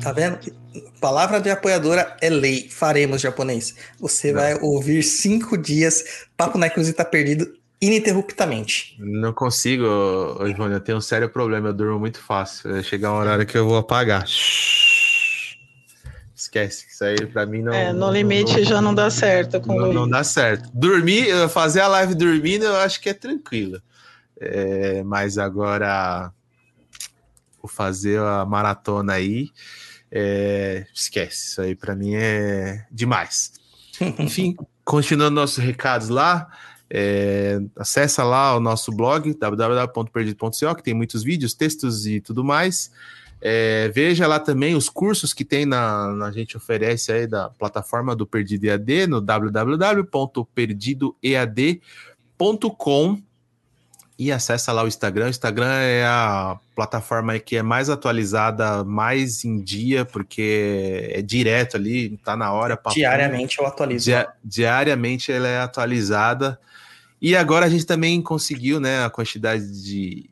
Tá 0.00 0.12
vendo? 0.12 0.38
Palavra 1.00 1.40
de 1.40 1.50
apoiadora 1.50 2.16
é 2.20 2.30
lei. 2.30 2.68
Faremos, 2.70 3.20
japonês. 3.20 3.74
Você 3.98 4.32
vai 4.32 4.58
ouvir 4.60 5.02
cinco 5.02 5.58
dias. 5.58 6.26
Papo 6.36 6.56
na 6.56 6.70
Cruz 6.70 6.92
tá 6.92 7.04
perdido 7.04 7.52
ininterruptamente. 7.80 8.96
Não 8.98 9.32
consigo, 9.32 9.84
Ivone, 10.46 10.74
eu 10.74 10.80
tenho 10.80 10.98
um 10.98 11.00
sério 11.00 11.28
problema, 11.28 11.68
eu 11.68 11.72
durmo 11.72 11.98
muito 11.98 12.20
fácil. 12.20 12.70
Vai 12.70 12.82
chegar 12.82 13.12
um 13.12 13.16
horário 13.16 13.46
que 13.46 13.56
eu 13.56 13.66
vou 13.66 13.76
apagar. 13.76 14.24
Esquece, 16.48 16.86
isso 16.88 17.04
aí 17.04 17.26
pra 17.26 17.44
mim 17.44 17.60
não. 17.60 17.74
é, 17.74 17.92
no 17.92 18.10
limite 18.10 18.64
já 18.64 18.80
não 18.80 18.94
dá 18.94 19.10
certo 19.10 19.60
com 19.60 19.74
não, 19.74 19.92
não 19.92 20.08
dá 20.08 20.24
certo. 20.24 20.70
Dormir, 20.72 21.26
fazer 21.50 21.82
a 21.82 21.88
live 21.88 22.14
dormindo, 22.14 22.64
eu 22.64 22.76
acho 22.76 23.00
que 23.02 23.10
é 23.10 23.14
tranquilo. 23.14 23.82
É, 24.40 25.02
mas 25.02 25.36
agora, 25.36 26.32
vou 27.60 27.68
fazer 27.68 28.18
a 28.18 28.46
maratona 28.46 29.12
aí, 29.12 29.50
é, 30.10 30.86
esquece. 30.94 31.48
Isso 31.48 31.60
aí 31.60 31.74
pra 31.76 31.94
mim 31.94 32.14
é 32.14 32.86
demais. 32.90 33.52
Enfim, 34.18 34.56
continuando 34.82 35.34
nossos 35.34 35.62
recados 35.62 36.08
lá, 36.08 36.48
é, 36.88 37.60
acessa 37.76 38.24
lá 38.24 38.56
o 38.56 38.60
nosso 38.60 38.90
blog 38.90 39.34
www.perdido.co, 39.34 40.74
que 40.76 40.82
tem 40.82 40.94
muitos 40.94 41.22
vídeos, 41.22 41.52
textos 41.52 42.06
e 42.06 42.22
tudo 42.22 42.42
mais. 42.42 42.90
É, 43.40 43.88
veja 43.94 44.26
lá 44.26 44.40
também 44.40 44.74
os 44.74 44.88
cursos 44.88 45.32
que 45.32 45.44
tem 45.44 45.64
na, 45.64 46.08
na- 46.12 46.26
a 46.26 46.32
gente 46.32 46.56
oferece 46.56 47.12
aí 47.12 47.26
da 47.26 47.48
plataforma 47.50 48.16
do 48.16 48.26
Perdido 48.26 48.64
EAD 48.66 49.06
no 49.06 49.20
www.perdidoead.com 52.38 53.22
e 54.20 54.32
acessa 54.32 54.72
lá 54.72 54.82
o 54.82 54.88
Instagram. 54.88 55.26
O 55.26 55.30
Instagram 55.30 55.70
é 55.72 56.04
a 56.04 56.58
plataforma 56.74 57.38
que 57.38 57.56
é 57.56 57.62
mais 57.62 57.88
atualizada, 57.88 58.82
mais 58.82 59.44
em 59.44 59.60
dia, 59.60 60.04
porque 60.04 61.08
é 61.12 61.22
direto 61.22 61.76
ali, 61.76 62.18
tá 62.24 62.36
na 62.36 62.52
hora. 62.52 62.76
papum. 62.76 62.96
Diariamente 62.96 63.58
eu 63.60 63.66
atualizo. 63.66 64.04
Dia- 64.06 64.28
diariamente 64.44 65.30
ela 65.30 65.46
é 65.46 65.60
atualizada. 65.60 66.58
E 67.22 67.36
agora 67.36 67.66
a 67.66 67.68
gente 67.68 67.86
também 67.86 68.20
conseguiu, 68.20 68.80
né, 68.80 69.04
a 69.04 69.10
quantidade 69.10 69.82
de 69.84 70.28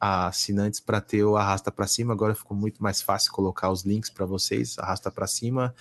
a- 0.00 0.28
assinantes 0.28 0.80
para 0.80 1.00
ter 1.00 1.24
o 1.24 1.36
arrasta 1.36 1.70
para 1.70 1.86
cima. 1.86 2.12
Agora 2.12 2.34
ficou 2.34 2.56
muito 2.56 2.82
mais 2.82 3.02
fácil 3.02 3.32
colocar 3.32 3.70
os 3.70 3.84
links 3.84 4.10
para 4.10 4.26
vocês. 4.26 4.78
Arrasta 4.78 5.10
para 5.10 5.26
cima. 5.26 5.74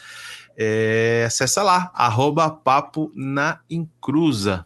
É, 0.56 1.24
acessa 1.28 1.64
lá, 1.64 1.92
arroba 1.94 2.50
papo 2.50 3.12
na 3.16 3.60
encruza. 3.70 4.66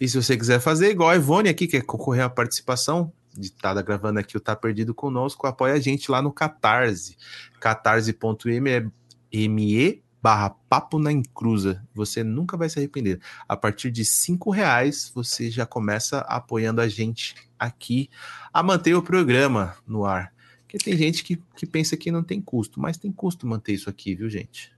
E 0.00 0.08
se 0.08 0.20
você 0.20 0.36
quiser 0.36 0.60
fazer 0.60 0.90
igual 0.90 1.10
a 1.10 1.16
Ivone 1.16 1.48
aqui, 1.48 1.66
que 1.66 1.78
quer 1.78 1.86
concorrer 1.86 2.24
à 2.24 2.30
participação, 2.30 3.12
de 3.32 3.46
estar 3.46 3.80
gravando 3.82 4.18
aqui 4.18 4.36
o 4.36 4.40
Tá 4.40 4.54
Perdido 4.54 4.94
conosco, 4.94 5.46
apoia 5.46 5.74
a 5.74 5.80
gente 5.80 6.10
lá 6.10 6.20
no 6.20 6.32
Catarse, 6.32 7.16
catarse.me 7.60 10.01
barra 10.22 10.50
papo 10.68 10.98
na 10.98 11.10
encruza. 11.10 11.82
Você 11.92 12.22
nunca 12.22 12.56
vai 12.56 12.68
se 12.68 12.78
arrepender. 12.78 13.20
A 13.48 13.56
partir 13.56 13.90
de 13.90 14.04
cinco 14.04 14.50
reais, 14.50 15.10
você 15.12 15.50
já 15.50 15.66
começa 15.66 16.18
apoiando 16.20 16.80
a 16.80 16.88
gente 16.88 17.34
aqui 17.58 18.08
a 18.52 18.62
manter 18.62 18.94
o 18.94 19.02
programa 19.02 19.76
no 19.86 20.04
ar. 20.04 20.32
Porque 20.62 20.78
tem 20.78 20.96
gente 20.96 21.24
que, 21.24 21.42
que 21.56 21.66
pensa 21.66 21.96
que 21.96 22.10
não 22.10 22.22
tem 22.22 22.40
custo, 22.40 22.80
mas 22.80 22.96
tem 22.96 23.10
custo 23.10 23.46
manter 23.46 23.72
isso 23.72 23.90
aqui, 23.90 24.14
viu, 24.14 24.30
gente? 24.30 24.72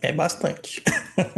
É 0.00 0.12
bastante. 0.12 0.80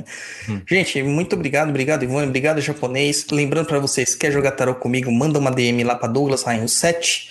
Gente, 0.69 1.03
muito 1.03 1.35
obrigado, 1.35 1.71
obrigado, 1.71 2.03
Ivone, 2.03 2.27
obrigado, 2.27 2.61
japonês. 2.61 3.27
Lembrando 3.31 3.67
para 3.67 3.79
vocês, 3.79 4.15
quer 4.15 4.31
jogar 4.31 4.51
tarô 4.51 4.75
comigo, 4.75 5.11
manda 5.11 5.39
uma 5.39 5.51
DM 5.51 5.83
lá 5.83 5.95
para 5.97 6.13
Douglas 6.13 6.43
Rainho 6.43 6.69
7. 6.69 7.31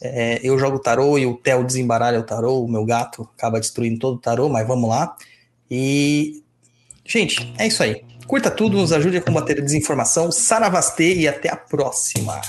É, 0.00 0.38
eu 0.40 0.56
jogo 0.56 0.78
tarô 0.78 1.18
e 1.18 1.26
o 1.26 1.34
Theo 1.36 1.64
desembaralha 1.64 2.20
o 2.20 2.22
tarô, 2.22 2.62
o 2.62 2.70
meu 2.70 2.84
gato 2.84 3.28
acaba 3.36 3.58
destruindo 3.58 3.98
todo 3.98 4.14
o 4.14 4.20
tarô, 4.20 4.48
mas 4.48 4.68
vamos 4.68 4.88
lá. 4.88 5.16
E, 5.70 6.42
gente, 7.04 7.52
é 7.58 7.66
isso 7.66 7.82
aí. 7.82 8.02
Curta 8.26 8.50
tudo, 8.50 8.76
nos 8.76 8.92
ajude 8.92 9.16
a 9.16 9.22
combater 9.22 9.58
a 9.58 9.64
desinformação. 9.64 10.30
Saravastê 10.30 11.14
e 11.14 11.28
até 11.28 11.50
a 11.50 11.56
próxima. 11.56 12.40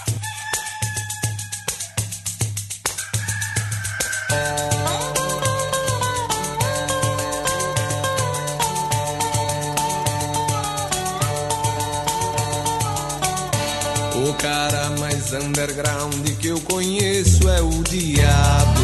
O 14.16 14.34
cara 14.34 14.90
mais 15.00 15.34
underground 15.34 16.28
que 16.40 16.48
eu 16.48 16.60
conheço 16.62 17.48
é 17.50 17.62
o 17.62 17.84
diabo. 17.84 18.79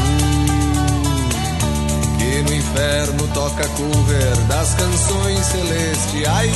Inferno 2.76 3.26
toca 3.34 3.66
cover 3.70 4.36
das 4.50 4.74
canções 4.74 5.46
celestiais. 5.46 6.52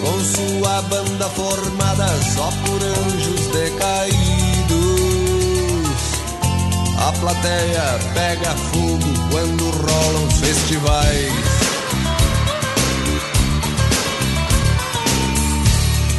Com 0.00 0.24
sua 0.24 0.80
banda 0.82 1.28
formada 1.28 2.06
só 2.34 2.50
por 2.64 2.82
anjos 2.82 3.46
decaídos. 3.48 4.08
A 6.96 7.12
plateia 7.20 8.00
pega 8.14 8.54
fogo 8.72 9.28
quando 9.30 9.70
rolam 9.70 10.26
os 10.28 10.38
festivais. 10.38 11.32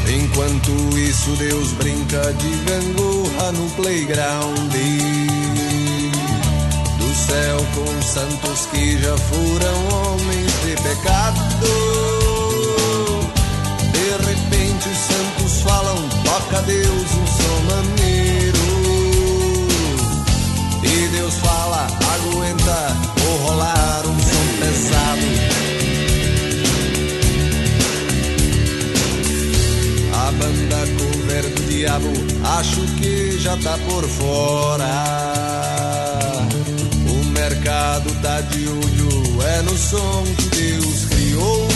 Enquanto 0.07 0.71
isso, 0.99 1.31
Deus 1.31 1.71
brinca 1.71 2.31
de 2.33 2.49
gangorra 2.57 3.51
no 3.53 3.67
playground. 3.71 5.18
Céu 7.29 7.61
com 7.75 7.85
santos 8.01 8.65
que 8.71 8.97
já 8.99 9.15
foram 9.15 9.87
homens 9.93 10.51
de 10.65 10.73
pecado. 10.81 11.37
De 13.93 14.09
repente, 14.25 14.89
os 14.89 14.97
santos 14.97 15.61
falam: 15.61 16.09
toca 16.23 16.63
Deus 16.63 16.89
um 16.89 17.27
som 17.27 17.61
maneiro. 17.69 18.65
E 20.83 21.07
Deus 21.09 21.35
fala: 21.35 21.85
aguenta, 22.15 22.97
vou 23.17 23.37
rolar 23.47 24.01
um 24.07 24.19
som 24.19 24.47
pesado. 24.59 25.27
A 30.15 30.31
banda 30.31 30.87
cover 30.97 31.43
do 31.43 31.61
diabo, 31.69 32.11
acho 32.57 32.81
que 32.99 33.37
já 33.39 33.55
tá 33.57 33.77
por 33.87 34.03
fora. 34.07 36.08
Mercado 37.69 38.09
tá 38.23 38.41
de 38.41 38.67
olho, 38.67 39.43
é 39.43 39.61
no 39.61 39.77
som 39.77 40.23
que 40.35 40.49
Deus 40.57 41.05
criou. 41.05 41.67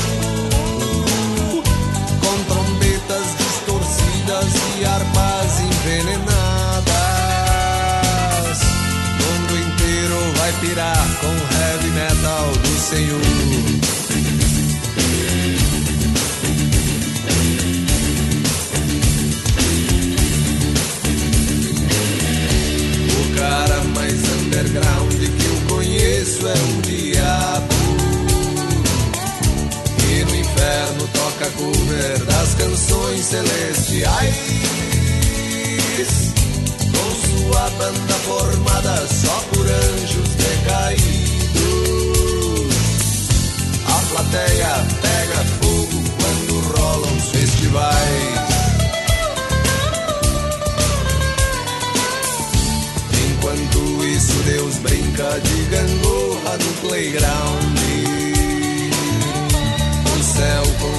Com 2.19 2.43
trombetas 2.45 3.27
distorcidas 3.37 4.47
e 4.79 4.85
harpas 4.85 5.59
envenenadas. 5.59 6.23
O 9.03 9.23
mundo 9.23 9.53
inteiro 9.55 10.17
vai 10.37 10.51
pirar 10.61 11.07
com 11.21 11.27
heavy 11.61 11.91
metal 11.91 12.51
do 12.53 12.79
Senhor. 12.89 13.52
cover 31.57 32.25
das 32.25 32.53
canções 32.55 33.25
celestiais. 33.25 34.35
Com 36.91 37.09
sua 37.27 37.69
banda 37.71 38.13
formada 38.25 39.07
só 39.07 39.43
por 39.51 39.65
anjos 39.65 40.29
decaídos. 40.35 41.13
A 43.85 43.99
plateia 44.11 44.73
pega 45.01 45.45
fogo 45.61 46.03
quando 46.17 46.53
rolam 46.77 47.17
os 47.17 47.25
festivais. 47.25 48.43
Enquanto 53.29 54.05
isso, 54.05 54.35
Deus 54.43 54.75
brinca 54.77 55.39
de 55.39 55.63
gangorra 55.65 56.57
no 56.57 56.73
playground. 56.87 57.72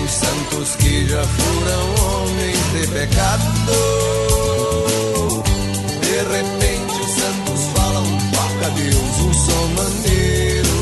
Os 0.04 0.10
santos 0.10 0.76
que 0.76 1.08
já 1.08 1.22
foram 1.24 1.94
homens 2.04 2.58
de 2.72 2.86
pecado. 2.88 3.42
De 6.00 6.16
repente 6.36 6.94
os 7.00 7.10
santos 7.10 7.60
falam, 7.74 8.04
toca 8.32 8.70
Deus 8.70 9.18
um 9.20 9.32
som 9.32 9.66
maneiro. 9.82 10.76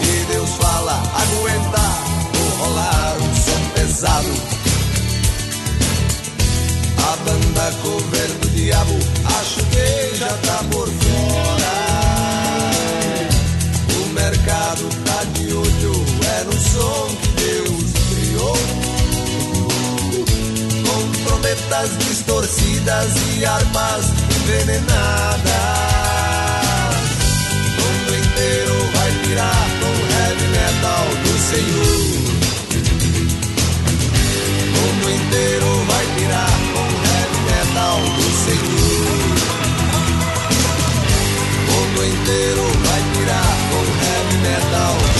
E 0.00 0.32
Deus 0.32 0.50
fala, 0.50 1.02
aguenta, 1.22 1.84
vou 2.32 2.66
rolar 2.66 3.16
um 3.20 3.34
som 3.36 3.62
pesado. 3.74 4.34
A 6.98 7.16
banda 7.16 7.72
cover 7.82 8.30
do 8.40 8.48
diabo, 8.50 8.96
acho 9.40 9.60
que 9.66 10.16
já 10.16 10.28
tá 10.28 10.64
por 10.70 10.88
Trombetas 21.52 21.98
distorcidas 21.98 23.12
e 23.36 23.44
armas 23.44 24.06
envenenadas. 24.36 25.42
O 27.76 27.82
mundo 27.82 28.10
inteiro 28.16 28.76
vai 28.94 29.12
pirar 29.22 29.66
com 29.78 29.92
heavy 30.14 30.48
metal 30.48 31.04
do 31.22 31.32
Senhor. 31.50 32.00
O 34.64 34.80
mundo 34.80 35.06
inteiro 35.10 35.70
vai 35.88 36.06
pirar 36.16 36.56
com 36.72 36.86
heavy 37.04 37.40
metal 37.50 38.00
do 38.00 38.26
Senhor. 38.44 38.96
O 41.68 41.70
mundo 41.70 42.00
inteiro 42.06 42.64
vai 42.82 43.02
pirar 43.12 43.52
com 43.68 43.82
heavy 44.00 44.38
metal 44.38 44.92
do 44.94 45.00
Senhor. 45.02 45.11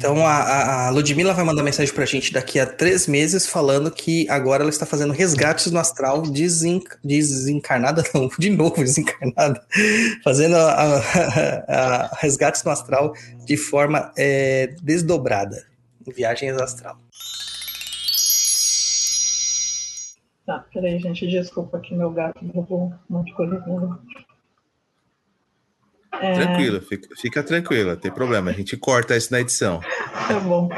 Então 0.00 0.26
a, 0.26 0.86
a- 0.86 0.90
Ludmilla 0.90 1.34
vai 1.34 1.44
mandar 1.44 1.62
mensagem 1.62 1.92
pra 1.92 2.06
gente 2.06 2.32
daqui 2.32 2.58
a 2.58 2.64
três 2.64 3.06
meses 3.06 3.46
falando 3.46 3.90
que 3.90 4.26
agora 4.30 4.62
ela 4.62 4.70
está 4.70 4.86
fazendo 4.86 5.12
resgates 5.12 5.70
no 5.70 5.78
astral 5.78 6.22
desen- 6.22 6.82
desencarnada, 7.04 8.02
não, 8.14 8.30
de 8.38 8.48
novo 8.48 8.76
desencarnada, 8.82 9.62
fazendo 10.24 10.56
a- 10.56 10.72
a- 10.72 11.00
a 11.68 12.16
resgates 12.18 12.64
no 12.64 12.70
astral 12.70 13.12
de 13.44 13.58
forma 13.58 14.10
é, 14.16 14.68
desdobrada, 14.82 15.66
viagens 16.16 16.56
astral. 16.56 16.96
Tá, 20.46 20.64
peraí, 20.72 20.98
gente, 20.98 21.26
desculpa 21.28 21.78
que 21.78 21.94
meu 21.94 22.10
gato 22.10 22.42
derrubou 22.42 22.86
um 22.86 23.14
monte 23.18 23.26
de 23.26 23.34
coisa. 23.34 23.62
É, 26.20 26.34
Tranquilo, 26.34 26.80
fica, 26.82 27.08
fica 27.16 27.42
tranquila, 27.42 27.96
tem 27.96 28.10
problema. 28.10 28.50
A 28.50 28.54
gente 28.54 28.76
corta 28.76 29.16
isso 29.16 29.32
na 29.32 29.40
edição. 29.40 29.80
Tá 30.28 30.38
bom. 30.40 30.68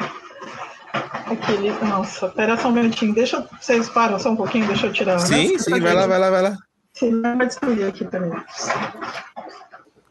Aquele, 0.93 1.71
nossa, 1.85 2.29
pera 2.29 2.57
só 2.59 2.69
um 2.69 2.73
minutinho, 2.73 3.15
deixa 3.15 3.37
eu, 3.39 3.49
vocês 3.61 3.89
param 3.89 4.19
só 4.19 4.31
um 4.31 4.37
pouquinho, 4.37 4.67
deixa 4.67 4.87
eu 4.87 4.93
tirar. 4.93 5.19
Sim, 5.21 5.59
sim, 5.59 5.81
vai 5.81 5.95
lá, 5.95 6.07
vai 6.07 6.19
lá, 6.19 6.31
vai 6.31 6.43
lá. 6.43 6.57
Senão 6.93 7.39
vai 7.39 7.47
destruir 7.47 7.87
aqui 7.87 8.05
também. 8.05 8.31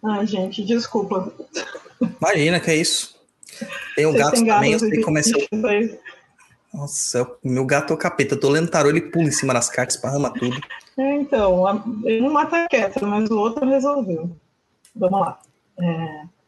Ai, 0.03 0.26
gente, 0.26 0.64
desculpa. 0.65 1.31
Imagina 2.19 2.60
que 2.60 2.72
é 2.72 2.76
isso. 2.77 3.15
Tem 3.95 4.07
um 4.07 4.14
gato 4.14 4.43
também, 4.43 4.73
eu 4.73 4.80
sei 4.80 5.02
como 5.02 5.19
é 5.19 5.22
seu. 5.23 5.38
Nossa, 6.73 7.30
meu 7.43 7.65
gato 7.65 7.91
é 7.91 7.95
o 7.95 7.99
capeta. 7.99 8.34
Eu 8.34 8.39
tô 8.39 8.49
lendo 8.49 8.69
tarô, 8.69 8.89
ele 8.89 9.02
pula 9.02 9.26
em 9.27 9.31
cima 9.31 9.53
das 9.53 9.69
cartas, 9.69 9.95
esparrama 9.95 10.34
tudo. 10.34 10.60
É, 10.98 11.15
então, 11.18 11.68
a- 11.68 11.84
ele 12.06 12.22
não 12.22 12.31
mata 12.34 12.65
quieto, 12.69 13.06
mas 13.06 13.30
o 13.30 13.38
outro 13.38 13.68
resolveu. 13.69 14.35
Vamos 14.96 15.20
lá. 15.22 15.40
É, 15.80 16.41